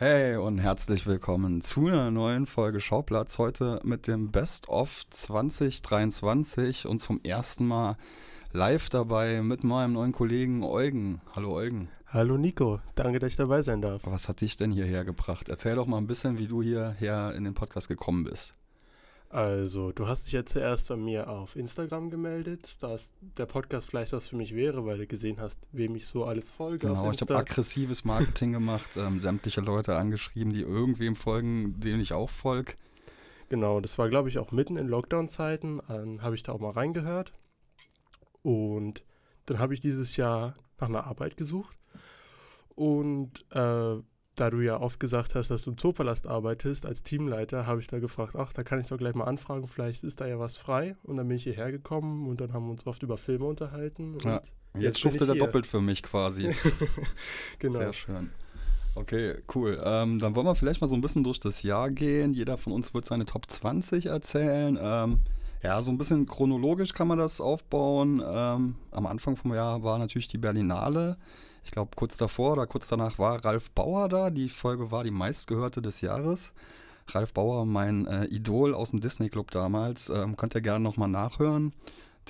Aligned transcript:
Hey 0.00 0.36
und 0.36 0.58
herzlich 0.58 1.08
willkommen 1.08 1.60
zu 1.60 1.88
einer 1.88 2.12
neuen 2.12 2.46
Folge 2.46 2.78
Schauplatz. 2.78 3.36
Heute 3.38 3.80
mit 3.82 4.06
dem 4.06 4.30
Best 4.30 4.68
of 4.68 5.02
2023 5.10 6.86
und 6.86 7.00
zum 7.00 7.20
ersten 7.24 7.66
Mal 7.66 7.96
live 8.52 8.90
dabei 8.90 9.42
mit 9.42 9.64
meinem 9.64 9.94
neuen 9.94 10.12
Kollegen 10.12 10.62
Eugen. 10.62 11.20
Hallo 11.34 11.52
Eugen. 11.52 11.88
Hallo 12.06 12.36
Nico, 12.36 12.78
danke, 12.94 13.18
dass 13.18 13.30
ich 13.30 13.36
dabei 13.36 13.60
sein 13.62 13.82
darf. 13.82 14.02
Was 14.04 14.28
hat 14.28 14.40
dich 14.40 14.56
denn 14.56 14.70
hierher 14.70 15.04
gebracht? 15.04 15.48
Erzähl 15.48 15.74
doch 15.74 15.88
mal 15.88 15.98
ein 15.98 16.06
bisschen, 16.06 16.38
wie 16.38 16.46
du 16.46 16.62
hierher 16.62 17.34
in 17.34 17.42
den 17.42 17.54
Podcast 17.54 17.88
gekommen 17.88 18.22
bist. 18.22 18.54
Also, 19.30 19.92
du 19.92 20.06
hast 20.06 20.24
dich 20.24 20.32
ja 20.32 20.46
zuerst 20.46 20.88
bei 20.88 20.96
mir 20.96 21.28
auf 21.28 21.54
Instagram 21.54 22.08
gemeldet, 22.08 22.82
dass 22.82 23.12
der 23.20 23.44
Podcast 23.44 23.88
vielleicht 23.88 24.14
was 24.14 24.28
für 24.28 24.36
mich 24.36 24.54
wäre, 24.54 24.86
weil 24.86 24.96
du 24.96 25.06
gesehen 25.06 25.38
hast, 25.38 25.68
wem 25.70 25.96
ich 25.96 26.06
so 26.06 26.24
alles 26.24 26.50
folge. 26.50 26.86
Genau, 26.86 27.10
ich 27.12 27.20
habe 27.20 27.36
aggressives 27.36 28.06
Marketing 28.06 28.52
gemacht, 28.52 28.96
ähm, 28.96 29.20
sämtliche 29.20 29.60
Leute 29.60 29.96
angeschrieben, 29.96 30.54
die 30.54 30.62
irgendwem 30.62 31.14
folgen, 31.14 31.78
denen 31.78 32.00
ich 32.00 32.14
auch 32.14 32.30
folge. 32.30 32.72
Genau, 33.50 33.80
das 33.80 33.98
war, 33.98 34.08
glaube 34.08 34.30
ich, 34.30 34.38
auch 34.38 34.50
mitten 34.50 34.76
in 34.76 34.88
Lockdown-Zeiten. 34.88 35.80
Dann 35.88 36.22
habe 36.22 36.34
ich 36.34 36.42
da 36.42 36.52
auch 36.52 36.60
mal 36.60 36.70
reingehört. 36.70 37.32
Und 38.42 39.02
dann 39.46 39.58
habe 39.58 39.74
ich 39.74 39.80
dieses 39.80 40.16
Jahr 40.16 40.54
nach 40.78 40.88
einer 40.88 41.04
Arbeit 41.04 41.36
gesucht. 41.36 41.76
Und 42.74 43.44
äh, 43.50 43.96
da 44.40 44.50
du 44.50 44.60
ja 44.60 44.80
oft 44.80 45.00
gesagt 45.00 45.34
hast, 45.34 45.50
dass 45.50 45.62
du 45.62 45.70
im 45.70 45.78
Zoopalast 45.78 46.26
arbeitest 46.26 46.86
als 46.86 47.02
Teamleiter, 47.02 47.66
habe 47.66 47.80
ich 47.80 47.86
da 47.86 47.98
gefragt, 47.98 48.36
ach, 48.36 48.52
da 48.52 48.62
kann 48.62 48.80
ich 48.80 48.88
doch 48.88 48.98
gleich 48.98 49.14
mal 49.14 49.24
anfragen, 49.24 49.66
vielleicht 49.66 50.04
ist 50.04 50.20
da 50.20 50.26
ja 50.26 50.38
was 50.38 50.56
frei. 50.56 50.96
Und 51.02 51.16
dann 51.16 51.28
bin 51.28 51.36
ich 51.36 51.44
hierher 51.44 51.70
gekommen 51.72 52.28
und 52.28 52.40
dann 52.40 52.52
haben 52.52 52.66
wir 52.66 52.72
uns 52.72 52.86
oft 52.86 53.02
über 53.02 53.18
Filme 53.18 53.46
unterhalten. 53.46 54.18
Ja, 54.22 54.34
jetzt, 54.34 54.52
jetzt 54.74 55.00
schuftet 55.00 55.28
er 55.28 55.34
doppelt 55.34 55.66
für 55.66 55.80
mich 55.80 56.02
quasi. 56.02 56.54
genau. 57.58 57.80
Sehr 57.80 57.92
schön. 57.92 58.30
Okay, 58.94 59.36
cool. 59.54 59.80
Ähm, 59.84 60.18
dann 60.18 60.34
wollen 60.34 60.46
wir 60.46 60.54
vielleicht 60.54 60.80
mal 60.80 60.88
so 60.88 60.94
ein 60.94 61.00
bisschen 61.00 61.22
durch 61.22 61.38
das 61.38 61.62
Jahr 61.62 61.90
gehen. 61.90 62.34
Jeder 62.34 62.56
von 62.56 62.72
uns 62.72 62.94
wird 62.94 63.06
seine 63.06 63.26
Top 63.26 63.48
20 63.48 64.06
erzählen. 64.06 64.78
Ähm, 64.80 65.20
ja, 65.62 65.82
so 65.82 65.90
ein 65.90 65.98
bisschen 65.98 66.26
chronologisch 66.26 66.92
kann 66.92 67.08
man 67.08 67.18
das 67.18 67.40
aufbauen. 67.40 68.22
Ähm, 68.24 68.76
am 68.90 69.06
Anfang 69.06 69.36
vom 69.36 69.54
Jahr 69.54 69.82
war 69.82 69.98
natürlich 69.98 70.28
die 70.28 70.38
Berlinale 70.38 71.16
ich 71.68 71.72
glaube, 71.72 71.90
kurz 71.96 72.16
davor 72.16 72.54
oder 72.54 72.66
kurz 72.66 72.88
danach 72.88 73.18
war 73.18 73.44
Ralf 73.44 73.70
Bauer 73.72 74.08
da. 74.08 74.30
Die 74.30 74.48
Folge 74.48 74.90
war 74.90 75.04
die 75.04 75.10
meistgehörte 75.10 75.82
des 75.82 76.00
Jahres. 76.00 76.54
Ralf 77.08 77.34
Bauer, 77.34 77.66
mein 77.66 78.06
äh, 78.06 78.24
Idol 78.24 78.72
aus 78.72 78.92
dem 78.92 79.02
Disney 79.02 79.28
Club 79.28 79.50
damals, 79.50 80.08
ähm, 80.08 80.34
könnt 80.38 80.54
ihr 80.54 80.62
gerne 80.62 80.82
nochmal 80.82 81.10
nachhören. 81.10 81.74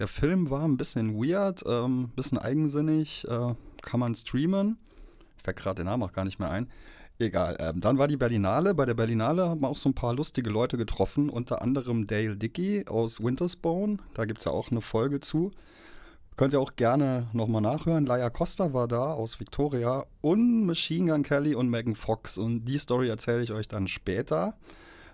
Der 0.00 0.08
Film 0.08 0.50
war 0.50 0.64
ein 0.64 0.76
bisschen 0.76 1.14
weird, 1.14 1.64
ein 1.64 1.84
ähm, 1.84 2.08
bisschen 2.16 2.38
eigensinnig, 2.38 3.28
äh, 3.28 3.54
kann 3.80 4.00
man 4.00 4.16
streamen. 4.16 4.76
Fällt 5.40 5.58
gerade 5.58 5.82
den 5.82 5.86
Namen 5.86 6.02
auch 6.02 6.12
gar 6.12 6.24
nicht 6.24 6.40
mehr 6.40 6.50
ein. 6.50 6.68
Egal. 7.20 7.58
Ähm, 7.60 7.80
dann 7.80 7.96
war 7.96 8.08
die 8.08 8.16
Berlinale. 8.16 8.74
Bei 8.74 8.86
der 8.86 8.94
Berlinale 8.94 9.48
haben 9.48 9.60
wir 9.60 9.68
auch 9.68 9.76
so 9.76 9.88
ein 9.88 9.94
paar 9.94 10.14
lustige 10.14 10.50
Leute 10.50 10.76
getroffen, 10.76 11.30
unter 11.30 11.62
anderem 11.62 12.06
Dale 12.06 12.36
Dickey 12.36 12.86
aus 12.88 13.22
Wintersbone. 13.22 13.98
Da 14.14 14.24
gibt 14.24 14.40
es 14.40 14.46
ja 14.46 14.50
auch 14.50 14.72
eine 14.72 14.80
Folge 14.80 15.20
zu. 15.20 15.52
Könnt 16.38 16.52
ihr 16.52 16.60
auch 16.60 16.76
gerne 16.76 17.26
nochmal 17.32 17.60
nachhören. 17.60 18.06
Laia 18.06 18.30
Costa 18.30 18.72
war 18.72 18.86
da 18.86 19.12
aus 19.12 19.40
Victoria 19.40 20.06
und 20.20 20.66
Machine 20.66 21.10
Gun 21.10 21.24
Kelly 21.24 21.56
und 21.56 21.68
Megan 21.68 21.96
Fox. 21.96 22.38
Und 22.38 22.64
die 22.64 22.78
Story 22.78 23.08
erzähle 23.08 23.42
ich 23.42 23.50
euch 23.50 23.66
dann 23.66 23.88
später. 23.88 24.54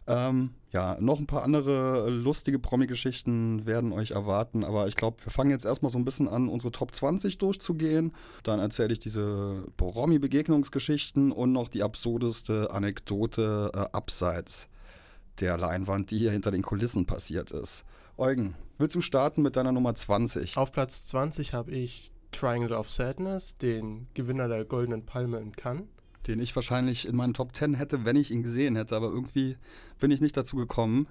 Ähm, 0.07 0.51
ja, 0.71 0.99
noch 1.01 1.19
ein 1.19 1.27
paar 1.27 1.43
andere 1.43 2.11
lustige 2.11 2.59
Promi-Geschichten 2.59 3.65
werden 3.65 3.95
euch 3.95 4.11
erwarten, 4.11 4.65
aber 4.65 4.87
ich 4.87 4.97
glaube, 4.97 5.17
wir 5.25 5.33
fangen 5.33 5.51
jetzt 5.51 5.65
erstmal 5.65 5.89
so 5.89 5.97
ein 5.97 6.05
bisschen 6.05 6.29
an, 6.29 6.51
unsere 6.51 6.73
Top 6.73 6.95
20 6.95 7.39
durchzugehen. 7.39 8.13
Dann 8.43 8.61
erzähle 8.61 8.93
ich 8.93 8.99
diese 8.99 9.65
Promi-Begegnungsgeschichten 9.79 11.33
und 11.33 11.53
noch 11.53 11.69
die 11.69 11.83
absurdeste 11.83 12.71
Anekdote 12.71 13.73
äh, 13.75 13.79
abseits 13.93 14.69
der 15.41 15.57
Leinwand, 15.59 16.11
die 16.11 16.19
hier 16.19 16.31
hinter 16.31 16.51
den 16.51 16.63
Kulissen 16.63 17.07
passiert 17.07 17.51
ist. 17.51 17.85
Eugen, 18.17 18.55
willst 18.79 18.95
du 18.95 19.01
starten 19.01 19.43
mit 19.43 19.57
deiner 19.57 19.73
Nummer 19.73 19.95
20? 19.95 20.57
Auf 20.57 20.73
Platz 20.73 21.07
20 21.07 21.53
habe 21.53 21.73
ich 21.73 22.13
Triangle 22.31 22.77
of 22.77 22.91
Sadness, 22.91 23.57
den 23.59 24.09
Gewinner 24.15 24.49
der 24.49 24.65
Goldenen 24.65 25.07
Palme 25.07 25.39
in 25.39 25.53
Cannes. 25.53 25.87
Den 26.27 26.41
ich 26.41 26.55
wahrscheinlich 26.55 27.07
in 27.07 27.17
meinen 27.17 27.35
Top 27.35 27.55
10 27.55 27.75
hätte, 27.75 28.05
wenn 28.05 28.17
ich 28.17 28.31
ihn 28.31 28.43
gesehen 28.43 28.77
hätte, 28.77 28.97
aber 28.97 29.09
irgendwie 29.09 29.57
bin 30.01 30.11
ich 30.11 30.21
nicht 30.21 30.37
dazu 30.37 30.57
gekommen. 30.57 31.07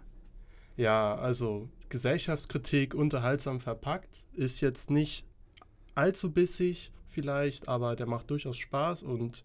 Ja, 0.75 1.15
also 1.15 1.69
Gesellschaftskritik 1.89 2.95
unterhaltsam 2.95 3.59
verpackt, 3.59 4.25
ist 4.33 4.61
jetzt 4.61 4.89
nicht 4.89 5.25
allzu 5.93 6.31
bissig 6.31 6.91
vielleicht, 7.07 7.67
aber 7.67 7.95
der 7.95 8.07
macht 8.07 8.31
durchaus 8.31 8.57
Spaß 8.57 9.03
und 9.03 9.43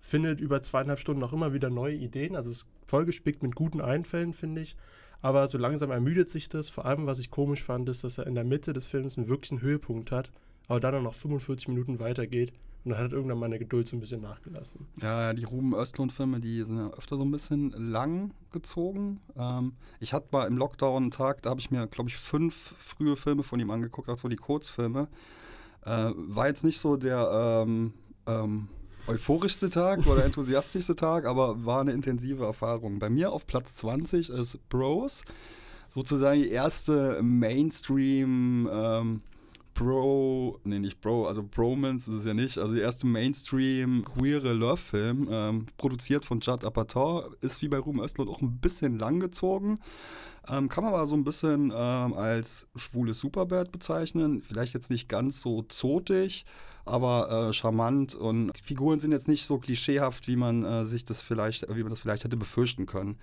findet 0.00 0.40
über 0.40 0.60
zweieinhalb 0.60 0.98
Stunden 0.98 1.22
auch 1.22 1.32
immer 1.32 1.52
wieder 1.52 1.70
neue 1.70 1.94
Ideen. 1.94 2.36
Also 2.36 2.50
es 2.50 2.66
vollgespickt 2.90 3.42
mit 3.42 3.54
guten 3.54 3.80
Einfällen, 3.80 4.32
finde 4.32 4.60
ich. 4.62 4.76
Aber 5.22 5.48
so 5.48 5.58
langsam 5.58 5.90
ermüdet 5.90 6.28
sich 6.28 6.48
das. 6.48 6.68
Vor 6.68 6.86
allem, 6.86 7.06
was 7.06 7.18
ich 7.18 7.30
komisch 7.30 7.62
fand, 7.62 7.88
ist, 7.88 8.04
dass 8.04 8.18
er 8.18 8.26
in 8.26 8.34
der 8.34 8.44
Mitte 8.44 8.72
des 8.72 8.86
Films 8.86 9.16
einen 9.16 9.28
wirklichen 9.28 9.60
Höhepunkt 9.60 10.10
hat, 10.10 10.32
aber 10.66 10.80
dann 10.80 11.02
noch 11.02 11.14
45 11.14 11.68
Minuten 11.68 12.00
weitergeht. 12.00 12.52
Und 12.82 12.92
dann 12.92 13.00
hat 13.00 13.12
irgendwann 13.12 13.38
meine 13.38 13.58
Geduld 13.58 13.86
so 13.86 13.96
ein 13.96 14.00
bisschen 14.00 14.22
nachgelassen. 14.22 14.86
Ja, 15.02 15.34
die 15.34 15.44
Ruben 15.44 15.74
Östlund-Filme, 15.74 16.40
die 16.40 16.64
sind 16.64 16.78
ja 16.78 16.88
öfter 16.94 17.18
so 17.18 17.24
ein 17.24 17.30
bisschen 17.30 17.70
lang 17.72 18.32
gezogen. 18.52 19.20
Ähm, 19.36 19.74
ich 20.00 20.14
hatte 20.14 20.28
mal 20.32 20.46
im 20.46 20.56
Lockdown 20.56 21.02
einen 21.02 21.10
Tag, 21.10 21.42
da 21.42 21.50
habe 21.50 21.60
ich 21.60 21.70
mir, 21.70 21.86
glaube 21.88 22.08
ich, 22.08 22.16
fünf 22.16 22.74
frühe 22.78 23.16
Filme 23.16 23.42
von 23.42 23.60
ihm 23.60 23.70
angeguckt, 23.70 24.08
also 24.08 24.28
die 24.28 24.36
Kurzfilme. 24.36 25.08
Äh, 25.84 26.12
war 26.14 26.48
jetzt 26.48 26.64
nicht 26.64 26.78
so 26.78 26.96
der 26.96 27.64
ähm, 27.66 27.92
ähm, 28.26 28.68
euphorischste 29.06 29.70
Tag 29.70 30.06
oder 30.06 30.24
enthusiastischste 30.24 30.96
Tag, 30.96 31.24
aber 31.24 31.64
war 31.64 31.80
eine 31.80 31.92
intensive 31.92 32.44
Erfahrung. 32.44 32.98
Bei 32.98 33.10
mir 33.10 33.32
auf 33.32 33.46
Platz 33.46 33.76
20 33.76 34.30
ist 34.30 34.68
Bros, 34.68 35.24
sozusagen 35.88 36.40
die 36.40 36.50
erste 36.50 37.22
Mainstream 37.22 38.68
ähm, 38.72 39.22
Bro, 39.74 40.60
nee, 40.64 40.78
nicht 40.78 41.00
Bro, 41.00 41.26
also 41.26 41.42
Bromance 41.42 42.10
ist 42.10 42.18
es 42.18 42.24
ja 42.26 42.34
nicht, 42.34 42.58
also 42.58 42.74
die 42.74 42.80
erste 42.80 43.06
Mainstream 43.06 44.04
queere 44.04 44.52
Love-Film, 44.52 45.28
ähm, 45.30 45.66
produziert 45.78 46.24
von 46.24 46.40
Judd 46.40 46.64
Apatow, 46.64 47.34
ist 47.40 47.62
wie 47.62 47.68
bei 47.68 47.78
Ruben 47.78 48.00
Östlund 48.00 48.28
auch 48.28 48.42
ein 48.42 48.58
bisschen 48.58 48.98
langgezogen, 48.98 49.78
ähm, 50.48 50.68
kann 50.68 50.84
man 50.84 50.92
aber 50.92 51.06
so 51.06 51.14
ein 51.14 51.24
bisschen 51.24 51.72
ähm, 51.74 52.12
als 52.12 52.66
schwules 52.76 53.20
Superbad 53.20 53.72
bezeichnen, 53.72 54.42
vielleicht 54.42 54.74
jetzt 54.74 54.90
nicht 54.90 55.08
ganz 55.08 55.40
so 55.40 55.62
zotig, 55.62 56.44
aber 56.84 57.48
äh, 57.48 57.52
charmant 57.52 58.14
und 58.14 58.52
die 58.56 58.62
Figuren 58.62 58.98
sind 58.98 59.12
jetzt 59.12 59.28
nicht 59.28 59.46
so 59.46 59.58
klischeehaft, 59.58 60.28
wie 60.28 60.36
man 60.36 60.64
äh, 60.64 60.84
sich 60.84 61.04
das 61.04 61.22
vielleicht, 61.22 61.66
wie 61.74 61.82
man 61.82 61.90
das 61.90 62.00
vielleicht 62.00 62.24
hätte 62.24 62.36
befürchten 62.36 62.86
können. 62.86 63.16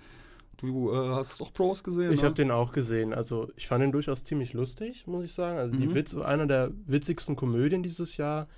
Du 0.58 0.92
äh, 0.92 1.14
hast 1.14 1.40
auch 1.40 1.52
Pros 1.52 1.84
gesehen? 1.84 2.12
Ich 2.12 2.20
ne? 2.20 2.26
habe 2.26 2.34
den 2.34 2.50
auch 2.50 2.72
gesehen. 2.72 3.14
Also 3.14 3.48
ich 3.56 3.68
fand 3.68 3.84
ihn 3.84 3.92
durchaus 3.92 4.24
ziemlich 4.24 4.52
lustig, 4.52 5.06
muss 5.06 5.24
ich 5.24 5.32
sagen. 5.32 5.56
Also 5.56 5.76
mhm. 5.76 5.80
die 5.80 5.94
Witz, 5.94 6.16
einer 6.16 6.46
der 6.46 6.72
witzigsten 6.86 7.36
Komödien 7.36 7.82
dieses 7.82 8.16
Jahr. 8.16 8.48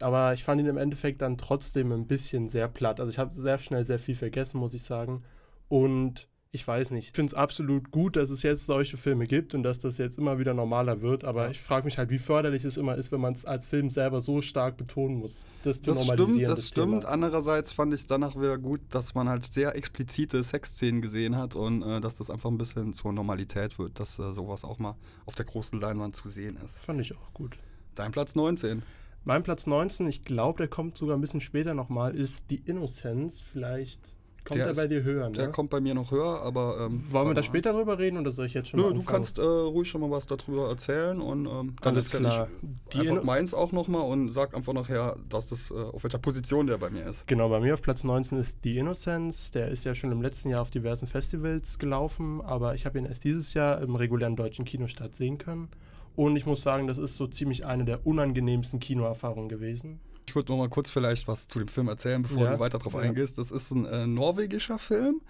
Aber 0.00 0.34
ich 0.34 0.44
fand 0.44 0.60
ihn 0.60 0.66
im 0.66 0.76
Endeffekt 0.76 1.22
dann 1.22 1.38
trotzdem 1.38 1.92
ein 1.92 2.06
bisschen 2.06 2.50
sehr 2.50 2.68
platt. 2.68 3.00
Also 3.00 3.10
ich 3.10 3.18
habe 3.18 3.32
sehr 3.32 3.56
schnell 3.56 3.84
sehr 3.84 3.98
viel 3.98 4.14
vergessen, 4.14 4.58
muss 4.58 4.74
ich 4.74 4.82
sagen. 4.82 5.22
Und 5.68 6.28
ich 6.56 6.66
weiß 6.66 6.90
nicht. 6.90 7.08
Ich 7.08 7.12
finde 7.12 7.30
es 7.30 7.34
absolut 7.34 7.90
gut, 7.90 8.16
dass 8.16 8.30
es 8.30 8.42
jetzt 8.42 8.66
solche 8.66 8.96
Filme 8.96 9.26
gibt 9.26 9.54
und 9.54 9.62
dass 9.62 9.78
das 9.78 9.98
jetzt 9.98 10.18
immer 10.18 10.38
wieder 10.38 10.54
normaler 10.54 11.02
wird. 11.02 11.22
Aber 11.22 11.44
ja. 11.44 11.50
ich 11.50 11.60
frage 11.60 11.84
mich 11.84 11.98
halt, 11.98 12.10
wie 12.10 12.18
förderlich 12.18 12.64
es 12.64 12.76
immer 12.76 12.96
ist, 12.96 13.12
wenn 13.12 13.20
man 13.20 13.34
es 13.34 13.44
als 13.44 13.66
Film 13.68 13.90
selber 13.90 14.22
so 14.22 14.40
stark 14.40 14.76
betonen 14.76 15.18
muss. 15.18 15.44
Das, 15.62 15.82
das 15.82 16.04
stimmt, 16.04 16.20
das, 16.20 16.48
das 16.48 16.68
stimmt. 16.68 17.00
Thema. 17.02 17.12
Andererseits 17.12 17.72
fand 17.72 17.92
ich 17.92 18.00
es 18.00 18.06
danach 18.06 18.34
wieder 18.36 18.56
gut, 18.56 18.80
dass 18.88 19.14
man 19.14 19.28
halt 19.28 19.44
sehr 19.44 19.76
explizite 19.76 20.42
Sexszenen 20.42 21.02
gesehen 21.02 21.36
hat 21.36 21.54
und 21.54 21.82
äh, 21.82 22.00
dass 22.00 22.16
das 22.16 22.30
einfach 22.30 22.50
ein 22.50 22.58
bisschen 22.58 22.94
zur 22.94 23.12
Normalität 23.12 23.78
wird, 23.78 24.00
dass 24.00 24.18
äh, 24.18 24.32
sowas 24.32 24.64
auch 24.64 24.78
mal 24.78 24.96
auf 25.26 25.34
der 25.34 25.44
großen 25.44 25.78
Leinwand 25.78 26.16
zu 26.16 26.28
sehen 26.28 26.56
ist. 26.64 26.78
Fand 26.78 27.00
ich 27.00 27.14
auch 27.16 27.34
gut. 27.34 27.58
Dein 27.94 28.12
Platz 28.12 28.34
19. 28.34 28.82
Mein 29.24 29.42
Platz 29.42 29.66
19, 29.66 30.06
ich 30.06 30.24
glaube, 30.24 30.58
der 30.58 30.68
kommt 30.68 30.96
sogar 30.96 31.16
ein 31.16 31.20
bisschen 31.20 31.40
später 31.40 31.74
nochmal, 31.74 32.14
ist 32.14 32.50
Die 32.50 32.62
Innocence. 32.64 33.40
Vielleicht 33.40 34.00
Kommt 34.46 34.60
der, 34.60 34.66
der 34.66 34.74
bei 34.74 34.86
dir 34.86 35.02
höher, 35.02 35.28
ne? 35.28 35.36
Der 35.36 35.48
kommt 35.48 35.70
bei 35.70 35.80
mir 35.80 35.94
noch 35.94 36.12
höher, 36.12 36.40
aber. 36.42 36.86
Ähm, 36.86 37.04
Wollen 37.10 37.28
wir 37.28 37.34
da 37.34 37.42
später 37.42 37.72
drüber 37.72 37.98
reden 37.98 38.16
oder 38.18 38.30
soll 38.30 38.46
ich 38.46 38.54
jetzt 38.54 38.68
schon 38.68 38.78
Nö, 38.78 38.94
du 38.94 39.02
kannst 39.02 39.38
äh, 39.38 39.42
ruhig 39.42 39.88
schon 39.88 40.00
mal 40.00 40.10
was 40.10 40.26
darüber 40.26 40.68
erzählen 40.68 41.20
und 41.20 41.46
ähm, 41.46 41.74
dann 41.80 41.94
Alles 41.94 42.10
klar. 42.10 42.48
ich 42.92 43.00
einfach 43.00 43.24
meins 43.24 43.54
auch 43.54 43.72
nochmal 43.72 44.02
und 44.02 44.28
sag 44.28 44.54
einfach 44.54 44.72
nachher, 44.72 45.16
dass 45.28 45.48
das, 45.48 45.72
äh, 45.72 45.74
auf 45.74 46.04
welcher 46.04 46.18
Position 46.18 46.68
der 46.68 46.78
bei 46.78 46.90
mir 46.90 47.06
ist. 47.06 47.26
Genau, 47.26 47.48
bei 47.48 47.58
mir 47.58 47.74
auf 47.74 47.82
Platz 47.82 48.04
19 48.04 48.38
ist 48.38 48.58
The 48.62 48.78
Innocence. 48.78 49.50
Der 49.50 49.68
ist 49.68 49.84
ja 49.84 49.96
schon 49.96 50.12
im 50.12 50.22
letzten 50.22 50.50
Jahr 50.50 50.62
auf 50.62 50.70
diversen 50.70 51.08
Festivals 51.08 51.80
gelaufen, 51.80 52.40
aber 52.40 52.74
ich 52.74 52.86
habe 52.86 52.98
ihn 52.98 53.06
erst 53.06 53.24
dieses 53.24 53.52
Jahr 53.54 53.80
im 53.80 53.96
regulären 53.96 54.36
deutschen 54.36 54.64
Kinostart 54.64 55.14
sehen 55.16 55.38
können. 55.38 55.68
Und 56.14 56.36
ich 56.36 56.46
muss 56.46 56.62
sagen, 56.62 56.86
das 56.86 56.98
ist 56.98 57.16
so 57.16 57.26
ziemlich 57.26 57.66
eine 57.66 57.84
der 57.84 58.06
unangenehmsten 58.06 58.78
Kinoerfahrungen 58.78 59.48
gewesen. 59.48 60.00
Ich 60.28 60.34
würde 60.34 60.50
noch 60.50 60.58
mal 60.58 60.68
kurz 60.68 60.90
vielleicht 60.90 61.28
was 61.28 61.48
zu 61.48 61.58
dem 61.58 61.68
Film 61.68 61.88
erzählen, 61.88 62.22
bevor 62.22 62.44
ja, 62.44 62.54
du 62.54 62.58
weiter 62.58 62.78
darauf 62.78 62.94
ja. 62.94 63.00
eingehst. 63.00 63.38
Das 63.38 63.50
ist 63.50 63.70
ein 63.70 63.86
äh, 63.86 64.06
norwegischer 64.06 64.78
Film, 64.78 65.20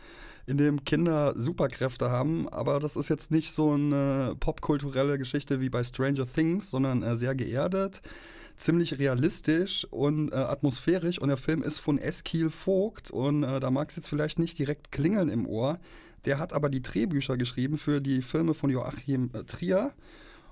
in 0.47 0.57
dem 0.57 0.85
Kinder 0.85 1.35
Superkräfte 1.37 2.11
haben, 2.11 2.49
aber 2.49 2.81
das 2.81 2.97
ist 2.97 3.09
jetzt 3.09 3.31
nicht 3.31 3.53
so 3.53 3.73
eine 3.73 4.35
popkulturelle 4.41 5.19
Geschichte 5.19 5.61
wie 5.61 5.69
bei 5.69 5.85
Stranger 5.85 6.27
Things, 6.27 6.71
sondern 6.71 7.03
äh, 7.03 7.15
sehr 7.15 7.35
geerdet. 7.35 8.01
ziemlich 8.57 8.99
realistisch 8.99 9.87
und 9.91 10.33
äh, 10.33 10.37
atmosphärisch. 10.37 11.19
Und 11.19 11.29
der 11.29 11.37
Film 11.37 11.63
ist 11.63 11.79
von 11.79 11.99
Eskil 11.99 12.51
Vogt. 12.51 13.11
Und 13.11 13.43
äh, 13.43 13.61
da 13.61 13.71
mag 13.71 13.91
es 13.91 13.97
jetzt 13.97 14.09
vielleicht 14.09 14.39
nicht 14.39 14.59
direkt 14.59 14.93
klingeln 14.93 15.29
im 15.29 15.47
Ohr. 15.47 15.79
Der 16.25 16.39
hat 16.39 16.53
aber 16.53 16.69
die 16.69 16.83
Drehbücher 16.83 17.37
geschrieben 17.37 17.79
für 17.79 18.01
die 18.01 18.23
Filme 18.23 18.55
von 18.55 18.71
Joachim 18.71 19.31
äh, 19.33 19.45
Trier. 19.45 19.93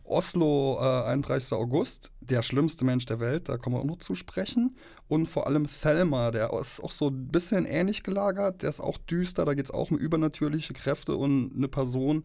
Oslo, 0.05 0.79
äh, 0.81 1.05
31. 1.05 1.56
August, 1.56 2.12
der 2.21 2.43
schlimmste 2.43 2.85
Mensch 2.85 3.06
der 3.06 3.21
Welt, 3.21 3.49
da 3.49 3.56
kommen 3.56 3.77
wir 3.77 3.81
auch 3.81 3.87
noch 3.87 3.99
zu 3.99 4.15
sprechen. 4.15 4.77
Und 5.09 5.27
vor 5.27 5.47
allem 5.47 5.67
Thelma, 5.67 6.31
der 6.31 6.53
ist 6.61 6.83
auch 6.83 6.91
so 6.91 7.09
ein 7.09 7.29
bisschen 7.29 7.65
ähnlich 7.65 8.03
gelagert, 8.03 8.62
der 8.62 8.71
ist 8.71 8.81
auch 8.81 8.99
düster, 8.99 9.45
da 9.45 9.55
geht 9.55 9.67
es 9.67 9.71
auch 9.71 9.91
um 9.91 9.97
übernatürliche 9.97 10.75
Kräfte 10.75 11.17
und 11.17 11.53
eine 11.56 11.69
Person, 11.69 12.25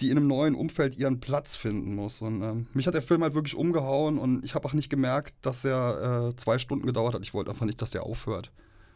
die 0.00 0.10
in 0.10 0.16
einem 0.16 0.28
neuen 0.28 0.54
Umfeld 0.54 0.96
ihren 0.96 1.20
Platz 1.20 1.56
finden 1.56 1.94
muss. 1.94 2.22
Und 2.22 2.42
ähm, 2.42 2.66
mich 2.72 2.86
hat 2.86 2.94
der 2.94 3.02
Film 3.02 3.22
halt 3.22 3.34
wirklich 3.34 3.54
umgehauen 3.54 4.18
und 4.18 4.44
ich 4.44 4.54
habe 4.54 4.66
auch 4.66 4.72
nicht 4.72 4.88
gemerkt, 4.88 5.34
dass 5.42 5.64
er 5.64 6.28
äh, 6.28 6.36
zwei 6.36 6.58
Stunden 6.58 6.86
gedauert 6.86 7.14
hat. 7.14 7.22
Ich 7.22 7.34
wollte 7.34 7.50
einfach 7.50 7.66
nicht, 7.66 7.82
dass 7.82 7.90
der 7.90 8.04
aufhört. 8.04 8.50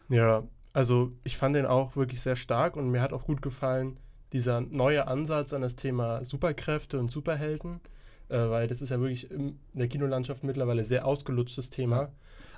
Ja, 0.09 0.43
also 0.73 1.11
ich 1.23 1.37
fand 1.37 1.55
den 1.55 1.65
auch 1.65 1.95
wirklich 1.95 2.21
sehr 2.21 2.35
stark 2.35 2.75
und 2.75 2.89
mir 2.89 3.01
hat 3.01 3.13
auch 3.13 3.25
gut 3.25 3.41
gefallen, 3.41 3.97
dieser 4.33 4.61
neue 4.61 5.07
Ansatz 5.07 5.53
an 5.53 5.61
das 5.61 5.75
Thema 5.75 6.25
Superkräfte 6.25 6.99
und 6.99 7.11
Superhelden 7.11 7.81
äh, 8.29 8.37
weil 8.37 8.67
das 8.67 8.81
ist 8.81 8.89
ja 8.89 8.99
wirklich 8.99 9.29
in 9.29 9.59
der 9.73 9.87
Kinolandschaft 9.87 10.43
mittlerweile 10.43 10.85
sehr 10.85 11.05
ausgelutschtes 11.05 11.69
Thema. 11.69 12.01
Ja. 12.01 12.11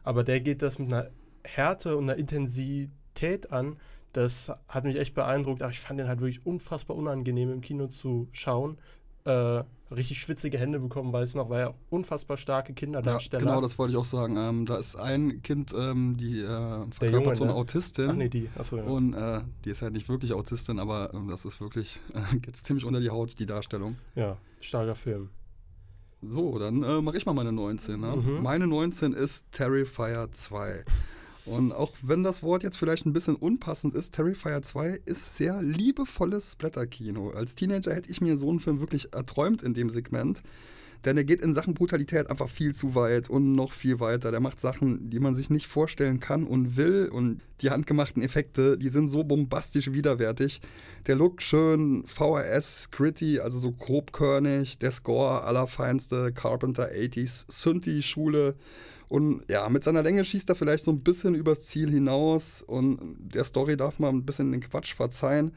Aber 0.04 0.24
der 0.24 0.40
geht 0.40 0.62
das 0.62 0.80
mit 0.80 0.88
einer 0.88 1.10
Härte 1.44 1.98
und 1.98 2.06
einer 2.06 2.18
Intensität 2.18 3.52
an. 3.52 3.78
Das 4.14 4.52
hat 4.68 4.84
mich 4.84 4.96
echt 4.96 5.14
beeindruckt. 5.14 5.62
Aber 5.62 5.72
ich 5.72 5.80
fand 5.80 6.00
den 6.00 6.08
halt 6.08 6.22
wirklich 6.22 6.46
unfassbar 6.46 6.96
unangenehm 6.96 7.52
im 7.52 7.62
Kino 7.62 7.88
zu 7.88 8.28
schauen. 8.32 8.78
Äh, 9.26 9.64
richtig 9.92 10.20
schwitzige 10.20 10.58
Hände 10.58 10.80
bekommen, 10.80 11.14
weiß 11.14 11.36
noch, 11.36 11.50
weil 11.50 11.62
er 11.62 11.70
auch 11.72 11.76
unfassbar 11.90 12.38
starke 12.38 12.74
Kinderdarsteller. 12.74 13.44
Ja, 13.44 13.50
genau, 13.50 13.62
das 13.62 13.78
wollte 13.78 13.92
ich 13.92 13.98
auch 13.98 14.06
sagen. 14.06 14.38
Ähm, 14.38 14.66
da 14.66 14.78
ist 14.78 14.96
ein 14.96 15.42
Kind, 15.42 15.74
ähm, 15.78 16.18
die 16.18 16.42
äh, 16.42 16.92
verkörpert 16.92 17.38
so 17.38 17.44
eine 17.44 17.54
ne? 17.54 17.60
Autistin. 17.60 18.10
Ach 18.10 18.16
nee, 18.16 18.30
die. 18.30 18.50
Achso, 18.56 18.78
ja. 18.78 18.84
Und 18.84 19.14
äh, 19.14 19.42
die 19.66 19.70
ist 19.70 19.82
halt 19.82 19.94
nicht 19.94 20.10
wirklich 20.10 20.34
Autistin, 20.34 20.80
aber 20.80 21.14
äh, 21.14 21.30
das 21.30 21.46
ist 21.46 21.60
wirklich, 21.62 22.00
geht 22.42 22.58
ziemlich 22.58 22.86
unter 22.86 23.00
die 23.00 23.10
Haut, 23.10 23.38
die 23.40 23.46
Darstellung. 23.46 23.98
Ja, 24.16 24.38
starker 24.60 24.96
Film. 24.96 25.30
So, 26.22 26.58
dann 26.58 26.84
äh, 26.84 27.02
mache 27.02 27.18
ich 27.18 27.26
mal 27.26 27.34
meine 27.34 27.52
19. 27.52 28.00
Ne? 28.00 28.16
Mhm. 28.16 28.44
Meine 28.44 28.68
19 28.68 29.14
ist 29.14 29.52
Terrifier 29.52 30.30
2. 30.32 30.84
Und 31.46 31.72
auch 31.72 31.94
wenn 32.02 32.24
das 32.24 32.44
Wort 32.44 32.64
jetzt 32.64 32.78
vielleicht 32.78 33.06
ein 33.06 33.14
bisschen 33.14 33.36
unpassend 33.36 33.94
ist, 33.96 34.14
Terrifier 34.14 34.62
2 34.62 35.00
ist 35.06 35.38
sehr 35.38 35.62
liebevolles 35.62 36.58
Blätterkino. 36.58 37.30
Als 37.30 37.56
Teenager 37.56 37.96
hätte 37.96 38.12
ich 38.12 38.20
mir 38.20 38.36
so 38.36 38.50
einen 38.50 38.60
Film 38.60 38.82
wirklich 38.82 39.14
erträumt 39.14 39.64
in 39.64 39.74
dem 39.74 39.90
Segment. 39.90 40.42
Denn 41.08 41.16
er 41.16 41.24
geht 41.24 41.40
in 41.40 41.54
Sachen 41.54 41.74
Brutalität 41.74 42.30
einfach 42.30 42.50
viel 42.50 42.76
zu 42.76 42.94
weit 42.94 43.30
und 43.30 43.56
noch 43.56 43.72
viel 43.72 44.02
weiter. 44.02 44.30
Der 44.30 44.42
macht 44.42 44.60
Sachen, 44.60 45.10
die 45.10 45.22
man 45.22 45.36
sich 45.36 45.50
nicht 45.50 45.68
vorstellen 45.68 46.20
kann 46.20 46.44
und 46.44 46.76
will. 46.76 47.08
Und 47.08 47.40
die 47.62 47.70
handgemachten 47.70 48.22
Effekte, 48.22 48.78
die 48.78 48.90
sind 48.90 49.08
so 49.08 49.24
bombastisch 49.24 49.94
widerwärtig. 49.94 50.60
Der 51.08 51.16
Look 51.16 51.42
schön 51.42 52.04
VHS, 52.08 52.92
gritty, 52.92 53.40
also 53.40 53.58
so 53.58 53.72
grobkörnig. 53.72 54.80
Der 54.80 54.92
Score 54.92 55.46
allerfeinste 55.46 56.34
Carpenter 56.34 56.90
80s, 56.92 57.46
Synthi-Schule. 57.48 58.56
Und 59.08 59.46
ja, 59.50 59.70
mit 59.70 59.86
seiner 59.86 60.04
Länge 60.04 60.26
schießt 60.26 60.50
er 60.50 60.56
vielleicht 60.56 60.84
so 60.84 60.92
ein 60.92 61.04
bisschen 61.04 61.36
übers 61.36 61.62
Ziel 61.62 61.90
hinaus. 61.90 62.62
Und 62.62 63.00
der 63.34 63.46
Story 63.46 63.78
darf 63.78 64.00
man 64.00 64.14
ein 64.14 64.26
bisschen 64.26 64.52
den 64.52 64.60
Quatsch 64.60 64.94
verzeihen 64.94 65.54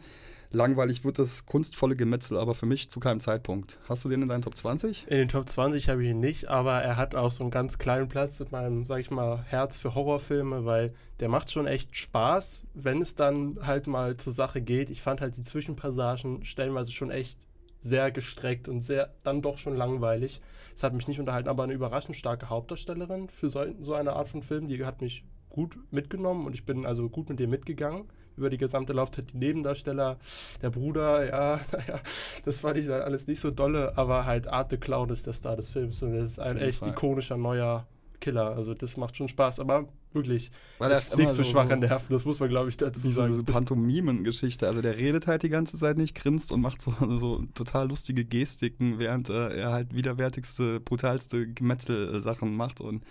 langweilig 0.52 1.04
wird 1.04 1.18
das 1.18 1.46
kunstvolle 1.46 1.96
Gemetzel, 1.96 2.36
aber 2.36 2.54
für 2.54 2.66
mich 2.66 2.90
zu 2.90 3.00
keinem 3.00 3.20
Zeitpunkt. 3.20 3.78
Hast 3.88 4.04
du 4.04 4.08
den 4.08 4.22
in 4.22 4.28
deinen 4.28 4.42
Top 4.42 4.56
20? 4.56 5.06
In 5.08 5.18
den 5.18 5.28
Top 5.28 5.48
20 5.48 5.88
habe 5.88 6.02
ich 6.02 6.10
ihn 6.10 6.20
nicht, 6.20 6.48
aber 6.48 6.82
er 6.82 6.96
hat 6.96 7.14
auch 7.14 7.30
so 7.30 7.44
einen 7.44 7.50
ganz 7.50 7.78
kleinen 7.78 8.08
Platz 8.08 8.40
in 8.40 8.48
meinem, 8.50 8.86
sag 8.86 8.98
ich 8.98 9.10
mal, 9.10 9.42
Herz 9.46 9.78
für 9.78 9.94
Horrorfilme, 9.94 10.64
weil 10.64 10.92
der 11.20 11.28
macht 11.28 11.50
schon 11.50 11.66
echt 11.66 11.96
Spaß, 11.96 12.64
wenn 12.74 13.00
es 13.00 13.14
dann 13.14 13.58
halt 13.66 13.86
mal 13.86 14.16
zur 14.16 14.32
Sache 14.32 14.60
geht. 14.60 14.90
Ich 14.90 15.02
fand 15.02 15.20
halt 15.20 15.36
die 15.36 15.42
Zwischenpassagen 15.42 16.44
stellenweise 16.44 16.92
schon 16.92 17.10
echt 17.10 17.38
sehr 17.80 18.10
gestreckt 18.10 18.68
und 18.68 18.82
sehr 18.82 19.14
dann 19.22 19.42
doch 19.42 19.56
schon 19.56 19.76
langweilig. 19.76 20.40
Es 20.74 20.82
hat 20.82 20.92
mich 20.92 21.08
nicht 21.08 21.20
unterhalten, 21.20 21.48
aber 21.48 21.62
eine 21.64 21.72
überraschend 21.72 22.16
starke 22.16 22.50
Hauptdarstellerin 22.50 23.28
für 23.28 23.48
so, 23.48 23.64
so 23.80 23.94
eine 23.94 24.14
Art 24.14 24.28
von 24.28 24.42
Film, 24.42 24.68
die 24.68 24.84
hat 24.84 25.00
mich 25.00 25.24
gut 25.48 25.78
mitgenommen 25.90 26.46
und 26.46 26.54
ich 26.54 26.66
bin 26.66 26.84
also 26.84 27.08
gut 27.08 27.28
mit 27.28 27.40
dir 27.40 27.48
mitgegangen 27.48 28.04
über 28.36 28.50
die 28.50 28.58
gesamte 28.58 28.92
Laufzeit. 28.92 29.32
Die 29.32 29.38
Nebendarsteller, 29.38 30.18
der 30.62 30.70
Bruder, 30.70 31.26
ja, 31.26 31.60
naja, 31.72 32.00
das 32.44 32.60
fand 32.60 32.76
ich 32.78 32.86
dann 32.86 33.02
alles 33.02 33.26
nicht 33.26 33.40
so 33.40 33.50
dolle, 33.50 33.96
aber 33.96 34.24
halt 34.26 34.48
Art 34.48 34.70
the 34.70 34.76
Clown 34.76 35.10
ist 35.10 35.26
der 35.26 35.32
Star 35.32 35.56
des 35.56 35.68
Films 35.68 36.02
und 36.02 36.14
das 36.14 36.32
ist 36.32 36.38
ein 36.40 36.56
echt 36.56 36.80
Fall. 36.80 36.90
ikonischer 36.90 37.36
neuer 37.36 37.86
Killer. 38.20 38.54
Also 38.54 38.74
das 38.74 38.96
macht 38.96 39.16
schon 39.16 39.28
Spaß, 39.28 39.60
aber 39.60 39.88
wirklich, 40.12 40.50
Weil 40.78 40.90
das 40.90 41.08
ist 41.08 41.16
nichts 41.16 41.32
für 41.32 41.44
so 41.44 41.50
schwache 41.50 41.76
Nerven, 41.76 42.06
das 42.10 42.24
muss 42.24 42.40
man 42.40 42.48
glaube 42.48 42.68
ich 42.68 42.76
dazu 42.76 43.00
diese, 43.00 43.14
sagen. 43.14 43.32
Diese 43.32 43.44
Pantomimen-Geschichte, 43.44 44.66
also 44.66 44.82
der 44.82 44.96
redet 44.96 45.26
halt 45.26 45.42
die 45.42 45.48
ganze 45.48 45.78
Zeit 45.78 45.98
nicht, 45.98 46.14
grinst 46.14 46.52
und 46.52 46.60
macht 46.60 46.82
so, 46.82 46.92
so 47.16 47.42
total 47.54 47.88
lustige 47.88 48.24
Gestiken, 48.24 48.98
während 48.98 49.28
äh, 49.30 49.56
er 49.56 49.72
halt 49.72 49.94
widerwärtigste, 49.94 50.80
brutalste 50.80 51.48
Gemetzel-Sachen 51.48 52.54
macht 52.54 52.80
und 52.80 53.04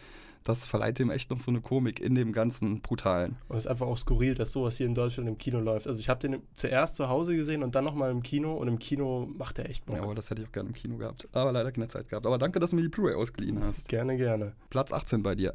das 0.44 0.66
verleiht 0.66 1.00
ihm 1.00 1.10
echt 1.10 1.30
noch 1.30 1.40
so 1.40 1.52
eine 1.52 1.62
Komik 1.62 2.00
in 2.00 2.16
dem 2.16 2.32
ganzen 2.32 2.82
Brutalen. 2.82 3.38
Und 3.48 3.58
es 3.58 3.66
ist 3.66 3.72
einfach 3.72 3.88
auch 3.88 3.98
skurril, 3.98 4.36
dass 4.36 4.52
sowas 4.52 4.78
hier 4.78 4.88
in 4.88 4.96
Deutschland 4.96 5.28
im 5.30 5.38
Kino 5.38 5.60
läuft. 5.60 5.88
Also 5.88 6.00
ich 6.00 6.10
habe 6.10 6.20
den 6.20 6.42
zuerst 6.54 6.96
zu 6.96 7.10
Hause 7.10 7.36
gesehen 7.36 7.64
und 7.64 7.76
dann 7.76 7.84
nochmal 7.84 8.12
im 8.12 8.24
Kino 8.24 8.56
und 8.56 8.68
im 8.68 8.80
Kino 8.80 9.30
macht 9.38 9.60
er 9.60 9.70
echt 9.70 9.86
Bock. 9.86 9.98
Ja, 9.98 10.04
aber 10.04 10.16
das 10.16 10.30
hätte 10.30 10.42
ich 10.42 10.48
auch 10.48 10.52
gerne 10.52 10.70
im 10.70 10.76
Kino 10.76 10.98
gehabt. 10.98 11.28
Aber 11.34 11.52
leider 11.52 11.72
keine 11.72 11.88
Zeit 11.88 12.10
gehabt. 12.10 12.26
Aber 12.26 12.38
danke, 12.38 12.60
dass 12.60 12.70
du 12.72 12.78
mir 12.78 12.84
die 12.84 12.90
Blu-ray 12.90 13.16
ausgeliehen 13.16 13.64
hast. 13.64 13.88
Gerne, 13.90 14.18
gerne. 14.18 14.54
Platz 14.70 14.94
18 14.94 15.24
bei 15.24 15.36
dir. 15.36 15.54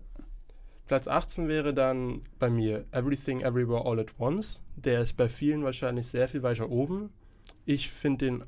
Platz 0.86 1.08
18 1.08 1.48
wäre 1.48 1.72
dann 1.72 2.22
bei 2.38 2.50
mir 2.50 2.84
Everything 2.92 3.40
Everywhere 3.40 3.86
All 3.86 3.98
at 3.98 4.14
Once. 4.18 4.60
Der 4.76 5.00
ist 5.00 5.16
bei 5.16 5.28
vielen 5.30 5.64
wahrscheinlich 5.64 6.06
sehr 6.06 6.28
viel 6.28 6.42
weiter 6.42 6.68
oben. 6.68 7.10
Ich 7.64 7.90
finde 7.90 8.26
den 8.26 8.44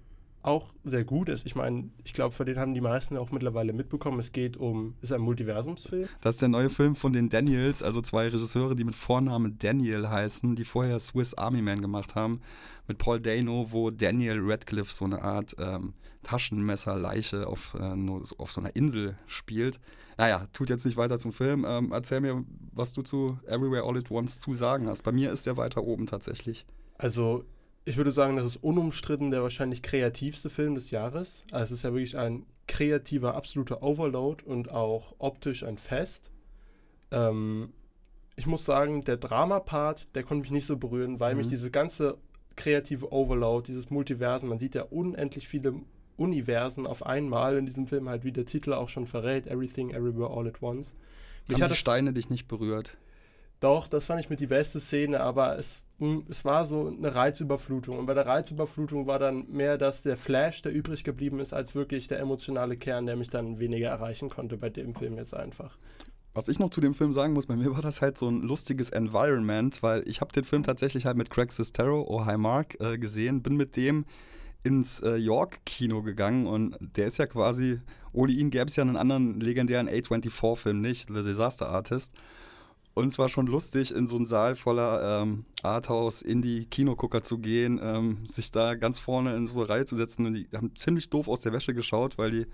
auch 0.47 0.73
sehr 0.85 1.05
gut 1.05 1.29
ist. 1.29 1.47
Ich 1.47 1.57
meine, 1.57 1.91
ich 2.05 2.13
glaube, 2.13 2.35
für 2.35 2.45
den 2.45 2.59
haben 2.59 2.75
die 2.75 2.81
meisten 2.81 3.17
auch 3.17 3.31
mittlerweile 3.31 3.73
mitbekommen. 3.73 4.19
Es 4.19 4.33
geht 4.33 4.57
um, 4.57 4.95
ist 5.01 5.13
ein 5.13 5.21
Multiversumsfilm. 5.21 6.09
Das 6.21 6.37
ist 6.37 6.43
der 6.43 6.49
neue 6.49 6.71
Film 6.71 6.95
von 6.95 7.13
den 7.13 7.29
Daniels, 7.29 7.83
also 7.83 8.01
zwei 8.01 8.29
Regisseure, 8.29 8.77
die 8.77 8.85
mit 8.85 8.95
Vornamen 8.95 9.59
Daniel 9.59 10.09
heißen, 10.09 10.55
die 10.55 10.65
vorher 10.65 10.99
Swiss 10.99 11.35
Army 11.35 11.63
Man 11.63 11.83
gemacht 11.83 12.15
haben. 12.15 12.41
Mit 12.89 12.99
Paul 12.99 13.21
Dano, 13.21 13.67
wo 13.71 13.91
Daniel 13.91 14.39
Radcliffe 14.41 14.93
so 14.93 15.05
eine 15.05 15.21
Art 15.21 15.57
ähm, 15.59 15.95
Taschenmesserleiche 16.23 17.47
auf, 17.47 17.77
äh, 17.79 17.95
auf 18.39 18.53
so 18.53 18.61
einer 18.61 18.75
Insel 18.77 19.17
spielt. 19.27 19.81
Naja, 20.17 20.47
tut 20.53 20.71
jetzt 20.71 20.85
nicht 20.85 20.97
weiter 20.97 21.19
zum 21.19 21.33
Film. 21.33 21.65
Ähm, 21.69 21.91
erzähl 21.93 22.21
mir, 22.21 22.45
was 22.73 22.93
du 22.93 23.03
zu 23.03 23.39
Everywhere 23.47 23.83
All 23.85 23.99
at 23.99 24.11
Once 24.11 24.39
zu 24.39 24.53
sagen 24.55 24.89
hast. 24.89 25.03
Bei 25.03 25.13
mir 25.13 25.33
ist 25.33 25.47
der 25.47 25.57
weiter 25.57 25.83
oben 25.83 26.07
tatsächlich. 26.07 26.65
Also 26.99 27.45
ich 27.87 27.97
würde 27.97 28.11
sagen, 28.11 28.37
das 28.37 28.47
ist 28.47 28.57
unumstritten 28.57 29.31
der 29.31 29.43
wahrscheinlich 29.43 29.81
kreativste 29.81 30.51
Film 30.51 30.75
des 30.75 30.91
Jahres. 30.91 31.45
Also 31.53 31.73
es 31.73 31.79
ist 31.79 31.83
ja 31.85 31.93
wirklich 31.93 32.19
ein 32.19 32.45
kreativer, 32.67 33.37
absoluter 33.37 33.83
Overload 33.83 34.45
und 34.45 34.71
auch 34.71 35.15
optisch 35.19 35.63
ein 35.63 35.79
Fest. 35.79 36.33
Ähm, 37.13 37.73
ich 38.35 38.47
muss 38.47 38.65
sagen, 38.65 39.05
der 39.05 39.17
Drama-Part, 39.17 40.17
der 40.17 40.25
konnte 40.25 40.43
mich 40.43 40.51
nicht 40.51 40.67
so 40.67 40.77
berühren, 40.77 41.21
weil 41.21 41.35
mhm. 41.35 41.39
mich 41.39 41.49
diese 41.49 41.71
ganze 41.71 42.19
kreative 42.57 43.13
Overload, 43.13 43.69
dieses 43.69 43.89
Multiversen, 43.89 44.49
man 44.49 44.59
sieht 44.59 44.75
ja 44.75 44.83
unendlich 44.83 45.47
viele 45.47 45.75
Universen 46.17 46.89
auf 46.89 47.07
einmal 47.07 47.57
in 47.57 47.67
diesem 47.67 47.87
Film, 47.87 48.09
halt 48.09 48.25
wie 48.25 48.33
der 48.33 48.47
Titel 48.47 48.73
auch 48.73 48.89
schon 48.89 49.07
verrät, 49.07 49.47
Everything, 49.47 49.91
Everywhere, 49.91 50.37
All 50.37 50.49
at 50.49 50.61
Once. 50.61 50.97
Mich 51.47 51.63
Haben 51.63 51.71
die 51.71 51.77
Steine 51.77 52.13
dich 52.13 52.31
nicht 52.31 52.49
berührt? 52.49 52.97
Doch, 53.61 53.89
das 53.89 54.07
fand 54.07 54.21
ich 54.21 54.31
mit 54.31 54.41
die 54.41 54.47
beste 54.47 54.81
Szene, 54.81 55.21
aber 55.21 55.59
es 55.59 55.83
hm, 55.99 56.25
es 56.29 56.45
war 56.45 56.67
so 56.67 56.89
eine 56.89 57.15
Reizüberflutung. 57.15 57.99
Und 57.99 58.07
bei 58.07 58.15
der 58.15 58.27
Reizüberflutung 58.27 59.07
war 59.07 59.19
dann 59.19 59.47
mehr, 59.51 59.79
dass 59.79 60.03
der 60.03 60.17
Flash, 60.17 60.63
der 60.63 60.73
übrig 60.73 61.05
geblieben 61.05 61.41
ist, 61.41 61.55
als 61.55 61.75
wirklich 61.75 62.09
der 62.09 62.19
emotionale 62.19 62.77
Kern, 62.77 63.07
der 63.07 63.17
mich 63.17 63.31
dann 63.31 63.59
weniger 63.59 63.89
erreichen 63.89 64.29
konnte 64.29 64.59
bei 64.59 64.69
dem 64.69 64.95
Film 64.95 65.17
jetzt 65.17 65.35
einfach. 65.35 65.79
Was 66.35 66.49
ich 66.49 66.59
noch 66.59 66.69
zu 66.69 66.83
dem 66.83 66.93
Film 66.93 67.15
sagen 67.15 67.33
muss, 67.33 67.47
bei 67.47 67.57
mir 67.57 67.73
war 67.73 67.81
das 67.81 68.03
halt 68.03 68.19
so 68.19 68.29
ein 68.29 68.43
lustiges 68.43 68.91
Environment, 68.91 69.83
weil 69.83 70.07
ich 70.07 70.21
habe 70.21 70.33
den 70.33 70.45
Film 70.45 70.65
tatsächlich 70.65 71.07
halt 71.07 71.17
mit 71.17 71.31
Craig 71.31 71.51
Sestero, 71.51 72.05
Oh 72.07 72.27
Hi 72.27 72.37
Mark, 72.37 72.79
äh, 72.79 72.99
gesehen, 72.99 73.43
bin 73.43 73.57
mit 73.57 73.75
dem 73.75 74.05
ins 74.63 75.01
äh, 75.01 75.17
York-Kino 75.17 76.03
gegangen 76.03 76.47
und 76.47 76.77
der 76.81 77.07
ist 77.07 77.17
ja 77.17 77.27
quasi, 77.27 77.81
ohne 78.13 78.33
ihn 78.33 78.51
gäbe 78.51 78.67
es 78.67 78.77
ja 78.77 78.83
einen 78.83 78.97
anderen 78.97 79.41
legendären 79.41 79.89
A24-Film 79.89 80.79
nicht, 80.79 81.09
The 81.09 81.23
Disaster 81.23 81.71
Artist. 81.71 82.13
Und 82.97 83.09
es 83.09 83.19
war 83.19 83.29
schon 83.29 83.47
lustig, 83.47 83.95
in 83.95 84.07
so 84.07 84.17
einen 84.17 84.25
Saal 84.25 84.57
voller 84.57 85.21
ähm, 85.21 85.45
Arthouse, 85.63 86.23
Indie-Kinogucker 86.23 87.23
zu 87.23 87.37
gehen, 87.37 87.79
ähm, 87.83 88.27
sich 88.27 88.51
da 88.51 88.75
ganz 88.75 88.99
vorne 88.99 89.37
in 89.37 89.49
so 89.49 89.57
eine 89.57 89.69
Reihe 89.69 89.85
zu 89.85 89.97
setzen. 89.97 90.25
Und 90.25 90.33
die 90.33 90.49
haben 90.55 90.75
ziemlich 90.77 91.11
doof 91.11 91.29
aus 91.29 91.43
der 91.43 91.53
Wäsche 91.53 91.75
geschaut, 91.75 92.17
weil 92.17 92.31
die 92.31 92.47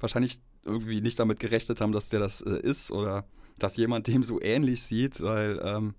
wahrscheinlich 0.00 0.40
irgendwie 0.64 1.00
nicht 1.00 1.20
damit 1.20 1.38
gerechnet 1.38 1.80
haben, 1.80 1.92
dass 1.92 2.08
der 2.08 2.18
das 2.18 2.40
äh, 2.40 2.58
ist 2.62 2.90
oder 2.90 3.28
dass 3.60 3.76
jemand 3.76 4.08
dem 4.08 4.24
so 4.24 4.42
ähnlich 4.42 4.82
sieht, 4.82 5.22
weil 5.22 5.60
ähm, 5.64 5.94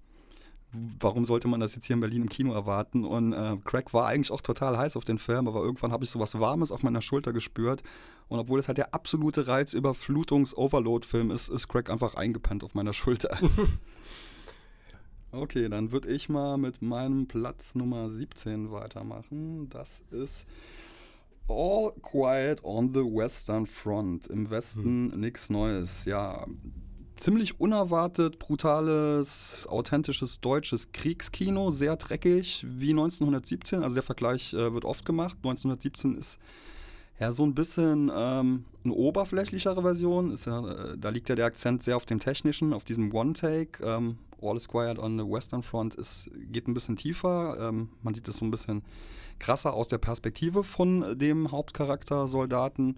warum 1.00 1.26
sollte 1.26 1.48
man 1.48 1.60
das 1.60 1.76
jetzt 1.76 1.86
hier 1.86 1.96
in 1.96 2.00
Berlin 2.00 2.24
im 2.24 2.30
Kino 2.30 2.54
erwarten? 2.54 3.06
Und 3.06 3.34
äh, 3.34 3.58
Craig 3.64 3.94
war 3.94 4.08
eigentlich 4.08 4.32
auch 4.32 4.42
total 4.42 4.78
heiß 4.78 4.98
auf 4.98 5.06
den 5.06 5.20
Film, 5.20 5.48
aber 5.48 5.62
irgendwann 5.62 5.92
habe 5.92 6.04
ich 6.04 6.10
so 6.10 6.20
was 6.20 6.40
Warmes 6.40 6.72
auf 6.72 6.84
meiner 6.84 7.02
Schulter 7.02 7.34
gespürt. 7.34 7.84
Und 8.28 8.40
obwohl 8.40 8.60
es 8.60 8.68
halt 8.68 8.78
der 8.78 8.94
absolute 8.94 9.48
Reizüberflutungs-Overload-Film 9.48 11.32
ist, 11.32 11.50
ist 11.50 11.68
Craig 11.68 11.90
einfach 11.90 12.16
eingepennt 12.16 12.64
auf 12.64 12.74
meiner 12.76 12.94
Schulter. 12.94 13.38
okay, 15.32 15.70
dann 15.70 15.92
würde 15.92 16.10
ich 16.10 16.30
mal 16.30 16.58
mit 16.58 16.82
meinem 16.82 17.28
Platz 17.28 17.76
Nummer 17.76 18.10
17 18.10 18.72
weitermachen. 18.72 19.70
Das 19.70 20.04
ist 20.12 20.46
All 21.50 21.94
Quiet 22.02 22.64
on 22.64 22.94
the 22.94 23.00
Western 23.02 23.66
Front. 23.66 24.28
Im 24.28 24.50
Westen 24.50 25.12
hm. 25.12 25.20
nichts 25.20 25.50
Neues. 25.50 26.06
Ja, 26.06 26.46
ziemlich 27.18 27.60
unerwartet, 27.60 28.40
brutales, 28.40 29.68
authentisches 29.70 30.40
deutsches 30.40 30.92
Kriegskino, 30.92 31.72
sehr 31.72 31.96
dreckig 31.98 32.66
wie 32.68 32.92
1917. 32.92 33.84
Also 33.84 33.96
der 33.96 34.04
Vergleich 34.04 34.54
äh, 34.54 34.74
wird 34.74 34.86
oft 34.86 35.06
gemacht. 35.06 35.38
1917 35.38 36.18
ist 36.18 36.40
ja 37.20 37.32
so 37.32 37.46
ein 37.46 37.56
bisschen 37.56 38.12
ähm, 38.16 38.66
eine 38.84 38.94
oberflächlichere 38.94 39.82
Version. 39.82 40.38
Ja, 40.46 40.68
äh, 40.68 40.98
da 40.98 41.10
liegt 41.10 41.30
ja 41.30 41.36
der 41.36 41.46
Akzent 41.46 41.84
sehr 41.84 41.98
auf 41.98 42.06
dem 42.06 42.20
Technischen, 42.20 42.74
auf 42.74 42.84
diesem 42.84 43.14
One-Take. 43.14 43.84
Ähm, 43.84 44.18
All 44.42 44.56
is 44.56 44.68
Quiet 44.68 45.00
on 45.00 45.18
the 45.18 45.26
Western 45.26 45.64
Front 45.64 45.96
ist, 45.96 46.30
geht 46.52 46.68
ein 46.68 46.74
bisschen 46.74 46.96
tiefer. 46.96 47.58
Ähm, 47.60 47.90
man 48.04 48.14
sieht 48.14 48.28
es 48.28 48.38
so 48.38 48.46
ein 48.46 48.52
bisschen 48.52 48.84
krasser 49.40 49.74
aus 49.74 49.88
der 49.88 49.98
Perspektive 49.98 50.64
von 50.64 51.18
dem 51.18 51.52
Hauptcharakter 51.52 52.28
Soldaten. 52.28 52.98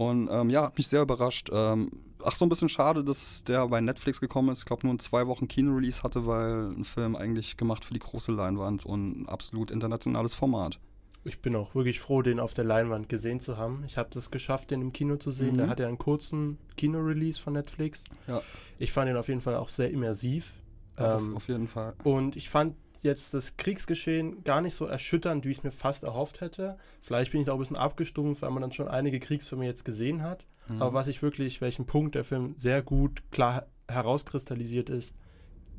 Und 0.00 0.30
ähm, 0.32 0.48
ja, 0.48 0.62
hat 0.62 0.78
mich 0.78 0.88
sehr 0.88 1.02
überrascht. 1.02 1.50
Ähm, 1.52 1.90
ach, 2.24 2.34
so 2.34 2.46
ein 2.46 2.48
bisschen 2.48 2.70
schade, 2.70 3.04
dass 3.04 3.44
der 3.44 3.68
bei 3.68 3.82
Netflix 3.82 4.18
gekommen 4.18 4.48
ist. 4.48 4.60
Ich 4.60 4.64
glaube, 4.64 4.86
nur 4.86 4.94
ein 4.94 4.98
zwei 4.98 5.26
Wochen 5.26 5.46
Kino-Release 5.46 6.02
hatte, 6.02 6.26
weil 6.26 6.70
ein 6.70 6.84
Film 6.86 7.14
eigentlich 7.14 7.58
gemacht 7.58 7.84
für 7.84 7.92
die 7.92 8.00
große 8.00 8.32
Leinwand 8.32 8.86
und 8.86 9.20
ein 9.20 9.28
absolut 9.28 9.70
internationales 9.70 10.32
Format. 10.32 10.80
Ich 11.24 11.42
bin 11.42 11.54
auch 11.54 11.74
wirklich 11.74 12.00
froh, 12.00 12.22
den 12.22 12.40
auf 12.40 12.54
der 12.54 12.64
Leinwand 12.64 13.10
gesehen 13.10 13.40
zu 13.40 13.58
haben. 13.58 13.84
Ich 13.86 13.98
habe 13.98 14.08
das 14.10 14.30
geschafft, 14.30 14.70
den 14.70 14.80
im 14.80 14.94
Kino 14.94 15.16
zu 15.16 15.30
sehen. 15.30 15.52
Mhm. 15.52 15.58
Der 15.58 15.68
hat 15.68 15.80
ja 15.80 15.86
einen 15.86 15.98
kurzen 15.98 16.56
Kino-Release 16.78 17.38
von 17.38 17.52
Netflix. 17.52 18.04
Ja. 18.26 18.40
Ich 18.78 18.92
fand 18.92 19.10
ihn 19.10 19.18
auf 19.18 19.28
jeden 19.28 19.42
Fall 19.42 19.56
auch 19.56 19.68
sehr 19.68 19.90
immersiv. 19.90 20.62
Ja, 20.98 21.08
das 21.08 21.28
ähm, 21.28 21.36
auf 21.36 21.46
jeden 21.48 21.68
Fall. 21.68 21.92
Und 22.04 22.36
ich 22.36 22.48
fand 22.48 22.74
jetzt 23.02 23.34
das 23.34 23.56
Kriegsgeschehen 23.56 24.44
gar 24.44 24.60
nicht 24.60 24.74
so 24.74 24.84
erschütternd, 24.84 25.44
wie 25.44 25.50
ich 25.50 25.58
es 25.58 25.64
mir 25.64 25.72
fast 25.72 26.04
erhofft 26.04 26.40
hätte. 26.40 26.76
Vielleicht 27.00 27.32
bin 27.32 27.40
ich 27.40 27.46
da 27.46 27.52
auch 27.52 27.56
ein 27.56 27.60
bisschen 27.60 27.76
abgestumpft, 27.76 28.42
weil 28.42 28.50
man 28.50 28.62
dann 28.62 28.72
schon 28.72 28.88
einige 28.88 29.20
Kriegsfilme 29.20 29.64
jetzt 29.64 29.84
gesehen 29.84 30.22
hat. 30.22 30.46
Mhm. 30.68 30.82
Aber 30.82 30.94
was 30.94 31.08
ich 31.08 31.22
wirklich, 31.22 31.60
welchen 31.60 31.86
Punkt 31.86 32.14
der 32.14 32.24
Film 32.24 32.54
sehr 32.56 32.82
gut 32.82 33.22
klar 33.30 33.66
herauskristallisiert 33.88 34.90
ist, 34.90 35.16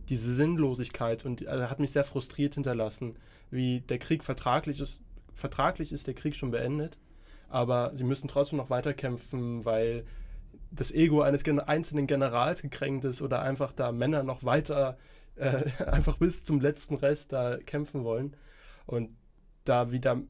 diese 0.10 0.34
Sinnlosigkeit 0.34 1.25
und 1.25 1.48
also 1.48 1.70
hat 1.70 1.80
mich 1.80 1.92
sehr 1.92 2.04
frustriert 2.04 2.56
hinterlassen, 2.56 3.16
wie 3.50 3.82
der 3.82 4.00
Krieg 4.00 4.24
vertraglich 4.24 4.80
ist. 4.80 5.01
Vertraglich 5.34 5.92
ist 5.94 6.08
der 6.08 6.13
Krieg 6.13 6.36
schon 6.36 6.51
beendet, 6.51 6.98
aber 7.50 7.92
sie 7.96 8.04
müssen 8.04 8.28
trotzdem 8.28 8.58
noch 8.58 8.70
weiterkämpfen, 8.70 9.63
weil 9.63 10.06
das 10.72 10.92
Ego 10.92 11.22
eines 11.22 11.46
einzelnen 11.46 12.08
Generals 12.08 12.62
gekränkt 12.62 13.06
ist 13.06 13.22
oder 13.22 13.42
einfach 13.42 13.72
da 13.72 13.92
Männer 13.92 14.24
noch 14.24 14.44
weiter 14.44 14.98
äh, 15.41 15.83
einfach 15.86 16.17
bis 16.17 16.43
zum 16.43 16.62
letzten 16.62 16.95
Rest 16.95 17.33
da 17.33 17.57
kämpfen 17.57 18.03
wollen 18.03 18.36
und 18.86 19.10
da 19.65 19.91
wieder, 19.91 20.21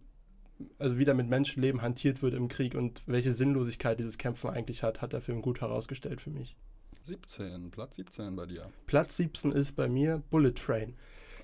also 0.79 0.97
wieder 0.97 1.13
mit 1.13 1.27
Menschenleben 1.27 1.81
hantiert 1.81 2.21
wird 2.21 2.33
im 2.33 2.47
Krieg 2.47 2.75
und 2.75 3.03
welche 3.05 3.31
Sinnlosigkeit 3.31 3.99
dieses 3.99 4.17
Kämpfen 4.17 4.49
eigentlich 4.49 4.83
hat, 4.83 5.01
hat 5.01 5.13
der 5.13 5.21
Film 5.21 5.41
gut 5.41 5.61
herausgestellt 5.61 6.21
für 6.21 6.29
mich. 6.29 6.55
17, 7.03 7.71
Platz 7.71 7.95
17 7.95 8.35
bei 8.35 8.45
dir. 8.45 8.69
Platz 8.85 9.17
17 9.17 9.51
ist 9.51 9.75
bei 9.75 9.89
mir 9.89 10.21
Bullet 10.29 10.53
Train. 10.53 10.95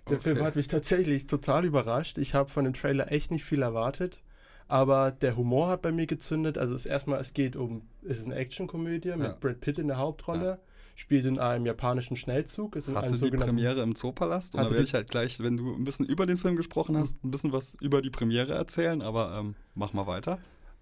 Der 0.07 0.17
okay. 0.17 0.36
Film 0.36 0.43
hat 0.43 0.55
mich 0.55 0.67
tatsächlich 0.67 1.27
total 1.27 1.65
überrascht. 1.65 2.17
Ich 2.17 2.33
habe 2.33 2.50
von 2.50 2.63
dem 2.63 2.74
Trailer 2.74 3.12
echt 3.12 3.31
nicht 3.31 3.43
viel 3.43 3.62
erwartet. 3.62 4.21
Aber 4.69 5.12
der 5.12 5.36
Humor 5.36 5.69
hat 5.69 5.81
bei 5.81 5.91
mir 5.91 6.05
gezündet. 6.05 6.57
Also 6.57 6.75
es 6.75 6.81
ist 6.81 6.91
erstmal, 6.91 7.19
es 7.19 7.33
geht 7.33 7.55
um, 7.55 7.88
es 8.03 8.19
ist 8.19 8.25
eine 8.25 8.36
Actionkomödie 8.36 9.12
mit 9.12 9.27
ja. 9.27 9.38
Brad 9.39 9.59
Pitt 9.59 9.79
in 9.79 9.88
der 9.88 9.97
Hauptrolle. 9.97 10.45
Ja 10.45 10.59
spielt 10.98 11.25
in 11.25 11.38
einem 11.38 11.68
japanischen 11.68 12.18
Schnellzug. 12.18 12.75
Ist 12.75 12.88
Hatte 12.88 13.18
die 13.18 13.30
Premiere 13.30 13.84
im 13.84 13.96
Zoopalast? 13.96 14.56
Und 14.56 14.63
da 14.63 14.72
werde 14.72 14.84
ich 14.84 14.96
halt 14.96 15.12
gleich, 15.12 15.39
wenn 15.39 15.56
du 15.56 15.75
ein 15.75 15.84
bisschen 15.84 16.08
über 16.08 16.25
den 16.25 16.38
Film 16.38 16.56
gesprochen 16.56 16.98
hast, 16.98 17.24
ein 17.24 17.30
bisschen 17.30 17.54
was 17.54 17.75
über 17.80 18.01
die 18.01 18.10
Premiere 18.10 18.54
erzählen, 18.54 19.04
aber 19.04 19.38
ähm, 19.38 19.56
mach 19.75 19.94
mal 19.94 20.08
weiter. 20.08 20.39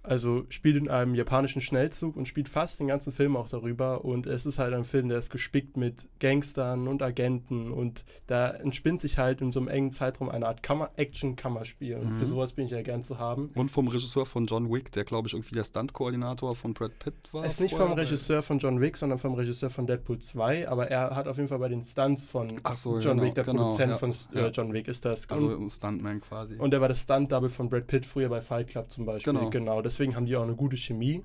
Also 0.08 0.46
spielt 0.50 0.78
in 0.78 0.90
einem 0.90 1.16
japanischen 1.16 1.62
Schnellzug 1.62 2.16
und 2.16 2.28
spielt 2.28 2.50
fast 2.50 2.80
den 2.80 2.88
ganzen 2.88 3.12
Film 3.12 3.36
auch 3.36 3.50
darüber. 3.50 4.06
Und 4.06 4.28
es 4.28 4.46
ist 4.46 4.60
halt 4.60 4.74
ein 4.74 4.86
Film, 4.86 5.10
der 5.10 5.18
ist 5.18 5.30
gespickt 5.30 5.78
mit 5.78 6.08
Gangstern 6.20 6.88
und 6.88 7.02
Agenten. 7.02 7.72
Und 7.72 8.04
da 8.28 8.50
entspinnt 8.50 9.02
sich 9.02 9.18
halt 9.18 9.42
in 9.42 9.52
so 9.52 9.60
einem 9.60 9.70
engen 9.70 9.92
Zeitraum 9.92 10.30
eine 10.30 10.48
Art 10.48 10.62
Action-Kammerspiel. 10.96 11.96
Und 11.96 12.10
mhm. 12.10 12.14
für 12.14 12.26
sowas 12.28 12.54
bin 12.54 12.66
ich 12.66 12.72
ja 12.72 12.82
gern 12.82 13.04
zu 13.04 13.20
haben. 13.20 13.52
Und 13.56 13.70
vom 13.70 13.88
Regisseur 13.88 14.26
von 14.26 14.48
John 14.48 14.72
Wick, 14.72 14.92
der 14.92 15.04
glaube 15.04 15.28
ich 15.28 15.34
irgendwie 15.34 15.56
der 15.56 15.64
Stunt-Koordinator 15.64 16.56
von 16.56 16.74
Brad 16.74 16.98
Pitt 17.00 17.14
war. 17.32 17.46
Es 17.46 17.54
ist 17.54 17.60
nicht 17.62 17.76
vom 17.76 17.94
Regisseur 17.94 18.42
von 18.42 18.60
John 18.60 18.82
Wick, 18.82 18.98
sondern 18.98 19.20
vom 19.20 19.34
Regisseur 19.34 19.70
von 19.70 19.88
Deadpool 19.88 20.20
2. 20.20 20.70
Aber 20.70 20.88
er 20.88 21.16
hat 21.16 21.28
auf 21.28 21.38
jeden 21.38 21.50
Fall 21.50 21.60
bei 21.60 21.70
den 21.70 21.84
Stunts 21.84 22.26
von 22.26 22.62
so, 22.76 23.00
John 23.00 23.18
genau, 23.18 23.24
Wick, 23.24 23.36
der 23.36 23.44
genau, 23.44 23.64
Produzent 23.64 23.92
ja, 23.92 23.98
von 23.98 24.12
äh, 24.12 24.40
ja. 24.40 24.48
John 24.50 24.74
Wick 24.74 24.88
ist 24.88 25.06
das. 25.06 25.30
Also 25.30 25.56
ein 25.56 25.70
Stuntman 25.70 26.22
quasi. 26.22 26.58
Und 26.58 26.74
er 26.74 26.82
war 26.82 26.88
das 26.88 27.02
Stunt-Double 27.02 27.50
von 27.50 27.70
Brad 27.70 27.88
Pitt 27.88 28.06
früher 28.06 28.30
bei 28.30 28.42
Fight 28.42 28.68
Club 28.68 28.92
zum 28.92 29.06
Beispiel. 29.06 29.34
Genau. 29.34 29.50
genau 29.50 29.82
deswegen 29.96 30.16
haben 30.16 30.26
die 30.26 30.36
auch 30.36 30.44
eine 30.44 30.56
gute 30.56 30.78
Chemie. 30.78 31.24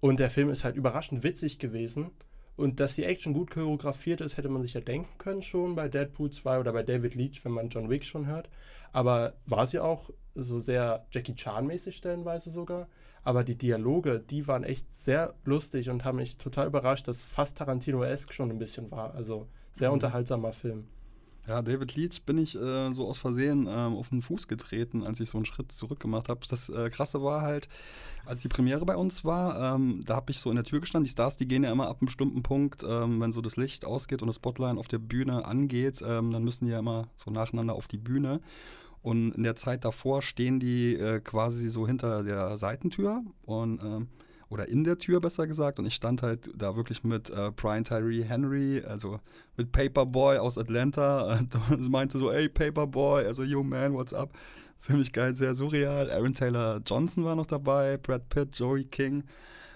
Und 0.00 0.20
der 0.20 0.30
Film 0.30 0.50
ist 0.50 0.64
halt 0.64 0.76
überraschend 0.76 1.22
witzig 1.22 1.58
gewesen. 1.58 2.10
Und 2.56 2.78
dass 2.78 2.94
die 2.94 3.04
Action 3.04 3.32
gut 3.32 3.50
choreografiert 3.50 4.20
ist, 4.20 4.36
hätte 4.36 4.48
man 4.48 4.62
sich 4.62 4.74
ja 4.74 4.80
denken 4.80 5.16
können 5.18 5.42
schon 5.42 5.74
bei 5.74 5.88
Deadpool 5.88 6.30
2 6.30 6.60
oder 6.60 6.72
bei 6.72 6.82
David 6.82 7.14
Leach, 7.14 7.44
wenn 7.44 7.52
man 7.52 7.68
John 7.68 7.88
Wick 7.88 8.04
schon 8.04 8.26
hört. 8.26 8.48
Aber 8.92 9.34
war 9.46 9.66
sie 9.66 9.80
auch 9.80 10.10
so 10.34 10.60
sehr 10.60 11.06
Jackie 11.10 11.34
Chan-mäßig 11.34 11.96
stellenweise 11.96 12.50
sogar. 12.50 12.88
Aber 13.22 13.42
die 13.42 13.56
Dialoge, 13.56 14.20
die 14.20 14.46
waren 14.46 14.64
echt 14.64 14.92
sehr 14.92 15.34
lustig 15.44 15.88
und 15.88 16.04
haben 16.04 16.16
mich 16.16 16.36
total 16.36 16.66
überrascht, 16.66 17.08
dass 17.08 17.24
fast 17.24 17.56
Tarantino-esque 17.58 18.32
schon 18.32 18.50
ein 18.50 18.58
bisschen 18.58 18.90
war. 18.90 19.14
Also 19.14 19.48
sehr 19.72 19.88
mhm. 19.88 19.94
unterhaltsamer 19.94 20.52
Film. 20.52 20.88
Ja, 21.46 21.60
David 21.60 21.94
Leach 21.94 22.22
bin 22.24 22.38
ich 22.38 22.58
äh, 22.58 22.90
so 22.92 23.06
aus 23.06 23.18
Versehen 23.18 23.66
ähm, 23.68 23.96
auf 23.96 24.08
den 24.08 24.22
Fuß 24.22 24.48
getreten, 24.48 25.02
als 25.04 25.20
ich 25.20 25.28
so 25.28 25.36
einen 25.36 25.44
Schritt 25.44 25.72
zurück 25.72 26.00
gemacht 26.00 26.30
habe. 26.30 26.40
Das 26.48 26.70
äh, 26.70 26.88
Krasse 26.88 27.22
war 27.22 27.42
halt, 27.42 27.68
als 28.24 28.40
die 28.40 28.48
Premiere 28.48 28.86
bei 28.86 28.96
uns 28.96 29.26
war, 29.26 29.74
ähm, 29.74 30.02
da 30.06 30.16
habe 30.16 30.30
ich 30.30 30.38
so 30.38 30.48
in 30.48 30.56
der 30.56 30.64
Tür 30.64 30.80
gestanden. 30.80 31.04
Die 31.04 31.10
Stars, 31.10 31.36
die 31.36 31.46
gehen 31.46 31.62
ja 31.62 31.70
immer 31.70 31.88
ab 31.88 31.98
einem 32.00 32.06
bestimmten 32.06 32.42
Punkt, 32.42 32.82
ähm, 32.82 33.20
wenn 33.20 33.30
so 33.30 33.42
das 33.42 33.56
Licht 33.56 33.84
ausgeht 33.84 34.22
und 34.22 34.28
das 34.28 34.36
Spotlight 34.36 34.78
auf 34.78 34.88
der 34.88 34.98
Bühne 34.98 35.44
angeht, 35.44 36.02
ähm, 36.06 36.30
dann 36.30 36.44
müssen 36.44 36.64
die 36.64 36.70
ja 36.70 36.78
immer 36.78 37.08
so 37.16 37.30
nacheinander 37.30 37.74
auf 37.74 37.88
die 37.88 37.98
Bühne. 37.98 38.40
Und 39.02 39.32
in 39.32 39.42
der 39.42 39.54
Zeit 39.54 39.84
davor 39.84 40.22
stehen 40.22 40.60
die 40.60 40.94
äh, 40.94 41.20
quasi 41.20 41.68
so 41.68 41.86
hinter 41.86 42.22
der 42.22 42.56
Seitentür 42.56 43.22
und 43.42 43.82
ähm, 43.82 44.08
oder 44.48 44.68
in 44.68 44.84
der 44.84 44.98
Tür 44.98 45.20
besser 45.20 45.46
gesagt. 45.46 45.78
Und 45.78 45.86
ich 45.86 45.94
stand 45.94 46.22
halt 46.22 46.50
da 46.56 46.76
wirklich 46.76 47.04
mit 47.04 47.30
äh, 47.30 47.50
Brian 47.54 47.84
Tyree 47.84 48.22
Henry, 48.22 48.82
also 48.86 49.20
mit 49.56 49.72
Paperboy 49.72 50.38
aus 50.38 50.58
Atlanta. 50.58 51.38
Und 51.70 51.90
meinte 51.90 52.18
so, 52.18 52.30
ey, 52.30 52.48
Paperboy, 52.48 53.24
also 53.24 53.42
yo 53.42 53.62
man, 53.62 53.94
what's 53.94 54.12
up? 54.12 54.30
Ziemlich 54.76 55.12
geil, 55.12 55.34
sehr 55.34 55.54
surreal. 55.54 56.10
Aaron 56.10 56.34
Taylor 56.34 56.80
Johnson 56.84 57.24
war 57.24 57.36
noch 57.36 57.46
dabei, 57.46 57.96
Brad 57.96 58.28
Pitt, 58.28 58.56
Joey 58.58 58.84
King. 58.84 59.24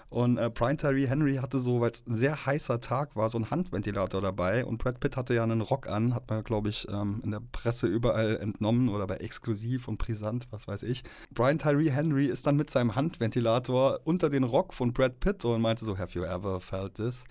Und 0.09 0.37
äh, 0.37 0.49
Brian 0.49 0.77
Tyree 0.77 1.07
Henry 1.07 1.35
hatte 1.35 1.59
so, 1.59 1.81
weil 1.81 1.91
es 1.91 2.05
ein 2.07 2.15
sehr 2.15 2.45
heißer 2.45 2.81
Tag 2.81 3.15
war, 3.15 3.29
so 3.29 3.37
einen 3.37 3.51
Handventilator 3.51 4.21
dabei. 4.21 4.65
Und 4.65 4.79
Brad 4.79 4.99
Pitt 4.99 5.15
hatte 5.15 5.35
ja 5.35 5.43
einen 5.43 5.61
Rock 5.61 5.87
an, 5.87 6.15
hat 6.15 6.29
man, 6.29 6.43
glaube 6.43 6.69
ich, 6.69 6.87
ähm, 6.89 7.21
in 7.23 7.31
der 7.31 7.41
Presse 7.51 7.85
überall 7.85 8.37
entnommen 8.37 8.89
oder 8.89 9.05
bei 9.05 9.17
Exklusiv 9.17 9.87
und 9.87 9.97
Brisant, 9.97 10.47
was 10.49 10.67
weiß 10.67 10.83
ich. 10.83 11.03
Brian 11.31 11.59
Tyree 11.59 11.91
Henry 11.91 12.25
ist 12.25 12.47
dann 12.47 12.55
mit 12.55 12.71
seinem 12.71 12.95
Handventilator 12.95 13.99
unter 14.03 14.29
den 14.29 14.43
Rock 14.43 14.73
von 14.73 14.93
Brad 14.93 15.19
Pitt 15.19 15.45
und 15.45 15.61
meinte 15.61 15.85
so, 15.85 15.97
have 15.97 16.17
you 16.17 16.25
ever 16.25 16.59
felt 16.59 16.95
this? 16.95 17.23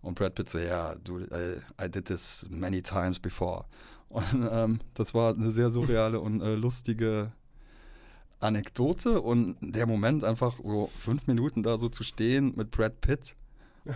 Und 0.00 0.14
Brad 0.14 0.36
Pitt 0.36 0.48
so, 0.48 0.58
ja, 0.58 0.94
yeah, 0.94 1.56
I, 1.80 1.84
I 1.84 1.90
did 1.90 2.04
this 2.04 2.46
many 2.48 2.80
times 2.80 3.18
before. 3.18 3.64
Und 4.08 4.48
ähm, 4.50 4.80
das 4.94 5.14
war 5.14 5.34
eine 5.34 5.50
sehr 5.50 5.70
surreale 5.70 6.20
und 6.20 6.40
äh, 6.40 6.54
lustige 6.54 7.32
Anekdote 8.40 9.20
und 9.20 9.56
der 9.60 9.86
Moment 9.86 10.24
einfach 10.24 10.56
so 10.56 10.90
fünf 10.98 11.26
Minuten 11.26 11.62
da 11.62 11.76
so 11.78 11.88
zu 11.88 12.02
stehen 12.02 12.54
mit 12.56 12.70
Brad 12.70 13.00
Pitt 13.00 13.36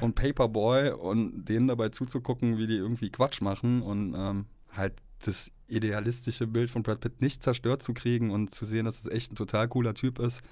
und 0.00 0.14
Paperboy 0.14 0.90
und 0.90 1.46
denen 1.46 1.68
dabei 1.68 1.88
zuzugucken, 1.88 2.58
wie 2.58 2.66
die 2.66 2.76
irgendwie 2.76 3.10
Quatsch 3.10 3.40
machen 3.40 3.82
und 3.82 4.14
ähm, 4.16 4.46
halt 4.72 4.94
das 5.24 5.50
idealistische 5.68 6.46
Bild 6.46 6.70
von 6.70 6.82
Brad 6.82 7.00
Pitt 7.00 7.22
nicht 7.22 7.42
zerstört 7.42 7.82
zu 7.82 7.94
kriegen 7.94 8.30
und 8.30 8.54
zu 8.54 8.64
sehen, 8.64 8.84
dass 8.84 9.00
es 9.00 9.10
echt 9.10 9.32
ein 9.32 9.36
total 9.36 9.68
cooler 9.68 9.94
Typ 9.94 10.18
ist, 10.18 10.42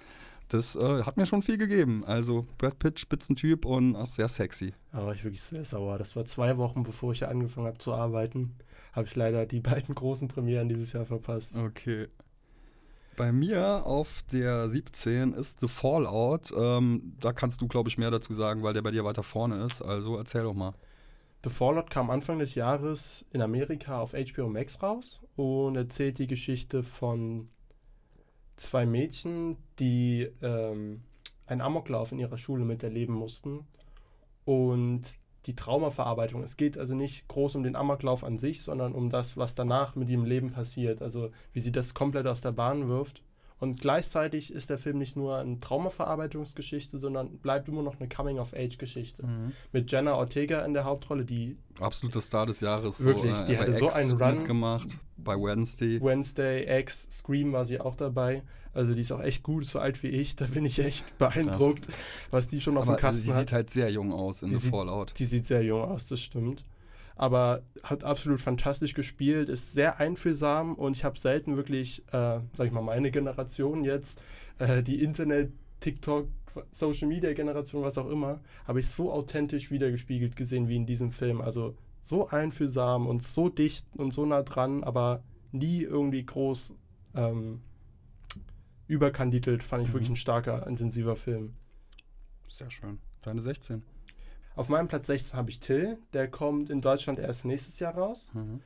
das 0.48 0.76
äh, 0.76 1.02
hat 1.02 1.16
mir 1.16 1.26
schon 1.26 1.42
viel 1.42 1.56
gegeben. 1.56 2.04
Also 2.04 2.46
Brad 2.58 2.78
Pitt, 2.78 3.00
Spitzentyp 3.00 3.64
und 3.64 3.96
auch 3.96 4.08
sehr 4.08 4.28
sexy. 4.28 4.74
Da 4.92 5.04
war 5.04 5.14
ich 5.14 5.24
wirklich 5.24 5.42
sehr 5.42 5.64
sauer. 5.64 5.98
Das 5.98 6.14
war 6.16 6.24
zwei 6.24 6.56
Wochen, 6.58 6.82
bevor 6.82 7.12
ich 7.12 7.26
angefangen 7.26 7.66
habe 7.66 7.78
zu 7.78 7.92
arbeiten. 7.92 8.56
Habe 8.92 9.06
ich 9.06 9.16
leider 9.16 9.46
die 9.46 9.60
beiden 9.60 9.94
großen 9.94 10.28
Premieren 10.28 10.68
dieses 10.68 10.92
Jahr 10.92 11.06
verpasst. 11.06 11.56
Okay. 11.56 12.08
Bei 13.16 13.30
mir 13.30 13.84
auf 13.84 14.22
der 14.32 14.68
17 14.68 15.34
ist 15.34 15.60
The 15.60 15.68
Fallout. 15.68 16.52
Ähm, 16.56 17.14
da 17.20 17.32
kannst 17.32 17.60
du, 17.60 17.68
glaube 17.68 17.88
ich, 17.88 17.98
mehr 17.98 18.10
dazu 18.10 18.32
sagen, 18.32 18.62
weil 18.62 18.74
der 18.74 18.82
bei 18.82 18.90
dir 18.90 19.04
weiter 19.04 19.22
vorne 19.22 19.64
ist. 19.64 19.82
Also 19.82 20.16
erzähl 20.16 20.44
doch 20.44 20.54
mal. 20.54 20.74
The 21.44 21.50
Fallout 21.50 21.90
kam 21.90 22.10
Anfang 22.10 22.38
des 22.38 22.54
Jahres 22.54 23.26
in 23.32 23.42
Amerika 23.42 24.00
auf 24.00 24.12
HBO 24.12 24.48
Max 24.48 24.82
raus 24.82 25.20
und 25.36 25.76
erzählt 25.76 26.18
die 26.18 26.28
Geschichte 26.28 26.82
von 26.84 27.48
zwei 28.56 28.86
Mädchen, 28.86 29.56
die 29.78 30.28
ähm, 30.40 31.02
einen 31.46 31.60
Amoklauf 31.60 32.12
in 32.12 32.20
ihrer 32.20 32.38
Schule 32.38 32.64
miterleben 32.64 33.14
mussten 33.14 33.66
und 34.44 35.02
die 35.46 35.56
Traumaverarbeitung. 35.56 36.42
Es 36.42 36.56
geht 36.56 36.78
also 36.78 36.94
nicht 36.94 37.26
groß 37.28 37.56
um 37.56 37.62
den 37.62 37.76
Amoklauf 37.76 38.24
an 38.24 38.38
sich, 38.38 38.62
sondern 38.62 38.92
um 38.92 39.10
das, 39.10 39.36
was 39.36 39.54
danach 39.54 39.96
mit 39.96 40.08
ihrem 40.08 40.24
Leben 40.24 40.52
passiert. 40.52 41.02
Also 41.02 41.30
wie 41.52 41.60
sie 41.60 41.72
das 41.72 41.94
komplett 41.94 42.26
aus 42.26 42.40
der 42.40 42.52
Bahn 42.52 42.88
wirft. 42.88 43.22
Und 43.62 43.80
gleichzeitig 43.80 44.52
ist 44.52 44.70
der 44.70 44.78
Film 44.78 44.98
nicht 44.98 45.14
nur 45.14 45.38
eine 45.38 45.60
Traumaverarbeitungsgeschichte, 45.60 46.98
sondern 46.98 47.38
bleibt 47.38 47.68
immer 47.68 47.84
noch 47.84 48.00
eine 48.00 48.08
Coming-of-Age-Geschichte. 48.08 49.24
Mhm. 49.24 49.52
Mit 49.70 49.92
Jenna 49.92 50.16
Ortega 50.16 50.64
in 50.64 50.74
der 50.74 50.82
Hauptrolle, 50.82 51.24
die. 51.24 51.56
Absoluter 51.78 52.20
Star 52.20 52.46
des 52.46 52.58
Jahres. 52.58 53.04
Wirklich, 53.04 53.36
so, 53.36 53.44
äh, 53.44 53.46
die 53.46 53.58
hatte 53.58 53.74
so 53.76 53.88
einen 53.88 54.20
Run. 54.20 54.42
gemacht 54.42 54.98
bei 55.16 55.36
Wednesday. 55.36 56.02
Wednesday, 56.02 56.80
X, 56.80 57.06
Scream 57.12 57.52
war 57.52 57.64
sie 57.64 57.78
auch 57.78 57.94
dabei. 57.94 58.42
Also 58.74 58.94
die 58.94 59.02
ist 59.02 59.12
auch 59.12 59.22
echt 59.22 59.42
gut, 59.42 59.66
so 59.66 59.78
alt 59.78 60.02
wie 60.02 60.08
ich. 60.08 60.36
Da 60.36 60.46
bin 60.46 60.64
ich 60.64 60.78
echt 60.78 61.18
beeindruckt, 61.18 61.86
Krass. 61.86 61.96
was 62.30 62.46
die 62.46 62.60
schon 62.60 62.76
auf 62.76 62.84
Aber 62.84 62.96
dem 62.96 63.00
Kasten 63.00 63.30
also 63.30 63.32
die 63.32 63.32
hat. 63.32 63.40
Die 63.40 63.48
sieht 63.48 63.52
halt 63.52 63.70
sehr 63.70 63.90
jung 63.90 64.12
aus 64.12 64.42
in 64.42 64.50
die 64.50 64.56
The 64.56 64.70
Fallout. 64.70 65.14
Die 65.18 65.24
sieht 65.24 65.46
sehr 65.46 65.62
jung 65.62 65.82
aus, 65.82 66.06
das 66.08 66.20
stimmt. 66.20 66.64
Aber 67.14 67.62
hat 67.82 68.04
absolut 68.04 68.40
fantastisch 68.40 68.94
gespielt, 68.94 69.48
ist 69.48 69.74
sehr 69.74 70.00
einfühlsam 70.00 70.74
und 70.74 70.96
ich 70.96 71.04
habe 71.04 71.18
selten 71.18 71.56
wirklich, 71.56 72.02
äh, 72.08 72.40
sag 72.54 72.66
ich 72.66 72.72
mal, 72.72 72.80
meine 72.80 73.10
Generation 73.10 73.84
jetzt, 73.84 74.20
äh, 74.58 74.82
die 74.82 75.02
Internet, 75.02 75.52
TikTok, 75.80 76.28
Social 76.70 77.08
Media 77.08 77.32
Generation, 77.34 77.82
was 77.82 77.98
auch 77.98 78.08
immer, 78.08 78.40
habe 78.66 78.80
ich 78.80 78.88
so 78.88 79.12
authentisch 79.12 79.70
wiedergespiegelt 79.70 80.36
gesehen 80.36 80.68
wie 80.68 80.76
in 80.76 80.86
diesem 80.86 81.12
Film. 81.12 81.40
Also 81.40 81.74
so 82.02 82.28
einfühlsam 82.28 83.06
und 83.06 83.22
so 83.22 83.48
dicht 83.48 83.86
und 83.96 84.12
so 84.12 84.26
nah 84.26 84.42
dran, 84.42 84.82
aber 84.82 85.22
nie 85.52 85.82
irgendwie 85.82 86.24
groß 86.24 86.74
ähm, 87.14 87.60
überkandidelt, 88.92 89.62
fand 89.62 89.82
ich 89.82 89.88
mhm. 89.88 89.94
wirklich 89.94 90.10
ein 90.10 90.16
starker, 90.16 90.66
intensiver 90.66 91.16
Film. 91.16 91.54
Sehr 92.48 92.70
schön. 92.70 92.98
Deine 93.22 93.40
16. 93.40 93.82
Auf 94.54 94.68
meinem 94.68 94.88
Platz 94.88 95.06
16 95.06 95.38
habe 95.38 95.50
ich 95.50 95.60
Till, 95.60 95.98
der 96.12 96.28
kommt 96.28 96.68
in 96.68 96.82
Deutschland 96.82 97.18
erst 97.18 97.44
nächstes 97.44 97.80
Jahr 97.80 97.94
raus. 97.94 98.30
Mhm. 98.34 98.60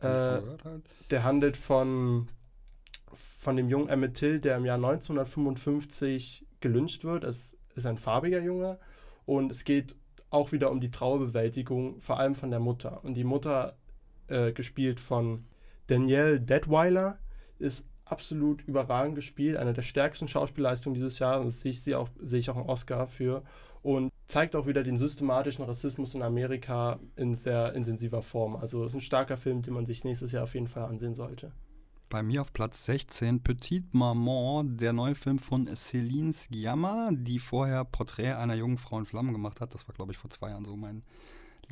Äh, 0.00 0.06
halt. 0.06 0.82
Der 1.10 1.24
handelt 1.24 1.56
von, 1.56 2.28
von 3.12 3.56
dem 3.56 3.68
jungen 3.68 3.88
Emmett 3.88 4.14
Till, 4.14 4.38
der 4.38 4.56
im 4.56 4.64
Jahr 4.64 4.76
1955 4.76 6.46
gelünscht 6.60 7.02
wird. 7.02 7.24
Es 7.24 7.56
ist 7.74 7.86
ein 7.86 7.98
farbiger 7.98 8.40
Junge 8.40 8.78
und 9.26 9.50
es 9.50 9.64
geht 9.64 9.96
auch 10.30 10.52
wieder 10.52 10.70
um 10.70 10.80
die 10.80 10.90
Trauerbewältigung, 10.90 12.00
vor 12.00 12.18
allem 12.18 12.36
von 12.36 12.50
der 12.50 12.60
Mutter. 12.60 13.04
Und 13.04 13.14
die 13.14 13.24
Mutter, 13.24 13.76
äh, 14.28 14.52
gespielt 14.52 15.00
von 15.00 15.44
Danielle 15.88 16.40
Detweiler, 16.40 17.18
ist 17.58 17.84
absolut 18.12 18.62
überragend 18.68 19.16
gespielt, 19.16 19.56
eine 19.56 19.72
der 19.72 19.82
stärksten 19.82 20.28
Schauspielleistungen 20.28 20.94
dieses 20.94 21.18
Jahres. 21.18 21.46
Das 21.46 21.60
sehe 21.60 21.70
ich, 21.72 21.82
sie 21.82 21.94
auch, 21.96 22.08
sehe 22.20 22.38
ich 22.38 22.50
auch 22.50 22.56
einen 22.56 22.68
Oscar 22.68 23.08
für. 23.08 23.42
Und 23.82 24.12
zeigt 24.26 24.54
auch 24.54 24.68
wieder 24.68 24.84
den 24.84 24.96
systematischen 24.96 25.64
Rassismus 25.64 26.14
in 26.14 26.22
Amerika 26.22 27.00
in 27.16 27.34
sehr 27.34 27.74
intensiver 27.74 28.22
Form. 28.22 28.54
Also 28.54 28.84
ist 28.84 28.94
ein 28.94 29.00
starker 29.00 29.36
Film, 29.36 29.62
den 29.62 29.74
man 29.74 29.86
sich 29.86 30.04
nächstes 30.04 30.30
Jahr 30.30 30.44
auf 30.44 30.54
jeden 30.54 30.68
Fall 30.68 30.84
ansehen 30.84 31.14
sollte. 31.14 31.50
Bei 32.08 32.22
mir 32.22 32.42
auf 32.42 32.52
Platz 32.52 32.84
16 32.84 33.42
Petite 33.42 33.88
Maman, 33.92 34.76
der 34.76 34.92
neue 34.92 35.14
Film 35.14 35.38
von 35.38 35.66
Céline 35.70 36.32
Sciamma, 36.32 37.10
die 37.12 37.38
vorher 37.38 37.84
Porträt 37.84 38.34
einer 38.34 38.54
jungen 38.54 38.78
Frau 38.78 38.98
in 38.98 39.06
Flammen 39.06 39.32
gemacht 39.32 39.60
hat. 39.60 39.74
Das 39.74 39.88
war, 39.88 39.94
glaube 39.94 40.12
ich, 40.12 40.18
vor 40.18 40.30
zwei 40.30 40.50
Jahren 40.50 40.64
so 40.64 40.76
mein 40.76 41.02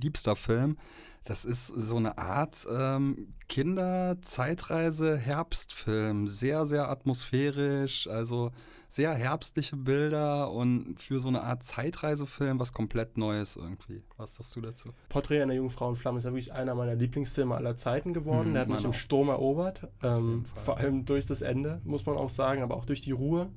liebster 0.00 0.36
Film. 0.36 0.76
Das 1.24 1.44
ist 1.44 1.66
so 1.66 1.96
eine 1.96 2.16
Art 2.16 2.66
ähm, 2.72 3.34
Kinder-Zeitreise-Herbstfilm. 3.48 6.26
Sehr, 6.26 6.66
sehr 6.66 6.90
atmosphärisch, 6.90 8.06
also 8.06 8.50
sehr 8.88 9.14
herbstliche 9.14 9.76
Bilder 9.76 10.50
und 10.50 11.00
für 11.00 11.20
so 11.20 11.28
eine 11.28 11.42
Art 11.42 11.62
Zeitreisefilm 11.62 12.58
was 12.58 12.72
komplett 12.72 13.18
Neues 13.18 13.54
irgendwie. 13.54 14.02
Was 14.16 14.34
sagst 14.34 14.56
du 14.56 14.60
dazu? 14.60 14.88
Porträt 15.08 15.42
einer 15.42 15.54
jungen 15.54 15.70
Frau 15.70 15.90
in 15.90 15.96
Flammen 15.96 16.18
ist 16.18 16.24
ja 16.24 16.32
wirklich 16.32 16.52
einer 16.52 16.74
meiner 16.74 16.96
Lieblingsfilme 16.96 17.54
aller 17.54 17.76
Zeiten 17.76 18.14
geworden. 18.14 18.46
Hm, 18.46 18.52
Der 18.54 18.62
hat 18.62 18.68
mich 18.68 18.84
im 18.84 18.92
Sturm 18.92 19.28
erobert. 19.28 19.86
Ähm, 20.02 20.44
vor 20.56 20.78
allem 20.78 21.04
durch 21.04 21.24
das 21.24 21.42
Ende, 21.42 21.80
muss 21.84 22.04
man 22.04 22.16
auch 22.16 22.30
sagen, 22.30 22.62
aber 22.62 22.76
auch 22.76 22.84
durch 22.84 23.00
die 23.00 23.12
Ruhe. 23.12 23.48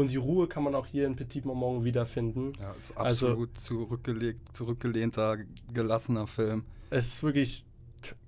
Und 0.00 0.10
die 0.10 0.16
Ruhe 0.16 0.48
kann 0.48 0.62
man 0.62 0.74
auch 0.74 0.86
hier 0.86 1.06
in 1.06 1.14
Petit 1.14 1.44
Maman 1.44 1.84
wiederfinden. 1.84 2.54
Ja, 2.58 2.72
ist 2.72 2.96
also 2.96 3.28
absolut 3.28 3.50
also, 3.50 3.60
zurückgelegt, 3.60 4.56
zurückgelehnter, 4.56 5.38
gelassener 5.72 6.26
Film. 6.26 6.64
Es 6.88 7.08
ist 7.08 7.22
wirklich 7.22 7.66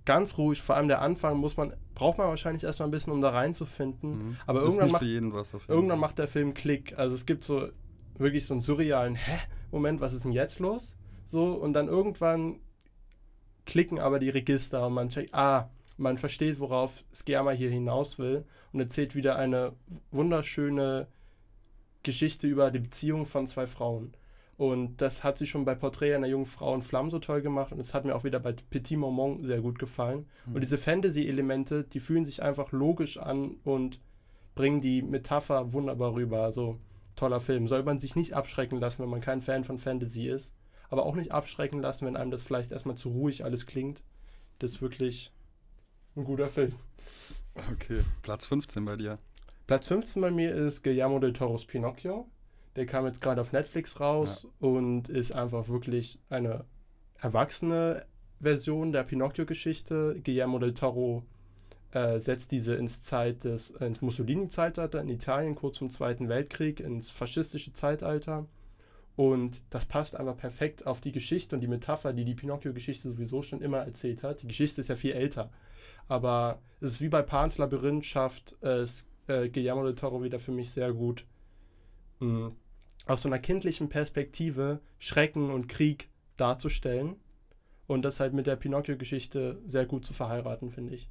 ganz 0.05 0.37
ruhig, 0.37 0.61
vor 0.61 0.77
allem 0.77 0.89
der 0.89 1.01
Anfang 1.01 1.39
muss 1.39 1.57
man, 1.57 1.73
braucht 1.95 2.19
man 2.19 2.29
wahrscheinlich 2.29 2.63
erstmal 2.65 2.89
ein 2.89 2.93
bisschen, 2.93 3.13
um 3.13 3.23
da 3.23 3.31
reinzufinden. 3.31 4.11
Mhm. 4.11 4.37
Aber 4.47 4.61
irgendwann, 4.61 4.91
macht, 4.91 5.03
irgendwann 5.03 5.99
macht 5.99 6.19
der 6.19 6.29
Film 6.29 6.53
Klick. 6.55 6.99
Also 6.99 7.15
es 7.15 7.25
gibt 7.25 7.45
so 7.45 7.69
wirklich 8.19 8.45
so 8.45 8.55
einen 8.55 8.61
surrealen, 8.61 9.15
hä, 9.15 9.39
Moment, 9.71 10.01
was 10.01 10.13
ist 10.13 10.25
denn 10.25 10.33
jetzt 10.33 10.59
los? 10.59 10.97
So, 11.27 11.55
und 11.55 11.73
dann 11.73 11.89
irgendwann 11.89 12.61
klicken 13.65 13.99
aber 13.99 14.19
die 14.19 14.29
Register 14.29 14.87
und 14.87 14.93
man 14.93 15.09
checkt, 15.09 15.35
ah, 15.35 15.71
man 15.97 16.19
versteht, 16.19 16.61
worauf 16.61 17.05
Skerma 17.15 17.53
hier 17.53 17.71
hinaus 17.71 18.19
will 18.19 18.45
und 18.73 18.81
erzählt 18.81 19.15
wieder 19.15 19.37
eine 19.37 19.73
wunderschöne 20.11 21.07
Geschichte 22.03 22.47
über 22.47 22.71
die 22.71 22.79
Beziehung 22.79 23.27
von 23.27 23.47
zwei 23.47 23.67
Frauen. 23.67 24.13
Und 24.57 25.01
das 25.01 25.25
hat 25.25 25.39
sie 25.39 25.47
schon 25.47 25.65
bei 25.65 25.75
Porträt 25.75 26.15
einer 26.15 26.27
jungen 26.27 26.47
Frau 26.47 26.75
in 26.75 26.83
Flammen 26.83 27.11
so 27.11 27.19
toll 27.19 27.43
gemacht 27.43 27.73
und 27.73 27.81
es 27.81 27.95
hat 27.95 28.05
mir 28.05 28.15
auch 28.15 28.23
wieder 28.23 28.39
bei 28.39 28.53
Petit 28.53 28.99
Moment 28.99 29.45
sehr 29.47 29.61
gut 29.61 29.79
gefallen. 29.79 30.27
Mhm. 30.47 30.55
Und 30.55 30.61
diese 30.61 30.79
Fantasy-Elemente, 30.79 31.85
die 31.85 32.01
fühlen 32.01 32.25
sich 32.25 32.43
einfach 32.43 32.71
logisch 32.71 33.19
an 33.19 33.57
und 33.65 34.01
bringen 34.55 34.81
die 34.81 35.03
Metapher 35.03 35.73
wunderbar 35.73 36.15
rüber. 36.15 36.43
Also 36.43 36.79
toller 37.17 37.41
Film. 37.41 37.67
Soll 37.69 37.83
man 37.83 37.99
sich 37.99 38.15
nicht 38.15 38.35
abschrecken 38.35 38.79
lassen, 38.79 39.03
wenn 39.03 39.11
man 39.11 39.21
kein 39.21 39.43
Fan 39.43 39.65
von 39.65 39.79
Fantasy 39.79 40.29
ist, 40.29 40.55
aber 40.91 41.07
auch 41.07 41.17
nicht 41.17 41.33
abschrecken 41.33 41.81
lassen, 41.81 42.07
wenn 42.07 42.17
einem 42.17 42.31
das 42.31 42.43
vielleicht 42.43 42.73
erstmal 42.73 42.97
zu 42.97 43.11
ruhig 43.11 43.45
alles 43.45 43.67
klingt. 43.67 44.03
Das 44.59 44.73
ist 44.73 44.83
wirklich 44.83 45.33
ein 46.17 46.25
guter 46.25 46.49
Film. 46.49 46.75
Okay, 47.73 48.01
Platz 48.23 48.47
15 48.47 48.85
bei 48.85 48.97
dir. 48.97 49.19
Platz 49.67 49.89
15 49.89 50.21
bei 50.21 50.31
mir 50.31 50.53
ist 50.55 50.83
Guillermo 50.83 51.19
del 51.19 51.33
Toros 51.33 51.65
Pinocchio. 51.65 52.27
Der 52.77 52.87
kam 52.87 53.07
jetzt 53.07 53.21
gerade 53.21 53.41
auf 53.41 53.53
Netflix 53.53 54.01
raus 54.01 54.45
ja. 54.45 54.69
und 54.69 55.09
ist 55.09 55.33
einfach 55.33 55.69
wirklich 55.69 56.19
eine 56.31 56.65
erwachsene 57.19 58.05
Version 58.41 58.93
der 58.93 59.05
Pinocchio-Geschichte. 59.05 60.21
Guillermo 60.25 60.59
del 60.59 60.75
Toro 60.75 61.25
äh, 61.93 62.19
setzt 62.19 62.51
diese 62.51 62.75
ins 62.75 63.05
Zeit 63.05 63.45
des 63.45 63.71
ins 63.71 64.01
Mussolini-Zeitalter 64.01 65.01
in 65.01 65.09
Italien, 65.09 65.55
kurz 65.55 65.79
zum 65.79 65.91
Zweiten 65.91 66.29
Weltkrieg, 66.29 66.81
ins 66.81 67.11
faschistische 67.11 67.73
Zeitalter. 67.73 68.47
Und 69.15 69.63
das 69.71 69.85
passt 69.85 70.17
einfach 70.17 70.37
perfekt 70.37 70.87
auf 70.87 71.01
die 71.01 71.13
Geschichte 71.13 71.55
und 71.55 71.61
die 71.61 71.69
Metapher, 71.69 72.13
die 72.13 72.25
die 72.25 72.35
Pinocchio-Geschichte 72.35 73.11
sowieso 73.11 73.43
schon 73.43 73.61
immer 73.61 73.79
erzählt 73.79 74.23
hat. 74.23 74.43
Die 74.43 74.49
Geschichte 74.49 74.81
ist 74.81 74.89
ja 74.89 74.97
viel 74.97 75.13
älter. 75.13 75.51
Aber 76.09 76.61
es 76.81 76.95
ist 76.95 77.01
wie 77.03 77.11
bei 77.11 77.23
Pans 77.23 77.59
Labyrinth, 77.59 78.07
schafft 78.07 78.57
es 78.63 79.12
äh, 79.27 79.49
Guillermo 79.49 79.85
del 79.85 79.95
Toro 79.95 80.23
wieder 80.23 80.39
für 80.39 80.53
mich 80.53 80.71
sehr 80.71 80.93
gut, 80.93 81.25
mh, 82.21 82.53
aus 83.07 83.23
so 83.23 83.29
einer 83.29 83.39
kindlichen 83.39 83.89
Perspektive 83.89 84.81
Schrecken 84.99 85.51
und 85.51 85.69
Krieg 85.69 86.09
darzustellen 86.37 87.17
und 87.87 88.03
das 88.03 88.21
halt 88.21 88.33
mit 88.33 88.47
der 88.47 88.57
Pinocchio-Geschichte 88.57 89.61
sehr 89.67 89.87
gut 89.87 90.07
zu 90.07 90.15
verheiraten, 90.15 90.71
finde 90.71 90.95
ich. 90.95 91.09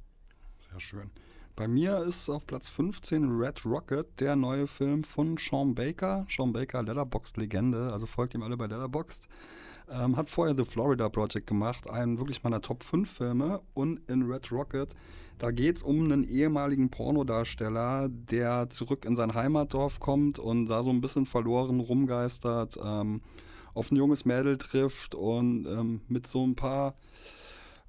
Sehr 0.70 0.80
schön. 0.80 1.10
Bei 1.54 1.68
mir 1.68 1.98
ist 1.98 2.30
auf 2.30 2.46
Platz 2.46 2.68
15 2.68 3.30
Red 3.38 3.66
Rocket, 3.66 4.20
der 4.20 4.36
neue 4.36 4.66
Film 4.66 5.04
von 5.04 5.36
Sean 5.36 5.74
Baker. 5.74 6.26
Sean 6.30 6.52
Baker, 6.52 6.82
Letterboxd-Legende, 6.82 7.92
also 7.92 8.06
folgt 8.06 8.34
ihm 8.34 8.42
alle 8.42 8.56
bei 8.56 8.66
Letterboxd. 8.66 9.28
Ähm, 9.90 10.16
hat 10.16 10.30
vorher 10.30 10.54
The 10.56 10.64
Florida 10.64 11.08
Project 11.08 11.46
gemacht, 11.46 11.88
einen 11.88 12.18
wirklich 12.18 12.42
meiner 12.42 12.60
Top 12.60 12.84
5 12.84 13.10
Filme. 13.10 13.60
Und 13.74 14.00
in 14.08 14.22
Red 14.22 14.50
Rocket, 14.52 14.94
da 15.38 15.50
geht 15.50 15.76
es 15.76 15.82
um 15.82 16.04
einen 16.04 16.24
ehemaligen 16.24 16.90
Pornodarsteller, 16.90 18.08
der 18.08 18.70
zurück 18.70 19.04
in 19.04 19.16
sein 19.16 19.34
Heimatdorf 19.34 20.00
kommt 20.00 20.38
und 20.38 20.66
da 20.66 20.82
so 20.82 20.90
ein 20.90 21.00
bisschen 21.00 21.26
verloren 21.26 21.80
rumgeistert, 21.80 22.78
ähm, 22.82 23.22
auf 23.74 23.90
ein 23.90 23.96
junges 23.96 24.24
Mädel 24.24 24.58
trifft 24.58 25.14
und 25.14 25.66
ähm, 25.66 26.02
mit 26.08 26.26
so 26.26 26.46
ein 26.46 26.54
paar 26.54 26.94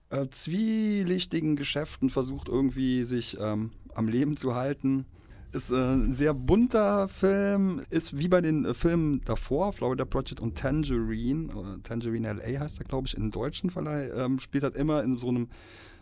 äh, 0.10 0.28
zwielichtigen 0.30 1.56
Geschäften 1.56 2.10
versucht 2.10 2.48
irgendwie 2.48 3.04
sich 3.04 3.38
ähm, 3.40 3.72
am 3.96 4.08
Leben 4.08 4.38
zu 4.38 4.56
halten. 4.56 5.06
Ist 5.54 5.70
äh, 5.72 5.76
ein 5.76 6.12
sehr 6.12 6.34
bunter 6.34 7.08
Film, 7.08 7.84
ist 7.92 8.18
wie 8.18 8.28
bei 8.28 8.42
den 8.42 8.66
äh, 8.66 8.74
Filmen 8.74 9.22
davor, 9.24 9.72
Florida 9.72 10.04
Project 10.04 10.40
und 10.40 10.58
Tangerine, 10.58 11.54
äh, 11.54 11.80
Tangerine 11.84 12.34
LA 12.34 12.60
heißt 12.60 12.80
er, 12.80 12.86
glaube 12.86 13.08
ich, 13.08 13.16
im 13.16 13.30
deutschen 13.30 13.70
Verleih, 13.70 14.10
ähm, 14.16 14.40
spielt 14.40 14.64
halt 14.64 14.76
immer 14.76 15.04
in 15.04 15.20
so 15.20 15.30
einem 15.30 15.48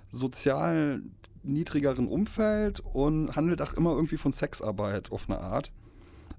sozial 0.09 1.01
niedrigeren 1.43 2.07
Umfeld 2.07 2.79
und 2.79 3.35
handelt 3.35 3.61
auch 3.61 3.73
immer 3.73 3.91
irgendwie 3.91 4.17
von 4.17 4.31
Sexarbeit 4.31 5.11
auf 5.11 5.29
eine 5.29 5.39
Art. 5.39 5.71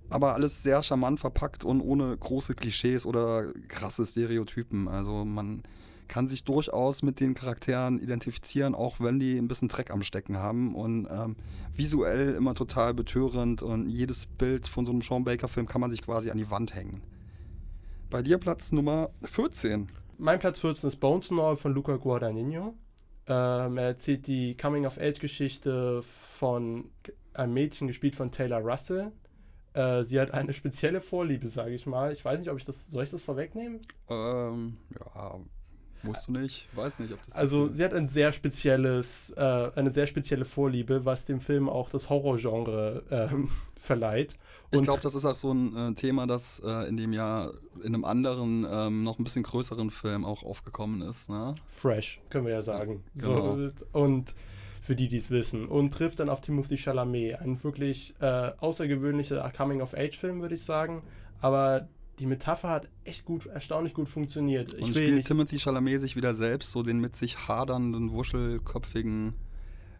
Aber 0.09 0.33
alles 0.33 0.62
sehr 0.62 0.83
charmant 0.83 1.20
verpackt 1.20 1.64
und 1.64 1.83
ohne 1.83 2.16
große 2.16 2.55
Klischees 2.55 3.05
oder 3.05 3.53
krasse 3.68 4.07
Stereotypen. 4.07 4.88
Also 4.88 5.27
man 5.27 5.62
kann 6.12 6.29
sich 6.29 6.44
durchaus 6.44 7.03
mit 7.03 7.20
den 7.20 7.33
Charakteren 7.33 7.98
identifizieren, 7.98 8.75
auch 8.75 9.01
wenn 9.01 9.18
die 9.18 9.38
ein 9.38 9.48
bisschen 9.48 9.68
Dreck 9.68 9.90
am 9.90 10.03
Stecken 10.03 10.37
haben 10.37 10.75
und 10.75 11.09
ähm, 11.11 11.37
visuell 11.75 12.35
immer 12.35 12.55
total 12.55 12.92
betörend 12.92 13.62
und 13.62 13.88
jedes 13.88 14.27
Bild 14.27 14.68
von 14.68 14.85
so 14.85 14.92
einem 14.92 15.01
Sean 15.01 15.25
Baker-Film 15.25 15.66
kann 15.66 15.81
man 15.81 15.90
sich 15.90 16.03
quasi 16.03 16.31
an 16.31 16.37
die 16.37 16.51
Wand 16.51 16.75
hängen. 16.75 17.03
Bei 18.11 18.20
dir 18.20 18.37
Platz 18.37 18.72
Nummer 18.72 19.09
14. 19.25 19.88
Mein 20.18 20.38
Platz 20.38 20.59
14 20.59 20.88
ist 20.88 20.96
Bones 20.96 21.31
and 21.31 21.40
All 21.40 21.57
von 21.57 21.72
Luca 21.72 21.96
Guadagnino. 21.96 22.75
Ähm, 23.27 23.79
er 23.79 23.85
erzählt 23.85 24.27
die 24.27 24.55
Coming-of-Age-Geschichte 24.59 26.03
von 26.03 26.90
einem 27.33 27.55
Mädchen, 27.55 27.88
gespielt 27.88 28.16
von 28.16 28.31
Taylor 28.31 28.61
Russell. 28.61 29.12
Äh, 29.72 30.03
sie 30.03 30.20
hat 30.20 30.33
eine 30.33 30.53
spezielle 30.53 31.01
Vorliebe, 31.01 31.48
sage 31.48 31.72
ich 31.72 31.87
mal. 31.87 32.12
Ich 32.12 32.22
weiß 32.22 32.38
nicht, 32.38 32.51
ob 32.51 32.59
ich 32.59 32.66
das. 32.66 32.90
Soll 32.90 33.05
ich 33.05 33.11
das 33.11 33.22
vorwegnehmen? 33.22 33.81
Ähm, 34.11 34.77
ja, 34.90 35.40
musst 36.02 36.28
du 36.28 36.32
nicht. 36.32 36.68
Weiß 36.74 36.98
nicht, 36.98 37.12
ob 37.12 37.22
das. 37.24 37.34
Also, 37.34 37.72
sie 37.72 37.84
hat 37.84 37.94
ein 37.94 38.08
sehr 38.08 38.32
spezielles, 38.32 39.30
äh, 39.36 39.70
eine 39.74 39.90
sehr 39.90 40.06
spezielle 40.06 40.44
Vorliebe, 40.44 41.04
was 41.04 41.24
dem 41.24 41.40
Film 41.40 41.68
auch 41.68 41.90
das 41.90 42.10
Horrorgenre 42.10 43.02
ähm, 43.10 43.48
verleiht. 43.80 44.36
Und 44.70 44.80
ich 44.80 44.84
glaube, 44.84 45.02
das 45.02 45.14
ist 45.14 45.24
auch 45.24 45.36
so 45.36 45.52
ein 45.52 45.76
äh, 45.76 45.94
Thema, 45.94 46.26
das 46.26 46.62
äh, 46.64 46.88
in 46.88 46.96
dem 46.96 47.12
Jahr 47.12 47.52
in 47.82 47.94
einem 47.94 48.04
anderen, 48.04 48.66
ähm, 48.70 49.04
noch 49.04 49.18
ein 49.18 49.24
bisschen 49.24 49.42
größeren 49.42 49.90
Film 49.90 50.24
auch 50.24 50.42
aufgekommen 50.42 51.02
ist. 51.02 51.28
Ne? 51.28 51.54
Fresh, 51.68 52.22
können 52.30 52.46
wir 52.46 52.52
ja 52.52 52.62
sagen. 52.62 53.04
Genau. 53.14 53.56
So, 53.56 53.70
und 53.92 54.34
für 54.82 54.96
die, 54.96 55.08
die 55.08 55.16
es 55.16 55.30
wissen. 55.30 55.66
Und 55.68 55.94
trifft 55.94 56.20
dann 56.20 56.28
auf 56.28 56.40
Timothy 56.40 56.76
Chalamet. 56.76 57.40
Ein 57.40 57.62
wirklich 57.62 58.14
äh, 58.20 58.50
außergewöhnlicher 58.58 59.50
Coming-of-Age-Film, 59.56 60.40
würde 60.40 60.56
ich 60.56 60.64
sagen. 60.64 61.02
Aber 61.40 61.88
die 62.22 62.26
Metapher 62.28 62.68
hat 62.68 62.88
echt 63.02 63.24
gut, 63.24 63.46
erstaunlich 63.46 63.94
gut 63.94 64.08
funktioniert. 64.08 64.74
Ich 64.74 64.85
Und 64.85 64.94
will 64.94 65.08
spielt 65.08 65.26
Timothy 65.26 65.58
Chalamet 65.58 65.98
sich 65.98 66.14
wieder 66.14 66.35
selbst, 66.37 66.70
so 66.70 66.85
den 66.85 67.00
mit 67.00 67.16
sich 67.16 67.48
hadernden, 67.48 68.12
wuschelköpfigen. 68.12 69.35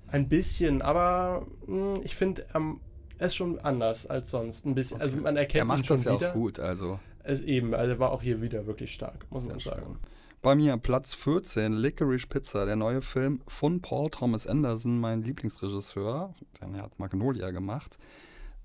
ein 0.07 0.29
bisschen, 0.29 0.83
aber 0.83 1.49
mh, 1.67 2.01
ich 2.05 2.15
finde, 2.15 2.47
ähm, 2.55 2.79
er 3.19 3.27
ist 3.27 3.35
schon 3.35 3.59
anders 3.59 4.07
als 4.07 4.31
sonst. 4.31 4.65
Ein 4.65 4.77
bisschen. 4.77 5.01
Also 5.01 5.17
Okay. 5.17 5.25
man 5.25 5.37
erkennt 5.37 5.59
er 5.63 5.65
macht 5.65 5.81
ihn 5.81 5.85
schon 5.85 5.97
das 5.97 6.05
ja 6.05 6.15
wieder. 6.15 6.31
auch 6.31 6.35
gut, 6.35 6.61
also. 6.61 7.01
Es 7.25 7.41
eben, 7.41 7.75
also 7.75 7.93
er 7.95 7.99
war 7.99 8.13
auch 8.13 8.23
hier 8.23 8.41
wieder 8.41 8.67
wirklich 8.69 8.93
stark, 8.95 9.27
muss 9.31 9.45
man 9.49 9.59
Sehr 9.59 9.73
sagen. 9.73 9.87
schön. 9.87 9.97
Bei 10.43 10.55
mir 10.55 10.77
Platz 10.77 11.15
14, 11.15 11.73
Licorice 11.73 12.27
Pizza, 12.29 12.67
der 12.67 12.77
neue 12.77 13.03
Film 13.03 13.41
von 13.49 13.81
Paul 13.81 14.11
Thomas 14.11 14.47
Anderson, 14.47 15.01
mein 15.01 15.23
Lieblingsregisseur. 15.23 16.35
Der 16.61 16.83
hat 16.83 16.99
Magnolia 17.01 17.51
gemacht. 17.51 17.99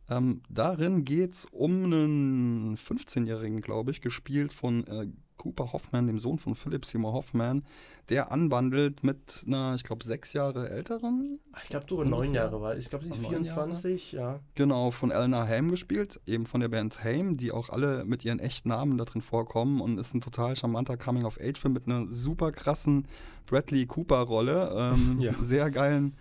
Ähm, 0.10 0.42
darin 0.50 1.04
geht 1.04 1.34
es 1.34 1.46
um 1.52 1.84
einen 1.86 2.78
15-Jährigen, 2.78 3.62
glaube 3.62 3.92
ich, 3.92 4.02
gespielt 4.02 4.54
von 4.54 4.86
äh, 4.88 5.08
Cooper 5.38 5.72
Hoffman, 5.74 6.08
dem 6.08 6.18
Sohn 6.18 6.40
von 6.40 6.56
Philip 6.56 6.84
Seymour 6.84 7.14
Hoffman, 7.14 7.64
der 8.10 8.32
anwandelt 8.32 9.04
mit 9.04 9.44
einer, 9.46 9.76
ich 9.76 9.84
glaube, 9.84 10.04
sechs 10.04 10.34
Jahre 10.34 10.70
älteren, 10.72 11.40
Ich 11.64 11.70
glaube, 11.70 11.86
sogar 11.88 12.06
neun. 12.06 12.34
Jahre 12.34 12.60
war. 12.60 12.76
Ich 12.78 12.90
glaube, 12.90 13.06
sie 13.06 13.12
ist 13.12 13.18
Ah, 13.20 13.22
neun 13.22 13.44
24, 13.46 14.12
ja. 14.14 14.40
Genau, 14.56 14.90
von 14.92 15.12
Eleanor 15.12 15.48
Haim 15.48 15.70
gespielt, 15.70 16.20
eben 16.26 16.48
von 16.48 16.62
der 16.62 16.70
Band 16.70 17.04
Haim, 17.04 17.38
die 17.38 17.52
auch 17.52 17.70
alle 17.70 18.04
mit 18.06 18.26
ihren 18.26 18.40
echten 18.40 18.70
Namen 18.70 18.98
da 18.98 19.06
drin 19.06 19.22
vorkommen 19.22 19.80
und 19.82 20.00
ist 20.00 20.16
ein 20.16 20.22
total 20.22 20.56
charmanter 20.56 20.98
Coming-of-Age-Film 20.98 21.74
mit 21.74 21.86
einer 21.86 22.12
super 22.12 22.52
krassen 22.52 23.08
Bradley 23.46 23.86
Cooper-Rolle, 23.86 24.72
ähm, 24.96 25.18
Ja. 25.20 25.34
sehr 25.42 25.70
geilen 25.70 26.16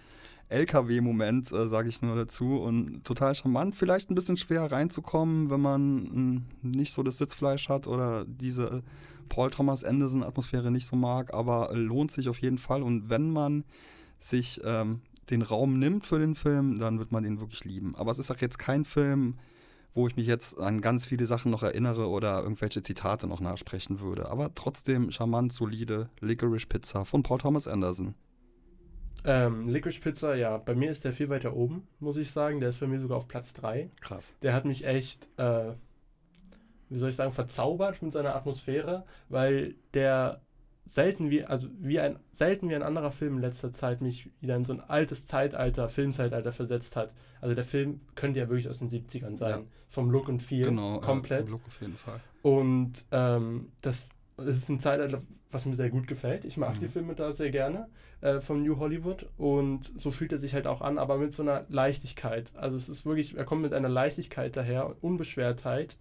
LKW-Moment, 0.48 1.50
äh, 1.52 1.68
sage 1.68 1.88
ich 1.88 2.02
nur 2.02 2.14
dazu 2.14 2.56
und 2.56 3.04
total 3.04 3.34
charmant, 3.34 3.74
vielleicht 3.74 4.10
ein 4.10 4.14
bisschen 4.14 4.36
schwer 4.36 4.70
reinzukommen, 4.70 5.50
wenn 5.50 5.60
man 5.60 5.94
mh, 6.02 6.42
nicht 6.62 6.92
so 6.92 7.02
das 7.02 7.18
Sitzfleisch 7.18 7.68
hat 7.68 7.86
oder 7.86 8.24
diese 8.26 8.82
Paul 9.28 9.50
Thomas 9.50 9.84
Anderson-Atmosphäre 9.84 10.70
nicht 10.70 10.86
so 10.86 10.96
mag, 10.96 11.34
aber 11.34 11.70
lohnt 11.74 12.12
sich 12.12 12.28
auf 12.28 12.40
jeden 12.40 12.58
Fall 12.58 12.82
und 12.82 13.10
wenn 13.10 13.30
man 13.30 13.64
sich 14.20 14.60
ähm, 14.64 15.00
den 15.30 15.42
Raum 15.42 15.78
nimmt 15.78 16.06
für 16.06 16.18
den 16.18 16.34
Film, 16.34 16.78
dann 16.78 16.98
wird 16.98 17.12
man 17.12 17.24
den 17.24 17.40
wirklich 17.40 17.64
lieben. 17.64 17.94
Aber 17.96 18.12
es 18.12 18.18
ist 18.18 18.30
auch 18.30 18.38
jetzt 18.38 18.58
kein 18.58 18.84
Film, 18.84 19.34
wo 19.94 20.06
ich 20.06 20.16
mich 20.16 20.26
jetzt 20.26 20.58
an 20.58 20.80
ganz 20.80 21.06
viele 21.06 21.26
Sachen 21.26 21.50
noch 21.50 21.62
erinnere 21.62 22.08
oder 22.08 22.42
irgendwelche 22.42 22.82
Zitate 22.82 23.26
noch 23.26 23.40
nachsprechen 23.40 24.00
würde. 24.00 24.30
Aber 24.30 24.54
trotzdem 24.54 25.10
charmant, 25.10 25.52
solide 25.52 26.10
Licorice 26.20 26.66
Pizza 26.66 27.04
von 27.04 27.22
Paul 27.22 27.38
Thomas 27.38 27.66
Anderson. 27.66 28.14
Ähm, 29.26 29.68
Licorice 29.68 30.00
Pizza, 30.00 30.36
ja, 30.36 30.56
bei 30.56 30.76
mir 30.76 30.90
ist 30.90 31.04
der 31.04 31.12
viel 31.12 31.28
weiter 31.28 31.54
oben, 31.54 31.88
muss 31.98 32.16
ich 32.16 32.30
sagen. 32.30 32.60
Der 32.60 32.70
ist 32.70 32.78
bei 32.78 32.86
mir 32.86 33.00
sogar 33.00 33.18
auf 33.18 33.26
Platz 33.26 33.52
3. 33.54 33.90
Krass. 34.00 34.32
Der 34.42 34.54
hat 34.54 34.64
mich 34.64 34.86
echt, 34.86 35.26
äh, 35.36 35.72
wie 36.88 36.98
soll 36.98 37.10
ich 37.10 37.16
sagen, 37.16 37.32
verzaubert 37.32 38.00
mit 38.02 38.12
seiner 38.12 38.36
Atmosphäre, 38.36 39.04
weil 39.28 39.74
der 39.94 40.40
selten 40.84 41.30
wie, 41.30 41.44
also 41.44 41.68
wie 41.80 41.98
ein, 41.98 42.20
selten 42.32 42.68
wie 42.68 42.76
ein 42.76 42.84
anderer 42.84 43.10
Film 43.10 43.36
in 43.36 43.40
letzter 43.40 43.72
Zeit 43.72 44.00
mich 44.00 44.30
wieder 44.40 44.54
in 44.54 44.64
so 44.64 44.72
ein 44.72 44.80
altes 44.80 45.26
Zeitalter, 45.26 45.88
Filmzeitalter 45.88 46.52
versetzt 46.52 46.94
hat. 46.94 47.12
Also 47.40 47.56
der 47.56 47.64
Film 47.64 48.00
könnte 48.14 48.38
ja 48.38 48.48
wirklich 48.48 48.68
aus 48.68 48.78
den 48.78 48.88
70ern 48.88 49.34
sein. 49.34 49.50
Ja. 49.50 49.62
Vom 49.88 50.10
Look 50.10 50.28
und 50.28 50.40
Feel. 50.40 50.66
Genau, 50.66 51.00
komplett. 51.00 51.40
Äh, 51.40 51.42
vom 51.42 51.52
Look 51.52 51.66
auf 51.66 51.80
jeden 51.80 51.96
Fall. 51.96 52.20
Und 52.42 53.04
ähm, 53.10 53.72
das, 53.80 54.10
das 54.36 54.56
ist 54.56 54.68
ein 54.68 54.78
Zeitalter, 54.78 55.20
was 55.56 55.66
mir 55.66 55.74
sehr 55.74 55.90
gut 55.90 56.06
gefällt. 56.06 56.44
Ich 56.44 56.56
mag 56.56 56.76
Mhm. 56.76 56.80
die 56.80 56.88
Filme 56.88 57.14
da 57.14 57.32
sehr 57.32 57.50
gerne 57.50 57.88
äh, 58.20 58.40
von 58.40 58.62
New 58.62 58.78
Hollywood 58.78 59.26
und 59.38 59.84
so 59.84 60.10
fühlt 60.10 60.32
er 60.32 60.38
sich 60.38 60.54
halt 60.54 60.66
auch 60.66 60.80
an, 60.80 60.98
aber 60.98 61.18
mit 61.18 61.34
so 61.34 61.42
einer 61.42 61.64
Leichtigkeit. 61.68 62.50
Also 62.56 62.76
es 62.76 62.88
ist 62.88 63.04
wirklich, 63.04 63.36
er 63.36 63.44
kommt 63.44 63.62
mit 63.62 63.72
einer 63.74 63.88
Leichtigkeit 63.88 64.56
daher, 64.56 64.94
Unbeschwertheit. 65.02 65.96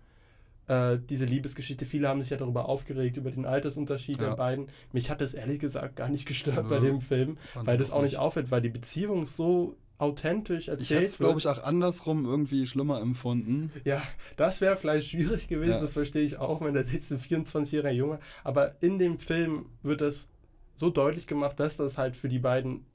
Äh, 0.68 0.98
diese 1.10 1.26
Liebesgeschichte, 1.26 1.86
viele 1.86 2.08
haben 2.10 2.22
sich 2.22 2.32
ja 2.32 2.38
darüber 2.38 2.68
aufgeregt, 2.68 3.18
über 3.18 3.30
den 3.32 3.46
Altersunterschied 3.46 4.18
Ja. 4.20 4.30
der 4.30 4.36
beiden. 4.36 4.68
Mich 4.94 5.10
hat 5.12 5.22
das 5.22 5.34
ehrlich 5.36 5.60
gesagt 5.60 5.96
gar 5.96 6.10
nicht 6.10 6.26
gestört 6.28 6.70
bei 6.70 6.80
Nö. 6.80 6.88
dem 6.88 7.02
Film, 7.02 7.38
Fand 7.54 7.68
weil 7.68 7.78
das 7.78 7.92
auch 7.92 8.02
nicht 8.02 8.18
auffällt, 8.18 8.50
weil 8.50 8.62
die 8.62 8.70
Beziehung 8.70 9.26
so 9.26 9.76
authentisch 9.98 10.64
Ich 10.64 10.68
hätte 10.68 10.82
erzählt 10.82 11.08
es, 11.08 11.18
glaube 11.18 11.40
ich, 11.40 11.48
auch 11.48 11.64
andersrum 11.64 12.26
irgendwie 12.26 12.66
schlimmer 12.66 13.00
empfunden. 13.02 13.72
ja, 13.84 14.02
das 14.36 14.62
wäre 14.62 14.76
vielleicht 14.76 15.10
schwierig 15.10 15.48
gewesen, 15.48 15.72
Ja. 15.74 15.80
das 15.82 15.94
verstehe 15.94 16.24
ich 16.24 16.38
auch, 16.38 16.62
wenn 16.62 16.74
da 16.74 16.84
sitzt 16.84 17.12
ein 17.12 17.20
24-jähriger 17.20 17.92
Junge. 17.92 18.20
Aber 18.44 18.76
in 18.82 19.00
dem 19.00 19.20
Film 19.20 19.66
wird 19.84 20.02
das 20.02 20.30
so 20.76 20.90
deutlich 20.90 21.28
gemacht, 21.28 21.60
dass 21.60 21.78
das 21.78 21.98
halt 21.98 22.16
für 22.16 22.28
die 22.30 22.40
beiden 22.40 22.86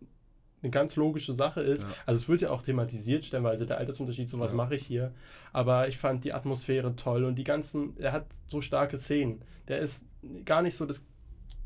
eine 0.62 0.70
ganz 0.70 0.94
logische 0.96 1.32
Sache 1.32 1.62
ist. 1.62 1.84
Ja. 1.84 1.88
Also 2.04 2.18
es 2.20 2.28
wird 2.28 2.42
ja 2.42 2.50
auch 2.50 2.60
thematisiert, 2.60 3.24
stellenweise 3.24 3.66
der 3.66 3.78
Altersunterschied, 3.78 4.28
so 4.28 4.38
was 4.38 4.50
Ja. 4.50 4.56
mache 4.58 4.74
ich 4.74 4.84
hier. 4.84 5.14
Aber 5.54 5.88
ich 5.88 5.96
fand 5.96 6.24
die 6.24 6.34
Atmosphäre 6.34 6.94
toll 6.96 7.24
und 7.24 7.36
die 7.36 7.44
ganzen, 7.44 7.96
er 7.98 8.12
hat 8.12 8.26
so 8.46 8.60
starke 8.60 8.98
Szenen. 8.98 9.40
Der 9.68 9.78
ist 9.78 10.04
gar 10.44 10.60
nicht 10.60 10.76
so 10.76 10.84
das 10.84 11.06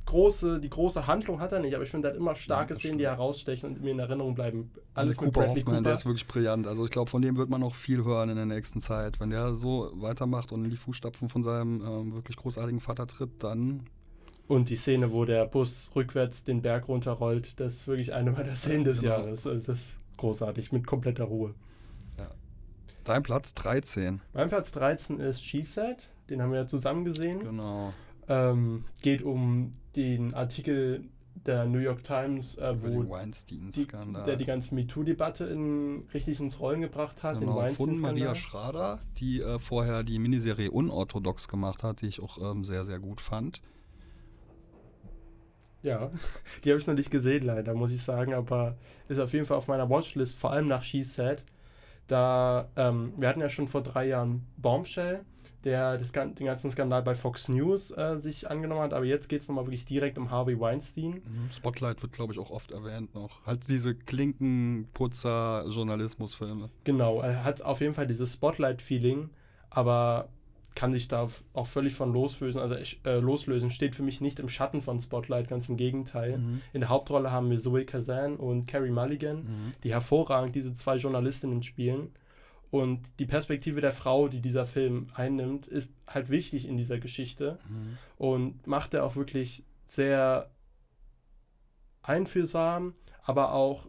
große, 0.06 0.60
die 0.60 0.70
große 0.70 1.06
Handlung 1.06 1.40
hat 1.40 1.52
er 1.52 1.60
nicht, 1.60 1.74
aber 1.74 1.84
ich 1.84 1.90
finde, 1.90 2.08
er 2.08 2.10
hat 2.12 2.18
immer 2.18 2.34
starke 2.34 2.74
das 2.74 2.82
Szenen, 2.82 2.98
die 2.98 3.06
herausstechen 3.06 3.70
und 3.70 3.82
mir 3.82 3.92
in 3.92 3.98
Erinnerung 3.98 4.34
bleiben. 4.34 4.70
Alles 4.94 5.10
mit 5.10 5.18
Cooper 5.18 5.30
Bradley 5.40 5.62
Hoffmann, 5.62 5.74
der 5.74 5.82
Cooper. 5.82 5.92
ist 5.94 6.06
wirklich 6.06 6.26
brillant. 6.26 6.66
Also 6.66 6.84
ich 6.84 6.90
glaube, 6.90 7.10
von 7.10 7.22
dem 7.22 7.36
wird 7.36 7.50
man 7.50 7.60
noch 7.60 7.74
viel 7.74 8.04
hören 8.04 8.28
in 8.28 8.36
der 8.36 8.46
nächsten 8.46 8.80
Zeit. 8.80 9.20
Wenn 9.20 9.30
der 9.30 9.54
so 9.54 9.90
weitermacht 9.94 10.52
und 10.52 10.64
in 10.64 10.70
die 10.70 10.76
Fußstapfen 10.76 11.28
von 11.28 11.42
seinem 11.42 11.80
ähm, 11.80 12.14
wirklich 12.14 12.36
großartigen 12.36 12.80
Vater 12.80 13.06
tritt, 13.06 13.42
dann 13.42 13.86
Und 14.48 14.68
die 14.70 14.76
Szene, 14.76 15.12
wo 15.12 15.24
der 15.24 15.46
Bus 15.46 15.90
rückwärts 15.94 16.44
den 16.44 16.62
Berg 16.62 16.88
runterrollt, 16.88 17.58
das 17.58 17.74
ist 17.74 17.86
wirklich 17.86 18.12
eine 18.12 18.32
meiner 18.32 18.56
Szenen 18.56 18.84
des 18.84 19.00
genau. 19.00 19.18
Jahres. 19.18 19.46
Also 19.46 19.66
das 19.66 19.80
ist 19.80 19.98
großartig, 20.16 20.72
mit 20.72 20.86
kompletter 20.86 21.24
Ruhe. 21.24 21.54
dein 23.04 23.22
Platz 23.22 23.54
13. 23.54 24.20
Mein 24.32 24.48
Platz 24.48 24.72
13 24.72 25.20
ist 25.20 25.44
She 25.44 25.62
Said, 25.62 26.08
den 26.30 26.40
haben 26.40 26.52
wir 26.52 26.60
ja 26.60 26.66
zusammen 26.66 27.04
gesehen. 27.04 27.40
Genau. 27.40 27.92
Ähm, 28.28 28.84
geht 29.02 29.22
um 29.22 29.72
den 29.96 30.34
Artikel 30.34 31.04
der 31.46 31.66
New 31.66 31.78
York 31.78 32.04
Times, 32.04 32.56
äh, 32.56 32.74
wo 32.80 33.02
die, 33.50 33.86
der 34.26 34.36
die 34.36 34.44
ganze 34.44 34.74
MeToo-Debatte 34.74 35.44
in, 35.44 36.06
richtig 36.14 36.40
ins 36.40 36.58
Rollen 36.60 36.80
gebracht 36.80 37.22
hat, 37.22 37.40
Genau, 37.40 37.66
von 37.68 38.00
Maria. 38.00 38.34
Schrader, 38.34 39.00
die 39.18 39.40
äh, 39.40 39.58
vorher 39.58 40.04
die 40.04 40.18
Miniserie 40.18 40.70
Unorthodox 40.70 41.48
gemacht 41.48 41.82
hat, 41.82 42.00
die 42.02 42.06
ich 42.06 42.22
auch 42.22 42.38
ähm, 42.38 42.64
sehr, 42.64 42.84
sehr 42.84 42.98
gut 42.98 43.20
fand. 43.20 43.60
Ja, 45.82 46.10
die 46.64 46.70
habe 46.70 46.80
ich 46.80 46.86
noch 46.86 46.94
nicht 46.94 47.10
gesehen, 47.10 47.42
leider, 47.42 47.74
muss 47.74 47.92
ich 47.92 48.02
sagen, 48.02 48.32
aber 48.32 48.76
ist 49.08 49.18
auf 49.18 49.32
jeden 49.32 49.44
Fall 49.44 49.58
auf 49.58 49.68
meiner 49.68 49.90
Watchlist, 49.90 50.34
vor 50.34 50.52
allem 50.52 50.68
nach 50.68 50.82
She 50.82 51.02
Said. 51.02 51.44
Da, 52.06 52.68
ähm, 52.76 53.12
wir 53.16 53.28
hatten 53.28 53.40
ja 53.40 53.48
schon 53.48 53.68
vor 53.68 53.82
drei 53.82 54.06
Jahren 54.08 54.46
Bombshell, 54.56 55.24
der 55.64 55.98
das, 55.98 56.12
den 56.12 56.46
ganzen 56.46 56.70
Skandal 56.70 57.02
bei 57.02 57.14
Fox 57.14 57.48
News 57.48 57.90
äh, 57.96 58.18
sich 58.18 58.50
angenommen 58.50 58.82
hat, 58.82 58.92
aber 58.92 59.04
jetzt 59.04 59.28
geht 59.28 59.42
es 59.42 59.48
nochmal 59.48 59.64
wirklich 59.64 59.86
direkt 59.86 60.18
um 60.18 60.30
Harvey 60.30 60.60
Weinstein. 60.60 61.22
Mhm. 61.24 61.50
Spotlight 61.50 62.02
wird, 62.02 62.12
glaube 62.12 62.32
ich, 62.32 62.38
auch 62.38 62.50
oft 62.50 62.70
erwähnt 62.70 63.12
noch. 63.14 63.44
Halt 63.46 63.68
diese 63.68 63.94
Klinkenputzer-Journalismusfilme. 63.94 66.70
Genau, 66.84 67.20
er 67.20 67.44
hat 67.44 67.62
auf 67.62 67.80
jeden 67.80 67.94
Fall 67.94 68.06
dieses 68.06 68.34
Spotlight-Feeling, 68.34 69.30
aber 69.70 70.28
kann 70.74 70.92
sich 70.92 71.08
da 71.08 71.28
auch 71.52 71.66
völlig 71.66 71.94
von 71.94 72.12
loslösen. 72.12 72.60
Also 72.60 72.74
äh, 72.74 73.20
loslösen 73.20 73.70
steht 73.70 73.94
für 73.94 74.02
mich 74.02 74.20
nicht 74.20 74.40
im 74.40 74.48
Schatten 74.48 74.80
von 74.80 75.00
Spotlight, 75.00 75.48
ganz 75.48 75.68
im 75.68 75.76
Gegenteil. 75.76 76.38
Mhm. 76.38 76.62
In 76.72 76.80
der 76.80 76.88
Hauptrolle 76.88 77.30
haben 77.30 77.50
wir 77.50 77.58
Zoe 77.58 77.84
Kazan 77.84 78.36
und 78.36 78.66
Carrie 78.66 78.90
Mulligan. 78.90 79.36
Mhm. 79.36 79.74
die 79.84 79.92
hervorragend 79.92 80.54
diese 80.54 80.74
zwei 80.74 80.96
Journalistinnen 80.96 81.62
spielen. 81.62 82.10
Und 82.74 83.20
die 83.20 83.26
Perspektive 83.26 83.80
der 83.80 83.92
Frau, 83.92 84.26
die 84.26 84.40
dieser 84.40 84.66
Film 84.66 85.06
einnimmt, 85.14 85.68
ist 85.68 85.92
halt 86.08 86.28
wichtig 86.28 86.66
in 86.66 86.76
dieser 86.76 86.98
Geschichte 86.98 87.60
Mhm. 87.68 87.98
und 88.18 88.66
macht 88.66 88.94
er 88.94 89.04
auch 89.04 89.14
wirklich 89.14 89.62
sehr 89.86 90.50
einfühlsam, 92.02 92.94
aber 93.22 93.52
auch 93.52 93.86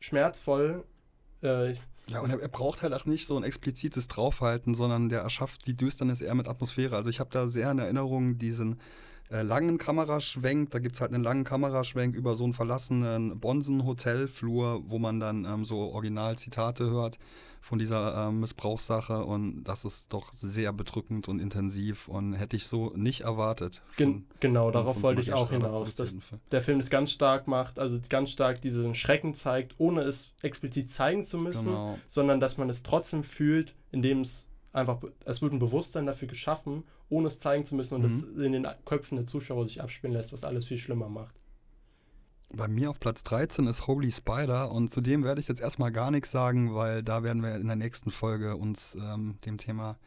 schmerzvoll. 0.00 0.82
Äh, 1.44 1.74
ja, 2.08 2.18
und 2.22 2.30
er, 2.30 2.40
er, 2.40 2.48
braucht 2.48 2.82
halt 2.82 2.92
auch 2.92 3.06
nicht 3.06 3.28
so 3.28 3.36
ein 3.36 3.44
explizites 3.44 4.08
Draufhalten, 4.08 4.74
sondern 4.74 5.08
der 5.08 5.20
erschafft 5.20 5.68
die 5.68 5.76
Düsternis 5.76 6.20
eher 6.20 6.34
mit 6.34 6.48
Atmosphäre. 6.48 6.96
Also 6.96 7.10
ich 7.10 7.20
habe 7.20 7.30
da 7.30 7.46
sehr 7.46 7.70
in 7.70 7.78
Erinnerung 7.78 8.38
diesen 8.38 8.80
äh, 9.30 9.42
langen 9.42 9.78
Kameraschwenk. 9.78 10.72
Da 10.72 10.80
gibt 10.80 10.96
es 10.96 11.00
halt 11.00 11.14
einen 11.14 11.22
langen 11.22 11.44
Kameraschwenk 11.44 12.16
über 12.16 12.34
so 12.34 12.42
einen 12.42 12.52
verlassenen 12.54 13.38
Bonsen-Hotelflur, 13.38 14.82
wo 14.90 14.98
man 14.98 15.20
dann 15.20 15.44
ähm, 15.44 15.64
so 15.64 15.78
Originalzitate 15.92 16.90
hört 16.90 17.20
von 17.64 17.78
dieser 17.78 18.28
ähm, 18.28 18.40
Missbrauchssache. 18.40 19.24
Und 19.24 19.64
das 19.64 19.86
ist 19.86 20.12
doch 20.12 20.34
sehr 20.34 20.72
bedrückend 20.72 21.28
und 21.28 21.40
intensiv 21.40 22.08
und 22.08 22.34
hätte 22.34 22.56
ich 22.56 22.66
so 22.66 22.92
nicht 22.94 23.22
erwartet. 23.22 23.80
Von, 23.86 23.96
Gen 23.96 24.26
genau, 24.38 24.70
darauf 24.70 25.02
wollte 25.02 25.22
ich 25.22 25.32
auch 25.32 25.50
hinaus. 25.50 25.94
Dass 25.94 26.14
der 26.50 26.60
Film 26.60 26.78
es 26.80 26.90
ganz 26.90 27.10
stark 27.10 27.48
macht, 27.48 27.78
also 27.78 27.98
ganz 28.10 28.30
stark 28.30 28.60
diesen 28.60 28.94
Schrecken 28.94 29.34
zeigt, 29.34 29.74
ohne 29.78 30.02
es 30.02 30.34
explizit 30.42 30.90
zeigen 30.90 31.22
zu 31.22 31.38
müssen, 31.38 31.64
genau. 31.64 31.98
sondern 32.06 32.38
dass 32.38 32.58
man 32.58 32.68
es 32.68 32.82
trotzdem 32.82 33.24
fühlt, 33.24 33.74
indem 33.90 34.20
es 34.20 34.46
einfach, 34.74 34.98
es 35.24 35.40
wird 35.40 35.54
ein 35.54 35.58
Bewusstsein 35.58 36.04
dafür 36.04 36.28
geschaffen, 36.28 36.84
ohne 37.08 37.28
es 37.28 37.38
zeigen 37.38 37.64
zu 37.64 37.74
müssen 37.76 37.94
und 37.94 38.02
mhm. 38.02 38.04
das 38.04 38.44
in 38.44 38.52
den 38.52 38.66
Köpfen 38.84 39.16
der 39.16 39.26
Zuschauer 39.26 39.66
sich 39.66 39.80
abspielen 39.80 40.12
lässt, 40.12 40.34
was 40.34 40.44
alles 40.44 40.66
viel 40.66 40.78
schlimmer 40.78 41.08
macht. 41.08 41.34
Bei 42.56 42.68
mir 42.68 42.90
auf 42.90 43.00
Platz 43.00 43.24
13 43.24 43.66
ist 43.66 43.88
Holy 43.88 44.12
Spider 44.12 44.70
und 44.70 44.94
zu 44.94 45.00
dem 45.00 45.24
werde 45.24 45.40
ich 45.40 45.48
jetzt 45.48 45.60
erstmal 45.60 45.90
gar 45.90 46.12
nichts 46.12 46.30
sagen, 46.30 46.74
weil 46.74 47.02
da 47.02 47.24
werden 47.24 47.42
wir 47.42 47.56
in 47.56 47.66
der 47.66 47.76
nächsten 47.76 48.12
Folge 48.12 48.56
uns 48.56 48.94
ähm, 48.94 49.38
dem 49.44 49.58
Thema 49.58 49.98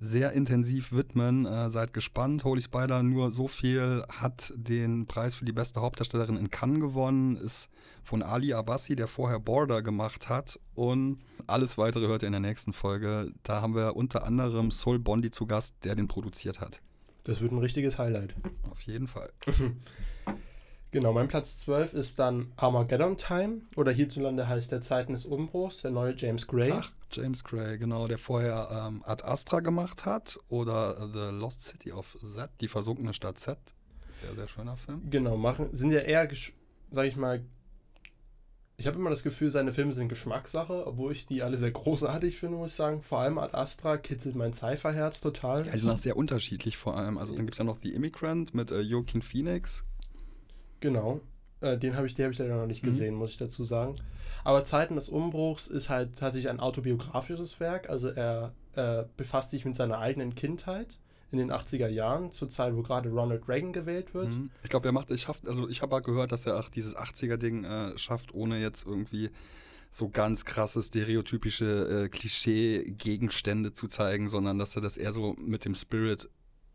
sehr 0.00 0.32
intensiv 0.32 0.92
widmen. 0.92 1.46
Äh, 1.46 1.70
seid 1.70 1.92
gespannt. 1.92 2.42
Holy 2.42 2.60
Spider 2.60 3.02
nur 3.04 3.30
so 3.30 3.46
viel 3.46 4.04
hat 4.10 4.52
den 4.56 5.06
Preis 5.06 5.36
für 5.36 5.44
die 5.44 5.52
beste 5.52 5.80
Hauptdarstellerin 5.80 6.36
in 6.36 6.50
Cannes 6.50 6.80
gewonnen, 6.80 7.36
ist 7.36 7.68
von 8.02 8.22
Ali 8.24 8.52
Abbasi, 8.54 8.96
der 8.96 9.06
vorher 9.06 9.38
Border 9.38 9.80
gemacht 9.80 10.28
hat. 10.28 10.58
Und 10.74 11.20
alles 11.46 11.78
weitere 11.78 12.08
hört 12.08 12.22
ihr 12.22 12.28
in 12.28 12.32
der 12.32 12.40
nächsten 12.40 12.72
Folge. 12.72 13.32
Da 13.44 13.62
haben 13.62 13.76
wir 13.76 13.94
unter 13.94 14.24
anderem 14.24 14.72
Sol 14.72 14.98
Bondi 14.98 15.30
zu 15.30 15.46
Gast, 15.46 15.76
der 15.84 15.94
den 15.94 16.08
produziert 16.08 16.60
hat. 16.60 16.80
Das 17.22 17.40
wird 17.40 17.52
ein 17.52 17.58
richtiges 17.58 17.98
Highlight. 17.98 18.34
Auf 18.68 18.80
jeden 18.80 19.06
Fall. 19.06 19.30
Genau, 20.90 21.12
mein 21.12 21.28
Platz 21.28 21.58
12 21.58 21.92
ist 21.92 22.18
dann 22.18 22.52
Armageddon 22.56 23.18
Time 23.18 23.60
oder 23.76 23.92
hierzulande 23.92 24.48
heißt 24.48 24.72
der 24.72 24.80
Zeiten 24.80 25.12
des 25.12 25.26
Umbruchs, 25.26 25.82
der 25.82 25.90
neue 25.90 26.14
James 26.16 26.46
Gray. 26.46 26.72
Ach, 26.72 26.90
James 27.12 27.44
Gray, 27.44 27.76
genau, 27.76 28.08
der 28.08 28.18
vorher 28.18 28.86
ähm, 28.88 29.02
Ad 29.04 29.22
Astra 29.24 29.60
gemacht 29.60 30.06
hat 30.06 30.38
oder 30.48 31.08
The 31.12 31.36
Lost 31.36 31.62
City 31.62 31.92
of 31.92 32.16
Z, 32.20 32.50
die 32.60 32.68
versunkene 32.68 33.12
Stadt 33.12 33.38
Z. 33.38 33.58
Sehr, 34.08 34.34
sehr 34.34 34.48
schöner 34.48 34.76
Film. 34.76 35.02
Genau, 35.10 35.36
machen, 35.36 35.68
sind 35.72 35.90
ja 35.90 36.00
eher, 36.00 36.26
sag 36.90 37.06
ich 37.06 37.16
mal, 37.16 37.44
ich 38.80 38.86
habe 38.86 38.96
immer 38.96 39.10
das 39.10 39.24
Gefühl, 39.24 39.50
seine 39.50 39.72
Filme 39.72 39.92
sind 39.92 40.08
Geschmackssache, 40.08 40.86
obwohl 40.86 41.10
ich 41.10 41.26
die 41.26 41.42
alle 41.42 41.58
sehr 41.58 41.72
großartig 41.72 42.38
finde, 42.38 42.58
muss 42.58 42.70
ich 42.70 42.76
sagen. 42.76 43.02
Vor 43.02 43.18
allem 43.18 43.36
Ad 43.36 43.52
Astra 43.54 43.98
kitzelt 43.98 44.36
mein 44.36 44.52
Cypher-Herz 44.52 45.20
total. 45.20 45.66
Ja, 45.66 45.72
die 45.72 45.80
sind 45.80 45.90
auch 45.90 45.96
sehr 45.96 46.16
unterschiedlich 46.16 46.76
vor 46.76 46.96
allem. 46.96 47.18
Also 47.18 47.34
dann 47.34 47.44
gibt 47.44 47.56
es 47.56 47.58
ja 47.58 47.64
noch 47.64 47.78
The 47.82 47.92
Immigrant 47.92 48.54
mit 48.54 48.70
äh, 48.70 48.80
Joaquin 48.80 49.20
Phoenix. 49.20 49.84
Genau. 50.80 51.20
Äh, 51.60 51.78
den 51.78 51.96
habe 51.96 52.06
ich, 52.06 52.14
hab 52.20 52.30
ich 52.30 52.38
leider 52.38 52.56
noch 52.56 52.66
nicht 52.66 52.82
mhm. 52.84 52.88
gesehen, 52.88 53.14
muss 53.14 53.30
ich 53.30 53.38
dazu 53.38 53.64
sagen. 53.64 53.96
Aber 54.44 54.64
Zeiten 54.64 54.94
des 54.94 55.08
Umbruchs 55.08 55.66
ist 55.66 55.88
halt 55.88 56.18
tatsächlich 56.18 56.50
ein 56.50 56.60
autobiografisches 56.60 57.60
Werk. 57.60 57.88
Also 57.90 58.08
er 58.08 58.52
äh, 58.76 59.04
befasst 59.16 59.50
sich 59.50 59.64
mit 59.64 59.74
seiner 59.74 59.98
eigenen 59.98 60.34
Kindheit 60.34 60.98
in 61.30 61.38
den 61.38 61.52
80er 61.52 61.88
Jahren, 61.88 62.32
zur 62.32 62.48
Zeit, 62.48 62.74
wo 62.74 62.82
gerade 62.82 63.10
Ronald 63.10 63.48
Reagan 63.48 63.72
gewählt 63.72 64.14
wird. 64.14 64.30
Mhm. 64.30 64.50
Ich 64.62 64.70
glaube, 64.70 64.88
er 64.88 64.92
macht, 64.92 65.10
ich 65.10 65.22
schafft, 65.22 65.46
also 65.46 65.68
ich 65.68 65.82
habe 65.82 65.94
halt 65.94 66.04
gehört, 66.04 66.32
dass 66.32 66.46
er 66.46 66.58
auch 66.58 66.68
dieses 66.68 66.96
80er-Ding 66.96 67.64
äh, 67.64 67.98
schafft, 67.98 68.32
ohne 68.32 68.58
jetzt 68.58 68.86
irgendwie 68.86 69.30
so 69.90 70.08
ganz 70.08 70.44
krasse, 70.44 70.82
stereotypische 70.82 72.04
äh, 72.04 72.08
Klischee-Gegenstände 72.08 73.72
zu 73.72 73.88
zeigen, 73.88 74.28
sondern 74.28 74.58
dass 74.58 74.76
er 74.76 74.82
das 74.82 74.96
eher 74.96 75.12
so 75.12 75.34
mit 75.38 75.64
dem 75.64 75.74
Spirit 75.74 76.28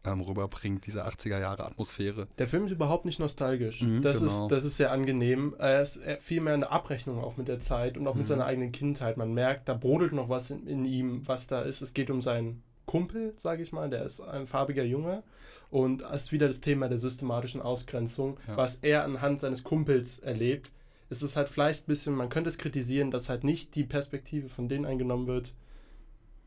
ähm, 0.05 0.21
rüberbringt, 0.21 0.85
diese 0.85 1.05
80er 1.05 1.39
Jahre 1.39 1.65
Atmosphäre. 1.65 2.27
Der 2.37 2.47
Film 2.47 2.65
ist 2.65 2.71
überhaupt 2.71 3.05
nicht 3.05 3.19
nostalgisch. 3.19 3.81
Mhm, 3.81 4.01
das, 4.01 4.19
genau. 4.19 4.45
ist, 4.45 4.51
das 4.51 4.65
ist 4.65 4.77
sehr 4.77 4.91
angenehm. 4.91 5.55
Er 5.57 5.81
ist 5.81 5.99
vielmehr 6.19 6.53
eine 6.53 6.69
Abrechnung 6.71 7.23
auch 7.23 7.37
mit 7.37 7.47
der 7.47 7.59
Zeit 7.59 7.97
und 7.97 8.07
auch 8.07 8.15
mit 8.15 8.25
mhm. 8.25 8.29
seiner 8.29 8.45
eigenen 8.45 8.71
Kindheit. 8.71 9.17
Man 9.17 9.33
merkt, 9.33 9.69
da 9.69 9.73
brodelt 9.73 10.13
noch 10.13 10.29
was 10.29 10.51
in, 10.51 10.67
in 10.67 10.85
ihm, 10.85 11.27
was 11.27 11.47
da 11.47 11.61
ist. 11.61 11.81
Es 11.81 11.93
geht 11.93 12.09
um 12.09 12.21
seinen 12.21 12.63
Kumpel, 12.85 13.33
sage 13.37 13.63
ich 13.63 13.71
mal, 13.71 13.89
der 13.89 14.03
ist 14.03 14.21
ein 14.21 14.47
farbiger 14.47 14.83
Junge 14.83 15.23
und 15.71 16.01
ist 16.03 16.31
wieder 16.31 16.47
das 16.47 16.61
Thema 16.61 16.87
der 16.87 16.99
systematischen 16.99 17.61
Ausgrenzung, 17.61 18.37
ja. 18.47 18.57
was 18.57 18.77
er 18.77 19.03
anhand 19.03 19.39
seines 19.39 19.63
Kumpels 19.63 20.19
erlebt. 20.19 20.71
Es 21.09 21.23
ist 21.23 21.35
halt 21.35 21.49
vielleicht 21.49 21.83
ein 21.83 21.87
bisschen, 21.87 22.15
man 22.15 22.29
könnte 22.29 22.49
es 22.49 22.57
kritisieren, 22.57 23.11
dass 23.11 23.29
halt 23.29 23.43
nicht 23.43 23.75
die 23.75 23.83
Perspektive 23.83 24.49
von 24.49 24.67
denen 24.67 24.85
eingenommen 24.85 25.27
wird. 25.27 25.53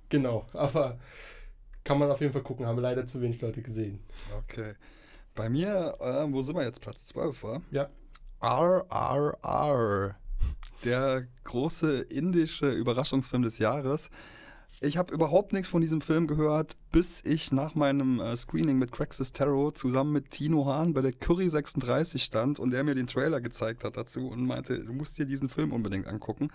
Genau, 0.09 0.47
aber 0.53 0.99
kann 1.87 1.99
man 1.99 2.11
auf 2.11 2.21
jeden 2.21 2.33
Fall 2.33 2.43
gucken, 2.43 2.67
haben 2.67 2.79
leider 2.79 3.07
zu 3.07 3.23
wenig 3.23 3.41
Leute 3.41 3.63
gesehen. 3.63 4.01
Okay. 4.37 4.75
Bei 5.37 5.49
mir, 5.49 5.95
äh, 6.01 6.33
wo 6.33 6.43
sind 6.43 6.57
wir 6.57 6.65
jetzt? 6.65 6.81
Platz 6.81 7.07
12, 7.07 7.43
war? 7.45 7.63
Ja. 7.71 7.89
RRR. 8.41 10.17
Der 10.85 11.27
große 11.45 12.01
indische 12.01 12.71
Überraschungsfilm 12.71 13.43
des 13.43 13.59
Jahres. 13.59 14.11
Ich 14.81 14.97
habe 14.97 15.15
überhaupt 15.15 15.53
nichts 15.53 15.69
von 15.69 15.81
diesem 15.81 16.01
Film 16.01 16.27
gehört, 16.27 16.77
bis 16.91 17.23
ich 17.25 17.53
nach 17.53 17.75
meinem 17.75 18.21
äh, 18.21 18.37
Screening 18.37 18.79
mit 18.79 18.93
Craxis 18.93 19.33
Tarot 19.33 19.79
zusammen 19.79 20.13
mit 20.13 20.33
Tino 20.33 20.67
Hahn 20.67 20.93
bei 20.93 21.01
der 21.03 21.13
Curry 21.13 21.49
36 21.49 22.23
stand 22.23 22.59
und 22.59 22.73
der 22.73 22.85
mir 22.85 22.95
den 22.95 23.07
Trailer 23.07 23.41
gezeigt 23.41 23.85
hat 23.85 23.97
dazu 23.97 24.29
und 24.29 24.45
meinte, 24.45 24.85
du 24.85 24.93
musst 24.93 25.19
dir 25.19 25.25
diesen 25.25 25.49
Film 25.49 25.73
unbedingt 25.73 26.09
angucken. 26.09 26.51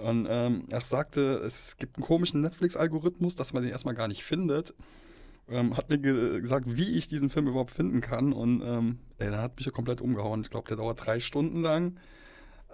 Und 0.00 0.26
ähm, 0.28 0.64
er 0.68 0.80
sagte, 0.80 1.40
es 1.44 1.76
gibt 1.76 1.96
einen 1.96 2.04
komischen 2.04 2.40
Netflix-Algorithmus, 2.40 3.36
dass 3.36 3.52
man 3.52 3.62
den 3.62 3.72
erstmal 3.72 3.94
gar 3.94 4.08
nicht 4.08 4.24
findet. 4.24 4.74
Ähm, 5.48 5.76
hat 5.76 5.90
mir 5.90 5.98
ge 5.98 6.40
gesagt, 6.40 6.76
wie 6.76 6.96
ich 6.96 7.08
diesen 7.08 7.28
Film 7.28 7.48
überhaupt 7.48 7.72
finden 7.72 8.00
kann. 8.00 8.32
Und 8.32 8.62
ähm, 8.62 8.98
ey, 9.18 9.30
der 9.30 9.42
hat 9.42 9.56
mich 9.56 9.66
ja 9.66 9.72
komplett 9.72 10.00
umgehauen. 10.00 10.42
Ich 10.42 10.50
glaube, 10.50 10.68
der 10.68 10.76
dauert 10.76 11.04
drei 11.04 11.20
Stunden 11.20 11.62
lang. 11.62 11.96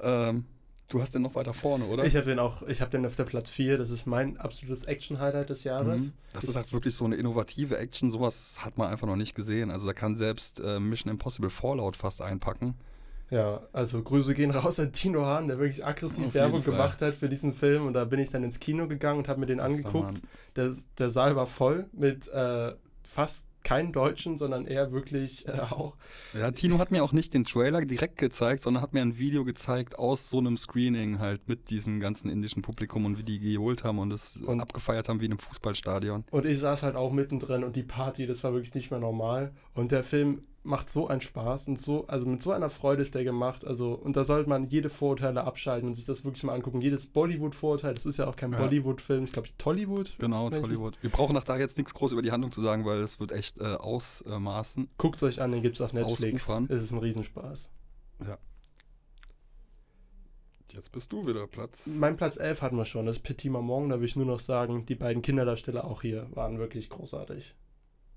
Ähm, 0.03 0.45
du 0.89 1.01
hast 1.01 1.15
den 1.15 1.23
noch 1.23 1.35
weiter 1.35 1.55
vorne, 1.55 1.87
oder? 1.87 2.05
Ich 2.05 2.17
habe 2.17 2.27
den 2.27 2.39
auch, 2.39 2.63
ich 2.63 2.81
habe 2.81 2.91
den 2.91 3.07
auf 3.07 3.17
der 3.17 3.25
Platz 3.25 3.51
4. 3.51 3.79
Das 3.79 3.91
ist 3.91 4.07
mein 4.07 4.37
absolutes 4.37 4.85
Action-Highlight 4.85 5.51
des 5.51 5.65
Jahres. 5.65 6.03
Mhm. 6.03 6.13
Das 6.35 6.45
ist 6.45 6.57
halt 6.57 6.73
wirklich 6.73 6.95
so 6.95 7.07
eine 7.07 7.17
innovative 7.17 7.79
Action. 7.79 8.11
Sowas 8.11 8.59
hat 8.61 8.77
man 8.79 8.91
einfach 8.91 9.07
noch 9.07 9.17
nicht 9.17 9.35
gesehen. 9.35 9.71
Also 9.71 9.87
da 9.87 9.95
kann 9.95 10.17
selbst 10.17 10.61
äh, 10.61 10.79
Mission 10.79 11.11
Impossible 11.11 11.51
Fallout 11.51 11.97
fast 11.97 12.21
einpacken. 12.21 12.75
Ja, 13.31 13.63
also 13.73 14.03
Grüße 14.03 14.35
gehen 14.35 14.51
raus 14.53 14.79
an 14.79 14.93
Tino 14.93 15.25
Hahn, 15.25 15.49
der 15.49 15.59
wirklich 15.59 15.85
aggressiv 15.85 16.29
Auf 16.29 16.35
Werbung 16.35 16.63
gemacht 16.63 17.03
hat 17.03 17.15
für 17.15 17.29
diesen 17.29 17.55
Film. 17.55 17.87
Und 17.87 17.95
da 17.95 18.05
bin 18.05 18.21
ich 18.21 18.31
dann 18.31 18.45
ins 18.45 18.61
Kino 18.61 18.87
gegangen 18.87 19.19
und 19.19 19.29
habe 19.29 19.41
mir 19.41 19.47
den 19.47 19.59
das 19.59 19.67
angeguckt. 19.67 20.23
Der, 20.55 20.73
der 20.99 21.11
Saal 21.11 21.35
war 21.35 21.47
voll 21.47 21.87
mit 21.93 22.29
äh, 22.29 22.73
fast 23.03 23.49
keinen 23.67 23.93
Deutschen, 23.93 24.39
sondern 24.39 24.65
eher 24.65 24.93
wirklich 24.93 25.49
äh, 25.49 25.59
auch. 25.59 25.97
Ja, 26.39 26.53
Tino 26.53 26.79
hat 26.79 26.93
mir 26.93 27.03
auch 27.03 27.13
nicht 27.13 27.35
den 27.35 27.43
Trailer 27.43 27.85
direkt 27.85 28.17
gezeigt, 28.17 28.63
sondern 28.63 28.81
hat 28.81 28.95
mir 28.95 29.03
ein 29.03 29.19
Video 29.19 29.45
gezeigt 29.45 29.99
aus 29.99 30.31
so 30.31 30.39
einem 30.39 30.57
Screening 30.57 31.19
halt 31.19 31.49
mit 31.49 31.69
diesem 31.69 31.99
ganzen 31.99 32.31
indischen 32.31 32.63
Publikum 32.63 33.05
und 33.05 33.19
wie 33.19 33.25
die 33.25 33.41
geholt 33.41 33.83
haben 33.83 33.99
und 33.99 34.13
es 34.13 34.39
abgefeiert 34.47 35.09
haben 35.09 35.21
wie 35.21 35.25
in 35.25 35.33
einem 35.33 35.41
Fußballstadion. 35.41 36.25
Und 36.31 36.47
ich 36.47 36.61
saß 36.61 36.85
halt 36.85 36.95
auch 36.95 37.11
mittendrin 37.11 37.65
und 37.65 37.75
die 37.75 37.83
Party, 37.83 38.29
das 38.29 38.45
war 38.45 38.53
wirklich 38.53 38.77
nicht 38.77 38.93
mehr 38.93 39.01
normal. 39.01 39.53
Und 39.75 39.91
der 39.91 40.05
Film 40.05 40.43
macht 40.67 40.91
so 40.91 41.09
einen 41.09 41.21
Spaß 41.21 41.69
und 41.69 41.81
so, 41.81 42.07
also 42.09 42.27
mit 42.27 42.43
so 42.43 42.53
einer 42.53 42.71
Freude 42.71 43.03
ist 43.03 43.15
der 43.15 43.25
gemacht. 43.25 43.65
Also, 43.65 43.95
und 43.95 44.17
da 44.17 44.25
sollte 44.25 44.49
man 44.49 44.65
jede 44.65 44.91
Vorurteile 44.91 45.45
abschalten 45.45 45.89
und 45.89 45.95
sich 45.95 46.05
das 46.05 46.25
wirklich 46.25 46.43
mal 46.43 46.55
angucken. 46.55 46.81
Jedes 46.81 47.07
Bollywood-Vorurteil, 47.07 47.95
das 47.95 48.07
ist 48.07 48.19
ja 48.19 48.27
auch 48.27 48.37
kein 48.37 48.53
ja. 48.53 48.59
Bollywood-Film, 48.59 49.25
ich 49.25 49.33
glaube 49.33 49.49
Tollywood. 49.59 50.15
Genau, 50.19 50.51
Tollywood. 50.51 50.99
Wir 51.01 51.11
brauchen 51.11 51.35
nach 51.35 51.45
da 51.45 51.57
jetzt 51.57 51.79
nichts 51.79 51.95
groß 51.95 52.13
über 52.13 52.23
die 52.23 52.33
Handlung 52.33 52.53
zu 52.53 52.61
sagen, 52.61 52.85
weil 52.85 53.01
es 53.01 53.21
wird 53.21 53.33
echt 53.33 53.59
äh, 53.59 53.65
ausmaßen. 53.65 54.89
Guckt 54.99 55.17
es 55.17 55.23
euch 55.23 55.41
an, 55.41 55.53
den 55.53 55.63
gibt 55.63 55.77
es 55.77 55.81
auf 55.81 55.93
Netflix. 55.93 56.43
Ausufern. 56.43 56.67
Es 56.69 56.83
ist 56.83 56.93
ein 56.93 56.99
Riesenspaß. 56.99 57.73
Ja. 58.27 58.39
Jetzt 60.73 60.93
bist 60.93 61.13
du 61.13 61.27
wieder 61.27 61.47
Platz. 61.47 61.87
Mein 61.87 62.17
Platz 62.17 62.37
11 62.37 62.61
hatten 62.61 62.77
wir 62.77 62.85
schon, 62.85 63.07
das 63.07 63.17
ist 63.17 63.23
Petit 63.23 63.51
Maman. 63.51 63.89
Da 63.89 63.99
will 63.99 64.07
ich 64.07 64.17
nur 64.17 64.27
noch 64.27 64.41
sagen, 64.41 64.85
die 64.85 64.95
beiden 64.95 65.23
Kinderdarsteller 65.23 65.85
auch 65.85 66.03
hier 66.03 66.29
waren 66.35 66.59
wirklich 66.59 66.91
großartig. 66.91 67.55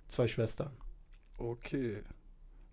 Zwei 0.09 0.27
Schwestern. 0.27 0.71
Okay. 1.37 2.03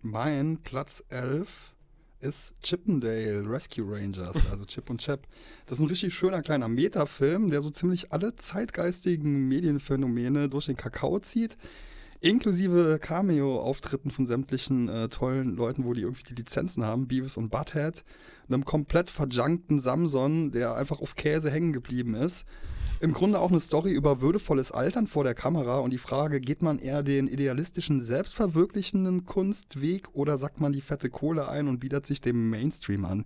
Mein 0.01 0.59
Platz 0.63 1.03
11 1.09 1.73
ist 2.19 2.55
Chippendale 2.61 3.43
Rescue 3.49 3.83
Rangers, 3.83 4.45
also 4.51 4.63
Chip 4.67 4.89
und 4.89 5.01
Chap. 5.01 5.27
Das 5.65 5.79
ist 5.79 5.83
ein 5.83 5.89
richtig 5.89 6.13
schöner 6.13 6.41
kleiner 6.43 6.67
Metafilm, 6.67 7.49
der 7.49 7.61
so 7.61 7.71
ziemlich 7.71 8.11
alle 8.11 8.35
zeitgeistigen 8.35 9.47
Medienphänomene 9.47 10.49
durch 10.49 10.67
den 10.67 10.77
Kakao 10.77 11.19
zieht. 11.19 11.57
Inklusive 12.19 12.97
Cameo-Auftritten 12.99 14.09
von 14.09 14.25
sämtlichen 14.25 14.89
äh, 14.89 15.07
tollen 15.07 15.55
Leuten, 15.55 15.85
wo 15.85 15.93
die 15.93 16.01
irgendwie 16.01 16.23
die 16.23 16.33
Lizenzen 16.33 16.83
haben, 16.83 17.07
Beavis 17.07 17.37
und 17.37 17.51
Butthead, 17.51 18.03
einem 18.47 18.65
komplett 18.65 19.11
verjunkten 19.11 19.79
Samson, 19.79 20.51
der 20.51 20.75
einfach 20.75 20.99
auf 20.99 21.15
Käse 21.15 21.51
hängen 21.51 21.73
geblieben 21.73 22.15
ist. 22.15 22.45
im 22.99 23.13
Grunde 23.13 23.39
auch 23.39 23.51
eine 23.51 23.59
Story 23.59 23.91
über 23.91 24.21
würdevolles 24.21 24.71
Altern 24.71 25.05
vor 25.05 25.23
der 25.23 25.35
Kamera 25.35 25.77
und 25.77 25.91
die 25.91 25.99
Frage, 25.99 26.41
geht 26.41 26.63
man 26.63 26.79
eher 26.79 27.03
den 27.03 27.27
idealistischen, 27.27 28.01
selbstverwirklichenden 28.01 29.25
Kunstweg 29.25 30.07
oder 30.13 30.37
sagt 30.37 30.59
man 30.59 30.71
die 30.71 30.81
fette 30.81 31.11
Kohle 31.11 31.47
ein 31.47 31.67
und 31.67 31.79
bietet 31.79 32.07
sich 32.07 32.21
dem 32.21 32.49
Mainstream 32.49 33.05
an? 33.05 33.25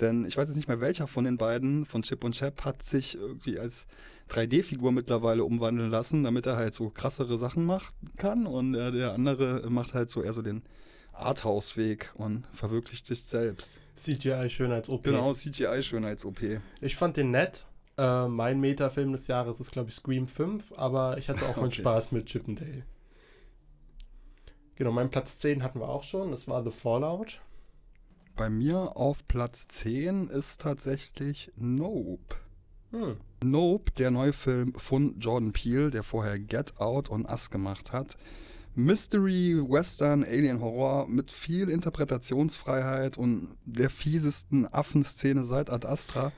Denn 0.00 0.24
ich 0.26 0.36
weiß 0.36 0.48
jetzt 0.48 0.56
nicht 0.56 0.68
mehr, 0.68 0.80
welcher 0.80 1.06
von 1.06 1.24
den 1.24 1.38
beiden, 1.38 1.84
von 1.84 2.02
Chip 2.02 2.22
und 2.24 2.34
Chap, 2.34 2.64
hat 2.64 2.82
sich 2.82 3.16
irgendwie 3.16 3.58
als 3.58 3.86
3D-Figur 4.30 4.92
mittlerweile 4.92 5.44
umwandeln 5.44 5.90
lassen, 5.90 6.24
damit 6.24 6.46
er 6.46 6.56
halt 6.56 6.74
so 6.74 6.90
krassere 6.90 7.38
Sachen 7.38 7.64
machen 7.64 7.94
kann. 8.16 8.46
Und 8.46 8.74
äh, 8.74 8.92
der 8.92 9.12
andere 9.12 9.70
macht 9.70 9.94
halt 9.94 10.10
so 10.10 10.22
eher 10.22 10.32
so 10.32 10.42
den 10.42 10.62
Arthouse-Weg 11.12 12.12
und 12.16 12.44
verwirklicht 12.52 13.06
sich 13.06 13.22
selbst. 13.22 13.78
CGI 13.96 14.50
schön 14.50 14.72
als 14.72 14.88
OP. 14.90 15.04
Genau, 15.04 15.32
CGI 15.32 15.82
schön 15.82 16.04
als 16.04 16.24
OP. 16.24 16.40
Ich 16.80 16.96
fand 16.96 17.16
den 17.16 17.30
nett. 17.30 17.66
Äh, 17.96 18.28
mein 18.28 18.60
Meta-Film 18.60 19.12
des 19.12 19.26
Jahres 19.26 19.58
ist, 19.58 19.72
glaube 19.72 19.88
ich, 19.88 19.94
Scream 19.94 20.26
5, 20.26 20.74
aber 20.76 21.16
ich 21.16 21.30
hatte 21.30 21.46
auch 21.48 21.56
meinen 21.56 21.66
Okay. 21.68 21.80
Spaß 21.80 22.12
mit 22.12 22.26
Chip 22.26 22.46
and 22.46 22.60
Dale. 22.60 22.84
Genau, 24.74 24.92
meinen 24.92 25.10
Platz 25.10 25.38
10 25.38 25.62
hatten 25.62 25.80
wir 25.80 25.88
auch 25.88 26.02
schon. 26.02 26.30
Das 26.30 26.46
war 26.46 26.62
The 26.62 26.70
Fallout. 26.70 27.40
Bei 28.36 28.50
mir 28.50 28.98
auf 28.98 29.26
Platz 29.26 29.66
10 29.68 30.28
ist 30.28 30.60
tatsächlich 30.60 31.50
Nope. 31.56 32.36
Hm. 32.90 33.16
Nope, 33.42 33.92
der 33.92 34.10
neue 34.10 34.34
Film 34.34 34.74
von 34.76 35.18
Jordan 35.18 35.52
Peele, 35.52 35.90
der 35.90 36.02
vorher 36.02 36.38
Get 36.38 36.78
Out 36.78 37.08
und 37.08 37.24
Us 37.24 37.50
gemacht 37.50 37.92
hat. 37.92 38.18
Mystery, 38.74 39.58
Western, 39.66 40.22
Alien 40.22 40.60
Horror 40.60 41.08
mit 41.08 41.32
viel 41.32 41.70
Interpretationsfreiheit 41.70 43.16
und 43.16 43.56
der 43.64 43.88
fiesesten 43.88 44.66
Affenszene 44.70 45.42
seit 45.42 45.70
Ad 45.70 45.86
Astra. 45.86 46.30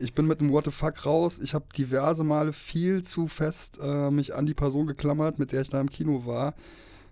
Ich 0.00 0.12
bin 0.12 0.26
mit 0.26 0.40
dem 0.40 0.50
What 0.50 0.64
the 0.64 0.72
fuck 0.72 1.06
raus. 1.06 1.38
Ich 1.38 1.54
habe 1.54 1.66
diverse 1.78 2.24
Male 2.24 2.52
viel 2.52 3.04
zu 3.04 3.28
fest 3.28 3.78
äh, 3.80 4.10
mich 4.10 4.34
an 4.34 4.46
die 4.46 4.54
Person 4.54 4.88
geklammert, 4.88 5.38
mit 5.38 5.52
der 5.52 5.62
ich 5.62 5.70
da 5.70 5.80
im 5.80 5.88
Kino 5.88 6.26
war, 6.26 6.54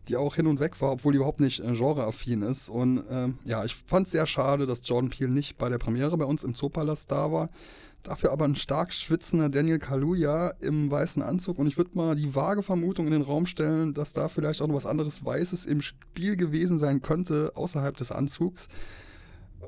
die 0.08 0.16
auch 0.16 0.34
hin 0.34 0.46
und 0.46 0.60
weg 0.60 0.80
war, 0.80 0.92
obwohl 0.92 1.12
die 1.12 1.16
überhaupt 1.16 1.40
nicht 1.40 1.60
äh, 1.60 1.72
genreaffin 1.72 2.42
ist. 2.42 2.68
Und 2.68 3.04
ähm, 3.10 3.38
ja, 3.44 3.64
ich 3.64 3.76
fand 3.86 4.06
es 4.06 4.12
sehr 4.12 4.26
schade, 4.26 4.66
dass 4.66 4.86
Jordan 4.86 5.10
Peele 5.10 5.30
nicht 5.30 5.58
bei 5.58 5.68
der 5.68 5.78
Premiere 5.78 6.16
bei 6.16 6.24
uns 6.24 6.44
im 6.44 6.54
Zoopalast 6.54 7.10
da 7.10 7.30
war. 7.30 7.50
Dafür 8.02 8.32
aber 8.32 8.46
ein 8.46 8.56
stark 8.56 8.92
schwitzender 8.92 9.48
Daniel 9.48 9.78
Kaluuya 9.78 10.54
im 10.60 10.90
weißen 10.90 11.22
Anzug. 11.22 11.58
Und 11.58 11.68
ich 11.68 11.76
würde 11.76 11.96
mal 11.96 12.16
die 12.16 12.34
vage 12.34 12.64
Vermutung 12.64 13.06
in 13.06 13.12
den 13.12 13.22
Raum 13.22 13.46
stellen, 13.46 13.94
dass 13.94 14.12
da 14.12 14.28
vielleicht 14.28 14.60
auch 14.60 14.66
noch 14.66 14.74
was 14.74 14.86
anderes 14.86 15.24
Weißes 15.24 15.66
im 15.66 15.80
Spiel 15.80 16.36
gewesen 16.36 16.78
sein 16.78 17.00
könnte, 17.00 17.52
außerhalb 17.54 17.96
des 17.96 18.10
Anzugs 18.10 18.66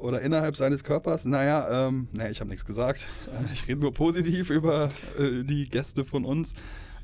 oder 0.00 0.20
innerhalb 0.20 0.56
seines 0.56 0.82
Körpers. 0.82 1.24
Naja, 1.24 1.86
ähm, 1.86 2.08
naja, 2.12 2.30
ich 2.30 2.40
habe 2.40 2.50
nichts 2.50 2.64
gesagt. 2.64 3.06
Ich 3.52 3.68
rede 3.68 3.80
nur 3.80 3.94
positiv 3.94 4.50
über 4.50 4.90
äh, 5.16 5.44
die 5.44 5.68
Gäste 5.68 6.04
von 6.04 6.24
uns. 6.24 6.54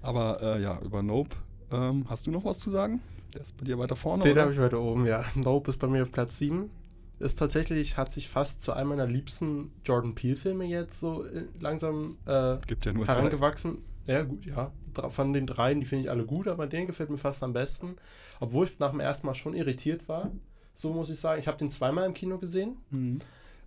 Aber 0.02 0.42
äh, 0.42 0.62
ja, 0.62 0.80
über 0.80 1.02
Nope. 1.02 1.36
Ähm, 1.70 2.06
hast 2.08 2.26
du 2.26 2.32
noch 2.32 2.44
was 2.44 2.58
zu 2.58 2.70
sagen? 2.70 3.00
Der 3.34 3.42
ist 3.42 3.56
bei 3.56 3.64
dir 3.64 3.78
weiter 3.78 3.96
vorne, 3.96 4.22
Den 4.22 4.38
habe 4.38 4.52
ich 4.52 4.58
weiter 4.58 4.80
oben, 4.80 5.06
ja. 5.06 5.24
Nope 5.34 5.70
ist 5.70 5.78
bei 5.78 5.86
mir 5.86 6.02
auf 6.02 6.12
Platz 6.12 6.38
7. 6.38 6.70
Ist 7.18 7.38
tatsächlich, 7.38 7.96
hat 7.96 8.12
sich 8.12 8.28
fast 8.28 8.62
zu 8.62 8.72
einem 8.72 8.88
meiner 8.90 9.06
liebsten 9.06 9.72
Jordan 9.84 10.14
Peele-Filme 10.14 10.64
jetzt 10.64 11.00
so 11.00 11.24
äh, 11.26 11.44
langsam 11.60 12.16
äh, 12.26 12.56
Gibt 12.66 12.86
ja 12.86 12.92
nur 12.92 13.04
drei. 13.04 13.14
herangewachsen. 13.14 13.78
Ja, 14.06 14.22
gut, 14.22 14.46
ja. 14.46 14.72
Von 15.10 15.32
den 15.32 15.46
dreien, 15.46 15.80
die 15.80 15.86
finde 15.86 16.04
ich 16.04 16.10
alle 16.10 16.24
gut, 16.24 16.48
aber 16.48 16.66
den 16.66 16.86
gefällt 16.86 17.10
mir 17.10 17.18
fast 17.18 17.42
am 17.42 17.52
besten. 17.52 17.96
Obwohl 18.40 18.66
ich 18.66 18.78
nach 18.78 18.90
dem 18.90 19.00
ersten 19.00 19.26
Mal 19.26 19.34
schon 19.34 19.54
irritiert 19.54 20.08
war. 20.08 20.30
So 20.74 20.92
muss 20.92 21.10
ich 21.10 21.20
sagen. 21.20 21.38
Ich 21.38 21.46
habe 21.46 21.58
den 21.58 21.70
zweimal 21.70 22.06
im 22.06 22.14
Kino 22.14 22.38
gesehen. 22.38 22.78
Mhm. 22.90 23.18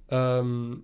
Ähm, 0.09 0.83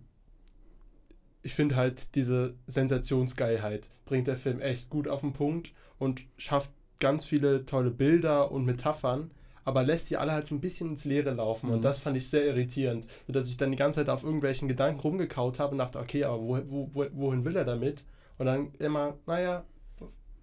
ich 1.42 1.56
finde 1.56 1.76
halt 1.76 2.16
diese 2.16 2.54
Sensationsgeilheit 2.68 3.88
bringt 4.06 4.28
der 4.28 4.38
Film 4.38 4.60
echt 4.60 4.90
gut 4.90 5.08
auf 5.08 5.22
den 5.22 5.34
Punkt 5.34 5.72
und 6.00 6.22
schafft 6.38 6.72
ganz 7.00 7.26
viele 7.26 7.66
tolle 7.66 7.92
Bilder 7.92 8.52
und 8.52 8.66
Metaphern, 8.66 9.32
aber 9.66 9.84
lässt 9.84 10.10
die 10.10 10.18
alle 10.18 10.32
halt 10.34 10.48
so 10.48 10.56
ein 10.56 10.62
bisschen 10.62 10.90
ins 10.92 11.06
Leere 11.06 11.32
laufen 11.32 11.68
Mhm. 11.68 11.74
und 11.76 11.82
das 11.84 12.00
fand 12.00 12.18
ich 12.18 12.30
sehr 12.30 12.46
irritierend, 12.46 13.06
sodass 13.28 13.50
ich 13.50 13.58
dann 13.58 13.72
die 13.72 13.78
ganze 13.78 14.00
Zeit 14.02 14.10
auf 14.10 14.24
irgendwelchen 14.24 14.68
Gedanken 14.68 15.00
rumgekaut 15.00 15.60
habe 15.60 15.74
und 15.74 15.78
dachte, 15.78 16.00
okay, 16.00 16.24
aber 16.24 16.40
wo, 16.42 16.58
wo, 16.68 16.90
wo, 16.94 17.06
wohin 17.14 17.46
will 17.46 17.56
er 17.56 17.66
damit? 17.66 18.04
Und 18.38 18.46
dann 18.48 18.74
immer, 18.80 19.18
naja, 19.26 19.64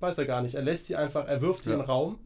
weiß 0.01 0.19
er 0.19 0.27
gar 0.27 0.42
nicht. 0.42 0.55
Er 0.55 0.62
lässt 0.62 0.87
sie 0.87 0.97
einfach, 0.97 1.27
er 1.27 1.40
wirft 1.40 1.64
sie 1.64 1.71
Ja. 1.71 1.77
in 1.77 1.83
den 1.83 1.88
Raum 1.88 2.19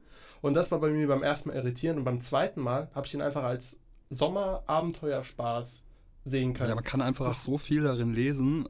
und 0.43 0.55
das 0.55 0.71
war 0.71 0.81
bei 0.81 0.91
mir 0.91 1.07
beim 1.09 1.23
ersten 1.23 1.49
Mal 1.51 1.57
irritierend 1.57 1.99
und 2.01 2.05
beim 2.05 2.21
zweiten 2.21 2.61
Mal 2.61 2.89
habe 2.95 3.07
ich 3.07 3.15
ihn 3.15 3.23
einfach 3.23 3.45
als 3.45 3.79
Sommerabenteuerspaß 4.11 5.85
sehen 6.25 6.55
können. 6.55 6.69
Ja, 6.69 6.75
man 6.75 6.85
kann 6.85 7.01
einfach 7.01 7.29
Das- 7.29 7.45
so 7.45 7.59
viel 7.59 7.83
darin 7.85 8.13
lesen. 8.13 8.69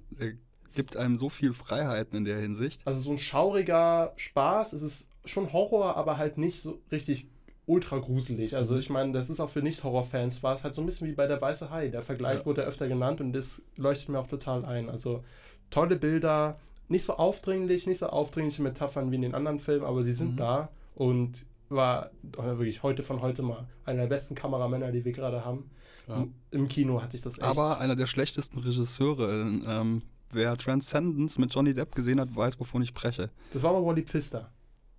Gibt 0.74 0.96
einem 0.96 1.16
so 1.16 1.28
viel 1.28 1.52
Freiheiten 1.52 2.16
in 2.18 2.24
der 2.24 2.38
Hinsicht. 2.40 2.80
Also 2.84 3.00
so 3.00 3.10
ein 3.12 3.18
schauriger 3.18 4.12
Spaß. 4.16 4.72
Es 4.72 4.82
ist 4.82 5.08
schon 5.24 5.52
Horror, 5.52 5.96
aber 5.96 6.16
halt 6.16 6.38
nicht 6.38 6.62
so 6.62 6.80
richtig 6.92 7.26
ultra 7.66 7.98
gruselig. 7.98 8.56
Also 8.56 8.76
ich 8.76 8.90
meine, 8.90 9.12
das 9.12 9.30
ist 9.30 9.38
auch 9.38 9.50
für 9.50 9.62
Nicht-Horror-Fans 9.62 10.42
war 10.42 10.54
es 10.54 10.64
halt 10.64 10.74
so 10.74 10.80
ein 10.82 10.86
bisschen 10.86 11.06
wie 11.08 11.12
bei 11.12 11.26
der 11.26 11.40
Weiße 11.40 11.70
Hai. 11.70 11.88
Der 11.88 12.02
Vergleich 12.02 12.38
Ja. 12.38 12.46
wurde 12.46 12.62
öfter 12.62 12.88
genannt 12.88 13.20
und 13.20 13.32
das 13.32 13.62
leuchtet 13.76 14.08
mir 14.08 14.18
auch 14.18 14.26
total 14.26 14.64
ein. 14.64 14.88
Also 14.90 15.22
tolle 15.70 15.96
Bilder, 15.96 16.58
nicht 16.88 17.04
so 17.04 17.14
aufdringlich, 17.16 17.86
nicht 17.86 17.98
so 17.98 18.06
aufdringliche 18.08 18.62
Metaphern 18.62 19.10
wie 19.12 19.16
in 19.16 19.22
den 19.22 19.34
anderen 19.36 19.60
Filmen, 19.60 19.84
aber 19.84 20.02
sie 20.02 20.14
sind 20.14 20.32
Mhm. 20.32 20.36
da 20.36 20.68
und 20.96 21.44
war 21.68 22.06
äh, 22.36 22.42
wirklich 22.42 22.82
heute 22.82 23.04
von 23.04 23.20
heute 23.20 23.42
mal 23.42 23.68
einer 23.84 24.00
der 24.02 24.08
besten 24.08 24.34
Kameramänner, 24.34 24.90
die 24.90 25.04
wir 25.04 25.12
gerade 25.12 25.44
haben. 25.44 25.70
Ja. 26.08 26.26
Im- 26.50 26.66
Kino 26.66 27.00
hat 27.00 27.12
sich 27.12 27.20
das 27.20 27.34
echt. 27.38 27.44
Aber 27.46 27.78
einer 27.78 27.94
der 27.94 28.06
schlechtesten 28.08 28.58
Regisseure. 28.58 29.30
Ähm, 29.68 30.02
wer 30.32 30.56
Transcendence 30.56 31.38
mit 31.38 31.54
Johnny 31.54 31.74
Depp 31.74 31.94
gesehen 31.94 32.20
hat, 32.20 32.34
weiß, 32.34 32.58
wovon 32.60 32.82
ich 32.82 32.88
spreche. 32.88 33.30
das 33.52 33.62
war 33.62 33.70
aber 33.74 33.84
Wally 33.86 34.02
Pfister. 34.02 34.50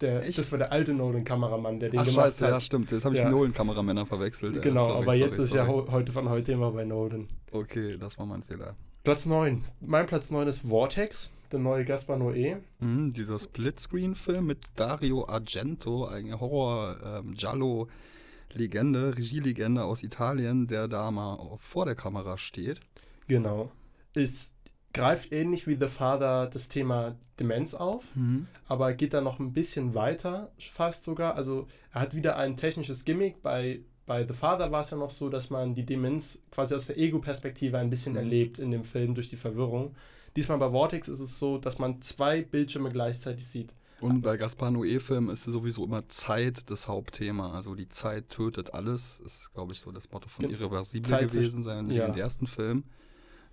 Der, 0.02 0.22
das 0.22 0.52
war 0.52 0.58
der 0.58 0.72
alte 0.72 0.94
Nolan-Kameramann, 0.96 1.80
der 1.80 1.90
den 1.92 2.00
Ach 2.00 2.06
gemacht 2.06 2.26
scheiße, 2.26 2.46
hat. 2.46 2.52
ja 2.54 2.60
stimmt. 2.60 2.90
Jetzt 2.90 3.06
habe 3.06 3.14
ich 3.16 3.22
Ja. 3.22 3.28
die 3.30 3.36
Nolan-Kameramänner 3.36 4.08
verwechselt. 4.08 4.56
Ja, 4.56 4.62
Genau, 4.62 4.86
sorry, 4.88 4.96
aber 4.96 5.06
sorry, 5.06 5.18
jetzt 5.20 5.38
ist 5.38 5.54
ja 5.54 5.66
sorry. 5.68 5.92
heute 5.92 6.12
von 6.12 6.28
heute 6.30 6.52
immer 6.54 6.72
bei 6.72 6.84
Nolan. 6.86 7.28
Okay, 7.52 7.98
das 8.00 8.18
war 8.18 8.26
mein 8.26 8.42
Fehler. 8.42 8.76
Platz 9.04 9.28
9. 9.28 9.64
Mein 9.80 10.08
Platz 10.08 10.32
9 10.32 10.48
ist 10.48 10.62
Vortex, 10.68 11.30
der 11.52 11.60
neue 11.60 11.86
Gaspar 11.86 12.18
Noé. 12.18 12.58
Mhm, 12.80 13.14
dieser 13.14 13.38
Splitscreen-Film 13.38 14.44
mit 14.46 14.58
Dario 14.76 15.28
Argento, 15.28 16.06
ein 16.08 16.40
Horror-Giallo-Legende, 16.40 19.18
Regielegende 19.18 19.84
aus 19.84 20.04
Italien, 20.04 20.68
der 20.68 20.88
da 20.88 21.10
mal 21.12 21.58
vor 21.60 21.86
der 21.86 21.96
Kamera 21.96 22.38
steht. 22.38 22.80
Genau. 23.28 23.72
Ist, 24.14 24.52
greift 24.94 25.32
ähnlich 25.32 25.68
wie 25.68 25.76
The 25.76 25.88
Father 25.88 26.48
das 26.48 26.68
Thema 26.68 27.16
Demenz 27.40 27.74
auf, 27.74 28.04
aber 28.68 28.94
geht 28.94 29.14
da 29.14 29.22
noch 29.22 29.40
ein 29.40 29.54
bisschen 29.54 29.94
weiter, 29.96 30.52
fast 30.60 31.04
sogar. 31.04 31.36
Also 31.36 31.68
er 31.94 32.02
hat 32.02 32.16
wieder 32.16 32.38
ein 32.38 32.56
technisches 32.56 33.04
Gimmick. 33.06 33.42
Bei, 33.42 33.80
bei 34.06 34.28
The 34.28 34.34
Father 34.34 34.72
war 34.72 34.82
es 34.82 34.92
ja 34.92 34.98
noch 34.98 35.10
so, 35.12 35.30
dass 35.30 35.50
man 35.50 35.74
die 35.74 35.86
Demenz 35.86 36.40
quasi 36.52 36.76
aus 36.76 36.86
der 36.88 36.98
Ego-Perspektive 36.98 37.78
ein 37.78 37.90
bisschen 37.90 38.14
Mhm. 38.14 38.20
erlebt 38.20 38.60
in 38.60 38.72
dem 38.72 38.84
Film 38.84 39.16
durch 39.16 39.30
die 39.30 39.38
Verwirrung. 39.38 39.96
Diesmal 40.36 40.58
bei 40.60 40.70
Vortex 40.70 41.08
ist 41.08 41.20
es 41.20 41.40
so, 41.40 41.58
dass 41.58 41.80
man 41.80 42.02
zwei 42.02 42.42
Bildschirme 42.42 42.90
gleichzeitig 42.92 43.48
sieht. 43.48 43.74
Und 44.02 44.22
bei 44.22 44.36
Gaspar 44.36 44.72
Noé-Filmen 44.72 45.30
ist 45.30 45.44
sowieso 45.44 45.86
immer 45.86 46.08
Zeit 46.10 46.70
das 46.72 46.88
Hauptthema. 46.88 47.54
Also 47.54 47.76
die 47.76 47.88
Zeit 47.88 48.30
tötet 48.30 48.74
alles. 48.74 49.20
Das 49.24 49.42
ist, 49.42 49.54
glaube 49.54 49.74
ich, 49.74 49.80
so 49.80 49.92
das 49.92 50.10
Motto 50.12 50.28
von 50.28 50.50
Irreversible 50.50 51.10
Zeit 51.10 51.32
gewesen, 51.32 51.62
sein 51.62 51.90
ja. 51.92 52.08
ersten 52.08 52.48
Film. 52.48 52.84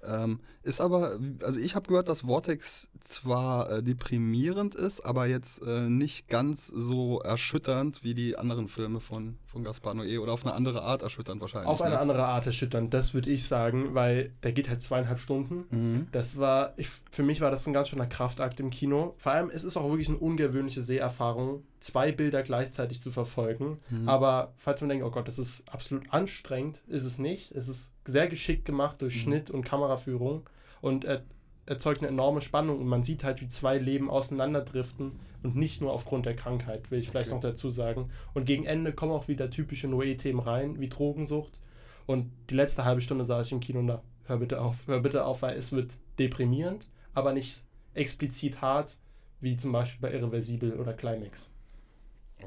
Ähm, 0.07 0.41
ist 0.63 0.81
aber, 0.81 1.19
also 1.43 1.59
ich 1.59 1.75
habe 1.75 1.89
gehört, 1.89 2.09
dass 2.09 2.23
Vortex 2.23 2.89
zwar 3.01 3.71
äh, 3.71 3.83
deprimierend 3.83 4.75
ist, 4.75 5.01
aber 5.01 5.27
jetzt 5.27 5.63
äh, 5.63 5.89
nicht 5.89 6.29
ganz 6.29 6.67
so 6.67 7.21
erschütternd 7.21 8.05
wie 8.05 8.15
die 8.15 8.37
anderen 8.37 8.69
Filme 8.69 9.01
von, 9.01 9.39
von 9.47 9.65
Gaspar 9.65 9.95
Noé 9.95 10.21
oder 10.21 10.33
auf 10.33 10.45
eine 10.45 10.55
andere 10.55 10.83
Art 10.83 11.03
erschütternd 11.03 11.41
wahrscheinlich. 11.41 11.69
Auf 11.69 11.83
eine 11.83 11.95
ne? 11.95 12.01
andere 12.01 12.25
Art 12.25 12.47
erschütternd, 12.47 12.93
das 12.93 13.15
würde 13.15 13.31
ich 13.31 13.47
sagen, 13.47 13.95
weil 13.95 14.33
der 14.43 14.53
geht 14.53 14.69
halt 14.69 14.83
zweieinhalb 14.83 15.21
Stunden. 15.21 15.65
Mhm. 15.71 16.09
Das 16.13 16.39
war, 16.39 16.75
ich, 16.77 16.89
für 17.11 17.23
mich 17.23 17.41
war 17.41 17.51
das 17.51 17.67
ein 17.67 17.73
ganz 17.73 17.89
schöner 17.89 18.07
Kraftakt 18.07 18.61
im 18.61 18.71
Kino. 18.71 19.15
Vor 19.17 19.33
allem, 19.33 19.51
es 19.51 19.65
ist 19.65 19.77
auch 19.77 19.89
wirklich 19.89 20.09
eine 20.09 20.19
ungewöhnliche 20.19 20.83
Seherfahrung, 20.83 21.65
zwei 21.81 22.13
Bilder 22.13 22.43
gleichzeitig 22.43 23.01
zu 23.03 23.11
verfolgen. 23.11 23.79
Mhm. 23.91 24.09
Aber 24.09 24.53
falls 24.57 24.81
man 24.81 24.89
denkt, 24.91 25.05
oh 25.05 25.11
Gott, 25.11 25.29
das 25.29 25.39
ist 25.39 25.69
absolut 25.73 26.13
anstrengend, 26.13 26.81
ist 26.87 27.05
es 27.05 27.19
nicht. 27.19 27.53
Es 27.53 27.69
ist 27.69 27.93
sehr 28.05 28.29
geschickt 28.29 28.65
gemacht 28.65 29.01
durch 29.03 29.15
Mhm. 29.17 29.21
Schnitt 29.21 29.51
und 29.51 29.65
Kameraführung 29.65 30.49
und 30.81 31.05
er, 31.05 31.23
erzeugt 31.67 32.01
eine 32.01 32.09
enorme 32.09 32.41
Spannung 32.41 32.79
und 32.81 32.87
man 32.87 33.03
sieht 33.03 33.25
halt, 33.25 33.43
wie 33.43 33.49
zwei 33.49 33.77
Leben 33.77 34.09
auseinanderdriften 34.09 35.13
und 35.43 35.55
nicht 35.55 35.81
nur 35.83 35.93
aufgrund 35.93 36.25
der 36.25 36.35
Krankheit, 36.35 36.91
will 36.91 36.99
ich 36.99 37.11
vielleicht 37.11 37.29
Okay. 37.31 37.35
noch 37.37 37.43
dazu 37.43 37.71
sagen. 37.71 38.11
Und 38.33 38.47
gegen 38.47 38.65
Ende 38.65 38.93
kommen 38.95 39.13
auch 39.13 39.29
wieder 39.29 39.51
typische 39.51 39.87
Noé-Themen 39.87 40.41
rein, 40.41 40.81
wie 40.81 40.89
Drogensucht. 40.89 41.61
Und 42.07 42.33
die 42.49 42.55
letzte 42.55 42.87
halbe 42.87 43.03
Stunde 43.03 43.27
saß 43.27 43.47
ich 43.47 43.53
im 43.53 43.61
Kino 43.61 43.81
und 43.81 43.87
da, 43.89 44.03
hör 44.25 44.39
bitte 44.39 44.63
auf, 44.63 44.87
hör 44.87 45.01
bitte 45.01 45.27
auf, 45.27 45.43
weil 45.43 45.59
es 45.59 45.71
wird 45.73 45.93
deprimierend, 46.19 46.87
aber 47.13 47.35
nicht 47.35 47.61
explizit 47.93 48.63
hart, 48.63 48.97
wie 49.41 49.57
zum 49.59 49.71
Beispiel 49.73 50.01
bei 50.09 50.15
Irreversibel 50.17 50.73
oder 50.81 50.95
Climax. 50.95 51.51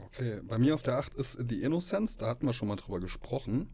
Okay, 0.07 0.39
bei 0.47 0.57
mir 0.57 0.75
auf 0.75 0.83
der 0.83 0.97
8 0.97 1.13
ist 1.15 1.37
The 1.49 1.61
Innocence, 1.63 2.17
da 2.17 2.27
hatten 2.27 2.45
wir 2.45 2.53
schon 2.53 2.67
mal 2.67 2.75
drüber 2.75 2.99
gesprochen. 2.99 3.69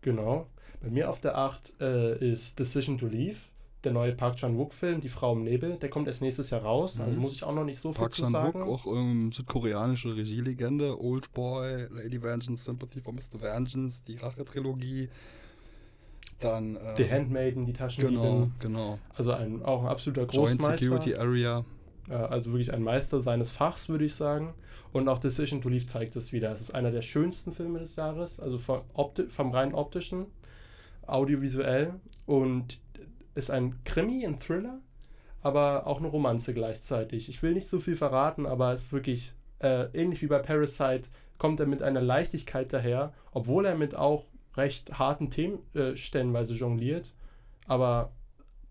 Genau. 0.00 0.48
Bei 0.80 0.90
mir 0.90 1.08
auf 1.10 1.20
der 1.20 1.36
8 1.38 1.80
äh, 1.80 2.32
ist 2.32 2.58
Decision 2.58 2.98
to 2.98 3.06
Leave. 3.06 3.36
der 3.84 3.92
neue 3.92 4.12
Park 4.14 4.36
Chan-wook-Film, 4.36 5.00
Die 5.00 5.08
Frau 5.08 5.32
im 5.32 5.42
Nebel, 5.42 5.76
der 5.76 5.90
kommt 5.90 6.06
erst 6.06 6.22
nächstes 6.22 6.50
Jahr 6.50 6.62
raus. 6.62 7.00
Also 7.00 7.10
Mhm. 7.16 7.18
muss 7.18 7.32
ich 7.34 7.42
auch 7.42 7.52
noch 7.52 7.64
nicht 7.64 7.80
so 7.80 7.92
viel 7.92 7.98
Park 7.98 8.12
zu 8.14 8.22
Chan-wook, 8.22 8.52
sagen. 8.52 8.62
auch 8.62 8.86
ähm, 8.86 9.32
südkoreanische 9.32 10.14
Regielegende, 10.14 11.00
Old 11.00 11.32
Boy, 11.32 11.88
Lady 11.90 12.22
Vengeance, 12.22 12.64
Sympathy 12.64 13.00
for 13.00 13.12
Mr. 13.12 13.40
Vengeance, 13.40 14.04
die 14.06 14.14
Rache-Trilogie. 14.18 15.08
Dann. 16.38 16.76
ähm, 16.76 16.96
The 16.96 17.10
Handmaiden, 17.10 17.66
die 17.66 17.72
Taschendiebin. 17.72 18.22
Genau, 18.22 18.50
genau. 18.60 18.98
Also 19.16 19.32
ein, 19.32 19.62
auch 19.64 19.82
ein 19.82 19.88
absoluter 19.88 20.22
Joint 20.32 20.58
Großmeister. 20.60 20.78
Security 20.78 21.14
Area. 21.16 21.64
Äh, 22.08 22.14
also 22.14 22.52
wirklich 22.52 22.72
ein 22.72 22.82
Meister 22.82 23.20
seines 23.20 23.52
Fachs, 23.52 23.88
würde 23.88 24.04
ich 24.04 24.14
sagen. 24.14 24.54
Und 24.92 25.08
auch 25.08 25.18
Decision 25.18 25.62
to 25.62 25.68
Leave 25.68 25.86
zeigt 25.86 26.16
es 26.16 26.32
wieder. 26.32 26.52
Es 26.52 26.60
ist 26.60 26.74
einer 26.74 26.90
der 26.90 27.02
schönsten 27.02 27.52
Filme 27.52 27.78
des 27.78 27.96
Jahres, 27.96 28.40
also 28.40 28.58
vom, 28.58 28.82
opti 28.92 29.24
vom 29.28 29.50
rein 29.50 29.74
optischen, 29.74 30.26
audiovisuell 31.06 31.94
und 32.26 32.78
ist 33.34 33.50
ein 33.50 33.82
Krimi, 33.84 34.26
ein 34.26 34.38
Thriller, 34.38 34.80
aber 35.40 35.86
auch 35.86 35.98
eine 35.98 36.08
Romanze 36.08 36.52
gleichzeitig. 36.52 37.28
Ich 37.28 37.42
will 37.42 37.54
nicht 37.54 37.68
so 37.68 37.80
viel 37.80 37.96
verraten, 37.96 38.44
aber 38.44 38.72
es 38.72 38.84
ist 38.84 38.92
wirklich 38.92 39.32
äh, 39.60 39.86
ähnlich 39.94 40.20
wie 40.20 40.26
bei 40.26 40.38
Parasite, 40.38 41.08
kommt 41.38 41.58
er 41.60 41.66
mit 41.66 41.82
einer 41.82 42.02
Leichtigkeit 42.02 42.72
daher, 42.72 43.14
obwohl 43.32 43.64
er 43.64 43.74
mit 43.74 43.94
auch 43.94 44.26
recht 44.56 44.98
harten 44.98 45.30
Themen 45.30 45.58
äh, 45.74 45.96
stellenweise 45.96 46.54
jongliert. 46.54 47.14
Aber 47.66 48.12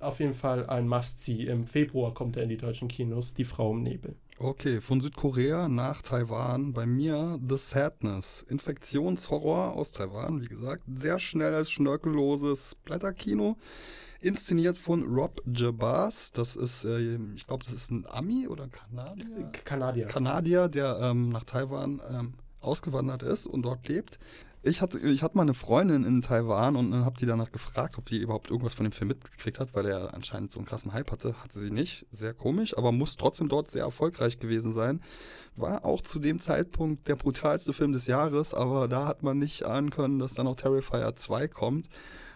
auf 0.02 0.20
jeden 0.20 0.34
Fall 0.34 0.66
ein 0.68 0.88
Must-See. 0.88 1.45
Im 1.45 1.68
Februar 1.68 2.14
kommt 2.14 2.38
er 2.38 2.43
in 2.43 2.49
die 2.49 2.58
deutschen 2.58 2.88
Kinos, 2.88 3.34
Die 3.34 3.43
Frau 3.43 3.72
im 3.72 3.84
Nebel. 3.84 4.16
Okay, 4.38 4.82
von 4.82 4.99
Südkorea 4.99 5.68
nach 5.68 6.02
Taiwan. 6.02 6.74
Bei 6.74 6.88
mir 6.88 7.39
The 7.47 7.58
Sadness. 7.58 8.43
Infektionshorror 8.49 9.74
aus 9.76 9.91
Taiwan, 9.91 10.41
wie 10.41 10.47
gesagt. 10.47 10.84
Sehr 10.95 11.20
schnelles, 11.20 11.70
schnörkelloses 11.70 12.76
Blätterkino. 12.84 13.58
Inszeniert 14.20 14.80
von 14.80 15.04
Rob 15.04 15.41
Jabaz. 15.45 16.32
Das 16.32 16.56
ist, 16.56 16.86
äh, 16.86 17.18
ich 17.36 17.45
glaube, 17.45 17.64
das 17.66 17.74
ist 17.74 17.91
ein 17.91 18.06
Ami 18.08 18.47
oder 18.47 18.64
ein 18.64 18.72
Kanadier? 18.72 19.52
Kanadier. 19.64 20.08
Kanadier, 20.08 20.68
der 20.70 20.97
ähm, 21.02 21.30
nach 21.30 21.43
Taiwan 21.43 22.02
ähm, 22.10 22.34
ausgewandert 22.62 23.24
ist 23.24 23.45
und 23.45 23.64
dort 23.64 23.88
lebt. 23.88 24.18
Ich 24.64 24.82
hatte, 24.82 24.99
ich 24.99 25.24
hatte 25.24 25.38
mal 25.38 25.41
eine 25.41 25.55
Freundin 25.55 26.03
in 26.03 26.22
Taiwan 26.22 26.76
und 26.76 26.91
dann 26.91 27.03
habe 27.03 27.18
die 27.18 27.26
danach 27.26 27.51
gefragt, 27.51 27.97
ob 27.97 28.05
die 28.05 28.20
überhaupt 28.20 28.51
irgendwas 28.51 28.76
von 28.76 28.84
dem 28.84 28.91
Film 28.91 29.07
mitgekriegt 29.07 29.59
hat, 29.59 29.74
weil 29.74 29.88
er 29.88 30.14
anscheinend 30.14 30.51
so 30.51 30.59
einen 30.59 30.68
krassen 30.68 30.93
Hype 30.93 31.12
hatte. 31.12 31.34
Hatte 31.41 31.57
sie 31.57 31.72
nicht. 31.72 32.05
Sehr 32.12 32.36
komisch, 32.36 32.78
aber 32.78 32.91
muss 32.91 33.18
trotzdem 33.18 33.49
dort 33.49 33.72
sehr 33.72 33.86
erfolgreich 33.86 34.38
gewesen 34.38 34.72
sein. 34.72 35.01
War 35.55 35.84
auch 35.84 36.01
zu 36.01 36.20
dem 36.20 36.39
Zeitpunkt 36.39 37.07
der 37.07 37.16
brutalste 37.16 37.74
Film 37.74 37.91
des 37.91 38.05
Jahres, 38.05 38.53
aber 38.53 38.88
da 38.88 39.07
hat 39.07 39.24
man 39.24 39.39
nicht 39.39 39.64
ahnen 39.66 39.89
können, 39.89 40.20
dass 40.20 40.36
dann 40.36 40.45
auch 40.45 40.55
Terrifier 40.55 41.16
2 41.16 41.47
kommt. 41.47 41.89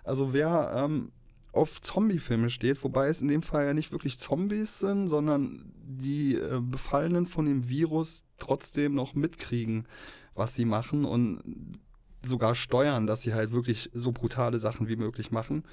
Also 0.03 0.33
wer 0.33 0.73
ähm, 0.75 1.11
auf 1.51 1.79
Zombie-Filme 1.79 2.49
steht, 2.49 2.83
wobei 2.83 3.07
es 3.07 3.21
in 3.21 3.27
dem 3.27 3.43
Fall 3.43 3.65
ja 3.65 3.73
nicht 3.75 3.91
wirklich 3.91 4.17
Zombies 4.17 4.79
sind, 4.79 5.09
sondern 5.09 5.71
die 5.75 6.37
äh, 6.37 6.59
Befallenen 6.59 7.27
von 7.27 7.45
dem 7.45 7.69
Virus 7.69 8.23
trotzdem 8.39 8.95
noch 8.95 9.13
mitkriegen, 9.13 9.87
was 10.33 10.55
sie 10.55 10.65
machen 10.65 11.05
und 11.05 11.75
sogar 12.27 12.55
steuern, 12.55 13.07
dass 13.07 13.21
sie 13.21 13.33
halt 13.33 13.51
wirklich 13.51 13.89
so 13.93 14.11
brutale 14.11 14.59
Sachen 14.59 14.87
wie 14.87 14.95
möglich 14.95 15.31
machen. 15.31 15.63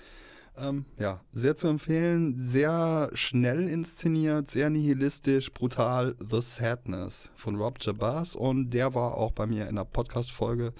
Ähm, 0.56 0.84
ja, 0.98 1.20
sehr 1.32 1.56
zu 1.56 1.66
empfehlen, 1.68 2.34
sehr 2.38 3.10
schnell 3.14 3.68
inszeniert, 3.68 4.50
sehr 4.50 4.68
nihilistisch, 4.68 5.50
brutal. 5.52 6.14
The 6.18 6.42
Sadness 6.42 7.30
von 7.36 7.56
Rob 7.56 7.78
Jabaz 7.80 8.34
und 8.34 8.70
der 8.70 8.94
war 8.94 9.14
auch 9.14 9.32
bei 9.32 9.46
mir 9.46 9.66
in 9.68 9.76
der 9.76 9.84
Podcast-Folge 9.84 10.74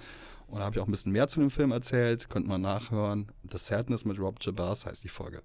und 0.47 0.59
da 0.59 0.65
habe 0.65 0.75
ich 0.75 0.81
auch 0.81 0.87
ein 0.87 0.91
bisschen 0.91 1.11
mehr 1.11 1.27
zu 1.27 1.39
dem 1.39 1.49
Film 1.49 1.71
erzählt, 1.71 2.29
könnt 2.29 2.47
man 2.47 2.61
nachhören. 2.61 3.31
The 3.51 3.57
Sadness 3.57 4.05
mit 4.05 4.19
Rob 4.19 4.37
Jabaz 4.39 4.85
heißt 4.85 5.03
die 5.03 5.09
Folge. 5.09 5.41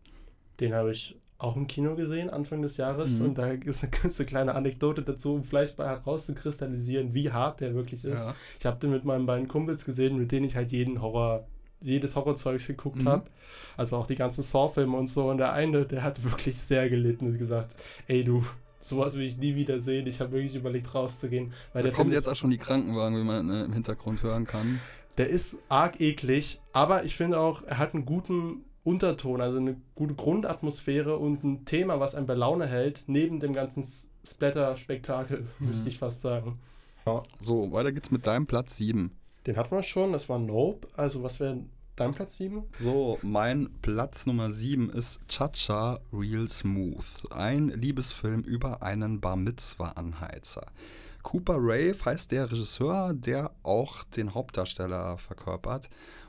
Den 0.61 0.75
habe 0.75 0.93
ich 0.93 1.17
auch 1.39 1.55
im 1.57 1.67
Kino 1.69 1.95
gesehen, 1.95 2.31
Anfang 2.31 2.63
des 2.63 2.77
Jahres. 2.79 3.11
Mhm. 3.13 3.27
Und 3.27 3.39
da 3.39 3.47
ist 3.49 3.83
eine 3.85 3.91
ganze 4.03 4.25
kleine 4.27 4.55
Anekdote 4.57 5.03
dazu, 5.03 5.35
um 5.35 5.45
vielleicht 5.45 5.79
mal 5.79 5.87
herauszukristallisieren, 5.89 7.15
wie 7.15 7.31
hart 7.33 7.61
der 7.61 7.75
wirklich 7.75 8.05
ist. 8.05 8.19
Ja. 8.19 8.35
Ich 8.59 8.67
habe 8.67 8.79
den 8.79 8.91
mit 8.91 9.05
meinen 9.05 9.27
beiden 9.27 9.49
Kumpels 9.49 9.85
gesehen, 9.85 10.19
mit 10.19 10.33
denen 10.33 10.47
ich 10.47 10.57
halt 10.57 10.73
jeden 10.73 11.01
Horror, 11.01 11.47
jedes 11.81 12.17
Horrorzeugs 12.17 12.67
geguckt 12.67 13.03
Mhm. 13.03 13.09
habe. 13.09 13.25
Also 13.77 13.97
auch 13.97 14.07
die 14.07 14.17
ganzen 14.17 14.43
Saw-Filme 14.43 14.97
und 14.97 15.09
so. 15.09 15.31
Und 15.31 15.39
der 15.39 15.53
eine, 15.53 15.85
der 15.87 16.03
hat 16.03 16.23
wirklich 16.25 16.61
sehr 16.61 16.89
gelitten 16.89 17.27
und 17.27 17.39
gesagt, 17.39 17.75
ey 18.09 18.25
du, 18.25 18.45
sowas 18.81 19.17
will 19.17 19.25
ich 19.25 19.39
nie 19.39 19.55
wieder 19.55 19.79
sehen. 19.81 20.07
Ich 20.07 20.21
habe 20.21 20.33
wirklich 20.33 20.57
überlegt 20.57 20.93
rauszugehen. 20.95 21.53
Weil 21.73 21.83
Da 21.83 21.89
der 21.91 21.97
kommen 21.97 22.13
jetzt 22.13 22.29
auch 22.29 22.37
schon 22.37 22.51
die 22.51 22.59
Krankenwagen, 22.59 23.17
wie 23.17 23.25
man 23.25 23.49
äh, 23.51 23.65
im 23.65 23.73
Hintergrund 23.73 24.23
hören 24.23 24.45
kann. 24.45 24.81
der 25.19 25.29
ist 25.29 25.57
arg 25.69 26.01
eklig, 26.01 26.61
aber 26.73 27.05
ich 27.05 27.17
finde 27.17 27.39
auch, 27.41 27.63
er 27.65 27.79
hat 27.79 27.95
einen 27.95 28.05
guten 28.07 28.65
Unterton, 28.85 29.41
also 29.41 29.59
eine 29.59 29.77
gute 29.95 30.15
Grundatmosphäre 30.15 31.17
und 31.19 31.45
ein 31.45 31.65
Thema, 31.65 32.01
was 32.01 32.15
einen 32.15 32.27
bei 32.27 32.35
Laune 32.35 32.67
hält, 32.67 33.05
neben 33.07 33.41
dem 33.41 33.53
ganzen 33.53 33.85
Splatter-Spektakel, 34.25 35.47
Mhm. 35.59 35.67
müsste 35.69 35.89
ich 35.91 35.99
fast 35.99 36.21
sagen. 36.21 36.59
So, 37.41 37.73
weiter 37.73 37.91
geht's 37.93 38.11
mit 38.11 38.27
deinem 38.27 38.47
Platz 38.47 38.77
7. 38.77 39.11
Den 39.47 39.57
hatten 39.57 39.75
wir 39.75 39.83
schon, 39.83 40.13
das 40.13 40.29
war 40.29 40.39
Nope. 40.39 40.89
Also, 40.95 41.23
was 41.23 41.41
wäre 41.41 41.61
dein 41.97 42.13
Platz 42.13 42.37
7? 42.37 42.65
So, 42.79 43.19
mein 43.23 43.71
Platz 43.81 44.27
Nummer 44.27 44.51
7 44.51 44.91
ist 44.91 45.21
Cha-Cha 45.27 46.01
Real 46.13 46.49
Smooth. 46.49 47.33
Ein 47.33 47.69
Liebesfilm 47.69 48.43
über 48.43 48.83
einen 48.83 49.21
Bar 49.23 49.37
Mitzwa-Anheizer. 49.37 50.67
Cooper 51.23 51.57
Rave 51.59 51.97
heißt 52.05 52.31
der 52.31 52.51
Regisseur, 52.53 53.15
der 53.15 53.53
auch 53.63 54.05
den 54.05 54.35
Hauptdarsteller 54.35 55.17
verkörpert. 55.17 55.89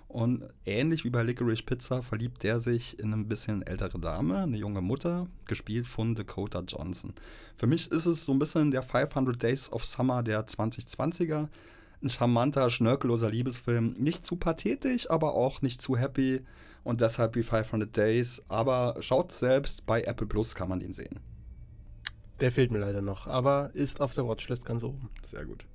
Und 0.10 0.44
ähnlich 0.66 1.06
wie 1.06 1.12
bei 1.12 1.22
Licorice 1.22 1.62
Pizza 1.62 2.02
verliebt 2.02 2.42
der 2.42 2.60
sich 2.60 2.98
in 2.98 3.14
eine 3.14 3.26
bisschen 3.26 3.62
ältere 3.62 4.00
Dame, 4.00 4.40
eine 4.40 4.58
junge 4.58 4.82
Mutter, 4.82 5.28
gespielt 5.46 5.86
von 5.86 6.16
Dakota 6.16 6.64
Johnson. 6.68 7.14
Für 7.56 7.68
mich 7.68 7.92
ist 7.92 8.08
es 8.08 8.26
so 8.26 8.32
ein 8.32 8.40
bisschen 8.40 8.72
der 8.72 8.82
500 8.82 9.42
Days 9.42 9.72
of 9.72 9.86
Summer 9.86 10.24
der 10.24 10.48
2020er. 10.48 11.48
Ein 12.02 12.10
charmanter, 12.10 12.72
schnörkelloser 12.72 13.30
Liebesfilm. 13.30 13.94
Nicht 14.00 14.26
zu 14.26 14.36
pathetisch, 14.36 15.08
aber 15.12 15.36
auch 15.36 15.62
nicht 15.62 15.80
zu 15.80 15.96
happy. 15.96 16.42
Und 16.84 17.02
deshalb 17.02 17.36
wie 17.36 17.44
500 17.44 17.96
Days. 17.96 18.42
Aber 18.48 18.96
schaut 19.02 19.32
selbst, 19.32 19.86
bei 19.86 20.02
Apple 20.02 20.26
Plus 20.26 20.56
kann 20.56 20.70
man 20.70 20.82
ihn 20.82 20.94
sehen. 20.94 21.20
Der 22.40 22.52
fehlt 22.52 22.72
mir 22.72 22.80
leider 22.80 23.04
noch, 23.04 23.28
aber 23.28 23.70
ist 23.76 24.02
auf 24.02 24.16
der 24.16 24.28
Watchlist 24.28 24.66
ganz 24.66 24.82
oben. 24.82 25.10
Sehr 25.24 25.46
gut. 25.46 25.68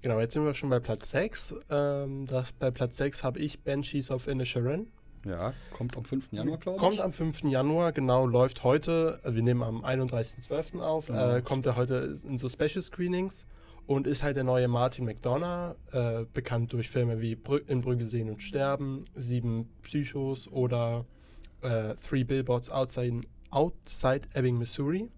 Genau, 0.00 0.20
jetzt 0.20 0.34
sind 0.34 0.44
wir 0.44 0.54
schon 0.54 0.70
bei 0.70 0.78
Platz 0.78 1.10
6. 1.10 1.56
Ähm, 1.70 2.26
das, 2.26 2.52
bei 2.52 2.70
Platz 2.70 2.96
6 2.98 3.24
habe 3.24 3.40
ich 3.40 3.62
Banshees 3.64 4.10
of 4.10 4.28
Inisherin. 4.28 4.88
Ja, 5.24 5.52
kommt 5.72 5.96
am 5.96 6.04
5. 6.04 6.32
Januar, 6.32 6.58
glaube 6.58 6.76
ich. 6.76 6.80
Kommt 6.80 7.00
am 7.00 7.12
5. 7.12 7.42
Januar, 7.44 7.92
genau, 7.92 8.24
läuft 8.26 8.62
heute, 8.62 9.20
äh, 9.24 9.34
wir 9.34 9.42
nehmen 9.42 9.62
am 9.62 9.84
31.12. 9.84 10.80
auf, 10.80 11.08
Ja, 11.08 11.36
äh, 11.36 11.42
kommt 11.42 11.66
er 11.66 11.76
heute 11.76 12.14
in 12.24 12.38
so 12.38 12.48
Special 12.48 12.82
Screenings 12.82 13.46
und 13.86 14.06
ist 14.06 14.22
halt 14.22 14.36
der 14.36 14.44
neue 14.44 14.68
Martin 14.68 15.04
McDonough, 15.04 15.74
äh, 15.92 16.24
bekannt 16.32 16.72
durch 16.72 16.88
Filme 16.88 17.20
wie 17.20 17.34
Brü 17.34 17.58
In 17.66 17.80
Brügge 17.80 18.04
sehen 18.04 18.30
und 18.30 18.40
sterben, 18.42 19.06
Sieben 19.16 19.68
Psychos 19.82 20.46
oder 20.48 21.04
äh, 21.62 21.94
Three 21.96 22.22
Billboards 22.22 22.70
Outside, 22.70 23.22
Outside 23.50 24.28
Ebbing, 24.34 24.58
Missouri. 24.58 25.10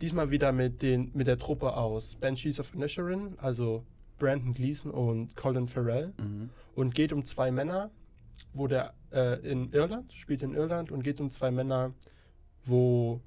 Diesmal 0.00 0.30
wieder 0.30 0.52
mit, 0.52 0.82
den, 0.82 1.10
mit 1.14 1.26
der 1.26 1.38
Truppe 1.38 1.76
aus 1.76 2.14
Banshees 2.16 2.58
of 2.58 2.74
Inisherin, 2.74 3.34
also 3.38 3.84
Brandon 4.18 4.54
Gleason 4.54 4.90
und 4.90 5.36
Colin 5.36 5.68
Farrell 5.68 6.12
Mhm. 6.18 6.50
und 6.74 6.94
geht 6.94 7.12
um 7.12 7.24
zwei 7.24 7.50
Männer, 7.50 7.90
wo 8.54 8.66
der 8.66 8.94
äh, 9.12 9.40
in 9.50 9.72
Irland, 9.72 10.12
spielt 10.14 10.42
in 10.42 10.54
Irland 10.54 10.90
und 10.90 11.02
geht 11.02 11.20
um 11.20 11.30
zwei 11.30 11.50
Männer, 11.50 11.92
wo 12.64 13.20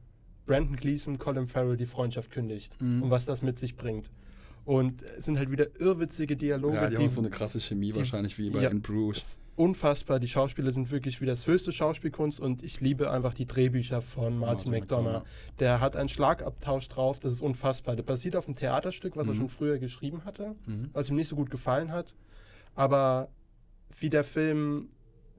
Brandon 0.45 0.75
Gleason 0.75 1.17
Colin 1.19 1.47
Farrell 1.47 1.77
die 1.77 1.85
Freundschaft 1.85 2.31
kündigt 2.31 2.79
Mhm. 2.81 3.03
und 3.03 3.09
was 3.11 3.25
das 3.25 3.41
mit 3.41 3.59
sich 3.59 3.75
bringt. 3.75 4.09
Und 4.65 5.01
es 5.03 5.25
sind 5.25 5.37
halt 5.37 5.51
wieder 5.51 5.67
irrwitzige 5.79 6.37
Dialoge, 6.37 6.75
Ja, 6.75 6.89
die 6.89 6.95
haben 6.97 7.05
auch 7.05 7.09
so 7.09 7.21
eine 7.21 7.29
krasse 7.29 7.59
Chemie 7.59 7.91
die- 7.91 7.97
wahrscheinlich 7.97 8.37
wie 8.37 8.49
bei 8.49 8.61
ja. 8.61 8.69
In 8.69 8.81
Bruges. 8.81 9.37
Unfassbar. 9.55 10.19
Die 10.19 10.27
Schauspieler 10.27 10.71
sind 10.71 10.91
wirklich 10.91 11.21
wie 11.21 11.25
das 11.25 11.45
höchste 11.47 11.71
Schauspielkunst 11.71 12.39
und 12.39 12.63
ich 12.63 12.81
liebe 12.81 13.11
einfach 13.11 13.33
die 13.33 13.45
Drehbücher 13.45 14.01
von 14.01 14.37
Martin, 14.37 14.71
McDonough. 14.71 15.23
Der 15.59 15.79
hat 15.79 15.95
einen 15.95 16.09
Schlagabtausch 16.09 16.89
drauf, 16.89 17.19
das 17.19 17.33
ist 17.33 17.41
unfassbar. 17.41 17.95
Der 17.95 18.03
basiert 18.03 18.35
auf 18.35 18.47
einem 18.47 18.55
Theaterstück, 18.55 19.15
was 19.15 19.27
er 19.27 19.33
Mhm. 19.33 19.37
schon 19.37 19.49
früher 19.49 19.77
geschrieben 19.77 20.25
hatte 20.25 20.55
Mhm. 20.65 20.89
was 20.93 21.09
ihm 21.09 21.15
nicht 21.15 21.27
so 21.27 21.35
gut 21.35 21.49
gefallen 21.51 21.91
hat. 21.91 22.13
Aber 22.75 23.29
wie 23.99 24.09
der 24.09 24.23
Film 24.23 24.89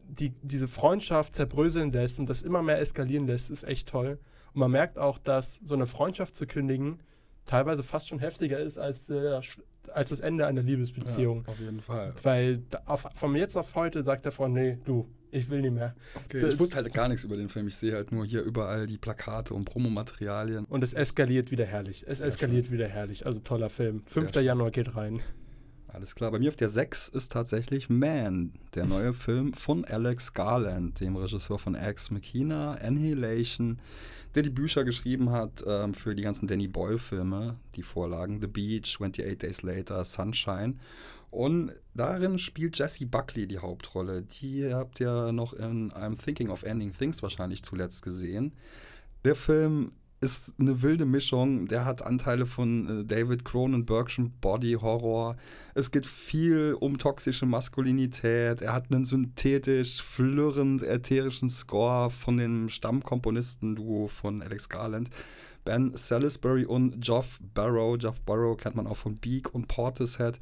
die, 0.06 0.34
diese 0.42 0.68
Freundschaft 0.68 1.34
zerbröseln 1.34 1.90
lässt 1.90 2.18
und 2.18 2.26
das 2.28 2.42
immer 2.42 2.62
mehr 2.62 2.78
eskalieren 2.78 3.26
lässt, 3.26 3.48
ist 3.50 3.64
echt 3.64 3.88
toll. 3.88 4.18
Und 4.52 4.60
man 4.60 4.70
merkt 4.70 4.98
auch, 4.98 5.16
dass 5.18 5.56
so 5.64 5.74
eine 5.74 5.86
Freundschaft 5.86 6.34
zu 6.34 6.46
kündigen 6.46 7.00
teilweise 7.46 7.82
fast 7.82 8.08
schon 8.08 8.18
heftiger 8.18 8.58
ist 8.60 8.78
als, 8.78 9.06
der, 9.06 9.40
als 9.92 10.10
das 10.10 10.20
Ende 10.20 10.46
einer 10.46 10.62
Liebesbeziehung. 10.62 11.44
Ja, 11.46 11.52
auf 11.52 11.60
jeden 11.60 11.80
Fall. 11.80 12.14
Weil 12.22 12.62
auf, 12.86 13.06
von 13.14 13.34
jetzt 13.36 13.56
auf 13.56 13.74
heute 13.74 14.02
sagt 14.02 14.24
der 14.24 14.32
Freund, 14.32 14.54
nee, 14.54 14.78
du, 14.84 15.08
ich 15.30 15.50
will 15.50 15.62
nicht 15.62 15.74
mehr. 15.74 15.94
Okay, 16.24 16.46
ich 16.46 16.58
wusste 16.58 16.76
halt 16.76 16.92
gar 16.92 17.08
nichts 17.08 17.24
über 17.24 17.36
den 17.36 17.48
Film. 17.48 17.66
Ich 17.66 17.76
sehe 17.76 17.94
halt 17.94 18.12
nur 18.12 18.24
hier 18.24 18.42
überall 18.42 18.86
die 18.86 18.98
Plakate 18.98 19.52
und 19.54 19.64
Promomaterialien. 19.64 20.64
Und 20.64 20.84
es 20.84 20.94
eskaliert 20.94 21.50
wieder 21.50 21.64
herrlich. 21.64 22.04
Es 22.06 22.18
Sehr 22.18 22.28
eskaliert 22.28 22.70
wieder 22.70 22.88
herrlich. 22.88 23.26
Also 23.26 23.40
toller 23.40 23.70
Film. 23.70 24.02
5. 24.06 24.32
schön. 24.32 24.44
Januar 24.44 24.70
geht 24.70 24.94
rein. 24.94 25.20
Alles 25.94 26.16
klar. 26.16 26.32
Bei 26.32 26.40
mir 26.40 26.48
auf 26.48 26.56
der 26.56 26.68
6 26.68 27.08
ist 27.08 27.30
tatsächlich 27.30 27.88
Man, 27.88 28.52
der 28.74 28.84
neue 28.84 29.14
Film 29.14 29.54
von 29.54 29.84
Alex 29.84 30.32
Garland, 30.32 30.98
dem 30.98 31.14
Regisseur 31.14 31.60
von 31.60 31.76
Ex 31.76 32.10
Machina, 32.10 32.72
Annihilation, 32.74 33.78
der 34.34 34.42
die 34.42 34.50
Bücher 34.50 34.82
geschrieben 34.82 35.30
hat 35.30 35.62
ähm, 35.64 35.94
für 35.94 36.16
die 36.16 36.22
ganzen 36.22 36.48
Danny 36.48 36.66
Boyle-Filme, 36.66 37.56
die 37.76 37.84
Vorlagen 37.84 38.40
The 38.40 38.48
Beach, 38.48 38.96
28 39.00 39.38
Days 39.38 39.62
Later, 39.62 40.04
Sunshine. 40.04 40.74
Und 41.30 41.72
darin 41.94 42.40
spielt 42.40 42.76
Jessie 42.76 43.06
Buckley 43.06 43.46
die 43.46 43.58
Hauptrolle. 43.58 44.22
Die 44.22 44.74
habt 44.74 44.98
ihr 44.98 45.30
noch 45.30 45.52
in 45.52 45.92
I'm 45.92 46.20
Thinking 46.20 46.50
of 46.50 46.64
Ending 46.64 46.90
Things 46.90 47.22
wahrscheinlich 47.22 47.62
zuletzt 47.62 48.02
gesehen. 48.02 48.52
Der 49.24 49.36
Film 49.36 49.92
ist 50.24 50.54
eine 50.58 50.82
wilde 50.82 51.04
Mischung. 51.04 51.68
Der 51.68 51.84
hat 51.84 52.02
Anteile 52.02 52.46
von 52.46 53.02
äh, 53.02 53.04
David 53.04 53.44
Cronenbergschen 53.44 54.32
Body 54.40 54.72
Horror. 54.72 55.36
Es 55.74 55.90
geht 55.90 56.06
viel 56.06 56.76
um 56.80 56.98
toxische 56.98 57.46
Maskulinität. 57.46 58.62
Er 58.62 58.72
hat 58.72 58.92
einen 58.92 59.04
synthetisch, 59.04 60.02
flirrend 60.02 60.82
ätherischen 60.82 61.50
Score 61.50 62.10
von 62.10 62.38
dem 62.38 62.68
Stammkomponisten-Duo 62.70 64.08
von 64.08 64.42
Alex 64.42 64.68
Garland. 64.68 65.10
Ben 65.64 65.92
Salisbury 65.94 66.64
und 66.64 67.00
Geoff 67.00 67.38
Barrow. 67.54 67.98
Geoff 67.98 68.20
Barrow 68.22 68.56
kennt 68.56 68.76
man 68.76 68.86
auch 68.86 68.96
von 68.96 69.16
Beak 69.16 69.54
und 69.54 69.68
Portishead. 69.68 70.40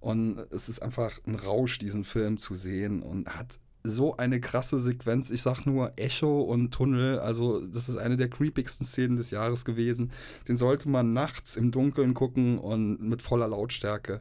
Und 0.00 0.38
es 0.50 0.68
ist 0.68 0.82
einfach 0.82 1.18
ein 1.26 1.34
Rausch, 1.34 1.78
diesen 1.78 2.04
Film 2.04 2.38
zu 2.38 2.54
sehen 2.54 3.02
und 3.02 3.28
hat 3.28 3.58
so 3.86 4.16
eine 4.16 4.40
krasse 4.40 4.78
Sequenz. 4.78 5.30
Ich 5.30 5.42
sag 5.42 5.64
nur 5.64 5.92
Echo 5.96 6.42
und 6.42 6.72
Tunnel. 6.72 7.18
Also, 7.18 7.64
das 7.64 7.88
ist 7.88 7.96
eine 7.96 8.16
der 8.16 8.28
creepigsten 8.28 8.86
Szenen 8.86 9.16
des 9.16 9.30
Jahres 9.30 9.64
gewesen. 9.64 10.10
Den 10.48 10.56
sollte 10.56 10.88
man 10.88 11.12
nachts 11.12 11.56
im 11.56 11.70
Dunkeln 11.70 12.14
gucken 12.14 12.58
und 12.58 13.00
mit 13.00 13.22
voller 13.22 13.48
Lautstärke. 13.48 14.20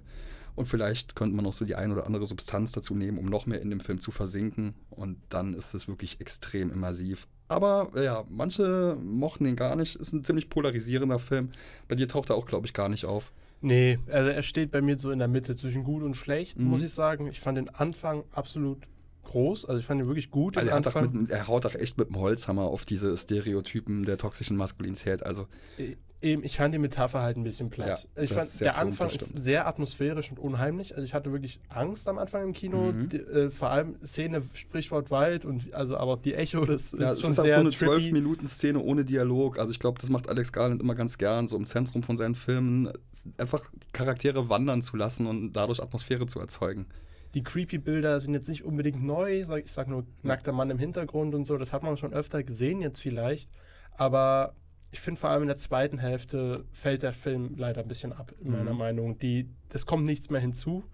Und 0.56 0.68
vielleicht 0.68 1.16
könnte 1.16 1.36
man 1.36 1.44
noch 1.44 1.54
so 1.54 1.66
die 1.66 1.76
ein 1.76 1.92
oder 1.92 2.06
andere 2.06 2.26
Substanz 2.26 2.72
dazu 2.72 2.96
nehmen, 2.96 3.18
um 3.18 3.26
noch 3.26 3.46
mehr 3.46 3.62
in 3.62 3.70
dem 3.70 3.82
Film 3.82 4.00
zu 4.00 4.12
versinken. 4.12 4.74
Und 4.90 5.18
dann 5.30 5.54
ist 5.54 5.74
es 5.74 5.88
wirklich 5.88 6.22
extrem 6.22 6.72
immersiv. 6.72 7.28
Aber 7.48 7.92
ja, 8.02 8.24
manche 8.30 8.98
mochten 9.04 9.44
den 9.44 9.56
gar 9.56 9.76
nicht. 9.76 9.96
Ist 9.96 10.14
ein 10.14 10.24
ziemlich 10.24 10.50
polarisierender 10.50 11.20
Film. 11.20 11.52
Bei 11.88 11.96
dir 11.96 12.08
taucht 12.08 12.30
er 12.30 12.36
auch, 12.36 12.46
glaube 12.46 12.66
ich, 12.66 12.74
gar 12.74 12.90
nicht 12.90 13.06
auf. 13.06 13.32
Nee, 13.62 14.00
also 14.08 14.30
er 14.30 14.44
steht 14.44 14.72
bei 14.72 14.82
mir 14.82 14.98
so 14.98 15.12
in 15.12 15.20
der 15.20 15.28
Mitte 15.28 15.56
zwischen 15.56 15.84
gut 15.84 16.04
und 16.04 16.16
schlecht, 16.16 16.60
mhm. 16.60 16.68
muss 16.68 16.82
ich 16.82 16.94
sagen. 16.94 17.28
Ich 17.28 17.40
fand 17.40 17.58
den 17.58 17.70
Anfang 17.70 18.24
absolut 18.32 18.80
groß. 19.26 19.66
Also 19.66 19.80
ich 19.80 19.86
fand 19.86 20.02
ihn 20.02 20.08
wirklich 20.08 20.32
gut. 20.32 20.58
Also 20.58 20.70
er, 20.70 21.08
mit, 21.08 21.32
er, 21.32 21.48
haut 21.48 21.66
auch 21.66 21.76
echt 21.76 21.98
mit 21.98 22.10
dem 22.10 22.20
Holzhammer 22.20 22.64
auf 22.64 22.86
diese 22.86 23.18
Stereotypen 23.18 24.06
der 24.06 24.18
toxischen 24.18 24.58
Maskulinität. 24.58 25.24
Also 25.24 25.48
e, 25.78 25.96
Eben, 26.26 26.44
ich 26.44 26.58
fand 26.58 26.74
die 26.74 26.80
Metapher 26.80 27.22
halt 27.22 27.38
ein 27.38 27.44
bisschen 27.44 27.70
platt. 27.70 28.08
Ja, 28.16 28.24
ich 28.24 28.34
fand, 28.34 28.60
der 28.60 28.72
plump, 28.72 29.00
Anfang 29.00 29.10
ist 29.12 29.38
sehr 29.38 29.68
atmosphärisch 29.68 30.32
und 30.32 30.40
unheimlich. 30.40 30.96
Also 30.96 31.06
ich 31.06 31.14
hatte 31.14 31.32
wirklich 31.32 31.60
Angst 31.70 32.08
am 32.08 32.18
Anfang 32.18 32.46
im 32.46 32.54
Kino. 32.54 32.94
Mhm. 32.94 33.10
Die, 33.10 33.18
äh, 33.18 33.52
vor 33.52 33.70
allem 33.70 33.98
Szene 34.04 34.42
Sprichwort 34.54 35.12
Wald 35.12 35.46
und 35.46 35.72
also 35.76 35.98
aber 35.98 36.18
die 36.18 36.34
Echo, 36.34 36.66
das 36.66 36.94
ja, 36.94 37.12
ist 37.12 37.22
schon 37.22 37.30
ist 37.30 37.36
sehr 37.36 37.56
so 37.56 37.60
eine 37.60 37.72
zwölf 37.72 38.12
Minuten 38.12 38.48
Szene 38.48 38.80
ohne 38.80 39.06
Dialog. 39.06 39.60
Also 39.60 39.72
ich 39.72 39.80
glaube, 39.80 40.02
das 40.02 40.10
macht 40.10 40.28
Alex 40.28 40.52
Garland 40.52 40.82
immer 40.82 40.96
ganz 40.96 41.20
gern, 41.20 41.48
so 41.48 41.58
im 41.58 41.68
Zentrum 41.68 42.02
von 42.02 42.18
seinen 42.18 42.34
Filmen 42.34 42.92
einfach 43.38 43.70
Charaktere 43.94 44.50
wandern 44.50 44.82
zu 44.82 44.98
lassen 44.98 45.28
und 45.28 45.54
dadurch 45.54 45.80
Atmosphäre 45.80 46.26
zu 46.26 46.40
erzeugen 46.40 46.88
die 47.36 47.44
creepy 47.44 47.78
Bilder 47.78 48.20
sind 48.22 48.34
jetzt 48.34 48.48
nicht 48.48 48.64
unbedingt 48.64 49.04
neu. 49.04 49.46
Ich 49.58 49.72
sag 49.72 49.90
nur 49.90 50.06
nackter 50.24 50.54
Mann 50.54 50.70
im 50.70 50.80
Hintergrund 50.80 51.36
und 51.36 51.46
so. 51.46 51.58
Das 51.58 51.74
hat 51.74 51.84
man 51.84 51.98
schon 51.98 52.14
öfter 52.14 52.42
gesehen 52.44 52.82
jetzt 52.82 53.02
vielleicht. 53.02 53.52
Aber 53.92 54.56
ich 54.92 55.02
finde 55.02 55.20
vor 55.20 55.30
allem 55.30 55.44
in 55.44 55.50
der 55.50 55.58
zweiten 55.58 55.98
Hälfte 55.98 56.64
fällt 56.72 57.04
der 57.04 57.12
Film 57.12 57.56
leider 57.58 57.82
ein 57.82 57.90
bisschen 57.90 58.14
ab, 58.14 58.34
in 58.40 58.52
meiner 58.52 58.72
mhm. 58.72 58.80
Meinung. 58.80 59.20
Die, 59.20 59.50
das 59.68 59.86
kommt 59.86 60.06
nichts 60.06 60.30
mehr 60.30 60.40
hinzu 60.40 60.86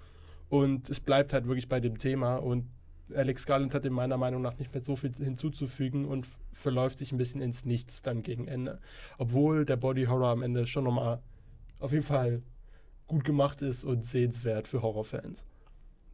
und 0.49 0.89
es 0.89 0.99
bleibt 0.99 1.31
halt 1.31 1.45
wirklich 1.45 1.69
bei 1.69 1.79
dem 1.79 1.99
Thema 1.99 2.37
und 2.37 2.65
Alex 3.13 3.45
Garland 3.45 3.75
hat 3.75 3.85
in 3.85 3.93
meiner 3.93 4.17
Meinung 4.17 4.41
nach 4.41 4.57
nicht 4.57 4.73
mehr 4.73 4.81
so 4.81 4.95
viel 4.95 5.13
hinzuzufügen 5.13 6.05
und 6.05 6.27
verläuft 6.53 6.97
sich 6.97 7.11
ein 7.11 7.17
bisschen 7.17 7.41
ins 7.41 7.65
Nichts 7.65 8.01
dann 8.01 8.23
gegen 8.23 8.47
Ende. 8.47 8.79
Obwohl 9.19 9.65
der 9.65 9.75
Body 9.75 10.05
Horror 10.05 10.29
am 10.29 10.41
Ende 10.41 10.65
schon 10.65 10.85
nochmal 10.85 11.21
auf 11.77 11.91
jeden 11.91 12.05
Fall 12.05 12.41
gut 13.05 13.25
gemacht 13.25 13.61
ist 13.61 13.83
und 13.83 14.03
sehenswert 14.03 14.67
für 14.67 14.81
Horrorfans. 14.81 15.45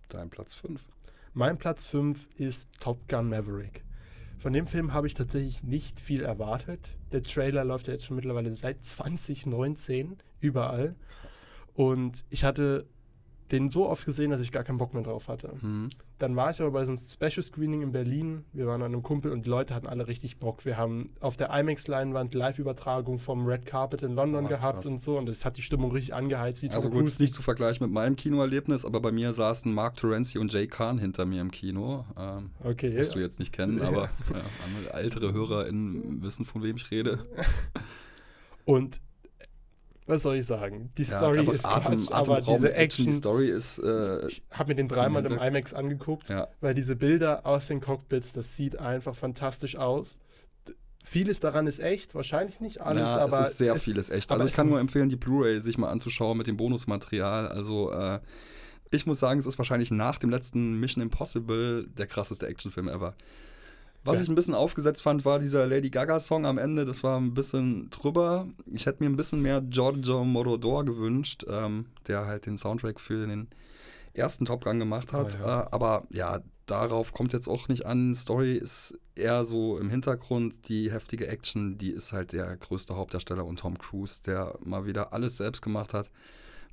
Dein 0.09 0.29
Platz 0.29 0.53
5. 0.53 0.81
Mein 1.33 1.57
Platz 1.57 1.83
5 1.85 2.27
ist 2.37 2.69
Top 2.79 3.07
Gun 3.07 3.29
Maverick. 3.29 3.83
Von 4.37 4.53
dem 4.53 4.67
Film 4.67 4.93
habe 4.93 5.07
ich 5.07 5.15
tatsächlich 5.15 5.63
nicht 5.63 5.99
viel 5.99 6.23
erwartet. 6.23 6.79
Der 7.11 7.23
Trailer 7.23 7.65
läuft 7.65 7.87
ja 7.87 7.93
jetzt 7.93 8.05
schon 8.05 8.15
mittlerweile 8.15 8.53
seit 8.53 8.83
2019 8.83 10.17
überall. 10.39 10.95
Und 11.73 12.23
ich 12.29 12.43
hatte 12.43 12.87
den 13.51 13.69
so 13.69 13.87
oft 13.87 14.05
gesehen, 14.05 14.31
dass 14.31 14.41
ich 14.41 14.51
gar 14.51 14.63
keinen 14.63 14.77
Bock 14.77 14.93
mehr 14.93 15.03
drauf 15.03 15.27
hatte. 15.27 15.53
Mhm. 15.61 15.89
Dann 16.19 16.35
war 16.35 16.51
ich 16.51 16.59
aber 16.59 16.71
bei 16.71 16.85
so 16.85 16.91
einem 16.91 16.97
Special 16.97 17.43
Screening 17.43 17.81
in 17.81 17.91
Berlin. 17.91 18.43
Wir 18.51 18.67
waren 18.67 18.81
an 18.81 18.93
einem 18.93 19.03
Kumpel 19.03 19.31
und 19.31 19.45
die 19.45 19.49
Leute 19.49 19.73
hatten 19.73 19.87
alle 19.87 20.07
richtig 20.07 20.37
Bock. 20.37 20.65
Wir 20.65 20.77
haben 20.77 21.07
auf 21.19 21.37
der 21.37 21.49
IMAX-Leinwand 21.51 22.33
Live-Übertragung 22.33 23.19
vom 23.19 23.45
Red 23.45 23.65
Carpet 23.65 24.01
in 24.01 24.15
London 24.15 24.45
oh, 24.45 24.47
gehabt 24.49 24.81
krass. 24.81 24.85
und 24.87 24.99
so. 24.99 25.17
Und 25.17 25.27
das 25.27 25.45
hat 25.45 25.57
die 25.57 25.61
Stimmung 25.61 25.91
richtig 25.91 26.13
angeheizt. 26.13 26.61
Wie 26.61 26.69
also 26.69 26.89
Tom 26.89 26.99
gut, 26.99 27.07
ist 27.07 27.19
nicht 27.19 27.33
zu 27.33 27.41
vergleichen 27.41 27.85
mit 27.85 27.93
meinem 27.93 28.15
Kinoerlebnis, 28.15 28.83
aber 28.83 28.99
bei 28.99 29.11
mir 29.11 29.31
saßen 29.31 29.73
Mark 29.73 29.95
Terenzi 29.95 30.39
und 30.39 30.51
Jay 30.51 30.67
Kahn 30.67 30.97
hinter 30.97 31.25
mir 31.25 31.41
im 31.41 31.51
Kino. 31.51 32.05
Ähm, 32.17 32.49
okay. 32.63 32.97
Musst 32.97 33.15
du 33.15 33.19
jetzt 33.19 33.39
nicht 33.39 33.53
kennen, 33.53 33.81
aber 33.81 34.09
ja, 34.33 34.97
ältere 34.97 35.33
HörerInnen 35.33 36.21
wissen, 36.21 36.45
von 36.45 36.63
wem 36.63 36.75
ich 36.75 36.91
rede. 36.91 37.19
Und 38.65 38.99
was 40.07 40.23
soll 40.23 40.37
ich 40.37 40.45
sagen? 40.45 40.91
Die 40.97 41.03
ja, 41.03 41.17
Story 41.17 41.47
ist 41.53 41.65
Atem, 41.65 41.97
Quatsch, 41.97 42.11
aber 42.11 42.41
diese 42.41 42.73
Action, 42.73 43.05
die 43.05 43.13
Story 43.13 43.49
ist. 43.49 43.77
Äh, 43.79 44.27
ich 44.27 44.43
habe 44.51 44.69
mir 44.69 44.75
den 44.75 44.87
dreimal 44.87 45.25
im 45.25 45.37
IMAX 45.37 45.73
angeguckt, 45.73 46.29
ja. 46.29 46.47
weil 46.61 46.73
diese 46.73 46.95
Bilder 46.95 47.45
aus 47.45 47.67
den 47.67 47.81
Cockpits, 47.81 48.31
das 48.33 48.55
sieht 48.55 48.79
einfach 48.79 49.15
fantastisch 49.15 49.75
aus. 49.75 50.19
Vieles 51.03 51.39
daran 51.39 51.67
ist 51.67 51.79
echt, 51.79 52.15
wahrscheinlich 52.15 52.59
nicht 52.59 52.81
alles, 52.81 53.03
ja, 53.03 53.19
aber. 53.19 53.41
Es 53.41 53.51
ist 53.51 53.57
sehr 53.59 53.75
es, 53.75 53.83
vieles 53.83 54.09
echt. 54.09 54.31
Also 54.31 54.45
ich 54.45 54.53
kann 54.53 54.67
nur 54.67 54.79
empfehlen, 54.79 55.09
die 55.09 55.15
Blu-ray 55.15 55.61
sich 55.61 55.77
mal 55.77 55.89
anzuschauen 55.89 56.37
mit 56.37 56.47
dem 56.47 56.57
Bonusmaterial. 56.57 57.47
Also 57.47 57.91
äh, 57.91 58.19
ich 58.91 59.05
muss 59.05 59.19
sagen, 59.19 59.39
es 59.39 59.45
ist 59.45 59.57
wahrscheinlich 59.57 59.91
nach 59.91 60.17
dem 60.17 60.29
letzten 60.29 60.79
Mission 60.79 61.01
Impossible 61.01 61.87
der 61.87 62.07
krasseste 62.07 62.47
Actionfilm 62.47 62.87
ever. 62.87 63.15
Was 64.07 64.17
ja. 64.17 64.23
ich 64.23 64.29
ein 64.29 64.35
bisschen 64.35 64.55
aufgesetzt 64.55 65.01
fand, 65.01 65.25
war 65.25 65.37
dieser 65.37 65.67
Lady 65.67 65.89
Gaga-Song 65.89 66.45
am 66.45 66.57
Ende. 66.57 66.85
Das 66.85 67.03
war 67.03 67.19
ein 67.19 67.33
bisschen 67.33 67.89
drüber. 67.89 68.47
Ich 68.71 68.85
hätte 68.85 69.03
mir 69.03 69.09
ein 69.09 69.17
bisschen 69.17 69.41
mehr 69.41 69.61
Giorgio 69.61 70.23
Moroder 70.23 70.85
gewünscht, 70.85 71.45
ähm, 71.49 71.87
der 72.07 72.25
halt 72.25 72.45
den 72.45 72.57
Soundtrack 72.57 73.01
für 73.01 73.27
den 73.27 73.49
ersten 74.13 74.45
Top 74.45 74.63
Gun 74.63 74.79
gemacht 74.79 75.11
hat. 75.11 75.37
Oh, 75.41 75.45
ja. 75.45 75.61
Äh, 75.61 75.67
aber 75.71 76.07
ja, 76.11 76.39
darauf 76.65 77.11
kommt 77.11 77.33
jetzt 77.33 77.49
auch 77.49 77.67
nicht 77.67 77.85
an. 77.85 78.15
Story 78.15 78.53
ist 78.53 78.97
eher 79.15 79.43
so 79.43 79.77
im 79.77 79.89
Hintergrund. 79.89 80.69
Die 80.69 80.91
heftige 80.91 81.27
Action, 81.27 81.77
die 81.77 81.91
ist 81.91 82.13
halt 82.13 82.31
der 82.31 82.55
größte 82.55 82.95
Hauptdarsteller 82.95 83.45
und 83.45 83.59
Tom 83.59 83.77
Cruise, 83.77 84.21
der 84.25 84.57
mal 84.63 84.85
wieder 84.85 85.11
alles 85.11 85.37
selbst 85.37 85.61
gemacht 85.61 85.93
hat 85.93 86.09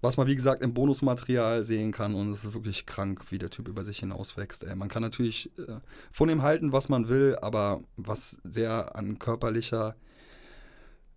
was 0.04 0.18
man 0.18 0.26
wie 0.26 0.36
gesagt 0.36 0.62
im 0.62 0.74
Bonusmaterial 0.74 1.64
sehen 1.64 1.90
kann 1.90 2.14
und 2.14 2.30
es 2.30 2.44
ist 2.44 2.52
wirklich 2.52 2.84
krank, 2.84 3.24
wie 3.30 3.38
der 3.38 3.48
Typ 3.48 3.68
über 3.68 3.84
sich 3.84 4.00
hinauswächst. 4.00 4.62
Ey. 4.64 4.76
Man 4.76 4.88
kann 4.88 5.02
natürlich 5.02 5.50
äh, 5.58 5.78
von 6.12 6.28
ihm 6.28 6.42
halten, 6.42 6.72
was 6.72 6.90
man 6.90 7.08
will, 7.08 7.38
aber 7.40 7.80
was 7.96 8.36
der 8.44 8.96
an 8.96 9.18
körperlicher 9.18 9.96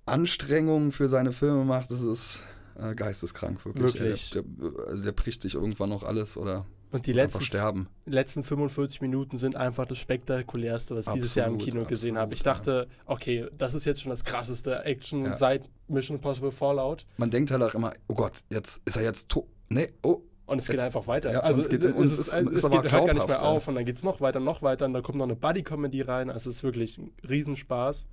Anstrengung 0.06 0.94
für 0.94 1.10
seine 1.10 1.34
Filme 1.34 1.66
macht, 1.66 1.92
das 1.92 2.00
ist 2.00 2.40
äh, 2.80 2.96
geisteskrank, 2.96 3.66
wirklich. 3.66 3.94
wirklich. 3.94 4.30
Der, 4.30 4.44
der, 4.44 4.88
also 4.88 5.04
der, 5.04 5.12
bricht 5.12 5.42
sich 5.42 5.56
irgendwann 5.56 5.90
noch 5.90 6.04
alles 6.04 6.38
oder 6.38 6.66
und 6.92 7.06
die 7.06 7.14
letzten, 7.14 7.42
sterben. 7.42 7.88
letzten 8.06 8.44
45 8.44 9.02
Minuten 9.02 9.38
sind 9.38 9.56
einfach 9.56 9.86
das 9.86 9.98
spektakulärste, 9.98 10.96
was 10.96 11.08
ich 11.08 11.14
dieses 11.14 11.36
Jahr 11.36 11.48
im 11.48 11.58
Kino 11.58 11.82
absolut, 11.82 11.88
gesehen 11.90 12.18
habe. 12.18 12.34
Ich 12.34 12.44
dachte, 12.44 12.88
ja. 12.90 13.04
okay, 13.06 13.48
das 13.58 13.74
ist 13.74 13.86
jetzt 13.86 14.02
schon 14.02 14.10
das 14.10 14.24
krasseste 14.24 14.84
Action 14.86 15.26
ja. 15.26 15.36
seit 15.36 15.70
Mission 15.88 16.18
Impossible 16.18 16.52
Fallout. 16.52 17.06
Man 17.18 17.30
denkt 17.30 17.52
halt 17.52 17.62
auch 17.62 17.74
immer, 17.74 17.94
oh 18.08 18.14
Gott, 18.14 18.44
jetzt 18.50 18.82
ist 18.86 18.96
er 18.96 19.04
jetzt 19.04 19.30
tot. 19.30 19.48
Nee, 19.70 19.90
oh. 20.04 20.22
Und 20.46 20.62
es 20.62 20.68
jetzt, 20.68 20.78
geht 20.78 20.86
einfach 20.86 21.08
weiter. 21.08 21.32
Ja, 21.32 21.40
also 21.42 21.60
es 21.60 21.68
geht, 21.68 21.84
es, 21.84 21.94
ist, 21.94 22.12
es, 22.12 22.28
ist, 22.30 22.64
es 22.64 22.70
geht, 22.70 22.92
hört 22.92 22.92
gar 22.92 23.14
nicht 23.14 23.28
mehr 23.28 23.44
auf 23.44 23.68
und 23.68 23.76
dann 23.76 23.84
geht 23.84 23.98
es 23.98 24.04
noch 24.04 24.22
weiter, 24.22 24.40
noch 24.40 24.62
weiter 24.62 24.86
und 24.86 24.94
da 24.94 25.02
kommt 25.02 25.18
noch 25.18 25.26
eine 25.26 25.36
Buddy-Comedy 25.36 26.04
rein. 26.04 26.30
Also 26.30 26.50
es 26.50 26.58
ist 26.58 26.64
wirklich 26.64 26.98
ein 26.98 27.12
Riesenspaß. 27.28 28.08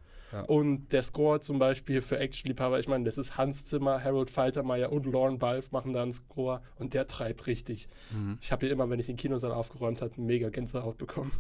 Und 0.46 0.88
der 0.92 1.02
Score 1.02 1.40
zum 1.40 1.58
Beispiel 1.58 2.00
für 2.00 2.18
Action-Liebhaber, 2.18 2.80
ich 2.80 2.88
meine, 2.88 3.04
das 3.04 3.18
ist 3.18 3.36
Hans 3.36 3.66
Zimmer, 3.66 4.02
Harold 4.02 4.30
Faltermeier 4.30 4.90
und 4.90 5.06
Lauren 5.06 5.38
Balf 5.38 5.70
machen 5.70 5.92
da 5.92 6.02
einen 6.02 6.12
Score 6.12 6.62
und 6.76 6.94
der 6.94 7.06
treibt 7.06 7.46
richtig. 7.46 7.88
Mhm. 8.10 8.38
Ich 8.40 8.50
habe 8.50 8.66
hier 8.66 8.72
immer, 8.72 8.88
wenn 8.90 8.98
ich 8.98 9.06
den 9.06 9.16
Kinosaal 9.16 9.52
aufgeräumt 9.52 10.02
habe, 10.02 10.20
mega 10.20 10.48
Gänsehaut 10.48 10.98
bekommen. 10.98 11.32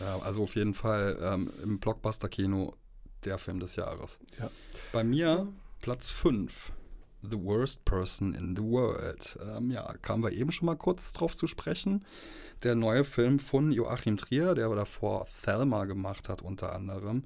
Ja, 0.00 0.18
also 0.20 0.42
auf 0.42 0.56
jeden 0.56 0.74
Fall 0.74 1.18
ähm, 1.22 1.50
im 1.62 1.78
Blockbuster-Kino 1.78 2.74
der 3.24 3.38
Film 3.38 3.60
des 3.60 3.76
Jahres. 3.76 4.18
Ja. 4.38 4.50
Bei 4.92 5.04
mir 5.04 5.48
Platz 5.80 6.10
5. 6.10 6.72
The 7.22 7.42
Worst 7.42 7.84
Person 7.84 8.34
in 8.34 8.54
the 8.54 8.62
World. 8.62 9.38
Ähm, 9.42 9.70
ja, 9.70 9.92
kamen 10.02 10.22
wir 10.22 10.32
eben 10.32 10.52
schon 10.52 10.66
mal 10.66 10.76
kurz 10.76 11.12
drauf 11.12 11.36
zu 11.36 11.46
sprechen. 11.46 12.04
Der 12.62 12.74
neue 12.74 13.04
Film 13.04 13.38
von 13.38 13.72
Joachim 13.72 14.16
Trier, 14.16 14.54
der 14.54 14.68
davor 14.74 15.26
Thelma 15.44 15.86
gemacht 15.86 16.28
hat, 16.28 16.42
unter 16.42 16.72
anderem. 16.72 17.24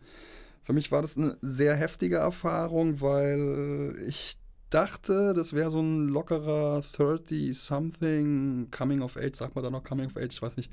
Für 0.63 0.73
mich 0.73 0.93
war 0.93 1.03
das 1.03 1.17
eine 1.17 1.37
sehr 1.41 1.75
heftige 1.75 2.17
Erfahrung, 2.17 3.01
weil 3.01 3.97
ich 4.07 4.39
dachte, 4.71 5.35
das 5.35 5.53
wäre 5.53 5.71
so 5.71 5.81
ein 5.81 6.09
lockerer 6.09 6.81
30-something 6.81 8.69
Coming 8.71 9.03
of 9.03 9.17
Age, 9.17 9.35
sagt 9.37 9.55
man 9.55 9.65
da 9.65 9.71
noch 9.71 9.83
Coming 9.83 10.07
of 10.07 10.17
Age, 10.17 10.33
ich 10.33 10.43
weiß 10.43 10.57
nicht. 10.57 10.71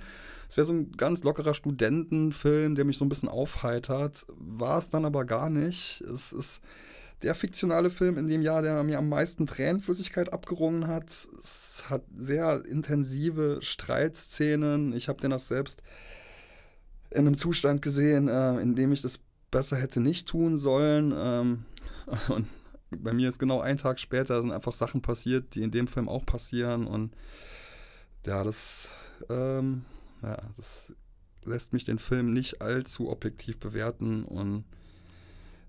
Es 0.48 0.56
wäre 0.56 0.66
so 0.66 0.74
ein 0.74 0.92
ganz 0.94 1.24
lockerer 1.24 1.54
Studentenfilm, 1.54 2.76
der 2.76 2.86
mich 2.86 2.98
so 2.98 3.06
ein 3.06 3.10
bisschen 3.10 3.30
aufheitert. 3.30 4.26
War 4.30 4.78
es 4.78 4.90
dann 4.90 5.04
aber 5.04 5.26
gar 5.26 5.50
nicht. 5.50 6.02
Es 6.02 6.32
ist 6.32 6.62
der 7.24 7.34
fiktionale 7.34 7.90
Film 7.90 8.18
in 8.18 8.28
dem 8.28 8.42
Jahr, 8.42 8.62
der 8.62 8.84
mir 8.84 9.00
am 9.00 9.10
meisten 9.10 9.48
Tränenflüssigkeit 9.48 10.32
abgerungen 10.32 10.88
hat. 10.88 11.10
Es 11.10 11.84
hat 11.90 12.04
sehr 12.16 12.64
intensive 12.66 13.60
Streitszenen. 13.62 14.96
Ich 14.96 15.10
habe 15.10 15.20
den 15.20 15.34
auch 15.34 15.42
selbst 15.42 15.82
in 17.10 17.26
einem 17.26 17.38
Zustand 17.38 17.82
gesehen, 17.82 18.28
äh, 18.28 18.60
in 18.60 18.76
dem 18.76 18.92
ich 18.92 19.02
das 19.02 19.20
besser 19.52 19.78
hätte 19.78 20.00
nicht 20.00 20.28
tun 20.28 20.58
sollen. 20.58 21.14
Ähm, 21.16 21.66
und 22.30 22.48
bei 22.90 23.14
mir 23.14 23.30
ist 23.30 23.40
genau 23.40 23.60
ein 23.60 23.78
Tag 23.78 24.00
später 24.00 24.42
sind 24.42 24.52
einfach 24.52 24.74
Sachen 24.74 25.02
passiert, 25.02 25.56
die 25.56 25.64
in 25.64 25.72
dem 25.72 25.88
Film 25.88 26.10
auch 26.10 26.26
passieren. 26.26 26.88
Und 26.88 27.14
ja, 28.26 28.44
das, 28.44 28.90
ähm, 29.30 29.86
ja, 30.22 30.38
das 30.58 30.94
lässt 31.44 31.74
mich 31.74 31.86
den 31.86 32.00
Film 32.00 32.34
nicht 32.34 32.62
allzu 32.62 33.10
objektiv 33.10 33.60
bewerten. 33.60 34.24
Und 34.24 34.66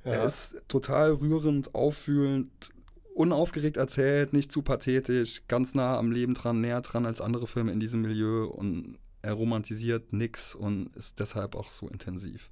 ja. 0.05 0.13
er 0.13 0.25
ist 0.25 0.63
total 0.69 1.13
rührend, 1.13 1.75
auffühlend, 1.75 2.73
unaufgeregt 3.15 3.77
erzählt, 3.77 4.33
nicht 4.33 4.53
zu 4.53 4.63
pathetisch, 4.63 5.43
ganz 5.49 5.75
nah 5.75 5.99
am 5.99 6.13
Leben 6.13 6.35
dran, 6.35 6.61
näher 6.61 6.81
dran 6.83 7.05
als 7.05 7.21
andere 7.21 7.47
Filme 7.47 7.73
in 7.73 7.81
diesem 7.81 8.03
Milieu. 8.03 8.45
Und 8.45 8.99
er 9.23 9.33
romantisiert 9.33 10.13
nichts 10.13 10.55
und 10.55 10.95
ist 10.97 11.19
deshalb 11.19 11.57
auch 11.57 11.69
so 11.69 11.89
intensiv. 11.89 12.51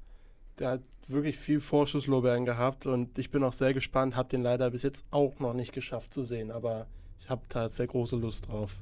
Hat 0.61 0.83
wirklich 1.09 1.39
viel 1.39 1.61
Vorschusslorbeeren 1.61 2.45
gehabt 2.45 2.87
und 2.87 3.19
ich 3.19 3.31
bin 3.31 3.45
auch 3.45 3.53
sehr 3.53 3.75
gespannt, 3.75 4.17
habe 4.17 4.29
den 4.29 4.43
leider 4.43 4.71
bis 4.71 4.83
jetzt 4.83 5.05
auch 5.11 5.39
noch 5.39 5.55
nicht 5.55 5.73
geschafft 5.73 6.13
zu 6.13 6.23
sehen, 6.23 6.51
aber 6.51 6.87
ich 7.21 7.31
habe 7.31 7.43
da 7.49 7.69
sehr 7.69 7.87
große 7.87 8.17
Lust 8.17 8.49
drauf. 8.49 8.81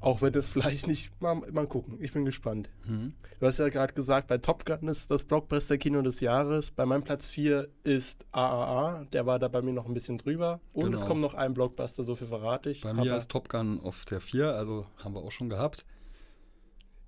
Auch 0.00 0.20
wenn 0.20 0.32
das 0.32 0.46
vielleicht 0.48 0.86
nicht, 0.86 1.20
mal, 1.20 1.36
mal 1.36 1.66
gucken, 1.66 1.98
ich 2.00 2.12
bin 2.12 2.24
gespannt. 2.24 2.68
Mhm. 2.86 3.14
Du 3.40 3.46
hast 3.46 3.58
ja 3.58 3.68
gerade 3.68 3.92
gesagt, 3.92 4.28
bei 4.28 4.38
Top 4.38 4.64
Gun 4.64 4.88
ist 4.88 5.10
das 5.10 5.24
Blockbuster-Kino 5.24 6.02
des 6.02 6.20
Jahres. 6.20 6.70
Bei 6.70 6.86
meinem 6.86 7.02
Platz 7.02 7.26
4 7.26 7.68
ist 7.82 8.24
AAA, 8.32 9.06
der 9.12 9.26
war 9.26 9.38
da 9.38 9.48
bei 9.48 9.62
mir 9.62 9.72
noch 9.72 9.86
ein 9.86 9.94
bisschen 9.94 10.18
drüber. 10.18 10.60
Und 10.72 10.84
genau. 10.84 10.96
es 10.96 11.06
kommt 11.06 11.20
noch 11.20 11.34
ein 11.34 11.54
Blockbuster, 11.54 12.04
so 12.04 12.14
viel 12.14 12.28
verrate 12.28 12.70
ich. 12.70 12.82
Bei 12.82 12.92
mir 12.92 13.16
ist 13.16 13.30
Top 13.30 13.48
Gun 13.48 13.80
auf 13.80 14.04
der 14.04 14.20
4, 14.20 14.54
also 14.54 14.86
haben 15.02 15.14
wir 15.14 15.22
auch 15.22 15.32
schon 15.32 15.48
gehabt. 15.48 15.84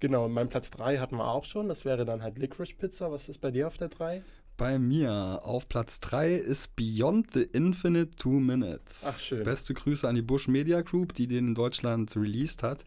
Genau, 0.05 0.29
mein 0.29 0.51
Platz 0.51 0.69
3 0.69 0.99
hatten 0.99 1.17
wir 1.17 1.27
auch 1.27 1.47
schon. 1.47 1.67
Das 1.67 1.87
wäre 1.87 2.05
dann 2.05 2.23
halt 2.23 2.37
Licorice 2.37 2.75
Pizza. 2.75 3.11
Was 3.11 3.31
ist 3.31 3.41
bei 3.41 3.51
dir 3.51 3.67
auf 3.67 3.79
der 3.79 3.89
3? 3.89 4.23
Bei 4.59 4.79
mir 4.79 5.41
auf 5.45 5.67
Platz 5.67 5.99
3 6.01 6.35
ist 6.35 6.77
Beyond 6.77 7.33
the 7.33 7.41
Infinite 7.41 8.11
Two 8.15 8.39
Minutes. 8.39 9.07
Ach, 9.09 9.19
schön. 9.19 9.45
Beste 9.45 9.73
Grüße 9.73 10.07
an 10.07 10.15
die 10.15 10.21
Bush 10.21 10.47
Media 10.47 10.83
Group, 10.83 11.15
die 11.15 11.27
den 11.27 11.49
in 11.49 11.55
Deutschland 11.55 12.15
released 12.17 12.63
hat. 12.63 12.85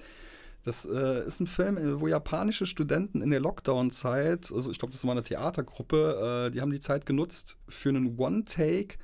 Das 0.64 0.86
äh, 0.86 1.26
ist 1.26 1.40
ein 1.40 1.48
Film, 1.48 1.80
äh, 1.80 2.00
wo 2.00 2.08
japanische 2.08 2.68
Studenten 2.68 3.24
in 3.24 3.32
der 3.32 3.40
Lockdown-Zeit, 3.40 4.52
also 4.54 4.70
ich 4.70 4.78
glaube, 4.78 4.92
das 4.92 5.04
war 5.04 5.14
eine 5.14 5.24
Theatergruppe, 5.24 6.50
äh, 6.50 6.52
die 6.52 6.62
haben 6.62 6.70
die 6.70 6.80
Zeit 6.80 7.08
genutzt 7.08 7.58
für 7.68 7.90
einen 7.90 8.16
One-Take 8.20 9.00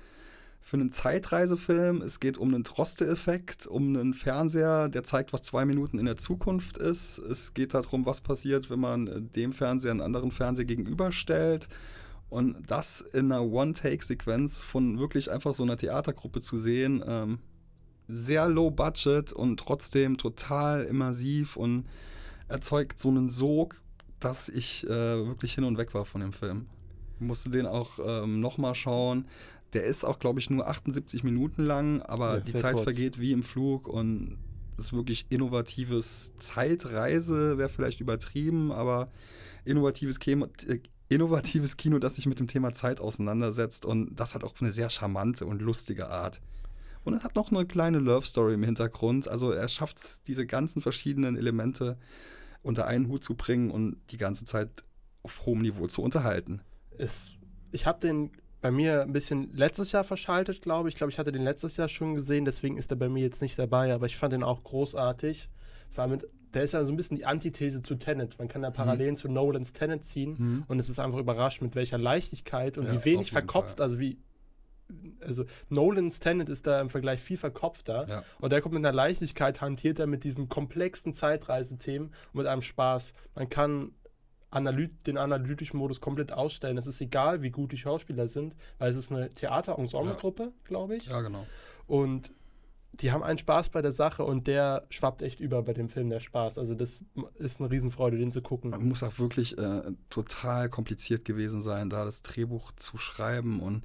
für 0.63 0.77
einen 0.77 0.93
Zeitreisefilm. 0.93 2.01
Es 2.01 2.21
geht 2.21 2.37
um 2.37 2.53
einen 2.53 2.63
Troste-Effekt, 2.63 3.67
um 3.67 3.97
einen 3.97 4.13
Fernseher, 4.13 4.87
der 4.87 5.03
zeigt, 5.03 5.33
was 5.33 5.41
zwei 5.41 5.65
Minuten 5.65 5.99
in 5.99 6.05
der 6.05 6.15
Zukunft 6.15 6.77
ist. 6.77 7.17
Es 7.17 7.53
geht 7.53 7.73
darum, 7.73 8.05
was 8.05 8.21
passiert, 8.21 8.69
wenn 8.69 8.79
man 8.79 9.07
äh, 9.07 9.21
dem 9.21 9.51
Fernseher 9.51 9.91
einen 9.91 9.99
anderen 10.01 10.31
Fernseher 10.31 10.63
gegenüberstellt. 10.63 11.67
Und 12.29 12.55
das 12.65 13.01
in 13.01 13.31
einer 13.31 13.43
One-Take-Sequenz 13.43 14.61
von 14.61 14.97
wirklich 14.99 15.29
einfach 15.29 15.53
so 15.53 15.63
einer 15.63 15.75
Theatergruppe 15.75 16.39
zu 16.39 16.57
sehen, 16.57 17.03
ähm, 17.05 17.39
sehr 18.07 18.47
low 18.47 18.71
budget 18.71 19.33
und 19.33 19.59
trotzdem 19.59 20.17
total 20.17 20.85
immersiv 20.85 21.57
und 21.57 21.85
erzeugt 22.47 23.01
so 23.01 23.09
einen 23.09 23.27
Sog, 23.27 23.81
dass 24.21 24.47
ich 24.47 24.85
äh, 24.85 24.89
wirklich 24.89 25.55
hin 25.55 25.65
und 25.65 25.77
weg 25.77 25.93
war 25.93 26.05
von 26.05 26.21
dem 26.21 26.31
Film. 26.31 26.67
Ich 27.19 27.27
musste 27.27 27.49
den 27.49 27.65
auch 27.65 27.99
ähm, 28.03 28.39
nochmal 28.39 28.75
schauen. 28.75 29.27
Der 29.73 29.83
ist 29.83 30.03
auch, 30.03 30.19
glaube 30.19 30.39
ich, 30.39 30.49
nur 30.49 30.67
78 30.67 31.23
Minuten 31.23 31.63
lang, 31.63 32.01
aber 32.01 32.35
ja, 32.35 32.39
die 32.39 32.53
Zeit 32.53 32.73
kurz. 32.73 32.83
vergeht 32.83 33.19
wie 33.19 33.31
im 33.31 33.43
Flug 33.43 33.87
und 33.87 34.37
das 34.77 34.87
ist 34.87 34.93
wirklich 34.93 35.25
innovatives 35.29 36.33
Zeitreise, 36.39 37.57
wäre 37.57 37.69
vielleicht 37.69 37.99
übertrieben, 37.99 38.71
aber 38.71 39.11
innovatives 39.65 40.19
Kino, 40.19 40.47
äh, 40.67 40.79
innovatives 41.09 41.77
Kino, 41.77 41.99
das 41.99 42.15
sich 42.15 42.25
mit 42.25 42.39
dem 42.39 42.47
Thema 42.47 42.73
Zeit 42.73 42.99
auseinandersetzt 42.99 43.85
und 43.85 44.15
das 44.15 44.33
hat 44.33 44.43
auch 44.43 44.53
eine 44.59 44.71
sehr 44.71 44.89
charmante 44.89 45.45
und 45.45 45.61
lustige 45.61 46.09
Art. 46.09 46.41
Und 47.03 47.13
es 47.13 47.23
hat 47.23 47.35
noch 47.35 47.51
eine 47.51 47.65
kleine 47.65 47.99
Love 47.99 48.25
Story 48.25 48.53
im 48.53 48.63
Hintergrund. 48.63 49.27
Also 49.27 49.51
er 49.51 49.67
schafft 49.67 49.97
es, 49.97 50.21
diese 50.23 50.45
ganzen 50.45 50.81
verschiedenen 50.81 51.35
Elemente 51.35 51.97
unter 52.61 52.87
einen 52.87 53.09
Hut 53.09 53.23
zu 53.23 53.35
bringen 53.35 53.71
und 53.71 53.97
die 54.09 54.17
ganze 54.17 54.45
Zeit 54.45 54.85
auf 55.21 55.45
hohem 55.45 55.61
Niveau 55.61 55.87
zu 55.87 56.01
unterhalten. 56.01 56.61
Es, 56.97 57.33
ich 57.71 57.85
habe 57.85 57.99
den 57.99 58.31
bei 58.63 58.71
mir 58.71 59.01
ein 59.01 59.11
bisschen 59.11 59.53
letztes 59.53 59.91
Jahr 59.91 60.05
verschaltet, 60.05 60.61
glaube 60.61 60.87
ich. 60.87 60.95
Ich 60.95 60.97
glaube, 60.97 61.11
ich 61.11 61.19
hatte 61.19 61.33
den 61.33 61.43
letztes 61.43 61.75
Jahr 61.75 61.89
schon 61.89 62.15
gesehen, 62.15 62.45
deswegen 62.45 62.77
ist 62.77 62.89
er 62.91 62.95
bei 62.95 63.09
mir 63.09 63.21
jetzt 63.21 63.41
nicht 63.41 63.59
dabei, 63.59 63.93
aber 63.93 64.05
ich 64.05 64.15
fand 64.15 64.31
den 64.31 64.41
auch 64.41 64.63
großartig. 64.63 65.49
Vor 65.91 66.03
allem 66.03 66.11
mit, 66.11 66.29
der 66.53 66.63
ist 66.63 66.71
ja 66.71 66.81
so 66.85 66.93
ein 66.93 66.95
bisschen 66.95 67.17
die 67.17 67.25
Antithese 67.25 67.83
zu 67.83 67.95
Tenet. 67.95 68.39
Man 68.39 68.47
kann 68.47 68.61
da 68.61 68.69
mhm. 68.69 68.73
Parallelen 68.73 69.15
mhm. 69.15 69.17
zu 69.17 69.27
Nolans 69.27 69.73
Tenet 69.73 70.05
ziehen 70.05 70.35
mhm. 70.37 70.63
und 70.69 70.79
es 70.79 70.87
ist 70.87 70.99
einfach 70.99 71.19
überrascht, 71.19 71.61
mit 71.61 71.75
welcher 71.75 71.97
Leichtigkeit 71.97 72.77
und 72.77 72.85
ja, 72.85 72.93
wie 72.93 73.03
wenig 73.03 73.31
verkopft, 73.31 73.79
Fall. 73.79 73.83
also 73.83 73.99
wie 73.99 74.17
also 75.19 75.43
Nolans 75.67 76.21
Tenet 76.21 76.47
ist 76.47 76.65
da 76.65 76.79
im 76.79 76.89
Vergleich 76.89 77.19
viel 77.19 77.37
verkopfter 77.37 78.07
ja. 78.07 78.23
und 78.39 78.51
der 78.51 78.61
kommt 78.61 78.75
mit 78.75 78.85
einer 78.85 78.95
Leichtigkeit, 78.95 79.59
hantiert 79.59 79.99
er 79.99 80.07
mit 80.07 80.23
diesen 80.23 80.47
komplexen 80.47 81.11
Zeitreisethemen 81.11 82.09
und 82.31 82.35
mit 82.35 82.47
einem 82.47 82.61
Spaß. 82.61 83.13
Man 83.35 83.49
kann 83.49 83.91
Analyt 84.53 85.07
den 85.07 85.17
analytischen 85.17 85.77
Modus 85.79 86.01
komplett 86.01 86.31
ausstellen. 86.31 86.77
Es 86.77 86.87
ist 86.87 87.01
egal, 87.01 87.41
wie 87.41 87.51
gut 87.51 87.71
die 87.71 87.77
Schauspieler 87.77 88.27
sind, 88.27 88.55
weil 88.77 88.91
es 88.91 88.97
ist 88.97 89.11
eine 89.11 89.33
Theater-Ensemble-Gruppe, 89.33 90.43
ja. 90.43 90.51
glaube 90.63 90.95
ich. 90.95 91.07
Ja, 91.07 91.21
genau. 91.21 91.45
Und 91.87 92.31
die 92.93 93.11
haben 93.11 93.23
einen 93.23 93.39
Spaß 93.39 93.69
bei 93.69 93.81
der 93.81 93.91
Sache 93.91 94.23
und 94.23 94.45
der 94.45 94.85
schwappt 94.89 95.23
echt 95.23 95.39
über 95.39 95.63
bei 95.63 95.73
dem 95.73 95.89
Film, 95.89 96.09
der 96.09 96.19
Spaß. 96.19 96.59
Also 96.59 96.75
das 96.75 97.03
ist 97.39 97.59
eine 97.59 97.71
Riesenfreude, 97.71 98.17
den 98.17 98.31
zu 98.31 98.41
gucken. 98.41 98.69
Man 98.69 98.87
muss 98.87 99.01
auch 99.01 99.17
wirklich 99.17 99.57
äh, 99.57 99.81
total 100.11 100.69
kompliziert 100.69 101.25
gewesen 101.25 101.61
sein, 101.61 101.89
da 101.89 102.05
das 102.05 102.21
Drehbuch 102.21 102.71
zu 102.73 102.97
schreiben 102.97 103.61
und 103.61 103.83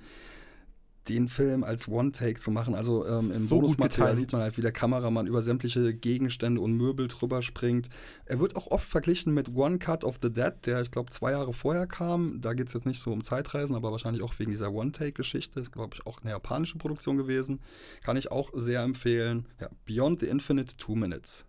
den 1.08 1.28
Film 1.28 1.64
als 1.64 1.88
One-Take 1.88 2.40
zu 2.40 2.50
machen. 2.50 2.74
Also 2.74 3.06
ähm, 3.06 3.30
im 3.30 3.42
so 3.42 3.60
Bonusmaterial 3.60 4.14
sieht 4.14 4.32
man 4.32 4.42
halt, 4.42 4.56
wie 4.56 4.62
der 4.62 4.72
Kameramann 4.72 5.26
über 5.26 5.42
sämtliche 5.42 5.94
Gegenstände 5.94 6.60
und 6.60 6.72
Möbel 6.72 7.08
drüber 7.08 7.42
springt. 7.42 7.88
Er 8.26 8.40
wird 8.40 8.56
auch 8.56 8.68
oft 8.68 8.88
verglichen 8.88 9.34
mit 9.34 9.54
One 9.54 9.78
Cut 9.78 10.04
of 10.04 10.18
the 10.22 10.30
Dead, 10.30 10.52
der 10.66 10.82
ich 10.82 10.90
glaube 10.90 11.10
zwei 11.10 11.32
Jahre 11.32 11.52
vorher 11.52 11.86
kam. 11.86 12.40
Da 12.40 12.54
geht 12.54 12.68
es 12.68 12.74
jetzt 12.74 12.86
nicht 12.86 13.00
so 13.00 13.12
um 13.12 13.24
Zeitreisen, 13.24 13.74
aber 13.74 13.90
wahrscheinlich 13.90 14.22
auch 14.22 14.38
wegen 14.38 14.50
dieser 14.50 14.72
One-Take-Geschichte. 14.72 15.60
Ist 15.60 15.72
glaube 15.72 15.94
ich 15.94 16.06
auch 16.06 16.20
eine 16.22 16.30
japanische 16.30 16.78
Produktion 16.78 17.16
gewesen. 17.16 17.60
Kann 18.04 18.16
ich 18.16 18.30
auch 18.30 18.50
sehr 18.54 18.82
empfehlen. 18.82 19.46
Ja, 19.60 19.68
Beyond 19.86 20.20
the 20.20 20.26
Infinite 20.26 20.76
Two 20.76 20.94
Minutes. 20.94 21.47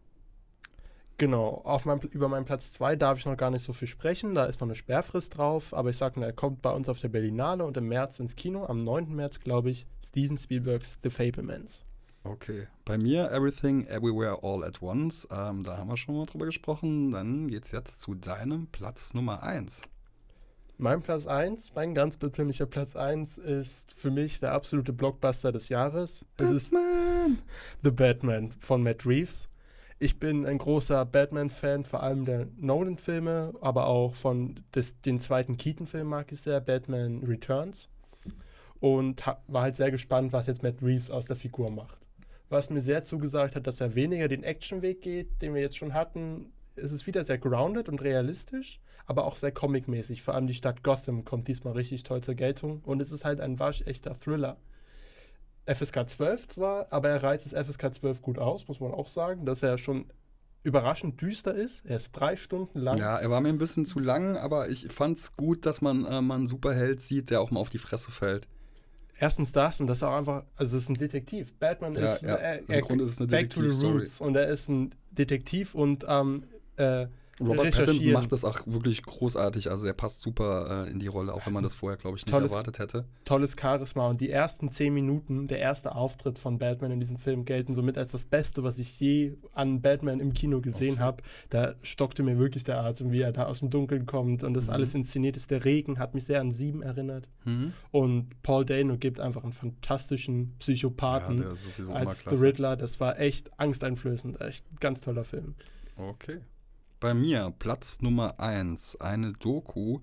Genau, 1.19 1.61
auf 1.65 1.83
meinem, 1.83 1.99
über 2.11 2.29
meinen 2.29 2.45
Platz 2.45 2.71
2 2.71 2.95
darf 2.95 3.19
ich 3.19 3.25
noch 3.25 3.35
gar 3.35 3.51
nicht 3.51 3.63
so 3.63 3.73
viel 3.73 3.89
sprechen, 3.89 4.33
da 4.35 4.45
ist 4.45 4.61
noch 4.61 4.67
eine 4.67 4.75
Sperrfrist 4.75 5.37
drauf, 5.37 5.73
aber 5.73 5.89
ich 5.89 5.97
sage 5.97 6.17
nur, 6.17 6.25
er 6.25 6.33
kommt 6.33 6.61
bei 6.61 6.71
uns 6.71 6.87
auf 6.87 7.01
der 7.01 7.09
Berlinale 7.09 7.65
und 7.65 7.75
im 7.75 7.89
März 7.89 8.19
ins 8.19 8.37
Kino, 8.37 8.65
am 8.65 8.77
9. 8.77 9.13
März, 9.13 9.41
glaube 9.41 9.69
ich, 9.69 9.85
Steven 10.01 10.37
Spielbergs 10.37 10.97
The 11.03 11.09
Fablemans. 11.09 11.83
Okay, 12.23 12.67
bei 12.85 12.97
mir 12.97 13.29
Everything 13.31 13.85
Everywhere 13.87 14.39
All 14.43 14.63
at 14.63 14.81
Once, 14.81 15.27
ähm, 15.29 15.63
da 15.63 15.77
haben 15.77 15.89
wir 15.89 15.97
schon 15.97 16.15
mal 16.15 16.25
drüber 16.25 16.45
gesprochen, 16.45 17.11
dann 17.11 17.49
geht 17.49 17.65
es 17.65 17.73
jetzt 17.73 17.99
zu 17.99 18.15
deinem 18.15 18.67
Platz 18.67 19.13
Nummer 19.13 19.43
1. 19.43 19.81
Mein 20.77 21.01
Platz 21.01 21.27
1, 21.27 21.75
mein 21.75 21.93
ganz 21.93 22.15
persönlicher 22.15 22.65
Platz 22.65 22.95
1 22.95 23.39
ist 23.39 23.93
für 23.93 24.09
mich 24.09 24.39
der 24.39 24.53
absolute 24.53 24.93
Blockbuster 24.93 25.51
des 25.51 25.67
Jahres. 25.67 26.23
Batman. 26.37 26.55
Es 26.55 26.63
ist 26.63 26.73
The 27.83 27.91
Batman 27.91 28.53
von 28.61 28.83
Matt 28.83 29.05
Reeves. 29.05 29.48
Ich 30.01 30.17
bin 30.17 30.45
ein 30.45 30.57
großer 30.57 31.03
Batman-Fan, 31.03 31.83
vor 31.83 32.01
allem 32.01 32.23
der 32.23 32.47
Nolan-Filme, 32.57 33.53
aber 33.59 33.87
auch 33.87 34.15
von 34.15 34.55
des, 34.73 35.01
den 35.01 35.19
zweiten 35.19 35.57
Keaton-Film 35.57 36.07
mag 36.07 36.31
ich 36.31 36.39
sehr, 36.39 36.61
Batman 36.61 37.21
Returns. 37.25 37.89
Und 38.79 39.27
war 39.47 39.63
halt 39.63 39.75
sehr 39.75 39.91
gespannt, 39.91 40.31
was 40.31 40.47
jetzt 40.47 40.63
Matt 40.63 40.81
Reeves 40.81 41.11
aus 41.11 41.25
der 41.25 41.35
Figur 41.35 41.69
macht. 41.69 41.97
Was 42.47 42.69
mir 42.69 42.79
sehr 42.79 43.03
zugesagt 43.03 43.57
hat, 43.57 43.67
dass 43.67 43.81
er 43.81 43.93
weniger 43.93 44.29
den 44.29 44.43
Actionweg 44.43 45.01
geht, 45.01 45.41
den 45.41 45.53
wir 45.53 45.61
jetzt 45.61 45.75
schon 45.75 45.93
hatten. 45.93 46.53
Es 46.77 46.93
ist 46.93 47.05
wieder 47.05 47.25
sehr 47.25 47.37
grounded 47.37 47.89
und 47.89 48.01
realistisch, 48.01 48.79
aber 49.05 49.25
auch 49.25 49.35
sehr 49.35 49.51
comic-mäßig. 49.51 50.21
Vor 50.21 50.33
allem 50.33 50.47
die 50.47 50.53
Stadt 50.53 50.81
Gotham 50.81 51.25
kommt 51.25 51.49
diesmal 51.49 51.73
richtig 51.73 52.03
toll 52.03 52.21
zur 52.21 52.35
Geltung. 52.35 52.79
Und 52.85 53.01
es 53.01 53.11
ist 53.11 53.25
halt 53.25 53.41
ein 53.41 53.59
waschechter 53.59 54.15
Thriller. 54.15 54.55
FSK 55.73 56.09
12 56.09 56.47
zwar, 56.47 56.87
aber 56.91 57.09
er 57.09 57.21
reizt 57.23 57.51
das 57.51 57.67
FSK 57.67 57.93
12 57.93 58.21
gut 58.21 58.39
aus, 58.39 58.67
muss 58.67 58.79
man 58.79 58.91
auch 58.91 59.07
sagen, 59.07 59.45
dass 59.45 59.61
er 59.63 59.77
schon 59.77 60.05
überraschend 60.63 61.21
düster 61.21 61.53
ist. 61.55 61.85
Er 61.85 61.97
ist 61.97 62.11
drei 62.11 62.35
Stunden 62.35 62.79
lang. 62.79 62.97
Ja, 62.97 63.17
er 63.17 63.29
war 63.29 63.39
mir 63.41 63.49
ein 63.49 63.57
bisschen 63.57 63.85
zu 63.85 63.99
lang, 63.99 64.35
aber 64.37 64.69
ich 64.69 64.87
fand 64.91 65.17
es 65.17 65.35
gut, 65.37 65.65
dass 65.65 65.81
man 65.81 66.05
äh, 66.05 66.21
mal 66.21 66.35
einen 66.35 66.47
Superheld 66.47 67.01
sieht, 67.01 67.29
der 67.29 67.39
auch 67.41 67.51
mal 67.51 67.59
auf 67.59 67.69
die 67.69 67.77
Fresse 67.77 68.11
fällt. 68.11 68.47
erstens 69.17 69.51
das 69.51 69.79
und 69.79 69.87
das 69.87 69.97
ist 69.97 70.03
auch 70.03 70.15
einfach, 70.17 70.43
also 70.55 70.75
es 70.77 70.83
ist 70.83 70.89
ein 70.89 70.95
Detektiv. 70.95 71.53
Batman 71.59 71.95
Ja, 71.95 72.13
ist, 72.13 72.21
ja. 72.23 72.35
äh, 72.35 72.61
Im 72.67 72.81
Grunde 72.81 73.03
ist 73.05 73.11
es 73.11 73.19
eine 73.19 73.27
back 73.27 73.49
to 73.49 73.61
the 73.67 73.85
roots 73.85 74.19
und 74.19 74.35
er 74.35 74.47
ist 74.47 74.67
ein 74.69 74.95
Detektiv 75.11 75.75
und 75.75 76.05
ähm, 76.07 76.43
äh, 76.77 77.07
Robert 77.39 77.71
Pattinson 77.75 78.11
macht 78.11 78.31
das 78.31 78.43
auch 78.45 78.59
wirklich 78.65 79.01
großartig. 79.03 79.69
Also 79.71 79.85
er 79.87 79.93
passt 79.93 80.21
super 80.21 80.85
äh, 80.87 80.91
in 80.91 80.99
die 80.99 81.07
Rolle, 81.07 81.33
auch 81.33 81.45
wenn 81.45 81.53
man 81.53 81.63
das 81.63 81.73
vorher, 81.73 81.97
glaube 81.97 82.17
ich, 82.17 82.25
nicht 82.25 82.33
Tolles- 82.33 82.51
erwartet 82.51 82.79
hätte. 82.79 83.05
tolles 83.25 83.55
Charisma 83.59 84.07
und 84.09 84.19
die 84.21 84.29
ersten 84.29 84.69
zehn 84.69 84.93
Minuten, 84.93 85.47
der 85.47 85.59
erste 85.59 85.95
Auftritt 85.95 86.37
von 86.39 86.57
Batman 86.59 86.91
in 86.91 86.99
diesem 86.99 87.17
Film 87.17 87.45
gelten 87.45 87.73
somit 87.73 87.97
als 87.97 88.11
das 88.11 88.25
Beste, 88.25 88.63
was 88.63 88.79
ich 88.79 88.99
je 88.99 89.37
an 89.53 89.81
Batman 89.81 90.19
im 90.19 90.33
Kino 90.33 90.61
gesehen 90.61 90.93
Okay. 90.95 91.01
habe. 91.01 91.23
Da 91.49 91.75
stockte 91.81 92.23
mir 92.23 92.37
wirklich 92.39 92.63
der 92.63 92.79
Atem, 92.81 93.11
wie 93.11 93.21
er 93.21 93.31
da 93.31 93.45
aus 93.45 93.59
dem 93.59 93.69
Dunkeln 93.69 94.05
kommt 94.05 94.43
und 94.43 94.53
das 94.53 94.67
Mhm. 94.67 94.73
alles 94.73 94.95
inszeniert 94.95 95.37
ist. 95.37 95.49
Der 95.51 95.63
Regen 95.65 95.99
hat 95.99 96.13
mich 96.13 96.25
sehr 96.25 96.41
an 96.41 96.51
Sieben 96.51 96.81
erinnert 96.81 97.27
Mhm. 97.45 97.73
und 97.91 98.41
Paul 98.43 98.65
Dano 98.65 98.97
gibt 98.97 99.19
einfach 99.19 99.43
einen 99.43 99.53
fantastischen 99.53 100.55
Psychopathen 100.59 101.45
immer 101.77 101.95
als 101.95 102.19
The. 102.29 102.35
Riddler. 102.35 102.75
Das 102.75 102.99
war 102.99 103.19
echt 103.19 103.51
angsteinflößend, 103.59 104.41
echt 104.41 104.65
ein 104.71 104.77
ganz 104.79 105.01
toller 105.01 105.23
Film. 105.23 105.55
Okay. 105.95 106.39
Bei 106.99 107.13
mir 107.13 107.53
Platz 107.59 108.01
Nummer 108.01 108.41
1, 108.41 108.97
eine 108.99 109.31
Doku 109.31 110.01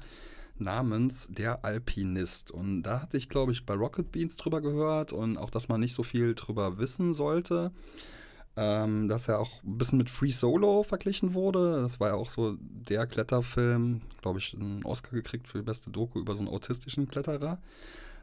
namens 0.56 1.28
Der 1.30 1.62
Alpinist. 1.62 2.50
Und 2.50 2.84
da 2.84 3.02
hatte 3.02 3.18
ich, 3.18 3.28
glaube 3.28 3.52
ich, 3.52 3.66
bei 3.66 3.74
Rocket 3.74 4.10
Beans 4.10 4.36
drüber 4.36 4.62
gehört 4.62 5.12
und 5.12 5.36
auch, 5.36 5.50
dass 5.50 5.68
man 5.68 5.80
nicht 5.80 5.92
so 5.92 6.02
viel 6.02 6.34
drüber 6.34 6.78
wissen 6.78 7.12
sollte. 7.12 7.70
Ähm, 8.56 9.08
dass 9.08 9.28
er 9.28 9.40
auch 9.40 9.62
ein 9.62 9.76
bisschen 9.76 9.98
mit 9.98 10.08
Free 10.08 10.30
Solo 10.30 10.84
verglichen 10.84 11.34
wurde. 11.34 11.82
Das 11.82 12.00
war 12.00 12.08
ja 12.08 12.14
auch 12.14 12.30
so 12.30 12.56
der 12.58 13.06
Kletterfilm, 13.06 14.00
glaube 14.22 14.38
ich, 14.38 14.54
einen 14.54 14.82
Oscar 14.86 15.10
gekriegt 15.10 15.46
für 15.48 15.58
die 15.58 15.64
beste 15.64 15.90
Doku 15.90 16.18
über 16.18 16.34
so 16.34 16.40
einen 16.40 16.48
autistischen 16.48 17.06
Kletterer. 17.08 17.58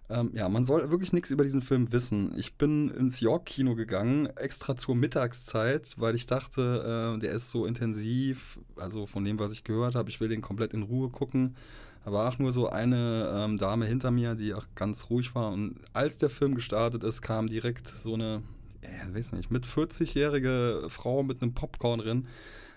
Ähm, 0.09 0.31
ja, 0.33 0.49
man 0.49 0.65
soll 0.65 0.91
wirklich 0.91 1.13
nichts 1.13 1.31
über 1.31 1.43
diesen 1.43 1.61
Film 1.61 1.91
wissen. 1.91 2.37
Ich 2.37 2.55
bin 2.55 2.89
ins 2.89 3.19
York-Kino 3.19 3.75
gegangen, 3.75 4.27
extra 4.35 4.75
zur 4.75 4.95
Mittagszeit, 4.95 5.95
weil 5.97 6.15
ich 6.15 6.25
dachte, 6.25 7.15
äh, 7.15 7.19
der 7.19 7.31
ist 7.31 7.51
so 7.51 7.65
intensiv, 7.65 8.59
also 8.75 9.05
von 9.05 9.23
dem, 9.23 9.39
was 9.39 9.53
ich 9.53 9.63
gehört 9.63 9.95
habe, 9.95 10.09
ich 10.09 10.19
will 10.19 10.29
den 10.29 10.41
komplett 10.41 10.73
in 10.73 10.83
Ruhe 10.83 11.09
gucken. 11.09 11.55
Da 12.03 12.11
war 12.11 12.27
auch 12.27 12.37
nur 12.37 12.51
so 12.51 12.69
eine 12.69 13.31
ähm, 13.33 13.57
Dame 13.57 13.85
hinter 13.85 14.11
mir, 14.11 14.35
die 14.35 14.53
auch 14.53 14.65
ganz 14.75 15.09
ruhig 15.09 15.33
war. 15.35 15.51
Und 15.51 15.79
als 15.93 16.17
der 16.17 16.29
Film 16.29 16.53
gestartet 16.53 17.03
ist, 17.03 17.21
kam 17.21 17.47
direkt 17.47 17.87
so 17.87 18.15
eine, 18.15 18.43
ja, 18.81 19.15
weiß 19.15 19.31
nicht, 19.31 19.51
mit 19.51 19.65
40-jährige 19.65 20.87
Frau 20.89 21.23
mit 21.23 21.41
einem 21.41 21.53
Popcorn 21.53 21.99
drin 21.99 22.27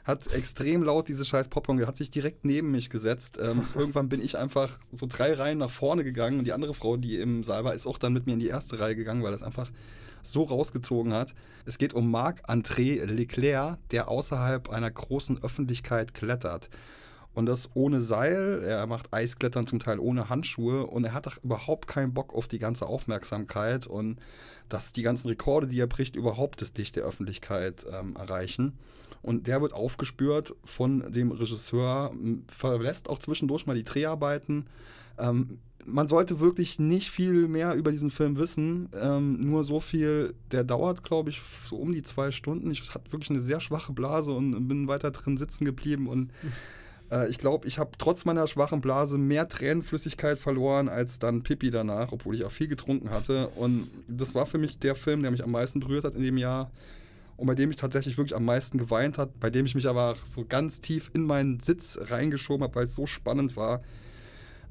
hat 0.07 0.33
extrem 0.33 0.85
laut 0.85 1.09
diese 1.09 1.25
scheiß 1.25 1.49
Popcorn, 1.49 1.85
hat 1.85 1.97
sich 1.97 2.11
direkt 2.11 2.45
neben 2.45 2.71
mich 2.71 2.91
gesetzt. 2.91 3.39
Ähm, 3.43 3.63
irgendwann 3.75 4.09
bin 4.09 4.23
ich 4.23 4.39
einfach 4.39 4.79
so 4.93 5.07
drei 5.09 5.35
Reihen 5.35 5.59
nach 5.59 5.71
vorne 5.71 6.05
gegangen 6.05 6.39
und 6.39 6.45
die 6.45 6.53
andere 6.53 6.75
Frau, 6.75 6.97
die 6.97 7.19
im 7.19 7.43
Saal 7.43 7.65
war, 7.65 7.75
ist 7.75 7.87
auch 7.87 7.99
dann 7.99 8.13
mit 8.13 8.27
mir 8.27 8.35
in 8.35 8.41
die 8.41 8.49
erste 8.49 8.79
Reihe 8.79 8.95
gegangen, 8.95 9.23
weil 9.23 9.33
das 9.33 9.43
einfach 9.43 9.71
so 10.23 10.43
rausgezogen 10.45 11.13
hat. 11.13 11.35
Es 11.65 11.79
geht 11.79 11.93
um 11.95 12.11
Marc-André 12.11 13.05
Leclerc, 13.05 13.79
der 13.91 14.09
außerhalb 14.09 14.71
einer 14.71 14.91
großen 14.91 15.43
Öffentlichkeit 15.43 16.15
klettert. 16.15 16.71
Und 17.35 17.47
das 17.47 17.71
ohne 17.75 18.01
Seil, 18.01 18.63
er 18.65 18.87
macht 18.87 19.13
Eisklettern 19.13 19.67
zum 19.67 19.79
Teil 19.79 19.99
ohne 19.99 20.31
Handschuhe 20.31 20.87
und 20.87 21.05
er 21.05 21.13
hat 21.13 21.27
auch 21.27 21.37
überhaupt 21.43 21.87
keinen 21.87 22.15
Bock 22.15 22.35
auf 22.35 22.49
die 22.49 22.59
ganze 22.59 22.87
Aufmerksamkeit 22.87 23.87
und 23.87 24.19
dass 24.71 24.95
die 24.95 25.03
ganzen 25.03 25.29
Rekorde, 25.29 25.67
die 25.67 25.79
er 25.79 25.87
bricht, 25.87 26.17
überhaupt 26.17 26.63
das 26.63 26.73
Licht 26.77 26.97
der 26.97 27.05
Öffentlichkeit 27.05 27.85
ähm, 27.93 28.17
erreichen. 28.17 28.79
Und 29.27 29.49
der 29.49 29.61
wird 29.61 29.73
aufgespürt 29.73 30.55
von 30.65 31.13
dem 31.13 31.33
Regisseur, 31.33 32.13
verlässt 32.47 33.09
auch 33.09 33.19
zwischendurch 33.19 33.67
mal 33.67 33.75
die 33.75 33.83
Dreharbeiten. 33.83 34.67
Ähm, 35.19 35.59
man 35.85 36.07
sollte 36.07 36.39
wirklich 36.39 36.79
nicht 36.79 37.11
viel 37.11 37.49
mehr 37.49 37.75
über 37.75 37.91
diesen 37.91 38.11
Film 38.11 38.39
wissen. 38.39 38.89
Ähm, 38.95 39.41
nur 39.41 39.65
so 39.65 39.81
viel, 39.81 40.35
der 40.53 40.63
dauert, 40.63 41.03
glaube 41.03 41.31
ich, 41.31 41.43
so 41.69 41.75
um 41.75 41.91
die 41.91 42.05
zwei 42.05 42.31
Stunden. 42.31 42.71
Ich 42.71 42.95
hatte 42.95 43.11
wirklich 43.11 43.31
eine 43.31 43.41
sehr 43.41 43.59
schwache 43.59 43.93
Blase 43.93 44.31
und 44.31 44.69
bin 44.69 44.87
weiter 44.87 45.11
drin 45.11 45.37
sitzen 45.37 45.65
geblieben. 45.65 46.07
Und 46.07 46.31
äh, 47.11 47.29
ich 47.29 47.39
glaube, 47.39 47.67
ich 47.67 47.81
habe 47.81 47.91
trotz 47.99 48.27
meiner 48.27 48.47
schwachen 48.47 48.81
Blase 48.81 49.19
mehr 49.19 49.49
Tränenflüssigkeit 49.49 50.39
verloren 50.39 50.89
als 50.89 51.19
dann 51.19 51.43
Pipi 51.43 51.73
danach, 51.73 52.13
obwohl 52.13 52.37
ich 52.37 52.45
auch 52.45 52.53
viel 52.53 52.69
getrunken 52.69 53.11
hatte. 53.11 53.49
Und 53.57 53.89
das 54.07 54.37
war 54.37 54.47
für 54.47 54.59
mich 54.59 54.79
der 54.79 54.95
Film, 54.95 55.23
der 55.23 55.33
mich 55.33 55.43
am 55.43 55.51
meisten 55.51 55.81
berührt 55.81 56.05
hat 56.05 56.15
in 56.15 56.23
dem 56.23 56.39
Jahr 56.39 56.71
und 57.37 57.47
bei 57.47 57.55
dem 57.55 57.71
ich 57.71 57.77
tatsächlich 57.77 58.17
wirklich 58.17 58.35
am 58.35 58.45
meisten 58.45 58.79
geweint 58.79 59.19
hat, 59.19 59.39
bei 59.41 59.51
dem 59.51 59.67
ich 59.67 59.75
mich 59.75 59.89
aber 59.89 60.15
so 60.15 60.45
ganz 60.47 60.81
tief 60.81 61.11
in 61.13 61.23
meinen 61.23 61.61
Sitz 61.61 61.99
reingeschoben 62.01 62.65
habe, 62.65 62.75
weil 62.75 62.85
es 62.85 62.95
so 62.95 63.07
spannend 63.07 63.57
war. 63.57 63.83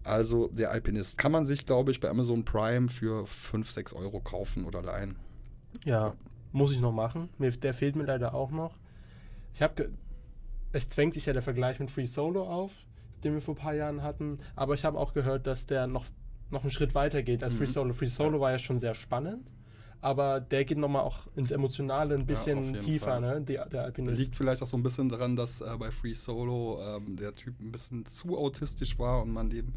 Also 0.03 0.47
der 0.49 0.71
Alpinist 0.71 1.17
kann 1.17 1.31
man 1.31 1.45
sich, 1.45 1.65
glaube 1.65 1.91
ich, 1.91 1.99
bei 1.99 2.09
Amazon 2.09 2.45
Prime 2.45 2.89
für 2.89 3.25
5, 3.25 3.71
6 3.71 3.93
Euro 3.93 4.19
kaufen 4.19 4.65
oder 4.65 4.81
leihen. 4.81 5.15
Ja, 5.83 6.15
muss 6.51 6.71
ich 6.71 6.79
noch 6.79 6.91
machen. 6.91 7.29
Mir, 7.37 7.51
der 7.51 7.73
fehlt 7.73 7.95
mir 7.95 8.05
leider 8.05 8.33
auch 8.33 8.51
noch. 8.51 8.77
Ich 9.53 9.61
habe, 9.61 9.89
es 10.71 10.89
zwängt 10.89 11.13
sich 11.13 11.25
ja 11.25 11.33
der 11.33 11.41
Vergleich 11.41 11.79
mit 11.79 11.89
Free 11.89 12.05
Solo 12.05 12.47
auf, 12.47 12.71
den 13.23 13.33
wir 13.33 13.41
vor 13.41 13.55
ein 13.55 13.57
paar 13.57 13.73
Jahren 13.73 14.03
hatten. 14.03 14.39
Aber 14.55 14.73
ich 14.75 14.85
habe 14.85 14.97
auch 14.97 15.13
gehört, 15.13 15.47
dass 15.47 15.65
der 15.65 15.87
noch, 15.87 16.05
noch 16.51 16.61
einen 16.61 16.71
Schritt 16.71 16.93
weiter 16.93 17.23
geht 17.23 17.43
als 17.43 17.55
Free 17.55 17.65
Mhm. 17.65 17.71
Solo. 17.71 17.93
Free 17.93 18.07
Solo 18.07 18.39
war 18.39 18.51
ja 18.51 18.59
schon 18.59 18.79
sehr 18.79 18.93
spannend, 18.93 19.51
aber 20.05 20.39
der 20.39 20.65
geht 20.65 20.77
nochmal 20.77 21.01
auch 21.01 21.25
ins 21.35 21.49
Emotionale 21.49 22.13
ein 22.13 22.27
bisschen 22.27 22.63
jeden 22.63 22.79
tiefer, 22.79 23.05
Fall. 23.05 23.21
ne? 23.21 23.41
Der, 23.41 23.65
der 23.65 23.85
Alpinist. 23.85 24.19
Liegt 24.19 24.35
vielleicht 24.35 24.61
auch 24.61 24.67
so 24.67 24.77
ein 24.77 24.83
bisschen 24.83 25.09
daran, 25.09 25.35
dass 25.35 25.61
äh, 25.61 25.75
bei 25.79 25.89
Free 25.89 26.13
Solo 26.13 26.79
ähm, 26.79 27.15
der 27.15 27.33
Typ 27.33 27.59
ein 27.59 27.71
bisschen 27.71 28.05
zu 28.05 28.37
autistisch 28.37 28.99
war 28.99 29.23
und 29.23 29.31
man 29.31 29.49
dem 29.49 29.73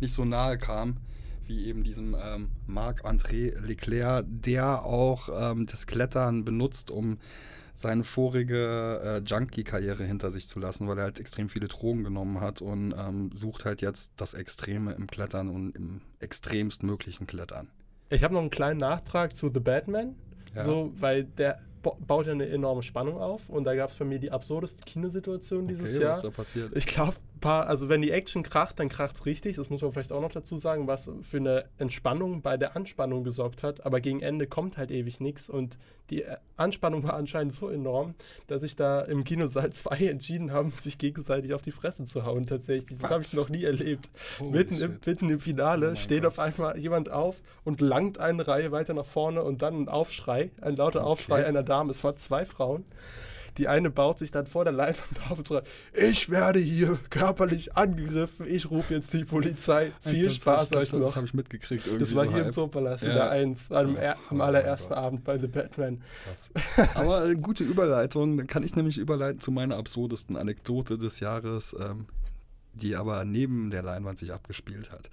nicht 0.00 0.14
so 0.14 0.24
nahe 0.24 0.56
kam, 0.56 0.96
wie 1.46 1.66
eben 1.66 1.84
diesem 1.84 2.16
ähm, 2.18 2.48
Marc-André 2.66 3.60
Leclerc, 3.60 4.24
der 4.26 4.82
auch 4.82 5.28
ähm, 5.30 5.66
das 5.66 5.86
Klettern 5.86 6.46
benutzt, 6.46 6.90
um 6.90 7.18
seine 7.74 8.04
vorige 8.04 9.02
äh, 9.04 9.18
Junkie-Karriere 9.18 10.04
hinter 10.04 10.30
sich 10.30 10.48
zu 10.48 10.58
lassen, 10.58 10.88
weil 10.88 10.96
er 10.96 11.04
halt 11.04 11.20
extrem 11.20 11.50
viele 11.50 11.68
Drogen 11.68 12.02
genommen 12.02 12.40
hat 12.40 12.62
und 12.62 12.94
ähm, 12.98 13.30
sucht 13.34 13.66
halt 13.66 13.82
jetzt 13.82 14.12
das 14.16 14.32
Extreme 14.32 14.94
im 14.94 15.06
Klettern 15.06 15.50
und 15.50 15.76
im 15.76 16.00
extremst 16.18 16.82
möglichen 16.82 17.26
Klettern. 17.26 17.68
Ich 18.10 18.22
habe 18.22 18.34
noch 18.34 18.40
einen 18.40 18.50
kleinen 18.50 18.78
Nachtrag 18.78 19.34
zu 19.34 19.50
The 19.52 19.60
Batman, 19.60 20.14
Ja. 20.54 20.64
so, 20.64 20.92
weil 21.00 21.24
der 21.24 21.58
ba- 21.82 21.96
baut 22.06 22.26
ja 22.26 22.32
eine 22.32 22.48
enorme 22.48 22.82
Spannung 22.82 23.18
auf 23.20 23.48
und 23.48 23.64
da 23.64 23.74
gab 23.74 23.90
es 23.90 23.96
bei 23.96 24.04
mir 24.04 24.18
die 24.18 24.30
absurdeste 24.30 24.82
Kinosituation 24.84 25.66
dieses 25.66 25.94
Okay, 25.94 26.04
Jahr. 26.04 26.12
was 26.16 26.22
da 26.22 26.30
passiert? 26.30 26.76
Ich 26.76 26.86
glaube, 26.86 27.14
paar, 27.40 27.66
also 27.66 27.88
wenn 27.88 28.02
die 28.02 28.10
Action 28.10 28.42
kracht, 28.42 28.78
dann 28.80 28.88
kracht 28.88 29.16
es 29.16 29.26
richtig. 29.26 29.56
Das 29.56 29.70
muss 29.70 29.82
man 29.82 29.92
vielleicht 29.92 30.12
auch 30.12 30.20
noch 30.20 30.32
dazu 30.32 30.56
sagen, 30.56 30.86
was 30.86 31.10
für 31.22 31.36
eine 31.36 31.64
Entspannung 31.78 32.42
bei 32.42 32.56
der 32.56 32.76
Anspannung 32.76 33.24
gesorgt 33.24 33.62
hat. 33.62 33.84
Aber 33.84 34.00
gegen 34.00 34.20
Ende 34.20 34.46
kommt 34.46 34.76
halt 34.76 34.90
ewig 34.90 35.20
nichts. 35.20 35.48
Und 35.50 35.78
die 36.10 36.22
äh, 36.22 36.36
Anspannung 36.56 37.02
war 37.02 37.14
anscheinend 37.14 37.52
so 37.52 37.68
enorm, 37.68 38.14
dass 38.46 38.62
sich 38.62 38.76
da 38.76 39.00
im 39.02 39.24
Kinosaal 39.24 39.70
zwei 39.72 39.96
entschieden 40.08 40.52
haben, 40.52 40.70
sich 40.70 40.98
gegenseitig 40.98 41.52
auf 41.54 41.62
die 41.62 41.72
Fresse 41.72 42.04
zu 42.04 42.24
hauen. 42.24 42.44
Tatsächlich. 42.46 42.98
Das 42.98 43.10
habe 43.10 43.22
ich 43.22 43.32
noch 43.32 43.48
nie 43.48 43.64
erlebt. 43.64 44.08
Mitten 44.40 44.76
im, 44.80 44.98
mitten 45.04 45.28
im 45.30 45.40
Finale 45.40 45.92
Oh 45.92 45.96
steht 45.96 46.22
Gott. 46.22 46.32
auf 46.32 46.38
einmal 46.38 46.78
jemand 46.78 47.10
auf 47.10 47.42
und 47.64 47.80
langt 47.80 48.18
eine 48.18 48.46
Reihe 48.46 48.72
weiter 48.72 48.94
nach 48.94 49.06
vorne 49.06 49.42
und 49.42 49.62
dann 49.62 49.82
ein 49.82 49.88
Aufschrei, 49.88 50.50
ein 50.60 50.76
lauter 50.76 51.04
Aufschrei 51.06 51.40
Okay. 51.40 51.48
einer 51.48 51.62
Dame. 51.62 51.90
Es 51.90 52.02
waren 52.04 52.16
zwei 52.16 52.44
Frauen. 52.46 52.84
Die 53.58 53.68
eine 53.68 53.90
baut 53.90 54.18
sich 54.18 54.30
dann 54.30 54.46
vor 54.46 54.64
der 54.64 54.72
Leinwand 54.72 55.30
auf 55.30 55.38
und 55.38 55.48
sagt, 55.48 55.66
ich 55.94 56.28
werde 56.30 56.58
hier 56.58 56.98
körperlich 57.10 57.76
angegriffen, 57.76 58.46
ich 58.48 58.70
rufe 58.70 58.94
jetzt 58.94 59.12
die 59.12 59.24
Polizei. 59.24 59.92
Viel 60.00 60.26
Das 60.26 60.34
Spaß 60.36 60.70
ich- 60.72 60.76
euch 60.76 60.90
das, 60.90 60.98
noch. 61.00 61.06
Das 61.06 61.16
habe 61.16 61.26
ich 61.26 61.34
mitgekriegt. 61.34 61.86
Irgendwie 61.86 62.00
Das 62.00 62.14
war 62.14 62.24
so 62.24 62.30
hier 62.30 62.38
im 62.40 62.44
halb. 62.46 62.54
Zoopalast 62.54 63.02
in 63.04 63.08
Ja. 63.10 63.14
der 63.14 63.30
1, 63.30 63.72
am, 63.72 63.96
er, 63.96 64.16
am 64.30 64.40
allerersten 64.40 64.90
Gott. 64.94 64.98
Abend 64.98 65.24
bei 65.24 65.38
The 65.38 65.46
Batman. 65.46 66.02
Krass. 66.74 66.90
Aber 66.96 67.22
eine 67.22 67.36
gute 67.36 67.64
Überleitung, 67.64 68.36
dann 68.36 68.46
kann 68.46 68.62
ich 68.62 68.76
nämlich 68.76 68.98
überleiten 68.98 69.40
zu 69.40 69.50
meiner 69.50 69.76
absurdesten 69.76 70.36
Anekdote 70.36 70.98
des 70.98 71.20
Jahres, 71.20 71.74
ähm, 71.80 72.06
die 72.74 72.94
aber 72.94 73.24
neben 73.24 73.70
der 73.70 73.82
Leinwand 73.82 74.18
sich 74.18 74.32
abgespielt 74.34 74.90
hat. 74.92 75.08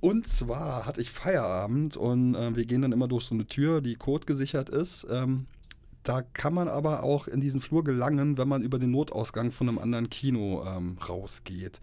Und 0.00 0.26
zwar 0.26 0.84
hatte 0.86 1.00
ich 1.00 1.10
Feierabend 1.12 1.96
und 1.96 2.34
äh, 2.34 2.56
wir 2.56 2.66
gehen 2.66 2.82
dann 2.82 2.92
immer 2.92 3.08
durch 3.08 3.24
so 3.24 3.34
eine 3.34 3.46
Tür, 3.46 3.80
die 3.80 3.94
codegesichert 3.94 4.68
ist. 4.70 5.06
Ähm, 5.10 5.46
da 6.04 6.22
kann 6.22 6.54
man 6.54 6.68
aber 6.68 7.02
auch 7.02 7.26
in 7.26 7.40
diesen 7.40 7.60
Flur 7.60 7.82
gelangen, 7.82 8.38
wenn 8.38 8.46
man 8.46 8.62
über 8.62 8.78
den 8.78 8.90
Notausgang 8.90 9.50
von 9.50 9.68
einem 9.68 9.78
anderen 9.78 10.10
Kino 10.10 10.62
ähm, 10.66 10.98
rausgeht. 11.08 11.80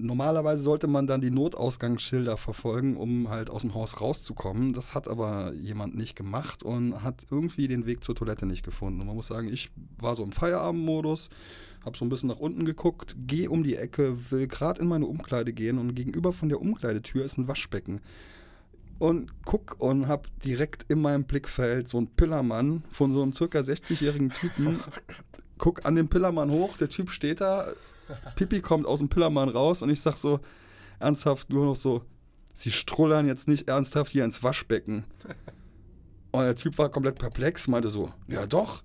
Normalerweise 0.00 0.62
sollte 0.62 0.86
man 0.86 1.08
dann 1.08 1.20
die 1.20 1.32
Notausgangsschilder 1.32 2.36
verfolgen, 2.36 2.96
um 2.96 3.30
halt 3.30 3.50
aus 3.50 3.62
dem 3.62 3.74
Haus 3.74 4.00
rauszukommen. 4.00 4.72
Das 4.72 4.94
hat 4.94 5.08
aber 5.08 5.52
jemand 5.54 5.96
nicht 5.96 6.14
gemacht 6.14 6.62
und 6.62 7.02
hat 7.02 7.26
irgendwie 7.32 7.66
den 7.66 7.84
Weg 7.84 8.04
zur 8.04 8.14
Toilette 8.14 8.46
nicht 8.46 8.64
gefunden. 8.64 9.00
Und 9.00 9.08
man 9.08 9.16
muss 9.16 9.26
sagen, 9.26 9.52
ich 9.52 9.70
war 9.98 10.14
so 10.14 10.22
im 10.22 10.30
Feierabendmodus, 10.30 11.28
habe 11.84 11.98
so 11.98 12.04
ein 12.04 12.10
bisschen 12.10 12.28
nach 12.28 12.38
unten 12.38 12.64
geguckt, 12.64 13.16
gehe 13.26 13.50
um 13.50 13.64
die 13.64 13.74
Ecke, 13.74 14.30
will 14.30 14.46
gerade 14.46 14.80
in 14.80 14.86
meine 14.86 15.06
Umkleide 15.06 15.52
gehen 15.52 15.78
und 15.78 15.96
gegenüber 15.96 16.32
von 16.32 16.48
der 16.48 16.60
Umkleidetür 16.60 17.24
ist 17.24 17.36
ein 17.36 17.48
Waschbecken. 17.48 18.00
Und 18.98 19.30
guck 19.44 19.76
und 19.78 20.08
hab 20.08 20.28
direkt 20.40 20.86
in 20.88 21.00
meinem 21.00 21.24
Blickfeld 21.24 21.88
so 21.88 21.98
einen 21.98 22.08
Pillermann 22.08 22.82
von 22.90 23.12
so 23.12 23.22
einem 23.22 23.32
circa 23.32 23.60
60-jährigen 23.60 24.30
Typen. 24.30 24.80
guck 25.58 25.84
an 25.84 25.96
den 25.96 26.08
Pillermann 26.08 26.50
hoch, 26.50 26.76
der 26.76 26.88
Typ 26.88 27.10
steht 27.10 27.40
da, 27.40 27.68
Pipi 28.36 28.60
kommt 28.60 28.86
aus 28.86 29.00
dem 29.00 29.08
Pillermann 29.08 29.48
raus 29.48 29.82
und 29.82 29.90
ich 29.90 30.00
sag 30.00 30.16
so 30.16 30.40
ernsthaft 30.98 31.50
nur 31.50 31.66
noch 31.66 31.76
so, 31.76 32.02
Sie 32.54 32.72
strullern 32.72 33.28
jetzt 33.28 33.46
nicht 33.46 33.68
ernsthaft 33.68 34.10
hier 34.10 34.24
ins 34.24 34.42
Waschbecken. 34.42 35.04
Und 36.32 36.42
der 36.42 36.56
Typ 36.56 36.76
war 36.76 36.88
komplett 36.88 37.16
perplex, 37.16 37.68
meinte 37.68 37.88
so, 37.88 38.12
ja 38.26 38.46
doch, 38.46 38.82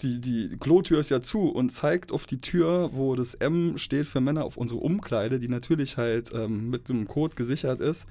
die, 0.00 0.20
die 0.20 0.56
Klotür 0.58 0.98
ist 0.98 1.10
ja 1.10 1.22
zu 1.22 1.48
und 1.48 1.70
zeigt 1.70 2.10
auf 2.10 2.26
die 2.26 2.40
Tür, 2.40 2.90
wo 2.94 3.14
das 3.14 3.34
M 3.34 3.78
steht 3.78 4.08
für 4.08 4.20
Männer 4.20 4.44
auf 4.44 4.56
unsere 4.56 4.80
Umkleide, 4.80 5.38
die 5.38 5.46
natürlich 5.46 5.96
halt 5.96 6.32
ähm, 6.34 6.68
mit 6.68 6.88
dem 6.88 7.06
Code 7.06 7.36
gesichert 7.36 7.80
ist 7.80 8.06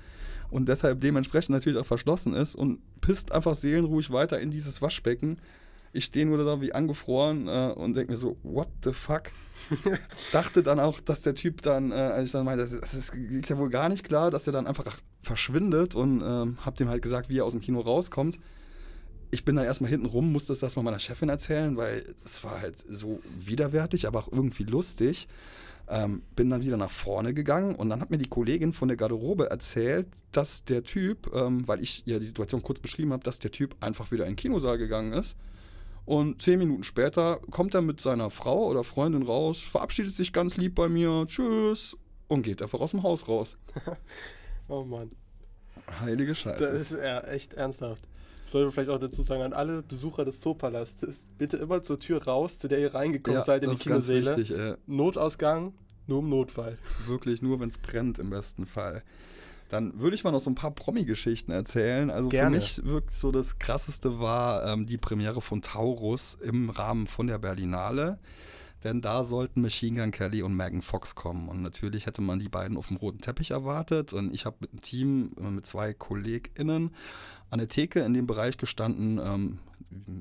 und 0.51 0.67
deshalb 0.67 1.01
dementsprechend 1.01 1.49
natürlich 1.49 1.79
auch 1.79 1.85
verschlossen 1.85 2.33
ist 2.33 2.55
und 2.55 2.79
pisst 3.01 3.31
einfach 3.31 3.55
seelenruhig 3.55 4.11
weiter 4.11 4.39
in 4.39 4.51
dieses 4.51 4.81
Waschbecken. 4.81 5.41
Ich 5.93 6.05
stehe 6.05 6.25
nur 6.25 6.37
da 6.43 6.61
wie 6.61 6.73
angefroren 6.73 7.47
äh, 7.47 7.73
und 7.75 7.95
denke 7.95 8.11
mir 8.11 8.17
so, 8.17 8.37
what 8.43 8.69
the 8.83 8.93
fuck? 8.93 9.23
Dachte 10.31 10.63
dann 10.63 10.79
auch, 10.79 10.99
dass 10.99 11.21
der 11.21 11.35
Typ 11.35 11.61
dann, 11.61 11.91
äh, 11.91 11.95
als 11.95 12.27
ich 12.27 12.31
dann 12.31 12.45
meinte, 12.45 12.63
das, 12.63 12.79
das 12.79 12.93
ist 12.93 13.49
ja 13.49 13.57
wohl 13.57 13.69
gar 13.69 13.89
nicht 13.89 14.03
klar, 14.03 14.31
dass 14.31 14.47
er 14.47 14.53
dann 14.53 14.67
einfach 14.67 14.85
verschwindet 15.21 15.95
und 15.95 16.21
ähm, 16.23 16.57
hab 16.63 16.75
dem 16.75 16.87
halt 16.87 17.01
gesagt, 17.01 17.29
wie 17.29 17.39
er 17.39 17.45
aus 17.45 17.53
dem 17.53 17.61
Kino 17.61 17.79
rauskommt 17.81 18.37
ich 19.31 19.45
bin 19.45 19.55
dann 19.55 19.65
erstmal 19.65 19.89
hinten 19.89 20.05
rum, 20.05 20.31
musste 20.31 20.49
das 20.49 20.61
erstmal 20.61 20.83
meiner 20.83 20.99
Chefin 20.99 21.29
erzählen, 21.29 21.75
weil 21.77 22.03
es 22.23 22.43
war 22.43 22.61
halt 22.61 22.83
so 22.85 23.21
widerwärtig, 23.39 24.05
aber 24.05 24.19
auch 24.19 24.31
irgendwie 24.31 24.63
lustig. 24.63 25.27
Ähm, 25.93 26.21
bin 26.37 26.49
dann 26.49 26.63
wieder 26.63 26.77
nach 26.77 26.89
vorne 26.89 27.33
gegangen 27.33 27.75
und 27.75 27.89
dann 27.89 27.99
hat 27.99 28.11
mir 28.11 28.17
die 28.17 28.29
Kollegin 28.29 28.71
von 28.71 28.87
der 28.87 28.95
Garderobe 28.95 29.49
erzählt, 29.49 30.07
dass 30.31 30.63
der 30.63 30.83
Typ, 30.83 31.29
ähm, 31.35 31.67
weil 31.67 31.81
ich 31.81 32.07
ihr 32.07 32.19
die 32.19 32.25
Situation 32.25 32.63
kurz 32.63 32.79
beschrieben 32.79 33.11
habe, 33.11 33.23
dass 33.23 33.39
der 33.39 33.51
Typ 33.51 33.75
einfach 33.81 34.09
wieder 34.09 34.25
in 34.25 34.31
den 34.31 34.37
Kinosaal 34.37 34.77
gegangen 34.77 35.11
ist. 35.11 35.35
Und 36.05 36.41
zehn 36.41 36.59
Minuten 36.59 36.83
später 36.83 37.41
kommt 37.51 37.75
er 37.75 37.81
mit 37.81 37.99
seiner 37.99 38.29
Frau 38.29 38.67
oder 38.67 38.85
Freundin 38.85 39.23
raus, 39.23 39.59
verabschiedet 39.61 40.13
sich 40.13 40.31
ganz 40.31 40.55
lieb 40.55 40.75
bei 40.75 40.87
mir, 40.87 41.25
tschüss, 41.27 41.97
und 42.29 42.43
geht 42.43 42.61
einfach 42.61 42.79
aus 42.79 42.91
dem 42.91 43.03
Haus 43.03 43.27
raus. 43.27 43.57
oh 44.69 44.85
Mann. 44.85 45.11
Heilige 45.99 46.33
Scheiße. 46.33 46.59
Das 46.59 46.91
ist 46.91 46.91
ja 46.93 47.19
echt 47.21 47.53
ernsthaft. 47.53 48.07
Sollen 48.45 48.65
wir 48.65 48.71
vielleicht 48.71 48.89
auch 48.89 48.99
dazu 48.99 49.21
sagen, 49.21 49.43
an 49.43 49.53
alle 49.53 49.81
Besucher 49.81 50.25
des 50.25 50.41
Zoopalastes, 50.41 51.31
bitte 51.37 51.57
immer 51.57 51.83
zur 51.83 51.99
Tür 51.99 52.23
raus, 52.23 52.59
zu 52.59 52.67
der 52.67 52.79
ihr 52.79 52.93
reingekommen 52.93 53.39
ja, 53.39 53.45
seid 53.45 53.63
in 53.63 53.71
die 53.71 53.77
Kinosäle. 53.77 54.35
Wichtig, 54.35 54.57
äh. 54.57 54.75
Notausgang, 54.87 55.73
nur 56.07 56.19
im 56.19 56.29
Notfall. 56.29 56.77
Wirklich 57.07 57.41
nur, 57.41 57.59
wenn 57.59 57.69
es 57.69 57.77
brennt 57.77 58.19
im 58.19 58.29
besten 58.29 58.65
Fall. 58.65 59.03
Dann 59.69 59.97
würde 60.01 60.15
ich 60.15 60.25
mal 60.25 60.31
noch 60.31 60.41
so 60.41 60.49
ein 60.49 60.55
paar 60.55 60.71
Promi-Geschichten 60.71 61.51
erzählen. 61.51 62.09
Also 62.09 62.27
Gerne. 62.27 62.59
für 62.59 62.61
mich 62.61 62.83
wirklich 62.83 63.17
so 63.17 63.31
das 63.31 63.57
krasseste 63.57 64.19
war 64.19 64.65
ähm, 64.67 64.85
die 64.85 64.97
Premiere 64.97 65.39
von 65.39 65.61
Taurus 65.61 66.35
im 66.35 66.69
Rahmen 66.69 67.07
von 67.07 67.27
der 67.27 67.37
Berlinale. 67.37 68.19
Denn 68.83 69.01
da 69.01 69.23
sollten 69.23 69.61
Machine 69.61 70.01
Gun 70.01 70.11
Kelly 70.11 70.41
und 70.41 70.55
Megan 70.55 70.81
Fox 70.81 71.15
kommen. 71.15 71.49
Und 71.49 71.61
natürlich 71.61 72.05
hätte 72.05 72.21
man 72.21 72.39
die 72.39 72.49
beiden 72.49 72.77
auf 72.77 72.87
dem 72.87 72.97
roten 72.97 73.19
Teppich 73.19 73.51
erwartet. 73.51 74.13
Und 74.13 74.33
ich 74.33 74.45
habe 74.45 74.57
mit 74.59 74.71
einem 74.71 74.81
Team, 74.81 75.31
äh, 75.39 75.49
mit 75.49 75.65
zwei 75.67 75.93
KollegInnen, 75.93 76.91
an 77.49 77.59
der 77.59 77.67
Theke 77.67 77.99
in 77.99 78.13
dem 78.13 78.27
Bereich 78.27 78.57
gestanden, 78.57 79.19
ähm, 79.19 79.59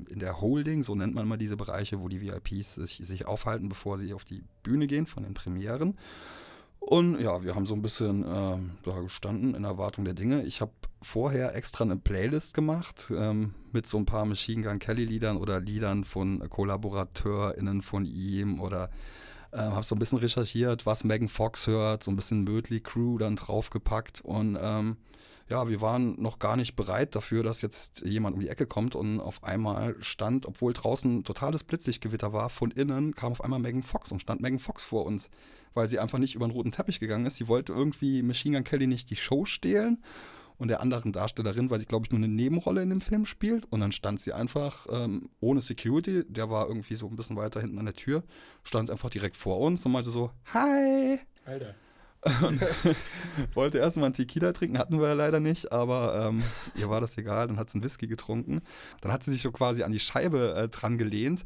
in 0.09 0.19
der 0.19 0.41
Holding, 0.41 0.83
so 0.83 0.95
nennt 0.95 1.15
man 1.15 1.27
mal 1.27 1.37
diese 1.37 1.55
Bereiche, 1.55 2.01
wo 2.01 2.09
die 2.09 2.21
VIPs 2.21 2.75
sich, 2.75 2.99
sich 3.01 3.25
aufhalten, 3.25 3.69
bevor 3.69 3.97
sie 3.97 4.13
auf 4.13 4.25
die 4.25 4.43
Bühne 4.63 4.85
gehen 4.85 5.05
von 5.05 5.23
den 5.23 5.33
Premieren. 5.33 5.97
Und 6.79 7.21
ja, 7.21 7.43
wir 7.43 7.55
haben 7.55 7.65
so 7.65 7.75
ein 7.75 7.81
bisschen 7.81 8.23
äh, 8.23 8.57
da 8.83 8.99
gestanden 9.01 9.55
in 9.55 9.63
Erwartung 9.63 10.03
der 10.03 10.13
Dinge. 10.13 10.43
Ich 10.43 10.61
habe 10.61 10.71
vorher 11.01 11.55
extra 11.55 11.83
eine 11.83 11.97
Playlist 11.97 12.53
gemacht 12.53 13.11
ähm, 13.15 13.53
mit 13.71 13.87
so 13.87 13.97
ein 13.97 14.05
paar 14.05 14.25
Machine 14.25 14.63
Gun 14.63 14.79
Kelly 14.79 15.05
Liedern 15.05 15.37
oder 15.37 15.59
Liedern 15.59 16.03
von 16.03 16.47
KollaborateurInnen 16.47 17.81
von 17.81 18.05
ihm 18.05 18.59
oder 18.59 18.89
äh, 19.51 19.57
habe 19.57 19.83
so 19.83 19.95
ein 19.95 19.99
bisschen 19.99 20.19
recherchiert, 20.19 20.85
was 20.85 21.03
Megan 21.03 21.27
Fox 21.27 21.67
hört, 21.67 22.03
so 22.03 22.11
ein 22.11 22.15
bisschen 22.15 22.43
Mödley 22.43 22.81
Crew 22.81 23.17
dann 23.17 23.35
draufgepackt 23.35 24.21
und 24.21 24.57
ähm, 24.61 24.97
ja, 25.49 25.67
wir 25.67 25.81
waren 25.81 26.15
noch 26.21 26.39
gar 26.39 26.55
nicht 26.55 26.77
bereit 26.77 27.13
dafür, 27.13 27.43
dass 27.43 27.61
jetzt 27.61 28.01
jemand 28.05 28.35
um 28.35 28.39
die 28.39 28.47
Ecke 28.47 28.65
kommt 28.65 28.95
und 28.95 29.19
auf 29.19 29.43
einmal 29.43 29.97
stand, 29.99 30.45
obwohl 30.45 30.71
draußen 30.71 31.25
totales 31.25 31.65
Blitzlichtgewitter 31.65 32.31
war, 32.31 32.49
von 32.49 32.71
innen 32.71 33.15
kam 33.15 33.33
auf 33.33 33.43
einmal 33.43 33.59
Megan 33.59 33.83
Fox 33.83 34.13
und 34.13 34.21
stand 34.21 34.39
Megan 34.39 34.59
Fox 34.59 34.81
vor 34.81 35.05
uns, 35.05 35.29
weil 35.73 35.89
sie 35.89 35.99
einfach 35.99 36.19
nicht 36.19 36.35
über 36.35 36.47
den 36.47 36.53
roten 36.53 36.71
Teppich 36.71 37.01
gegangen 37.01 37.25
ist. 37.25 37.35
Sie 37.35 37.49
wollte 37.49 37.73
irgendwie 37.73 38.21
Machine 38.21 38.55
Gun 38.55 38.63
Kelly 38.63 38.87
nicht 38.87 39.09
die 39.09 39.17
Show 39.17 39.43
stehlen 39.43 40.01
und 40.61 40.67
der 40.67 40.79
anderen 40.79 41.11
Darstellerin, 41.11 41.71
weil 41.71 41.79
sie, 41.79 41.87
glaube 41.87 42.05
ich, 42.05 42.11
nur 42.11 42.19
eine 42.19 42.27
Nebenrolle 42.27 42.83
in 42.83 42.91
dem 42.91 43.01
Film 43.01 43.25
spielt. 43.25 43.65
Und 43.71 43.79
dann 43.79 43.91
stand 43.91 44.19
sie 44.19 44.31
einfach 44.31 44.85
ähm, 44.91 45.29
ohne 45.39 45.59
Security, 45.59 46.23
der 46.27 46.51
war 46.51 46.67
irgendwie 46.67 46.93
so 46.93 47.07
ein 47.07 47.15
bisschen 47.15 47.35
weiter 47.35 47.59
hinten 47.59 47.79
an 47.79 47.85
der 47.85 47.95
Tür, 47.95 48.23
stand 48.63 48.91
einfach 48.91 49.09
direkt 49.09 49.37
vor 49.37 49.59
uns 49.59 49.83
und 49.87 49.91
meinte 49.91 50.11
so, 50.11 50.29
Hi! 50.53 51.19
Alter. 51.45 51.73
Und 52.43 52.61
wollte 53.55 53.79
erstmal 53.79 54.05
einen 54.05 54.13
Tequila 54.13 54.53
trinken, 54.53 54.77
hatten 54.77 54.99
wir 54.99 55.07
ja 55.07 55.13
leider 55.15 55.39
nicht, 55.39 55.71
aber 55.71 56.27
ähm, 56.27 56.43
ihr 56.75 56.87
war 56.91 57.01
das 57.01 57.17
egal, 57.17 57.47
dann 57.47 57.57
hat 57.57 57.71
sie 57.71 57.77
einen 57.77 57.83
Whisky 57.83 58.05
getrunken. 58.05 58.61
Dann 59.01 59.11
hat 59.11 59.23
sie 59.23 59.31
sich 59.31 59.41
so 59.41 59.51
quasi 59.51 59.81
an 59.81 59.91
die 59.91 59.99
Scheibe 59.99 60.53
äh, 60.55 60.67
dran 60.67 60.99
gelehnt 60.99 61.43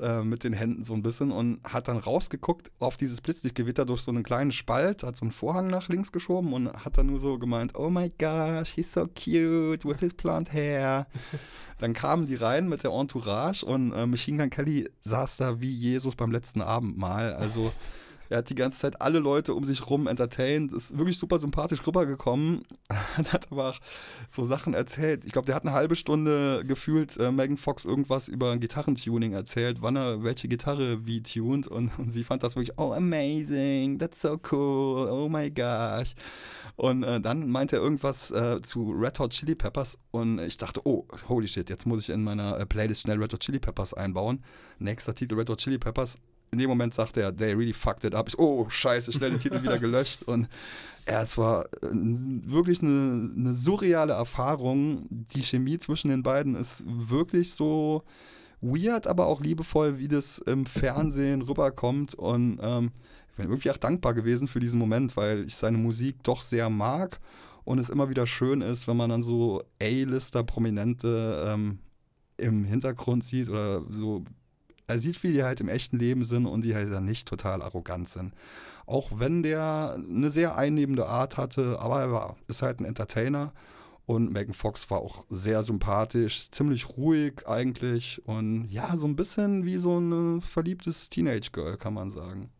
äh, 0.00 0.22
mit 0.22 0.44
den 0.44 0.52
Händen 0.52 0.84
so 0.84 0.94
ein 0.94 1.02
bisschen 1.02 1.30
und 1.30 1.60
hat 1.64 1.88
dann 1.88 1.98
rausgeguckt 1.98 2.70
auf 2.78 2.96
dieses 2.96 3.20
Blitzlichtgewitter 3.20 3.84
durch 3.84 4.02
so 4.02 4.10
einen 4.10 4.22
kleinen 4.22 4.52
Spalt, 4.52 5.02
hat 5.02 5.16
so 5.16 5.24
einen 5.24 5.32
Vorhang 5.32 5.68
nach 5.68 5.88
links 5.88 6.12
geschoben 6.12 6.52
und 6.52 6.72
hat 6.72 6.98
dann 6.98 7.06
nur 7.06 7.18
so 7.18 7.38
gemeint, 7.38 7.74
oh 7.76 7.90
my 7.90 8.10
gosh, 8.18 8.74
he's 8.74 8.92
so 8.92 9.06
cute 9.06 9.84
with 9.84 10.00
his 10.00 10.14
blonde 10.14 10.52
hair. 10.52 11.06
Dann 11.78 11.94
kamen 11.94 12.26
die 12.26 12.34
rein 12.34 12.68
mit 12.68 12.84
der 12.84 12.90
Entourage 12.90 13.64
und 13.64 13.92
äh, 13.92 14.06
Machine 14.06 14.36
Gun 14.36 14.50
Kelly 14.50 14.90
saß 15.00 15.38
da 15.38 15.60
wie 15.60 15.74
Jesus 15.74 16.14
beim 16.14 16.30
letzten 16.30 16.60
Abendmahl. 16.60 17.32
Also 17.32 17.72
er 18.30 18.38
hat 18.38 18.50
die 18.50 18.54
ganze 18.54 18.78
Zeit 18.78 19.02
alle 19.02 19.18
Leute 19.18 19.54
um 19.54 19.64
sich 19.64 19.90
rum 19.90 20.06
entertained, 20.06 20.72
ist 20.72 20.96
wirklich 20.96 21.18
super 21.18 21.38
sympathisch 21.38 21.84
rübergekommen, 21.84 22.62
hat 23.16 23.50
aber 23.50 23.70
auch 23.70 23.80
so 24.28 24.44
Sachen 24.44 24.72
erzählt. 24.72 25.24
Ich 25.24 25.32
glaube, 25.32 25.46
der 25.46 25.56
hat 25.56 25.64
eine 25.64 25.74
halbe 25.74 25.96
Stunde 25.96 26.64
gefühlt 26.64 27.16
äh, 27.18 27.32
Megan 27.32 27.56
Fox 27.56 27.84
irgendwas 27.84 28.28
über 28.28 28.56
Gitarrentuning 28.56 29.32
erzählt, 29.32 29.78
wann 29.82 29.96
er 29.96 30.22
welche 30.22 30.46
Gitarre 30.46 31.04
wie 31.04 31.22
tuned 31.22 31.66
und, 31.66 31.90
und 31.98 32.12
sie 32.12 32.22
fand 32.22 32.44
das 32.44 32.54
wirklich, 32.54 32.78
oh 32.78 32.92
amazing, 32.92 33.98
that's 33.98 34.22
so 34.22 34.40
cool, 34.52 35.08
oh 35.10 35.28
my 35.28 35.50
gosh. 35.50 36.14
Und 36.76 37.02
äh, 37.02 37.20
dann 37.20 37.50
meinte 37.50 37.76
er 37.76 37.82
irgendwas 37.82 38.30
äh, 38.30 38.62
zu 38.62 38.92
Red 38.92 39.18
Hot 39.18 39.32
Chili 39.32 39.56
Peppers 39.56 39.98
und 40.12 40.38
ich 40.38 40.56
dachte, 40.56 40.80
oh, 40.84 41.06
holy 41.28 41.48
shit, 41.48 41.68
jetzt 41.68 41.84
muss 41.84 42.02
ich 42.02 42.10
in 42.10 42.22
meiner 42.22 42.58
äh, 42.58 42.64
Playlist 42.64 43.02
schnell 43.02 43.18
Red 43.18 43.32
Hot 43.32 43.40
Chili 43.40 43.58
Peppers 43.58 43.92
einbauen. 43.92 44.44
Nächster 44.78 45.14
Titel 45.14 45.34
Red 45.34 45.50
Hot 45.50 45.58
Chili 45.58 45.78
Peppers 45.78 46.18
in 46.52 46.58
dem 46.58 46.68
Moment 46.68 46.94
sagte 46.94 47.22
er, 47.22 47.36
they 47.36 47.52
really 47.52 47.72
fucked 47.72 48.04
it 48.04 48.14
up. 48.14 48.28
Ich, 48.28 48.38
oh, 48.38 48.68
scheiße, 48.68 49.12
schnell 49.12 49.30
den 49.30 49.40
Titel 49.40 49.62
wieder 49.62 49.78
gelöscht. 49.80 50.22
Und 50.24 50.48
ja, 51.08 51.22
es 51.22 51.38
war 51.38 51.64
äh, 51.64 51.88
wirklich 51.92 52.82
eine, 52.82 53.30
eine, 53.36 53.52
surreale 53.52 54.12
Erfahrung. 54.12 55.06
Die 55.10 55.42
Chemie 55.42 55.78
zwischen 55.78 56.08
den 56.08 56.22
beiden 56.22 56.56
ist 56.56 56.84
wirklich 56.86 57.52
so 57.52 58.02
weird, 58.60 59.06
aber 59.06 59.26
auch 59.26 59.40
liebevoll, 59.40 59.98
wie 59.98 60.08
das 60.08 60.38
im 60.38 60.66
Fernsehen 60.66 61.42
rüberkommt. 61.42 62.14
Und 62.14 62.58
ähm, 62.62 62.90
ich 63.30 63.36
bin 63.36 63.48
wirklich 63.48 63.70
auch 63.70 63.78
dankbar 63.78 64.14
gewesen 64.14 64.48
für 64.48 64.60
diesen 64.60 64.78
Moment, 64.78 65.16
weil 65.16 65.44
ich 65.44 65.54
seine 65.54 65.78
Musik 65.78 66.22
doch 66.22 66.40
sehr 66.40 66.68
mag 66.68 67.20
und 67.64 67.78
es 67.78 67.90
immer 67.90 68.10
wieder 68.10 68.26
schön 68.26 68.60
ist, 68.60 68.88
wenn 68.88 68.96
man 68.96 69.10
dann 69.10 69.22
so 69.22 69.62
A-Lister, 69.80 70.42
Prominente 70.42 71.46
ähm, 71.48 71.78
im 72.36 72.64
Hintergrund 72.64 73.22
sieht 73.22 73.48
oder 73.48 73.82
so 73.90 74.24
er 74.90 75.00
sieht, 75.00 75.22
wie 75.22 75.32
die 75.32 75.44
halt 75.44 75.60
im 75.60 75.68
echten 75.68 75.98
Leben 75.98 76.24
sind 76.24 76.46
und 76.46 76.62
die 76.64 76.74
halt 76.74 76.92
dann 76.92 77.04
nicht 77.04 77.26
total 77.28 77.62
arrogant 77.62 78.08
sind. 78.08 78.34
Auch 78.86 79.10
wenn 79.14 79.42
der 79.42 79.96
eine 79.96 80.30
sehr 80.30 80.56
einnehmende 80.56 81.06
Art 81.06 81.36
hatte, 81.36 81.78
aber 81.80 82.00
er 82.00 82.12
war, 82.12 82.36
ist 82.48 82.62
halt 82.62 82.80
ein 82.80 82.84
Entertainer. 82.84 83.52
Und 84.06 84.32
Megan 84.32 84.54
Fox 84.54 84.90
war 84.90 84.98
auch 84.98 85.24
sehr 85.30 85.62
sympathisch, 85.62 86.50
ziemlich 86.50 86.88
ruhig 86.88 87.46
eigentlich 87.46 88.20
und 88.26 88.68
ja, 88.68 88.96
so 88.96 89.06
ein 89.06 89.14
bisschen 89.14 89.64
wie 89.64 89.76
so 89.76 89.98
ein 89.98 90.40
verliebtes 90.40 91.10
Teenage-Girl, 91.10 91.76
kann 91.76 91.94
man 91.94 92.10
sagen. 92.10 92.50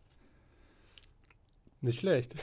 Nicht 1.81 1.99
schlecht. 1.99 2.35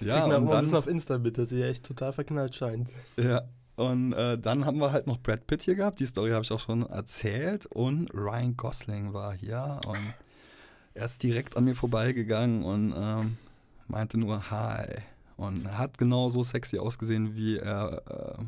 ja, 0.00 0.18
Schick 0.18 0.28
mir 0.28 0.38
mal 0.38 0.54
ein 0.54 0.60
bisschen 0.60 0.76
auf 0.76 0.86
Insta 0.86 1.18
bitte, 1.18 1.44
sie 1.46 1.62
echt 1.62 1.84
total 1.84 2.12
verknallt 2.12 2.54
scheint. 2.54 2.90
Ja, 3.16 3.48
und 3.80 4.12
äh, 4.12 4.36
dann 4.36 4.66
haben 4.66 4.78
wir 4.78 4.92
halt 4.92 5.06
noch 5.06 5.18
Brad 5.18 5.46
Pitt 5.46 5.62
hier 5.62 5.74
gehabt. 5.74 6.00
Die 6.00 6.06
Story 6.06 6.32
habe 6.32 6.44
ich 6.44 6.52
auch 6.52 6.60
schon 6.60 6.82
erzählt. 6.82 7.64
Und 7.64 8.12
Ryan 8.12 8.54
Gosling 8.54 9.14
war 9.14 9.32
hier. 9.32 9.80
Und 9.86 10.12
er 10.92 11.06
ist 11.06 11.22
direkt 11.22 11.56
an 11.56 11.64
mir 11.64 11.74
vorbeigegangen 11.74 12.62
und 12.62 12.92
ähm, 12.94 13.38
meinte 13.88 14.18
nur 14.18 14.50
Hi. 14.50 14.84
Und 15.38 15.78
hat 15.78 15.96
genauso 15.96 16.42
sexy 16.42 16.78
ausgesehen, 16.78 17.34
wie 17.34 17.56
er, 17.56 18.02
äh, 18.38 18.42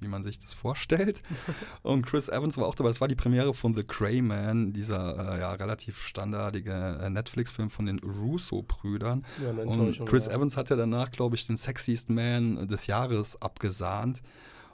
wie 0.00 0.08
man 0.08 0.22
sich 0.22 0.38
das 0.38 0.52
vorstellt. 0.52 1.22
und 1.82 2.04
Chris 2.04 2.28
Evans 2.28 2.58
war 2.58 2.66
auch 2.66 2.74
dabei. 2.74 2.90
Es 2.90 3.00
war 3.00 3.08
die 3.08 3.14
Premiere 3.14 3.54
von 3.54 3.74
The 3.74 3.82
Crayman, 3.82 4.74
dieser 4.74 5.36
äh, 5.36 5.40
ja, 5.40 5.52
relativ 5.52 6.04
standardige 6.04 6.98
äh, 7.00 7.08
Netflix-Film 7.08 7.70
von 7.70 7.86
den 7.86 7.98
Russo-Brüdern. 8.00 9.24
Ja, 9.42 9.52
und 9.64 10.04
Chris 10.04 10.26
ja. 10.26 10.32
Evans 10.32 10.58
hat 10.58 10.68
ja 10.68 10.76
danach, 10.76 11.10
glaube 11.12 11.34
ich, 11.36 11.46
den 11.46 11.56
Sexiest 11.56 12.10
Man 12.10 12.68
des 12.68 12.86
Jahres 12.86 13.40
abgesahnt. 13.40 14.20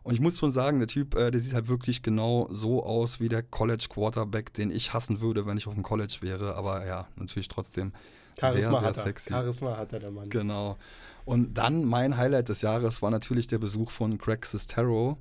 Und 0.03 0.15
ich 0.15 0.21
muss 0.21 0.39
schon 0.39 0.51
sagen, 0.51 0.79
der 0.81 0.89
Typ, 0.89 1.15
äh, 1.15 1.31
der 1.31 1.41
sieht 1.41 1.55
halt 1.55 1.69
wirklich 1.69 2.03
genau 2.03 2.49
so 2.51 2.85
aus 2.85 3.21
wie 3.21 3.29
der 3.29 3.43
College 3.43 3.87
Quarterback, 3.89 4.53
den 4.53 4.71
ich 4.71 4.93
hassen 4.93 5.21
würde, 5.21 5.47
wenn 5.47 5.57
ich 5.57 5.67
auf 5.67 5.75
dem 5.75 5.83
College 5.83 6.17
wäre. 6.21 6.57
Aber 6.57 6.85
ja, 6.87 7.07
natürlich 7.17 7.49
trotzdem 7.49 7.93
Charisma 8.39 8.81
sehr, 8.81 8.81
sehr 8.81 8.89
hat 8.89 9.07
sexy. 9.07 9.31
Charisma 9.31 9.77
hat 9.77 9.93
er, 9.93 10.01
der 10.01 10.11
Mann. 10.11 10.29
Genau. 10.29 10.77
Und 11.25 11.55
dann 11.55 11.85
mein 11.85 12.17
Highlight 12.17 12.49
des 12.49 12.63
Jahres 12.63 13.01
war 13.01 13.11
natürlich 13.11 13.47
der 13.47 13.59
Besuch 13.59 13.91
von 13.91 14.19
Craig 14.19 14.45
Sestero. 14.45 15.19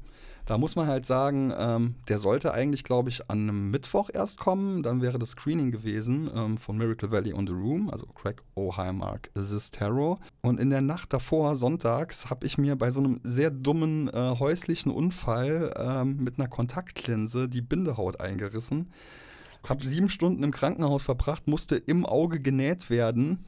Da 0.51 0.57
muss 0.57 0.75
man 0.75 0.85
halt 0.85 1.05
sagen, 1.05 1.53
ähm, 1.57 1.95
der 2.09 2.19
sollte 2.19 2.53
eigentlich, 2.53 2.83
glaube 2.83 3.07
ich, 3.07 3.29
an 3.29 3.39
einem 3.39 3.71
Mittwoch 3.71 4.09
erst 4.13 4.37
kommen. 4.37 4.83
Dann 4.83 5.01
wäre 5.01 5.17
das 5.17 5.29
Screening 5.29 5.71
gewesen 5.71 6.29
ähm, 6.35 6.57
von 6.57 6.77
Miracle 6.77 7.09
Valley 7.09 7.31
on 7.31 7.47
the 7.47 7.53
Room, 7.53 7.89
also 7.89 8.05
Craig 8.07 8.43
O'Highmark 8.57 9.29
Sestero. 9.33 10.19
Und 10.41 10.59
in 10.59 10.69
der 10.69 10.81
Nacht 10.81 11.13
davor, 11.13 11.55
sonntags, 11.55 12.29
habe 12.29 12.45
ich 12.45 12.57
mir 12.57 12.75
bei 12.75 12.91
so 12.91 12.99
einem 12.99 13.21
sehr 13.23 13.49
dummen 13.49 14.09
äh, 14.09 14.35
häuslichen 14.37 14.91
Unfall 14.91 15.73
ähm, 15.77 16.17
mit 16.21 16.37
einer 16.37 16.49
Kontaktlinse 16.49 17.47
die 17.47 17.61
Bindehaut 17.61 18.19
eingerissen. 18.19 18.91
Habe 19.69 19.87
sieben 19.87 20.09
Stunden 20.09 20.43
im 20.43 20.51
Krankenhaus 20.51 21.01
verbracht, 21.01 21.47
musste 21.47 21.77
im 21.77 22.05
Auge 22.05 22.41
genäht 22.41 22.89
werden 22.89 23.45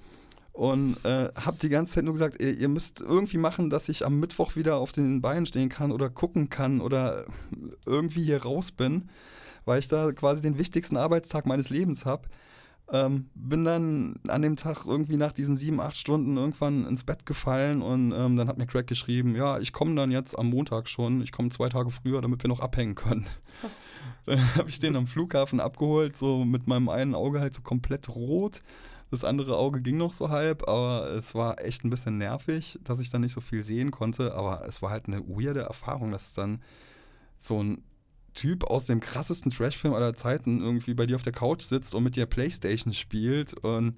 und 0.54 1.04
äh, 1.04 1.30
habe 1.36 1.58
die 1.60 1.70
ganze 1.70 1.94
Zeit 1.94 2.04
nur 2.04 2.14
gesagt, 2.14 2.40
ihr, 2.40 2.56
ihr, 2.56 2.70
müsst 2.70 3.02
irgendwie 3.02 3.40
machen, 3.40 3.72
dass 3.72 3.90
ich 3.90 4.06
am 4.06 4.20
Mittwoch 4.20 4.56
wieder 4.56 4.78
auf 4.78 4.92
den 4.92 5.20
Beinen 5.20 5.48
stehen 5.48 5.70
kann 5.70 5.92
oder 5.92 6.12
gucken 6.12 6.50
kann 6.50 6.80
oder 6.80 7.26
irgendwie 7.88 8.24
hier 8.24 8.44
raus 8.44 8.72
bin, 8.72 9.10
weil 9.66 9.80
ich 9.80 9.88
da 9.88 10.12
quasi 10.12 10.44
den 10.44 10.60
wichtigsten 10.60 10.96
Arbeitstag 10.96 11.48
meines 11.48 11.72
Lebens 11.72 12.06
habe. 12.06 12.30
Ähm, 12.92 13.30
bin 13.34 13.64
dann 13.64 14.20
an 14.28 14.44
dem 14.44 14.56
Tag 14.56 14.86
irgendwie 14.86 15.18
nach 15.18 15.34
diesen 15.34 15.56
sieben, 15.56 15.80
acht 15.80 15.96
Stunden 15.96 16.38
irgendwann 16.38 16.86
ins 16.86 17.04
Bett 17.04 17.26
gefallen 17.26 17.82
und 17.82 18.12
ähm, 18.12 18.36
dann 18.36 18.48
hat 18.48 18.60
mir 18.60 18.68
Craig 18.68 18.86
geschrieben, 18.86 19.36
ja, 19.36 19.58
ich 19.58 19.74
komme 19.74 19.96
dann 19.96 20.12
jetzt 20.12 20.38
am 20.38 20.52
Montag 20.52 20.88
schon, 20.88 21.22
ich 21.24 21.32
komme 21.32 21.50
zwei 21.50 21.70
Tage 21.70 21.90
früher, 21.90 22.22
damit 22.22 22.44
wir 22.44 22.50
noch 22.50 22.60
abhängen 22.60 22.96
können. 22.96 23.28
Dann 24.26 24.56
habe 24.56 24.70
ich 24.70 24.80
den 24.80 24.96
am 24.96 25.06
Flughafen 25.06 25.60
abgeholt, 25.60 26.16
so 26.16 26.46
mit 26.46 26.66
meinem 26.66 26.88
einen 26.88 27.14
Auge 27.14 27.42
halt 27.42 27.54
so 27.54 27.62
komplett 27.62 28.08
rot. 28.08 28.62
Das 29.12 29.24
andere 29.24 29.58
Auge 29.58 29.82
ging 29.82 29.98
noch 29.98 30.14
so 30.14 30.30
halb, 30.30 30.68
aber 30.68 31.12
es 31.12 31.36
war 31.36 31.64
echt 31.64 31.84
ein 31.84 31.90
bisschen 31.90 32.18
nervig, 32.18 32.80
dass 32.84 33.00
ich 33.00 33.10
dann 33.10 33.22
nicht 33.22 33.34
so 33.34 33.42
viel 33.42 33.64
sehen 33.64 33.92
konnte. 33.92 34.34
Aber 34.34 34.66
es 34.68 34.82
war 34.82 34.90
halt 34.90 35.08
eine 35.08 35.28
weirde 35.28 35.62
Erfahrung, 35.62 36.12
dass 36.12 36.34
dann 36.34 36.62
so 37.38 37.62
ein 37.62 37.84
Typ 38.34 38.64
aus 38.64 38.86
dem 38.88 39.00
krassesten 39.00 39.52
Trashfilm 39.52 39.94
aller 39.94 40.16
Zeiten 40.16 40.62
irgendwie 40.62 40.96
bei 40.96 41.06
dir 41.06 41.16
auf 41.16 41.24
der 41.24 41.34
Couch 41.34 41.62
sitzt 41.62 41.94
und 41.94 42.04
mit 42.04 42.16
dir 42.16 42.26
Playstation 42.26 42.94
spielt 42.94 43.54
und 43.54 43.96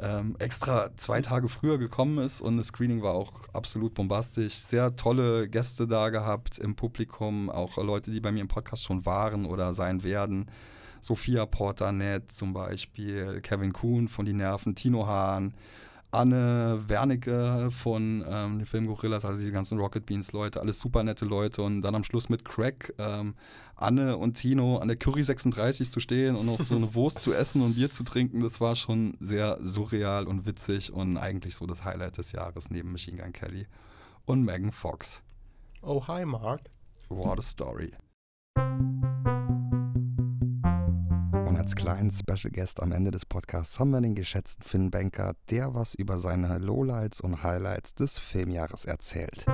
ähm, 0.00 0.36
extra 0.38 0.96
zwei 0.96 1.20
Tage 1.20 1.48
früher 1.48 1.76
gekommen 1.76 2.18
ist 2.18 2.40
und 2.40 2.56
das 2.56 2.68
Screening 2.68 3.02
war 3.02 3.14
auch 3.14 3.32
absolut 3.52 3.94
bombastisch. 3.94 4.54
Sehr 4.54 4.94
tolle 4.96 5.48
Gäste 5.48 5.86
da 5.86 6.10
gehabt 6.10 6.58
im 6.58 6.76
Publikum, 6.76 7.50
auch 7.50 7.76
Leute, 7.76 8.10
die 8.10 8.20
bei 8.20 8.32
mir 8.32 8.40
im 8.40 8.48
Podcast 8.48 8.84
schon 8.84 9.04
waren 9.04 9.44
oder 9.44 9.72
sein 9.72 10.02
werden. 10.02 10.46
Sophia 11.00 11.46
Porter-Nett 11.46 12.30
zum 12.32 12.52
Beispiel, 12.52 13.40
Kevin 13.40 13.72
Kuhn 13.72 14.08
von 14.08 14.26
Die 14.26 14.32
Nerven, 14.32 14.74
Tino 14.74 15.06
Hahn, 15.06 15.54
Anne 16.10 16.84
Wernicke 16.86 17.70
von 17.70 18.24
ähm, 18.26 18.58
den 18.58 18.66
Film 18.66 18.86
Gorillas, 18.86 19.26
also 19.26 19.38
diese 19.38 19.52
ganzen 19.52 19.78
Rocket 19.78 20.06
Beans 20.06 20.32
Leute, 20.32 20.60
alles 20.60 20.80
super 20.80 21.02
nette 21.02 21.26
Leute 21.26 21.62
und 21.62 21.82
dann 21.82 21.94
am 21.94 22.04
Schluss 22.04 22.30
mit 22.30 22.46
Craig, 22.46 22.94
ähm, 22.98 23.34
Anne 23.76 24.16
und 24.16 24.34
Tino 24.34 24.78
an 24.78 24.88
der 24.88 24.96
Curry 24.96 25.22
36 25.22 25.90
zu 25.90 26.00
stehen 26.00 26.34
und 26.34 26.46
noch 26.46 26.64
so 26.64 26.76
eine 26.76 26.94
Wurst 26.94 27.20
zu 27.20 27.34
essen 27.34 27.60
und 27.60 27.74
Bier 27.74 27.90
zu 27.90 28.04
trinken, 28.04 28.40
das 28.40 28.60
war 28.60 28.74
schon 28.74 29.18
sehr 29.20 29.58
surreal 29.60 30.26
und 30.26 30.46
witzig 30.46 30.92
und 30.92 31.18
eigentlich 31.18 31.54
so 31.54 31.66
das 31.66 31.84
Highlight 31.84 32.16
des 32.16 32.32
Jahres 32.32 32.70
neben 32.70 32.90
Machine 32.90 33.18
Gun 33.18 33.32
Kelly 33.32 33.66
und 34.24 34.44
Megan 34.44 34.72
Fox. 34.72 35.22
Oh, 35.82 36.06
hi 36.08 36.24
Mark. 36.24 36.62
What 37.10 37.38
a 37.38 37.42
story 37.42 37.92
als 41.68 41.76
kleinen 41.76 42.10
Special 42.10 42.50
Guest 42.50 42.80
am 42.80 42.92
Ende 42.92 43.10
des 43.10 43.26
Podcasts 43.26 43.78
haben 43.78 43.90
wir 43.90 44.00
den 44.00 44.14
geschätzten 44.14 44.62
Finn 44.62 44.90
Banker, 44.90 45.34
der 45.50 45.74
was 45.74 45.94
über 45.94 46.18
seine 46.18 46.56
Lowlights 46.56 47.20
und 47.20 47.42
Highlights 47.42 47.94
des 47.94 48.18
Filmjahres 48.18 48.86
erzählt. 48.86 49.44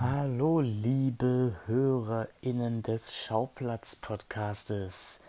Hallo, 0.00 0.62
liebe 0.62 1.54
HörerInnen 1.66 2.82
des 2.82 3.14
Schauplatz-Podcastes. 3.14 5.20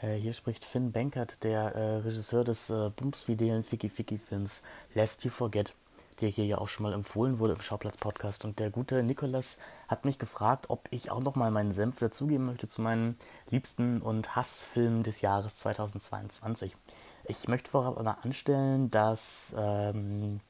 Äh, 0.00 0.14
hier 0.14 0.32
spricht 0.32 0.64
Finn 0.64 0.90
Bankert, 0.90 1.44
der 1.44 1.74
äh, 1.74 1.96
Regisseur 1.96 2.44
des 2.44 2.70
äh, 2.70 2.88
bumsfidelen 2.96 3.62
Ficky-Ficky-Films 3.62 4.62
Lest 4.94 5.22
You 5.22 5.30
Forget 5.30 5.74
der 6.20 6.28
hier 6.28 6.46
ja 6.46 6.58
auch 6.58 6.68
schon 6.68 6.84
mal 6.84 6.92
empfohlen 6.92 7.38
wurde 7.38 7.54
im 7.54 7.60
Schauplatz-Podcast. 7.60 8.44
Und 8.44 8.58
der 8.58 8.70
gute 8.70 9.02
Nikolas 9.02 9.58
hat 9.88 10.04
mich 10.04 10.18
gefragt, 10.18 10.66
ob 10.68 10.88
ich 10.90 11.10
auch 11.10 11.20
noch 11.20 11.36
mal 11.36 11.50
meinen 11.50 11.72
Senf 11.72 11.98
dazugeben 11.98 12.46
möchte 12.46 12.68
zu 12.68 12.82
meinen 12.82 13.16
liebsten 13.50 14.00
und 14.00 14.36
Hassfilmen 14.36 15.02
des 15.02 15.20
Jahres 15.20 15.56
2022. 15.56 16.76
Ich 17.24 17.48
möchte 17.48 17.70
vorab 17.70 17.98
aber 17.98 18.24
anstellen, 18.24 18.90
dass 18.90 19.54
ähm, 19.58 20.40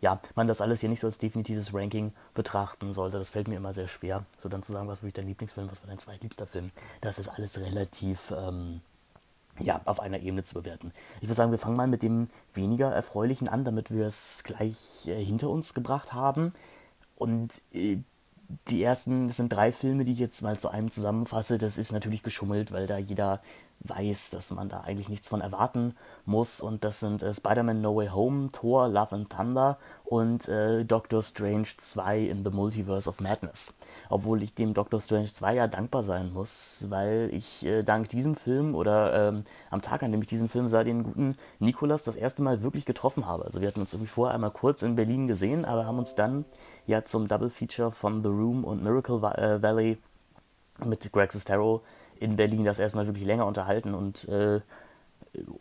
ja, 0.00 0.20
man 0.34 0.48
das 0.48 0.60
alles 0.60 0.80
hier 0.80 0.88
nicht 0.88 1.00
so 1.00 1.06
als 1.06 1.18
definitives 1.18 1.72
Ranking 1.72 2.12
betrachten 2.34 2.92
sollte. 2.92 3.18
Das 3.18 3.30
fällt 3.30 3.48
mir 3.48 3.56
immer 3.56 3.72
sehr 3.72 3.88
schwer, 3.88 4.26
so 4.38 4.48
dann 4.48 4.62
zu 4.62 4.72
sagen, 4.72 4.88
was 4.88 5.02
war 5.02 5.10
dein 5.10 5.26
Lieblingsfilm, 5.26 5.70
was 5.70 5.80
war 5.82 5.88
dein 5.88 5.98
zweitliebster 5.98 6.46
Film. 6.46 6.72
Das 7.00 7.18
ist 7.18 7.28
alles 7.28 7.58
relativ 7.58 8.32
ähm, 8.36 8.82
ja, 9.60 9.80
auf 9.84 10.00
einer 10.00 10.20
Ebene 10.20 10.44
zu 10.44 10.54
bewerten. 10.54 10.92
Ich 11.20 11.28
würde 11.28 11.34
sagen, 11.34 11.50
wir 11.50 11.58
fangen 11.58 11.76
mal 11.76 11.86
mit 11.86 12.02
dem 12.02 12.28
weniger 12.52 12.92
erfreulichen 12.92 13.48
an, 13.48 13.64
damit 13.64 13.90
wir 13.90 14.06
es 14.06 14.42
gleich 14.44 15.06
äh, 15.06 15.22
hinter 15.22 15.50
uns 15.50 15.74
gebracht 15.74 16.12
haben. 16.12 16.52
Und 17.16 17.62
äh, 17.72 17.98
die 18.68 18.82
ersten, 18.82 19.28
das 19.28 19.36
sind 19.36 19.52
drei 19.52 19.72
Filme, 19.72 20.04
die 20.04 20.12
ich 20.12 20.18
jetzt 20.18 20.42
mal 20.42 20.58
zu 20.58 20.68
einem 20.68 20.90
zusammenfasse. 20.90 21.58
Das 21.58 21.78
ist 21.78 21.92
natürlich 21.92 22.22
geschummelt, 22.22 22.72
weil 22.72 22.86
da 22.86 22.98
jeder 22.98 23.40
weiß, 23.80 24.30
dass 24.30 24.50
man 24.50 24.68
da 24.68 24.80
eigentlich 24.80 25.08
nichts 25.08 25.28
von 25.28 25.40
erwarten 25.40 25.94
muss. 26.24 26.60
Und 26.60 26.84
das 26.84 27.00
sind 27.00 27.22
äh, 27.22 27.34
Spider-Man 27.34 27.80
No 27.80 27.96
Way 27.96 28.08
Home, 28.08 28.48
Thor, 28.50 28.88
Love 28.88 29.14
and 29.14 29.30
Thunder 29.30 29.78
und 30.04 30.48
äh, 30.48 30.84
Doctor 30.84 31.22
Strange 31.22 31.68
2 31.76 32.20
in 32.20 32.44
the 32.44 32.50
Multiverse 32.50 33.08
of 33.08 33.20
Madness. 33.20 33.74
Obwohl 34.08 34.42
ich 34.42 34.54
dem 34.54 34.74
Doctor 34.74 35.00
Strange 35.00 35.32
2 35.32 35.54
ja 35.54 35.66
dankbar 35.66 36.02
sein 36.02 36.32
muss, 36.32 36.86
weil 36.88 37.28
ich 37.32 37.64
äh, 37.66 37.82
dank 37.82 38.08
diesem 38.08 38.36
Film 38.36 38.74
oder 38.74 39.28
ähm, 39.28 39.44
am 39.70 39.82
Tag, 39.82 40.02
an 40.02 40.12
dem 40.12 40.22
ich 40.22 40.28
diesen 40.28 40.48
Film 40.48 40.68
sah, 40.68 40.84
den 40.84 41.02
guten 41.02 41.36
Nikolas 41.58 42.04
das 42.04 42.16
erste 42.16 42.42
Mal 42.42 42.62
wirklich 42.62 42.86
getroffen 42.86 43.26
habe. 43.26 43.44
Also 43.44 43.60
wir 43.60 43.68
hatten 43.68 43.80
uns 43.80 43.92
irgendwie 43.92 44.10
vorher 44.10 44.34
einmal 44.34 44.50
kurz 44.50 44.82
in 44.82 44.96
Berlin 44.96 45.26
gesehen, 45.26 45.64
aber 45.64 45.86
haben 45.86 45.98
uns 45.98 46.14
dann 46.14 46.44
ja 46.86 47.04
zum 47.04 47.28
Double 47.28 47.50
Feature 47.50 47.90
von 47.90 48.22
The 48.22 48.28
Room 48.28 48.64
und 48.64 48.82
Miracle 48.82 49.16
äh, 49.16 49.62
Valley 49.62 49.98
mit 50.84 51.10
Greg 51.12 51.32
Sestero 51.32 51.82
in 52.20 52.36
Berlin 52.36 52.64
das 52.64 52.78
erstmal 52.78 53.06
wirklich 53.06 53.24
länger 53.24 53.46
unterhalten 53.46 53.94
und 53.94 54.28
äh, 54.28 54.60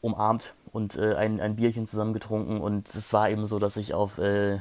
umarmt 0.01 0.53
und 0.71 0.95
äh, 0.97 1.15
ein, 1.15 1.39
ein 1.39 1.55
Bierchen 1.55 1.87
zusammen 1.87 2.13
getrunken. 2.13 2.61
Und 2.61 2.93
es 2.93 3.11
war 3.13 3.29
eben 3.29 3.45
so, 3.47 3.59
dass 3.59 3.77
ich 3.77 3.93
auf 3.93 4.17
äh, 4.17 4.59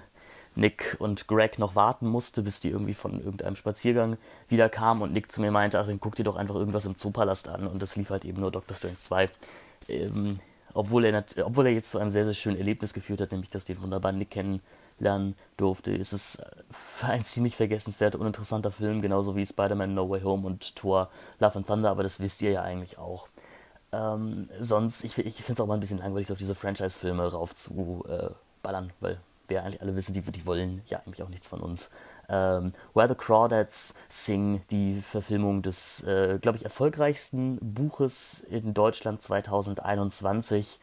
Nick 0.54 0.96
und 0.98 1.28
Greg 1.28 1.58
noch 1.58 1.74
warten 1.74 2.06
musste, 2.06 2.42
bis 2.42 2.60
die 2.60 2.70
irgendwie 2.70 2.94
von 2.94 3.20
irgendeinem 3.20 3.56
Spaziergang 3.56 4.18
wieder 4.48 4.68
kamen 4.68 5.02
und 5.02 5.12
Nick 5.12 5.32
zu 5.32 5.40
mir 5.40 5.50
meinte, 5.50 5.80
ach, 5.80 5.86
dann 5.86 6.00
guck 6.00 6.16
dir 6.16 6.24
doch 6.24 6.36
einfach 6.36 6.56
irgendwas 6.56 6.84
im 6.86 6.94
Zoopalast 6.94 7.48
an. 7.48 7.66
Und 7.66 7.82
das 7.82 7.96
lief 7.96 8.10
halt 8.10 8.24
eben 8.24 8.40
nur 8.40 8.50
Doctor 8.50 8.76
Strange 8.76 8.98
2. 8.98 9.28
Ähm, 9.88 10.38
obwohl, 10.74 11.04
er 11.04 11.24
obwohl 11.44 11.66
er 11.66 11.72
jetzt 11.72 11.90
zu 11.90 11.98
einem 11.98 12.10
sehr, 12.10 12.24
sehr 12.24 12.34
schönen 12.34 12.56
Erlebnis 12.56 12.94
geführt 12.94 13.20
hat, 13.20 13.32
nämlich 13.32 13.50
dass 13.50 13.64
den 13.64 13.82
wunderbaren 13.82 14.18
Nick 14.18 14.30
kennenlernen 14.98 15.34
durfte, 15.56 15.92
ist 15.92 16.12
es 16.12 16.38
ein 17.02 17.24
ziemlich 17.24 17.56
vergessenswerter, 17.56 18.18
uninteressanter 18.18 18.70
Film, 18.70 19.02
genauso 19.02 19.36
wie 19.36 19.46
Spider-Man 19.46 19.94
No 19.94 20.08
Way 20.08 20.22
Home 20.22 20.46
und 20.46 20.76
Thor 20.76 21.10
Love 21.38 21.56
and 21.56 21.66
Thunder, 21.66 21.90
aber 21.90 22.02
das 22.02 22.20
wisst 22.20 22.42
ihr 22.42 22.52
ja 22.52 22.62
eigentlich 22.62 22.98
auch. 22.98 23.28
Ähm, 23.92 24.48
sonst, 24.58 25.04
ich, 25.04 25.18
ich 25.18 25.36
finde 25.36 25.54
es 25.54 25.60
auch 25.60 25.66
mal 25.66 25.74
ein 25.74 25.80
bisschen 25.80 25.98
langweilig, 25.98 26.26
so 26.26 26.34
auf 26.34 26.38
diese 26.38 26.54
Franchise-Filme 26.54 27.30
raufzuballern, 27.30 28.86
äh, 28.88 28.92
weil 29.00 29.20
wir 29.48 29.62
eigentlich 29.62 29.82
alle 29.82 29.94
wissen, 29.94 30.14
die, 30.14 30.22
die 30.22 30.46
wollen 30.46 30.82
ja 30.86 31.02
eigentlich 31.04 31.22
auch 31.22 31.28
nichts 31.28 31.46
von 31.46 31.60
uns. 31.60 31.90
Ähm, 32.28 32.72
Where 32.94 33.08
the 33.08 33.14
Crawdads 33.14 33.94
Sing, 34.08 34.62
die 34.70 35.02
Verfilmung 35.02 35.60
des, 35.60 36.02
äh, 36.04 36.38
glaube 36.40 36.56
ich, 36.56 36.64
erfolgreichsten 36.64 37.58
Buches 37.60 38.40
in 38.48 38.72
Deutschland 38.72 39.20
2021. 39.20 40.78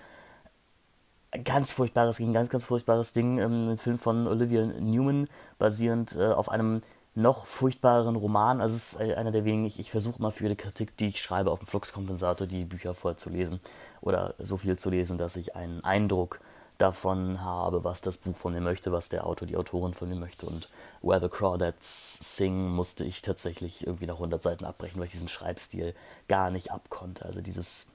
Ganz 1.44 1.72
furchtbares, 1.72 2.20
ein 2.20 2.34
ganz, 2.34 2.50
ganz 2.50 2.66
furchtbares 2.66 3.14
Ding. 3.14 3.38
Ähm, 3.38 3.70
ein 3.70 3.78
Film 3.78 4.00
von 4.00 4.28
Olivia 4.28 4.66
Newman, 4.66 5.28
basierend 5.60 6.16
äh, 6.16 6.28
auf 6.28 6.50
einem 6.50 6.82
noch 7.16 7.46
furchtbareren 7.46 8.16
Roman. 8.16 8.62
Also 8.62 8.76
es 8.76 8.94
ist 8.94 9.02
einer 9.02 9.32
der 9.32 9.46
wenigen, 9.46 9.66
ich, 9.66 9.80
ich 9.80 9.92
versuche 9.92 10.22
mal 10.22 10.32
für 10.32 10.50
die 10.50 10.56
Kritik, 10.56 10.98
die 10.98 11.08
ich 11.08 11.22
schreibe, 11.22 11.52
auf 11.52 11.60
dem 11.60 11.68
Fluxkompensator 11.68 12.48
die 12.48 12.66
Bücher 12.66 12.94
vorzulesen 12.94 13.60
oder 14.02 14.34
so 14.40 14.58
viel 14.58 14.78
zu 14.78 14.90
lesen, 14.90 15.18
dass 15.18 15.36
ich 15.36 15.56
einen 15.56 15.84
Eindruck 15.84 16.40
davon 16.80 17.42
habe, 17.42 17.84
was 17.84 18.02
das 18.02 18.18
Buch 18.18 18.36
von 18.36 18.54
mir 18.54 18.62
möchte, 18.62 18.92
was 18.92 19.10
der 19.10 19.28
Autor, 19.28 19.48
die 19.48 19.58
Autorin 19.58 19.94
von 19.94 20.08
mir 20.08 20.16
möchte. 20.16 20.46
Und 20.46 20.70
Where 21.02 21.20
the 21.20 21.28
Crawdads 21.28 22.38
Sing 22.38 22.70
musste 22.70 23.04
ich 23.04 23.22
tatsächlich 23.22 23.86
irgendwie 23.86 24.06
nach 24.06 24.16
100 24.16 24.42
Seiten 24.42 24.66
abbrechen, 24.66 25.00
weil 25.00 25.08
ich 25.08 25.12
diesen 25.12 25.28
Schreibstil 25.28 25.94
gar 26.28 26.52
nicht 26.52 26.72
abkonnte. 26.72 27.26
Also 27.26 27.42
dieses 27.42 27.88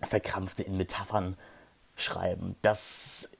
verkrampfte 0.00 0.62
in 0.62 0.76
Metaphern 0.76 1.36
schreiben, 1.96 2.56
das 2.62 3.30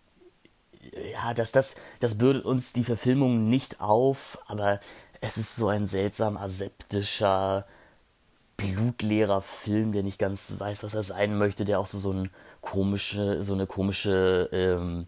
ja, 1.13 1.35
das, 1.35 1.53
das, 1.53 1.77
das 2.01 2.19
bürdet 2.19 2.45
uns 2.45 2.73
die 2.73 2.85
Verfilmung 2.85 3.49
nicht 3.49 3.81
auf, 3.81 4.39
aber 4.47 4.81
es 5.21 5.39
ist 5.39 5.57
so 5.57 5.69
ein 5.69 5.87
seltsam 5.87 6.37
aseptischer, 6.37 7.67
blutleerer 8.57 9.41
Film, 9.41 9.93
der 9.93 10.03
nicht 10.03 10.19
ganz 10.19 10.55
weiß, 10.59 10.85
was 10.85 10.95
er 10.95 11.03
sein 11.03 11.39
möchte, 11.39 11.65
der 11.65 11.81
auch 11.81 11.87
so, 11.87 11.99
so, 11.99 12.13
ein 12.13 12.31
komische, 12.61 13.43
so 13.43 13.55
eine 13.55 13.67
komische 13.67 14.49
ähm, 14.53 15.07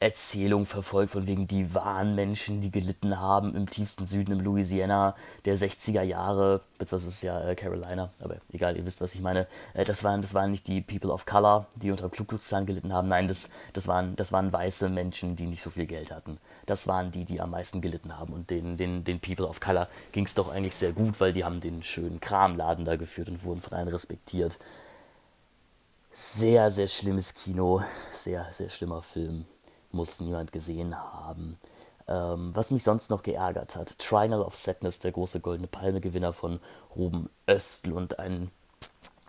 Erzählung 0.00 0.64
verfolgt, 0.64 1.10
von 1.10 1.26
wegen 1.26 1.48
die 1.48 1.74
wahren 1.74 2.14
Menschen, 2.14 2.60
die 2.60 2.70
gelitten 2.70 3.18
haben 3.18 3.56
im 3.56 3.68
tiefsten 3.68 4.06
Süden, 4.06 4.30
im 4.30 4.40
Louisiana 4.40 5.16
der 5.44 5.58
60er 5.58 6.02
Jahre, 6.02 6.60
beziehungsweise 6.78 7.08
ist 7.08 7.22
ja 7.22 7.40
äh, 7.48 7.56
Carolina, 7.56 8.10
aber 8.20 8.36
egal, 8.52 8.76
ihr 8.76 8.86
wisst, 8.86 9.00
was 9.00 9.16
ich 9.16 9.20
meine. 9.20 9.48
Äh, 9.74 9.84
das, 9.84 10.04
waren, 10.04 10.22
das 10.22 10.34
waren 10.34 10.52
nicht 10.52 10.68
die 10.68 10.82
People 10.82 11.12
of 11.12 11.26
Color, 11.26 11.66
die 11.74 11.90
unter 11.90 12.08
Ku 12.08 12.22
Klux 12.24 12.46
Klan 12.46 12.64
gelitten 12.64 12.92
haben, 12.92 13.08
nein, 13.08 13.26
das, 13.26 13.50
das, 13.72 13.88
waren, 13.88 14.14
das 14.14 14.30
waren 14.30 14.52
weiße 14.52 14.88
Menschen, 14.88 15.34
die 15.34 15.46
nicht 15.46 15.62
so 15.62 15.70
viel 15.70 15.86
Geld 15.86 16.12
hatten. 16.12 16.38
Das 16.66 16.86
waren 16.86 17.10
die, 17.10 17.24
die 17.24 17.40
am 17.40 17.50
meisten 17.50 17.80
gelitten 17.80 18.16
haben 18.16 18.32
und 18.32 18.50
den, 18.50 18.76
den, 18.76 19.02
den 19.02 19.18
People 19.18 19.48
of 19.48 19.58
Color 19.58 19.88
ging 20.12 20.26
es 20.26 20.34
doch 20.34 20.48
eigentlich 20.48 20.76
sehr 20.76 20.92
gut, 20.92 21.20
weil 21.20 21.32
die 21.32 21.44
haben 21.44 21.58
den 21.58 21.82
schönen 21.82 22.20
Kramladen 22.20 22.84
da 22.84 22.94
geführt 22.94 23.30
und 23.30 23.42
wurden 23.42 23.60
von 23.60 23.76
allen 23.76 23.88
respektiert. 23.88 24.58
Sehr, 26.12 26.70
sehr 26.70 26.86
schlimmes 26.86 27.34
Kino, 27.34 27.82
sehr, 28.12 28.46
sehr 28.52 28.68
schlimmer 28.68 29.02
Film 29.02 29.44
muss 29.90 30.20
niemand 30.20 30.52
gesehen 30.52 30.96
haben. 30.96 31.58
Ähm, 32.06 32.50
was 32.54 32.70
mich 32.70 32.84
sonst 32.84 33.10
noch 33.10 33.22
geärgert 33.22 33.76
hat, 33.76 33.98
Triangle 33.98 34.44
of 34.44 34.56
Sadness, 34.56 34.98
der 34.98 35.12
große 35.12 35.40
Goldene 35.40 35.68
Palme-Gewinner 35.68 36.32
von 36.32 36.58
Ruben 36.96 37.28
Östlund, 37.46 38.18
ein 38.18 38.50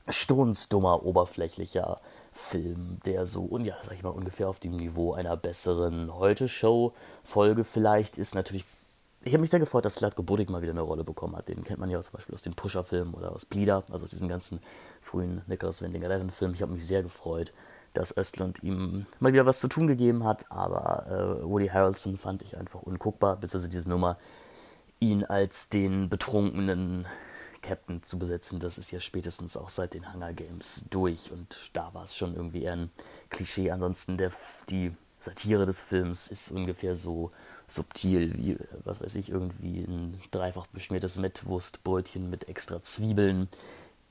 strunzdummer, 0.07 1.05
oberflächlicher 1.05 1.97
Film, 2.31 2.99
der 3.05 3.25
so, 3.25 3.57
ja, 3.59 3.75
sag 3.81 3.95
ich 3.95 4.03
mal, 4.03 4.09
ungefähr 4.09 4.47
auf 4.47 4.59
dem 4.59 4.77
Niveau 4.77 5.13
einer 5.13 5.35
besseren 5.35 6.15
Heute-Show-Folge 6.15 7.63
vielleicht 7.65 8.17
ist. 8.17 8.33
Natürlich, 8.33 8.63
ich 9.23 9.33
habe 9.33 9.41
mich 9.41 9.49
sehr 9.49 9.59
gefreut, 9.59 9.83
dass 9.85 9.95
Slatko 9.95 10.23
Budik 10.23 10.49
mal 10.49 10.61
wieder 10.61 10.71
eine 10.71 10.81
Rolle 10.81 11.03
bekommen 11.03 11.35
hat. 11.35 11.49
Den 11.49 11.63
kennt 11.63 11.79
man 11.79 11.89
ja 11.89 12.01
zum 12.01 12.13
Beispiel 12.13 12.35
aus 12.35 12.43
den 12.43 12.53
Pusher-Filmen 12.53 13.13
oder 13.13 13.33
aus 13.33 13.45
Bleeder, 13.45 13.83
also 13.91 14.05
aus 14.05 14.11
diesen 14.11 14.29
ganzen 14.29 14.61
frühen 15.01 15.41
Nicholas 15.47 15.81
Winding 15.81 16.03
Eleven-Filmen. 16.03 16.55
Ich 16.55 16.61
habe 16.61 16.71
mich 16.71 16.85
sehr 16.85 17.03
gefreut 17.03 17.51
dass 17.93 18.15
Östlund 18.15 18.63
ihm 18.63 19.05
mal 19.19 19.33
wieder 19.33 19.45
was 19.45 19.59
zu 19.59 19.67
tun 19.67 19.87
gegeben 19.87 20.23
hat, 20.23 20.51
aber 20.51 21.07
äh, 21.07 21.43
Woody 21.45 21.67
Harrelson 21.67 22.17
fand 22.17 22.43
ich 22.43 22.57
einfach 22.57 22.81
unguckbar, 22.81 23.35
beziehungsweise 23.37 23.69
diese 23.69 23.89
Nummer, 23.89 24.17
ihn 24.99 25.23
als 25.23 25.69
den 25.69 26.09
betrunkenen 26.09 27.05
Captain 27.61 28.01
zu 28.03 28.19
besetzen, 28.19 28.59
das 28.59 28.77
ist 28.77 28.91
ja 28.91 28.99
spätestens 28.99 29.57
auch 29.57 29.69
seit 29.69 29.93
den 29.93 30.13
Hunger 30.13 30.33
Games 30.33 30.85
durch 30.89 31.31
und 31.31 31.71
da 31.73 31.93
war 31.93 32.05
es 32.05 32.15
schon 32.15 32.35
irgendwie 32.35 32.63
eher 32.63 32.73
ein 32.73 32.91
Klischee. 33.29 33.71
Ansonsten 33.71 34.17
der, 34.17 34.31
die 34.69 34.93
Satire 35.19 35.65
des 35.65 35.81
Films 35.81 36.29
ist 36.29 36.51
ungefähr 36.51 36.95
so 36.95 37.31
subtil 37.67 38.35
wie, 38.37 38.57
was 38.83 39.01
weiß 39.01 39.15
ich, 39.15 39.29
irgendwie 39.29 39.81
ein 39.81 40.19
dreifach 40.31 40.67
beschmiertes 40.67 41.17
Mettwurstbrötchen 41.17 42.29
mit 42.29 42.47
extra 42.47 42.81
Zwiebeln 42.81 43.47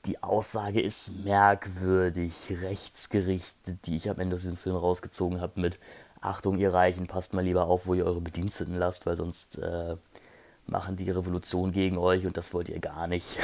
die 0.05 0.23
Aussage 0.23 0.81
ist 0.81 1.23
merkwürdig 1.23 2.33
rechtsgerichtet, 2.61 3.85
die 3.85 3.95
ich 3.95 4.09
am 4.09 4.19
Ende 4.19 4.35
aus 4.35 4.41
diesem 4.41 4.57
Film 4.57 4.75
rausgezogen 4.75 5.41
habe 5.41 5.59
mit 5.59 5.79
Achtung, 6.21 6.57
ihr 6.57 6.73
Reichen, 6.73 7.07
passt 7.07 7.33
mal 7.33 7.43
lieber 7.43 7.65
auf, 7.65 7.87
wo 7.87 7.93
ihr 7.93 8.05
eure 8.05 8.21
Bediensteten 8.21 8.77
lasst, 8.77 9.05
weil 9.05 9.17
sonst 9.17 9.57
äh, 9.57 9.95
machen 10.67 10.95
die 10.97 11.09
Revolution 11.09 11.71
gegen 11.71 11.97
euch 11.97 12.25
und 12.25 12.37
das 12.37 12.53
wollt 12.53 12.69
ihr 12.69 12.79
gar 12.79 13.07
nicht. 13.07 13.37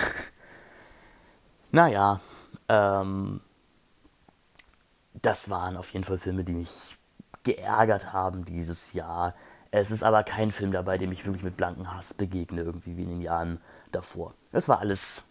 naja, 1.72 2.20
ähm, 2.68 3.42
das 5.14 5.50
waren 5.50 5.78
auf 5.78 5.92
jeden 5.92 6.06
Fall 6.06 6.18
Filme, 6.18 6.44
die 6.44 6.54
mich 6.54 6.98
geärgert 7.44 8.12
haben 8.12 8.44
dieses 8.44 8.94
Jahr. 8.94 9.36
Es 9.72 9.92
ist 9.92 10.04
aber 10.04 10.24
kein 10.24 10.52
Film 10.52 10.72
dabei, 10.72 10.98
dem 10.98 11.12
ich 11.12 11.26
wirklich 11.26 11.44
mit 11.44 11.58
blankem 11.58 11.94
Hass 11.94 12.14
begegne, 12.14 12.62
irgendwie 12.62 12.98
wie 12.98 13.04
in 13.04 13.10
den 13.10 13.22
Jahren 13.22 13.62
davor. 13.92 14.34
Es 14.52 14.68
war 14.68 14.80
alles 14.80 15.24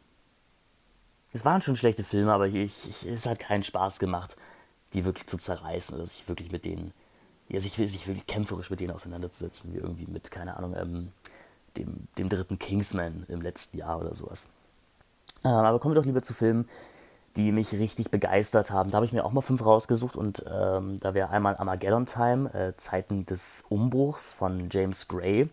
es 1.34 1.44
waren 1.44 1.60
schon 1.60 1.76
schlechte 1.76 2.04
Filme, 2.04 2.32
aber 2.32 2.46
ich, 2.46 2.88
ich, 2.88 3.06
es 3.06 3.26
hat 3.26 3.40
keinen 3.40 3.64
Spaß 3.64 3.98
gemacht, 3.98 4.36
die 4.94 5.04
wirklich 5.04 5.26
zu 5.26 5.36
zerreißen 5.36 5.96
oder 5.96 6.06
sich 6.06 6.26
wirklich 6.28 6.52
mit 6.52 6.64
denen, 6.64 6.94
ja, 7.48 7.60
sich, 7.60 7.74
sich 7.74 8.06
wirklich 8.06 8.26
kämpferisch 8.26 8.70
mit 8.70 8.80
denen 8.80 8.92
auseinanderzusetzen, 8.92 9.74
wie 9.74 9.78
irgendwie 9.78 10.06
mit, 10.06 10.30
keine 10.30 10.56
Ahnung, 10.56 10.74
ähm, 10.76 11.12
dem, 11.76 12.06
dem 12.18 12.28
dritten 12.28 12.58
Kingsman 12.58 13.26
im 13.28 13.42
letzten 13.42 13.76
Jahr 13.76 14.00
oder 14.00 14.14
sowas. 14.14 14.46
Ähm, 15.44 15.50
aber 15.50 15.80
kommen 15.80 15.94
wir 15.94 16.00
doch 16.00 16.06
lieber 16.06 16.22
zu 16.22 16.34
Filmen, 16.34 16.68
die 17.36 17.50
mich 17.50 17.72
richtig 17.72 18.12
begeistert 18.12 18.70
haben. 18.70 18.92
Da 18.92 18.96
habe 18.96 19.06
ich 19.06 19.12
mir 19.12 19.24
auch 19.24 19.32
mal 19.32 19.40
fünf 19.40 19.66
rausgesucht 19.66 20.14
und 20.14 20.44
ähm, 20.48 20.98
da 21.00 21.14
wäre 21.14 21.30
einmal 21.30 21.56
Armageddon 21.56 22.06
Time, 22.06 22.54
äh, 22.54 22.76
Zeiten 22.76 23.26
des 23.26 23.64
Umbruchs 23.68 24.32
von 24.32 24.68
James 24.70 25.08
Gray 25.08 25.50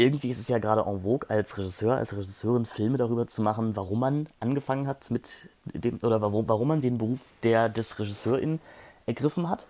irgendwie 0.00 0.30
ist 0.30 0.38
es 0.38 0.48
ja 0.48 0.58
gerade 0.58 0.82
en 0.86 1.02
vogue, 1.02 1.28
als 1.28 1.58
Regisseur, 1.58 1.96
als 1.96 2.16
Regisseurin 2.16 2.64
Filme 2.64 2.96
darüber 2.96 3.26
zu 3.26 3.42
machen, 3.42 3.76
warum 3.76 4.00
man 4.00 4.26
angefangen 4.40 4.86
hat 4.86 5.10
mit 5.10 5.48
dem, 5.66 5.98
oder 6.02 6.22
warum, 6.22 6.48
warum 6.48 6.68
man 6.68 6.80
den 6.80 6.96
Beruf 6.96 7.20
der, 7.42 7.68
des 7.68 7.98
Regisseurin 7.98 8.60
ergriffen 9.04 9.50
hat. 9.50 9.66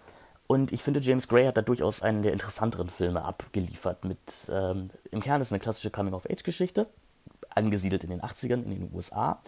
Und 0.47 0.73
ich 0.73 0.83
finde, 0.83 1.01
James 1.01 1.27
Gray 1.27 1.47
hat 1.47 1.57
da 1.57 1.63
durchaus 1.63 2.03
einen 2.03 2.23
der 2.23 2.33
interessanteren 2.33 2.89
Filme 2.89 3.25
abgeliefert. 3.25 4.05
Mit, 4.05 4.19
ähm, 4.53 4.91
Im 5.11 5.21
Kern 5.21 5.41
ist 5.41 5.49
es 5.49 5.53
eine 5.53 5.61
klassische 5.61 5.91
Coming-of-Age-Geschichte, 5.91 6.87
angesiedelt 7.55 8.05
in 8.05 8.11
den 8.11 8.21
80ern 8.21 8.63
in 8.63 8.71
den 8.71 8.91
USA. 8.95 9.41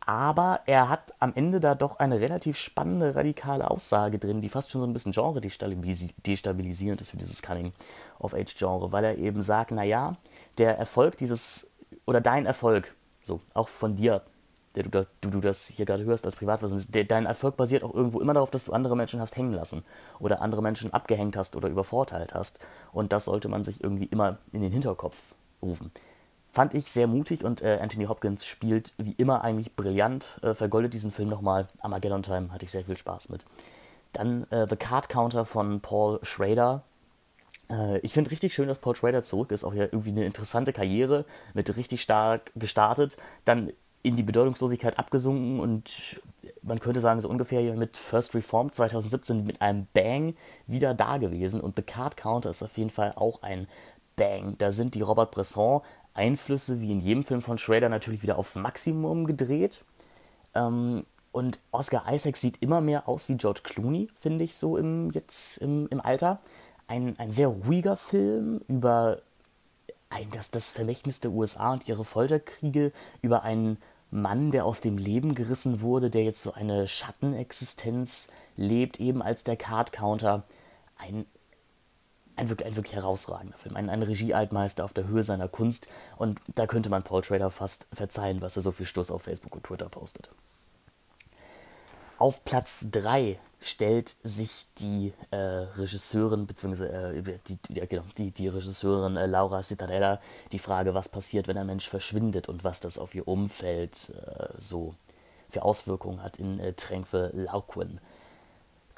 Aber 0.00 0.60
er 0.66 0.88
hat 0.88 1.12
am 1.18 1.32
Ende 1.34 1.60
da 1.60 1.74
doch 1.74 1.98
eine 1.98 2.18
relativ 2.18 2.56
spannende, 2.56 3.14
radikale 3.14 3.70
Aussage 3.70 4.18
drin, 4.18 4.40
die 4.40 4.48
fast 4.48 4.70
schon 4.70 4.80
so 4.80 4.86
ein 4.86 4.92
bisschen 4.92 5.12
Genre 5.12 5.40
destabilisierend 5.40 7.00
ist 7.00 7.10
für 7.10 7.18
dieses 7.18 7.42
Coming 7.42 7.72
of 8.20 8.34
Age 8.34 8.54
Genre, 8.56 8.92
weil 8.92 9.04
er 9.04 9.18
eben 9.18 9.42
sagt, 9.42 9.70
naja, 9.70 10.16
der 10.58 10.78
Erfolg 10.78 11.16
dieses, 11.16 11.70
oder 12.06 12.20
dein 12.20 12.46
Erfolg, 12.46 12.94
so, 13.22 13.40
auch 13.54 13.68
von 13.68 13.96
dir, 13.96 14.22
der 14.74 14.84
du, 14.84 15.06
du, 15.20 15.30
du 15.30 15.40
das 15.40 15.66
hier 15.66 15.86
gerade 15.86 16.04
hörst 16.04 16.24
als 16.24 16.36
Privatperson, 16.36 16.82
der, 16.88 17.04
dein 17.04 17.26
Erfolg 17.26 17.56
basiert 17.56 17.82
auch 17.82 17.94
irgendwo 17.94 18.20
immer 18.20 18.34
darauf, 18.34 18.50
dass 18.50 18.64
du 18.64 18.72
andere 18.72 18.96
Menschen 18.96 19.20
hast 19.20 19.36
hängen 19.36 19.52
lassen 19.52 19.82
oder 20.18 20.40
andere 20.40 20.62
Menschen 20.62 20.92
abgehängt 20.92 21.36
hast 21.36 21.56
oder 21.56 21.68
übervorteilt 21.68 22.34
hast. 22.34 22.58
Und 22.92 23.12
das 23.12 23.24
sollte 23.26 23.48
man 23.48 23.64
sich 23.64 23.82
irgendwie 23.82 24.06
immer 24.06 24.38
in 24.52 24.62
den 24.62 24.72
Hinterkopf 24.72 25.34
rufen. 25.62 25.90
Fand 26.50 26.74
ich 26.74 26.90
sehr 26.90 27.06
mutig 27.06 27.44
und 27.44 27.62
äh, 27.62 27.78
Anthony 27.80 28.06
Hopkins 28.06 28.46
spielt 28.46 28.92
wie 28.96 29.12
immer 29.12 29.44
eigentlich 29.44 29.76
brillant, 29.76 30.38
äh, 30.42 30.54
vergoldet 30.54 30.94
diesen 30.94 31.10
Film 31.10 31.28
nochmal. 31.28 31.68
Armageddon 31.80 32.22
Time 32.22 32.52
hatte 32.52 32.64
ich 32.64 32.70
sehr 32.70 32.84
viel 32.84 32.96
Spaß 32.96 33.28
mit. 33.28 33.44
Dann 34.12 34.46
äh, 34.50 34.66
The 34.68 34.76
Card 34.76 35.08
Counter 35.08 35.44
von 35.44 35.80
Paul 35.80 36.18
Schrader, 36.22 36.82
äh, 37.70 37.98
ich 37.98 38.12
finde 38.12 38.30
richtig 38.30 38.54
schön, 38.54 38.68
dass 38.68 38.78
Paul 38.78 38.96
Schrader 38.96 39.22
zurück 39.22 39.52
ist. 39.52 39.64
Auch 39.64 39.74
ja 39.74 39.84
irgendwie 39.84 40.10
eine 40.10 40.24
interessante 40.24 40.72
Karriere 40.72 41.24
mit 41.54 41.74
richtig 41.76 42.02
stark 42.02 42.52
gestartet, 42.54 43.16
dann 43.44 43.72
in 44.02 44.16
die 44.16 44.22
Bedeutungslosigkeit 44.22 44.98
abgesunken 44.98 45.60
und 45.60 46.20
man 46.62 46.78
könnte 46.78 47.00
sagen, 47.00 47.20
so 47.20 47.28
ungefähr 47.28 47.60
mit 47.74 47.96
First 47.96 48.34
Reformed 48.34 48.74
2017 48.74 49.44
mit 49.44 49.60
einem 49.60 49.86
Bang 49.92 50.34
wieder 50.66 50.94
da 50.94 51.16
gewesen. 51.18 51.60
Und 51.60 51.76
The 51.76 51.82
Card 51.82 52.16
Counter 52.16 52.50
ist 52.50 52.62
auf 52.62 52.78
jeden 52.78 52.90
Fall 52.90 53.12
auch 53.16 53.42
ein 53.42 53.66
Bang. 54.16 54.56
Da 54.58 54.72
sind 54.72 54.94
die 54.94 55.02
Robert 55.02 55.30
Bresson 55.32 55.80
Einflüsse 56.14 56.80
wie 56.80 56.92
in 56.92 57.00
jedem 57.00 57.22
Film 57.22 57.40
von 57.40 57.58
Schrader 57.58 57.88
natürlich 57.88 58.22
wieder 58.22 58.38
aufs 58.38 58.56
Maximum 58.56 59.26
gedreht. 59.26 59.84
Ähm, 60.54 61.04
und 61.30 61.60
Oscar 61.70 62.04
Isaac 62.10 62.36
sieht 62.36 62.60
immer 62.62 62.80
mehr 62.80 63.08
aus 63.08 63.28
wie 63.28 63.36
George 63.36 63.60
Clooney, 63.62 64.08
finde 64.18 64.44
ich 64.44 64.56
so 64.56 64.76
im, 64.76 65.10
jetzt 65.10 65.58
im, 65.58 65.86
im 65.90 66.00
Alter 66.00 66.40
ein, 66.88 67.18
ein 67.18 67.30
sehr 67.30 67.48
ruhiger 67.48 67.96
Film 67.96 68.60
über 68.66 69.22
ein, 70.10 70.30
das, 70.32 70.50
das 70.50 70.70
Vermächtnis 70.70 71.20
der 71.20 71.30
USA 71.30 71.74
und 71.74 71.86
ihre 71.86 72.04
Folterkriege, 72.04 72.92
über 73.22 73.42
einen 73.42 73.78
Mann, 74.10 74.50
der 74.50 74.64
aus 74.64 74.80
dem 74.80 74.96
Leben 74.96 75.34
gerissen 75.34 75.82
wurde, 75.82 76.10
der 76.10 76.24
jetzt 76.24 76.42
so 76.42 76.52
eine 76.54 76.86
Schattenexistenz 76.86 78.32
lebt, 78.56 79.00
eben 79.00 79.22
als 79.22 79.44
der 79.44 79.56
Card 79.56 79.92
Counter. 79.92 80.44
Ein, 80.96 81.26
ein, 82.36 82.48
wirklich, 82.48 82.68
ein 82.68 82.76
wirklich 82.76 82.94
herausragender 82.94 83.58
Film, 83.58 83.76
ein, 83.76 83.90
ein 83.90 84.02
Regiealtmeister 84.02 84.84
auf 84.84 84.94
der 84.94 85.06
Höhe 85.06 85.24
seiner 85.24 85.48
Kunst. 85.48 85.88
Und 86.16 86.40
da 86.54 86.66
könnte 86.66 86.88
man 86.88 87.02
Paul 87.02 87.20
Trader 87.20 87.50
fast 87.50 87.86
verzeihen, 87.92 88.40
was 88.40 88.56
er 88.56 88.62
so 88.62 88.72
viel 88.72 88.86
Stoß 88.86 89.10
auf 89.10 89.22
Facebook 89.22 89.54
und 89.54 89.64
Twitter 89.64 89.90
postet. 89.90 90.30
Auf 92.18 92.44
Platz 92.44 92.88
3 92.90 93.38
stellt 93.60 94.16
sich 94.22 94.66
die 94.78 95.12
äh, 95.30 95.36
Regisseurin, 95.36 96.46
beziehungsweise 96.46 96.88
äh, 96.90 97.22
die, 97.22 97.58
die, 97.68 97.80
genau, 97.88 98.04
die, 98.16 98.30
die 98.30 98.48
Regisseurin 98.48 99.16
äh, 99.16 99.26
Laura 99.26 99.62
Citarella 99.62 100.20
die 100.52 100.58
Frage, 100.58 100.94
was 100.94 101.08
passiert, 101.08 101.48
wenn 101.48 101.58
ein 101.58 101.66
Mensch 101.66 101.88
verschwindet 101.88 102.48
und 102.48 102.64
was 102.64 102.80
das 102.80 102.98
auf 102.98 103.14
ihr 103.14 103.26
Umfeld 103.26 104.10
äh, 104.10 104.48
so 104.58 104.94
für 105.48 105.62
Auswirkungen 105.62 106.22
hat 106.22 106.38
in 106.38 106.60
äh, 106.60 106.72
Tränkwe 106.72 107.30
Laukwen 107.34 108.00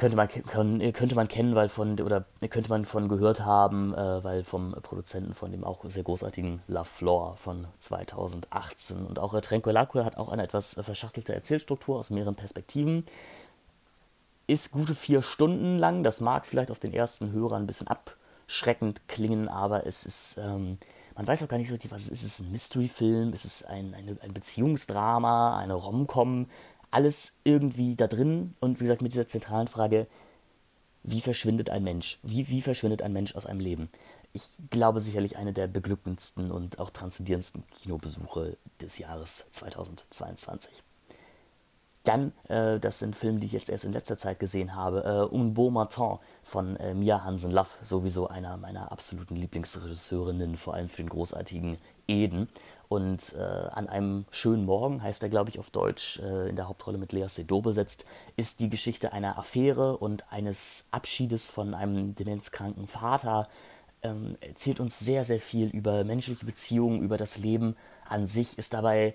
könnte 0.00 0.16
man, 0.16 0.28
könnte 0.28 1.14
man 1.14 1.28
kennen, 1.28 1.54
weil 1.54 1.68
von, 1.68 2.00
oder 2.00 2.24
könnte 2.48 2.70
man 2.70 2.86
von 2.86 3.06
gehört 3.06 3.44
haben, 3.44 3.92
äh, 3.94 4.24
weil 4.24 4.44
vom 4.44 4.72
Produzenten 4.82 5.34
von 5.34 5.52
dem 5.52 5.62
auch 5.62 5.84
sehr 5.84 6.02
großartigen 6.02 6.62
La 6.68 6.84
Flor 6.84 7.36
von 7.36 7.66
2018. 7.78 9.04
Und 9.04 9.18
auch 9.18 9.34
äh, 9.34 9.42
Trenco 9.42 9.70
Lacque 9.70 10.02
hat 10.02 10.16
auch 10.16 10.30
eine 10.30 10.42
etwas 10.42 10.80
verschachtelte 10.80 11.34
Erzählstruktur 11.34 11.98
aus 11.98 12.08
mehreren 12.08 12.34
Perspektiven. 12.34 13.04
Ist 14.46 14.72
gute 14.72 14.94
vier 14.94 15.20
Stunden 15.20 15.78
lang. 15.78 16.02
Das 16.02 16.22
mag 16.22 16.46
vielleicht 16.46 16.70
auf 16.70 16.78
den 16.78 16.94
ersten 16.94 17.32
Hörer 17.32 17.56
ein 17.56 17.66
bisschen 17.66 17.86
abschreckend 17.86 19.06
klingen, 19.06 19.48
aber 19.48 19.86
es 19.86 20.04
ist 20.06 20.38
ähm, 20.38 20.78
man 21.20 21.26
weiß 21.26 21.42
auch 21.42 21.48
gar 21.48 21.58
nicht 21.58 21.68
so 21.68 21.74
richtig, 21.74 21.90
was 21.90 22.08
ist 22.08 22.22
es, 22.22 22.38
ein 22.38 22.50
Mystery-Film, 22.50 23.34
ist 23.34 23.44
es 23.44 23.62
ein, 23.62 23.92
eine, 23.92 24.16
ein 24.22 24.32
Beziehungsdrama, 24.32 25.58
eine 25.58 25.74
Rom-Com, 25.74 26.46
alles 26.90 27.40
irgendwie 27.44 27.96
da 27.96 28.06
drin 28.06 28.52
und 28.60 28.80
wie 28.80 28.84
gesagt 28.84 29.02
mit 29.02 29.12
dieser 29.12 29.28
zentralen 29.28 29.68
Frage, 29.68 30.06
wie 31.02 31.20
verschwindet 31.20 31.70
ein 31.70 31.84
Mensch? 31.84 32.18
Wie, 32.22 32.48
wie 32.48 32.62
verschwindet 32.62 33.02
ein 33.02 33.12
Mensch 33.12 33.34
aus 33.34 33.46
einem 33.46 33.60
Leben? 33.60 33.88
Ich 34.32 34.44
glaube 34.70 35.00
sicherlich 35.00 35.36
eine 35.36 35.52
der 35.52 35.66
beglückendsten 35.66 36.50
und 36.50 36.78
auch 36.78 36.90
transzendierendsten 36.90 37.64
Kinobesuche 37.70 38.56
des 38.80 38.98
Jahres 38.98 39.46
2022. 39.50 40.82
Dann, 42.04 42.32
äh, 42.48 42.78
das 42.78 42.98
sind 42.98 43.14
Filme, 43.14 43.40
die 43.40 43.46
ich 43.46 43.52
jetzt 43.52 43.68
erst 43.68 43.84
in 43.84 43.92
letzter 43.92 44.16
Zeit 44.16 44.38
gesehen 44.38 44.74
habe, 44.74 45.04
äh, 45.04 45.34
Un 45.34 45.52
Beau 45.52 45.70
Matin 45.70 46.18
von 46.42 46.76
äh, 46.76 46.94
Mia 46.94 47.24
Hansen-Laff, 47.24 47.78
sowieso 47.82 48.28
einer 48.28 48.56
meiner 48.56 48.90
absoluten 48.90 49.36
Lieblingsregisseurinnen, 49.36 50.56
vor 50.56 50.74
allem 50.74 50.88
für 50.88 51.02
den 51.02 51.10
großartigen 51.10 51.78
Eden. 52.08 52.48
Und 52.90 53.36
äh, 53.38 53.38
an 53.38 53.88
einem 53.88 54.24
schönen 54.32 54.64
Morgen, 54.64 55.00
heißt 55.00 55.22
er, 55.22 55.28
glaube 55.28 55.48
ich, 55.48 55.60
auf 55.60 55.70
Deutsch, 55.70 56.18
äh, 56.18 56.48
in 56.48 56.56
der 56.56 56.66
Hauptrolle 56.66 56.98
mit 56.98 57.12
Lea 57.12 57.28
Seydoux 57.28 57.62
besetzt, 57.62 58.04
ist 58.34 58.58
die 58.58 58.68
Geschichte 58.68 59.12
einer 59.12 59.38
Affäre 59.38 59.96
und 59.96 60.24
eines 60.32 60.88
Abschiedes 60.90 61.50
von 61.50 61.74
einem 61.74 62.16
demenzkranken 62.16 62.88
Vater. 62.88 63.48
Ähm, 64.02 64.36
erzählt 64.40 64.80
uns 64.80 64.98
sehr, 64.98 65.24
sehr 65.24 65.38
viel 65.38 65.68
über 65.68 66.02
menschliche 66.02 66.44
Beziehungen, 66.44 67.00
über 67.00 67.16
das 67.16 67.38
Leben 67.38 67.76
an 68.08 68.26
sich, 68.26 68.58
ist 68.58 68.74
dabei 68.74 69.14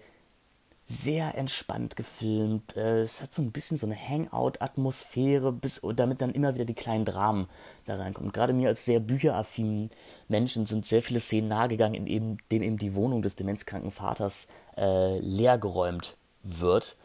sehr 0.88 1.36
entspannt 1.36 1.96
gefilmt. 1.96 2.78
Äh, 2.78 3.02
es 3.02 3.24
hat 3.24 3.34
so 3.34 3.42
ein 3.42 3.52
bisschen 3.52 3.78
so 3.78 3.88
eine 3.88 3.98
Hangout-Atmosphäre, 3.98 5.52
bis 5.52 5.82
damit 5.96 6.22
dann 6.22 6.32
immer 6.32 6.54
wieder 6.54 6.66
die 6.66 6.76
kleinen 6.76 7.06
Dramen 7.06 7.50
da 7.86 7.96
reinkommen. 7.96 8.32
Gerade 8.32 8.54
mir 8.54 8.70
als 8.70 8.86
sehr 8.86 9.00
bücheraffinen 9.00 9.90
Menschen 10.28 10.68
sind 10.68 10.86
sehr 10.86 11.02
viele 11.02 11.20
Szenen 11.20 11.48
nahegegangen, 11.48 11.96
in 11.96 12.08
eben, 12.08 12.38
denen 12.52 12.64
eben 12.64 12.78
die 12.78 12.94
Wohnung 12.94 13.24
des 13.24 13.36
demenzkranken 13.36 13.90
Vaters 13.90 14.48
äh, 14.78 15.18
leergeräumt 15.18 16.16
wird. 16.44 16.96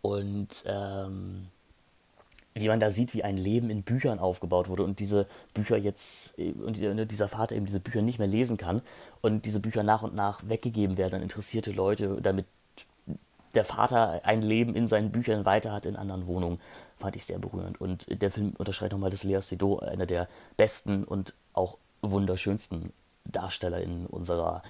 Und 0.00 0.62
ähm, 0.66 1.48
wie 2.54 2.68
man 2.68 2.78
da 2.80 2.90
sieht, 2.90 3.14
wie 3.14 3.24
ein 3.24 3.36
Leben 3.36 3.68
in 3.68 3.82
Büchern 3.82 4.20
aufgebaut 4.20 4.68
wurde 4.68 4.84
und 4.84 5.00
diese 5.00 5.26
Bücher 5.54 5.76
jetzt, 5.76 6.38
und 6.38 6.76
dieser 7.10 7.28
Vater 7.28 7.56
eben 7.56 7.66
diese 7.66 7.80
Bücher 7.80 8.02
nicht 8.02 8.18
mehr 8.18 8.28
lesen 8.28 8.58
kann 8.58 8.82
und 9.22 9.44
diese 9.46 9.58
Bücher 9.58 9.82
nach 9.82 10.02
und 10.02 10.14
nach 10.14 10.48
weggegeben 10.48 10.98
werden 10.98 11.16
an 11.16 11.22
interessierte 11.22 11.72
Leute, 11.72 12.18
damit 12.20 12.46
der 13.54 13.64
Vater 13.64 14.20
ein 14.24 14.42
Leben 14.42 14.74
in 14.74 14.88
seinen 14.88 15.12
Büchern 15.12 15.44
weiter 15.44 15.72
hat 15.72 15.86
in 15.86 15.96
anderen 15.96 16.26
Wohnungen, 16.26 16.60
fand 16.96 17.16
ich 17.16 17.24
sehr 17.24 17.38
berührend. 17.38 17.80
Und 17.80 18.06
der 18.22 18.30
Film 18.30 18.54
unterschreibt 18.58 18.92
nochmal, 18.92 19.10
dass 19.10 19.24
Lea 19.24 19.40
Seydoux 19.40 19.78
einer 19.78 20.06
der 20.06 20.28
besten 20.56 21.04
und 21.04 21.34
auch 21.52 21.78
wunderschönsten 22.00 22.92
Darsteller 23.24 23.80
in 23.80 24.06
unserer 24.06 24.62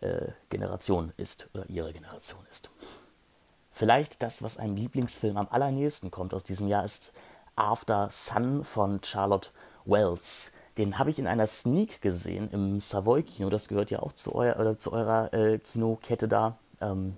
äh, 0.00 0.28
Generation 0.50 1.12
ist 1.16 1.48
oder 1.54 1.68
ihrer 1.68 1.92
Generation 1.92 2.40
ist. 2.50 2.70
Vielleicht 3.72 4.22
das, 4.22 4.42
was 4.42 4.58
einem 4.58 4.76
Lieblingsfilm 4.76 5.36
am 5.36 5.48
allernächsten 5.50 6.10
kommt 6.10 6.34
aus 6.34 6.44
diesem 6.44 6.68
Jahr, 6.68 6.84
ist 6.84 7.12
After 7.56 8.08
Sun 8.10 8.64
von 8.64 9.02
Charlotte 9.02 9.50
Wells. 9.84 10.52
Den 10.78 10.98
habe 10.98 11.10
ich 11.10 11.18
in 11.18 11.26
einer 11.26 11.46
Sneak 11.46 12.02
gesehen 12.02 12.50
im 12.50 12.80
Savoy 12.80 13.22
Kino. 13.22 13.48
Das 13.48 13.68
gehört 13.68 13.90
ja 13.90 14.00
auch 14.00 14.12
zu, 14.12 14.34
oder 14.34 14.78
zu 14.78 14.92
eurer 14.92 15.32
äh, 15.32 15.58
Kinokette 15.58 16.28
da. 16.28 16.58
Ähm, 16.80 17.16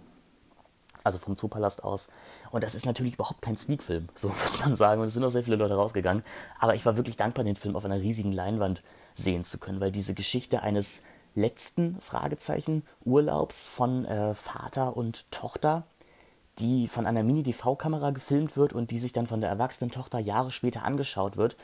also 1.09 1.19
vom 1.19 1.37
Zoopalast 1.37 1.83
aus. 1.83 2.09
Und 2.51 2.63
das 2.65 2.75
ist 2.75 2.87
natürlich 2.87 3.15
überhaupt 3.15 3.43
kein 3.43 3.57
Sneak-Film, 3.57 4.09
so 4.15 4.29
muss 4.29 4.61
man 4.61 4.77
sagen. 4.77 5.01
Und 5.01 5.09
es 5.09 5.15
sind 5.15 5.25
auch 5.25 5.31
sehr 5.31 5.45
viele 5.45 5.57
Leute 5.57 5.75
rausgegangen. 5.75 6.23
Aber 6.61 6.75
ich 6.75 6.87
war 6.87 6.97
wirklich 6.97 7.17
dankbar, 7.17 7.45
den 7.45 7.57
Film 7.57 7.77
auf 7.77 7.85
einer 7.85 8.01
riesigen 8.01 8.33
Leinwand 8.33 8.83
sehen 9.15 9.45
zu 9.45 9.59
können, 9.59 9.81
weil 9.81 9.91
diese 9.91 10.15
Geschichte 10.15 10.63
eines 10.63 11.05
letzten 11.35 12.01
Fragezeichen 12.01 12.85
Urlaubs 13.05 13.69
von 13.69 14.05
äh, 14.05 14.35
Vater 14.35 14.97
und 14.97 15.31
Tochter, 15.31 15.85
die 16.59 16.89
von 16.89 17.07
einer 17.07 17.23
Mini-DV-Kamera 17.23 18.11
gefilmt 18.11 18.57
wird 18.57 18.73
und 18.73 18.91
die 18.91 18.99
sich 18.99 19.13
dann 19.13 19.27
von 19.27 19.41
der 19.41 19.51
erwachsenen 19.51 19.91
Tochter 19.91 20.19
Jahre 20.19 20.51
später 20.51 20.85
angeschaut 20.85 21.37
wird, 21.37 21.57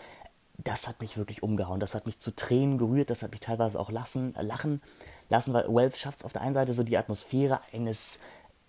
das 0.58 0.86
hat 0.86 1.00
mich 1.00 1.16
wirklich 1.16 1.42
umgehauen. 1.42 1.80
Das 1.80 1.94
hat 1.94 2.06
mich 2.06 2.20
zu 2.20 2.34
Tränen 2.34 2.78
gerührt, 2.78 3.10
das 3.10 3.22
hat 3.22 3.32
mich 3.32 3.40
teilweise 3.40 3.78
auch 3.80 3.90
lassen, 3.90 4.34
lachen 4.40 4.80
lassen, 5.28 5.52
weil 5.52 5.66
Wells 5.68 5.98
schafft 5.98 6.20
es 6.20 6.24
auf 6.24 6.32
der 6.32 6.42
einen 6.42 6.54
Seite 6.54 6.72
so 6.74 6.84
die 6.84 6.96
Atmosphäre 6.96 7.60
eines 7.72 8.20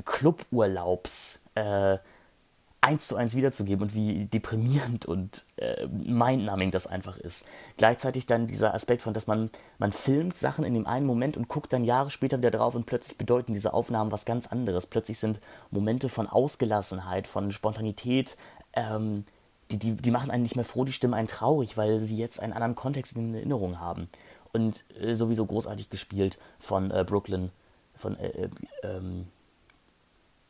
Cluburlaubs 0.03 1.41
äh, 1.55 1.97
eins 2.85 3.07
zu 3.07 3.15
eins 3.15 3.35
wiederzugeben 3.35 3.81
und 3.81 3.95
wie 3.95 4.25
deprimierend 4.25 5.07
und 5.07 5.43
äh, 5.57 5.87
mindnumbing 5.87 6.69
das 6.69 6.85
einfach 6.85 7.17
ist. 7.17 7.47
Gleichzeitig 7.77 8.27
dann 8.27 8.45
dieser 8.45 8.75
Aspekt 8.75 9.01
von, 9.01 9.13
dass 9.13 9.25
man, 9.25 9.49
man 9.79 9.91
filmt 9.91 10.35
Sachen 10.35 10.63
in 10.63 10.75
dem 10.75 10.85
einen 10.85 11.07
Moment 11.07 11.35
und 11.35 11.47
guckt 11.47 11.73
dann 11.73 11.83
Jahre 11.83 12.11
später 12.11 12.37
wieder 12.37 12.51
drauf 12.51 12.75
und 12.75 12.85
plötzlich 12.85 13.17
bedeuten 13.17 13.55
diese 13.55 13.73
Aufnahmen 13.73 14.11
was 14.11 14.25
ganz 14.25 14.45
anderes. 14.45 14.85
Plötzlich 14.85 15.17
sind 15.17 15.39
Momente 15.71 16.09
von 16.09 16.27
Ausgelassenheit, 16.27 17.25
von 17.25 17.51
Spontanität, 17.51 18.37
ähm, 18.73 19.25
die, 19.71 19.79
die, 19.79 19.93
die 19.93 20.11
machen 20.11 20.29
einen 20.29 20.43
nicht 20.43 20.55
mehr 20.55 20.65
froh, 20.65 20.85
die 20.85 20.93
stimmen 20.93 21.15
einen 21.15 21.27
traurig, 21.27 21.77
weil 21.77 22.03
sie 22.03 22.17
jetzt 22.17 22.39
einen 22.39 22.53
anderen 22.53 22.75
Kontext 22.75 23.15
in 23.15 23.33
Erinnerung 23.33 23.79
haben. 23.79 24.09
Und 24.53 24.85
äh, 25.01 25.15
sowieso 25.15 25.47
großartig 25.47 25.89
gespielt 25.89 26.37
von 26.59 26.91
äh, 26.91 27.03
Brooklyn, 27.03 27.49
von 27.95 28.15
äh, 28.19 28.27
äh 28.27 28.49
ähm, 28.83 29.27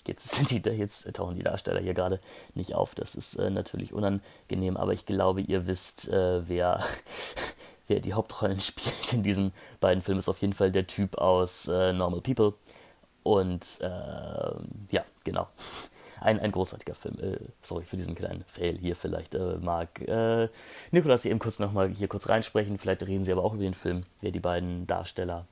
Jetzt, 0.08 0.30
sind 0.36 0.52
die, 0.52 0.70
jetzt 0.70 1.12
tauchen 1.14 1.36
die 1.36 1.44
Darsteller 1.44 1.80
hier 1.80 1.94
gerade 1.94 2.20
nicht 2.54 2.76
auf. 2.76 2.96
Das 2.96 3.16
ist 3.16 3.36
äh, 3.36 3.50
natürlich 3.50 3.94
unangenehm, 3.94 4.78
aber 4.78 4.94
ich 4.94 5.06
glaube, 5.06 5.42
ihr 5.42 5.68
wisst, 5.68 6.10
äh, 6.10 6.48
wer, 6.48 6.84
wer 7.88 8.00
die 8.00 8.14
Hauptrollen 8.14 8.62
spielt 8.62 9.14
in 9.14 9.24
diesen 9.24 9.54
beiden 9.80 10.02
Filmen. 10.02 10.20
Ist 10.20 10.30
auf 10.30 10.42
jeden 10.42 10.54
Fall 10.54 10.72
der 10.72 10.88
Typ 10.88 11.18
aus 11.18 11.68
äh, 11.68 11.94
Normal 11.94 12.22
People. 12.22 12.54
Und 13.24 13.66
ähm, 13.82 14.88
ja, 14.92 15.04
genau. 15.24 15.48
Ein, 16.22 16.40
ein 16.40 16.52
großartiger 16.52 16.96
Film. 16.96 17.20
Äh, 17.20 17.38
sorry 17.62 17.84
für 17.84 17.98
diesen 17.98 18.16
kleinen 18.16 18.44
Fail 18.48 18.78
hier. 18.78 18.96
Vielleicht 18.96 19.36
äh, 19.36 19.58
mag 19.58 20.00
äh, 20.02 20.48
Nikolas 20.92 21.24
hier 21.24 21.32
eben 21.32 21.40
kurz 21.40 21.60
nochmal 21.60 21.90
hier 21.90 22.08
kurz 22.08 22.30
reinsprechen. 22.30 22.78
Vielleicht 22.78 23.04
reden 23.04 23.26
sie 23.26 23.32
aber 23.32 23.44
auch 23.44 23.54
über 23.54 23.64
den 23.64 23.74
Film, 23.74 24.04
wer 24.22 24.32
die 24.32 24.40
beiden 24.40 24.86
Darsteller 24.86 25.48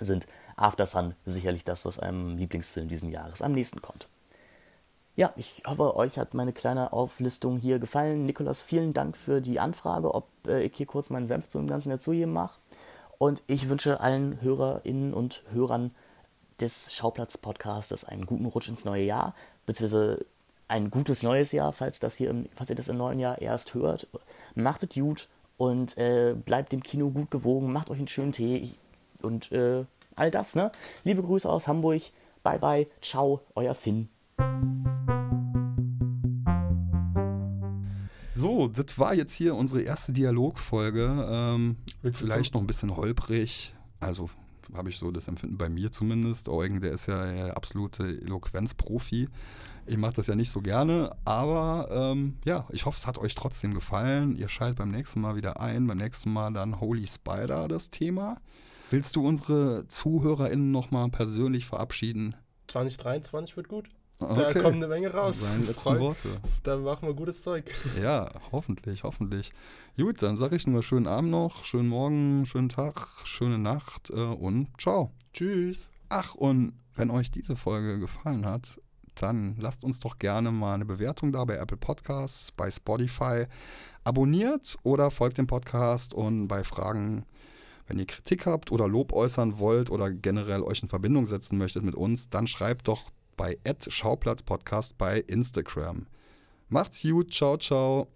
sind. 0.00 0.26
After 0.56 0.86
Sun 0.86 1.14
sicherlich 1.24 1.64
das, 1.64 1.84
was 1.84 1.98
einem 1.98 2.36
Lieblingsfilm 2.38 2.88
diesen 2.88 3.10
Jahres 3.10 3.42
am 3.42 3.52
nächsten 3.52 3.82
kommt. 3.82 4.08
Ja, 5.16 5.32
ich 5.36 5.62
hoffe, 5.66 5.96
euch 5.96 6.18
hat 6.18 6.34
meine 6.34 6.52
kleine 6.52 6.92
Auflistung 6.92 7.58
hier 7.58 7.78
gefallen. 7.78 8.26
Nikolas, 8.26 8.60
vielen 8.60 8.92
Dank 8.92 9.16
für 9.16 9.40
die 9.40 9.60
Anfrage, 9.60 10.14
ob 10.14 10.26
äh, 10.46 10.62
ich 10.62 10.76
hier 10.76 10.86
kurz 10.86 11.08
meinen 11.08 11.26
Senf 11.26 11.48
zu 11.48 11.58
dem 11.58 11.66
Ganzen 11.66 11.88
dazugeben 11.88 12.34
mache. 12.34 12.58
Und 13.18 13.42
ich 13.46 13.70
wünsche 13.70 14.00
allen 14.00 14.42
Hörerinnen 14.42 15.14
und 15.14 15.42
Hörern 15.52 15.94
des 16.60 16.92
Schauplatz-Podcastes 16.92 18.04
einen 18.04 18.26
guten 18.26 18.44
Rutsch 18.44 18.68
ins 18.68 18.84
neue 18.84 19.04
Jahr, 19.04 19.34
beziehungsweise 19.64 20.26
ein 20.68 20.90
gutes 20.90 21.22
neues 21.22 21.52
Jahr, 21.52 21.72
falls, 21.72 21.98
das 21.98 22.16
hier 22.16 22.28
im, 22.28 22.48
falls 22.54 22.70
ihr 22.70 22.76
das 22.76 22.88
im 22.88 22.98
neuen 22.98 23.18
Jahr 23.18 23.40
erst 23.40 23.72
hört. 23.72 24.06
Macht 24.54 24.82
es 24.82 24.90
gut 24.90 25.28
und 25.56 25.96
äh, 25.96 26.34
bleibt 26.34 26.72
dem 26.72 26.82
Kino 26.82 27.08
gut 27.08 27.30
gewogen, 27.30 27.72
macht 27.72 27.88
euch 27.88 27.98
einen 27.98 28.08
schönen 28.08 28.32
Tee 28.32 28.72
und 29.22 29.50
äh, 29.52 29.84
all 30.16 30.30
das, 30.30 30.56
ne? 30.56 30.72
Liebe 31.04 31.22
Grüße 31.22 31.48
aus 31.48 31.68
Hamburg. 31.68 32.02
Bye 32.42 32.58
bye. 32.58 32.86
Ciao, 33.00 33.42
euer 33.54 33.74
Finn. 33.74 34.08
So, 38.34 38.68
das 38.68 38.98
war 38.98 39.14
jetzt 39.14 39.32
hier 39.32 39.54
unsere 39.54 39.82
erste 39.82 40.12
Dialogfolge. 40.12 41.26
Ähm, 41.30 41.76
vielleicht 42.12 42.54
noch 42.54 42.60
ein 42.60 42.66
bisschen 42.66 42.94
holprig. 42.96 43.74
Also 44.00 44.28
habe 44.74 44.90
ich 44.90 44.98
so 44.98 45.10
das 45.10 45.28
Empfinden 45.28 45.56
bei 45.56 45.68
mir 45.68 45.92
zumindest. 45.92 46.48
Eugen, 46.48 46.80
der 46.80 46.92
ist 46.92 47.06
ja 47.06 47.32
der 47.32 47.56
absolute 47.56 48.04
Eloquenzprofi. 48.04 49.28
Ich 49.86 49.96
mache 49.96 50.14
das 50.14 50.26
ja 50.26 50.34
nicht 50.34 50.50
so 50.50 50.60
gerne, 50.60 51.14
aber 51.24 51.88
ähm, 51.90 52.36
ja, 52.44 52.66
ich 52.70 52.86
hoffe, 52.86 52.98
es 52.98 53.06
hat 53.06 53.18
euch 53.18 53.36
trotzdem 53.36 53.72
gefallen. 53.72 54.36
Ihr 54.36 54.48
schaltet 54.48 54.78
beim 54.78 54.90
nächsten 54.90 55.20
Mal 55.20 55.36
wieder 55.36 55.60
ein. 55.60 55.86
Beim 55.86 55.98
nächsten 55.98 56.32
Mal 56.32 56.52
dann 56.52 56.80
Holy 56.80 57.06
Spider, 57.06 57.68
das 57.68 57.90
Thema. 57.90 58.38
Willst 58.90 59.16
du 59.16 59.26
unsere 59.26 59.86
ZuhörerInnen 59.88 60.70
nochmal 60.70 61.08
persönlich 61.08 61.66
verabschieden? 61.66 62.36
2023 62.68 63.56
wird 63.56 63.68
gut. 63.68 63.88
Okay. 64.18 64.54
Da 64.54 64.62
kommt 64.62 64.76
eine 64.76 64.88
Menge 64.88 65.12
raus. 65.12 65.42
Seine 65.42 65.64
letzten 65.64 65.98
Worte. 65.98 66.40
Da 66.62 66.76
machen 66.76 67.06
wir 67.06 67.14
gutes 67.14 67.42
Zeug. 67.42 67.70
Ja, 68.02 68.30
hoffentlich, 68.50 69.02
hoffentlich. 69.02 69.52
Gut, 69.96 70.22
dann 70.22 70.36
sage 70.36 70.56
ich 70.56 70.66
nur 70.66 70.82
schönen 70.82 71.06
Abend 71.06 71.30
noch, 71.30 71.64
schönen 71.64 71.88
Morgen, 71.88 72.46
schönen 72.46 72.68
Tag, 72.68 73.08
schöne 73.24 73.58
Nacht 73.58 74.10
äh, 74.10 74.14
und 74.14 74.68
ciao. 74.80 75.10
Tschüss. 75.34 75.88
Ach, 76.08 76.34
und 76.34 76.72
wenn 76.94 77.10
euch 77.10 77.30
diese 77.30 77.56
Folge 77.56 77.98
gefallen 77.98 78.46
hat, 78.46 78.80
dann 79.16 79.56
lasst 79.58 79.84
uns 79.84 79.98
doch 79.98 80.18
gerne 80.18 80.50
mal 80.50 80.74
eine 80.74 80.84
Bewertung 80.84 81.32
da 81.32 81.44
bei 81.44 81.56
Apple 81.56 81.76
Podcasts, 81.76 82.52
bei 82.52 82.70
Spotify. 82.70 83.46
Abonniert 84.04 84.76
oder 84.82 85.10
folgt 85.10 85.38
dem 85.38 85.46
Podcast 85.46 86.14
und 86.14 86.48
bei 86.48 86.64
Fragen 86.64 87.26
wenn 87.86 87.98
ihr 87.98 88.06
Kritik 88.06 88.46
habt 88.46 88.72
oder 88.72 88.88
Lob 88.88 89.12
äußern 89.12 89.58
wollt 89.58 89.90
oder 89.90 90.10
generell 90.10 90.62
euch 90.62 90.82
in 90.82 90.88
Verbindung 90.88 91.26
setzen 91.26 91.58
möchtet 91.58 91.84
mit 91.84 91.94
uns, 91.94 92.28
dann 92.28 92.46
schreibt 92.46 92.88
doch 92.88 93.10
bei 93.36 93.58
Schauplatzpodcast 93.88 94.98
bei 94.98 95.20
Instagram. 95.20 96.06
Macht's 96.68 97.02
gut, 97.02 97.32
ciao, 97.32 97.56
ciao. 97.58 98.08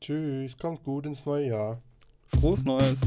Tschüss, 0.00 0.56
kommt 0.56 0.84
gut 0.84 1.06
ins 1.06 1.26
neue 1.26 1.48
Jahr. 1.48 1.82
Frohes 2.26 2.64
Neues. 2.64 3.00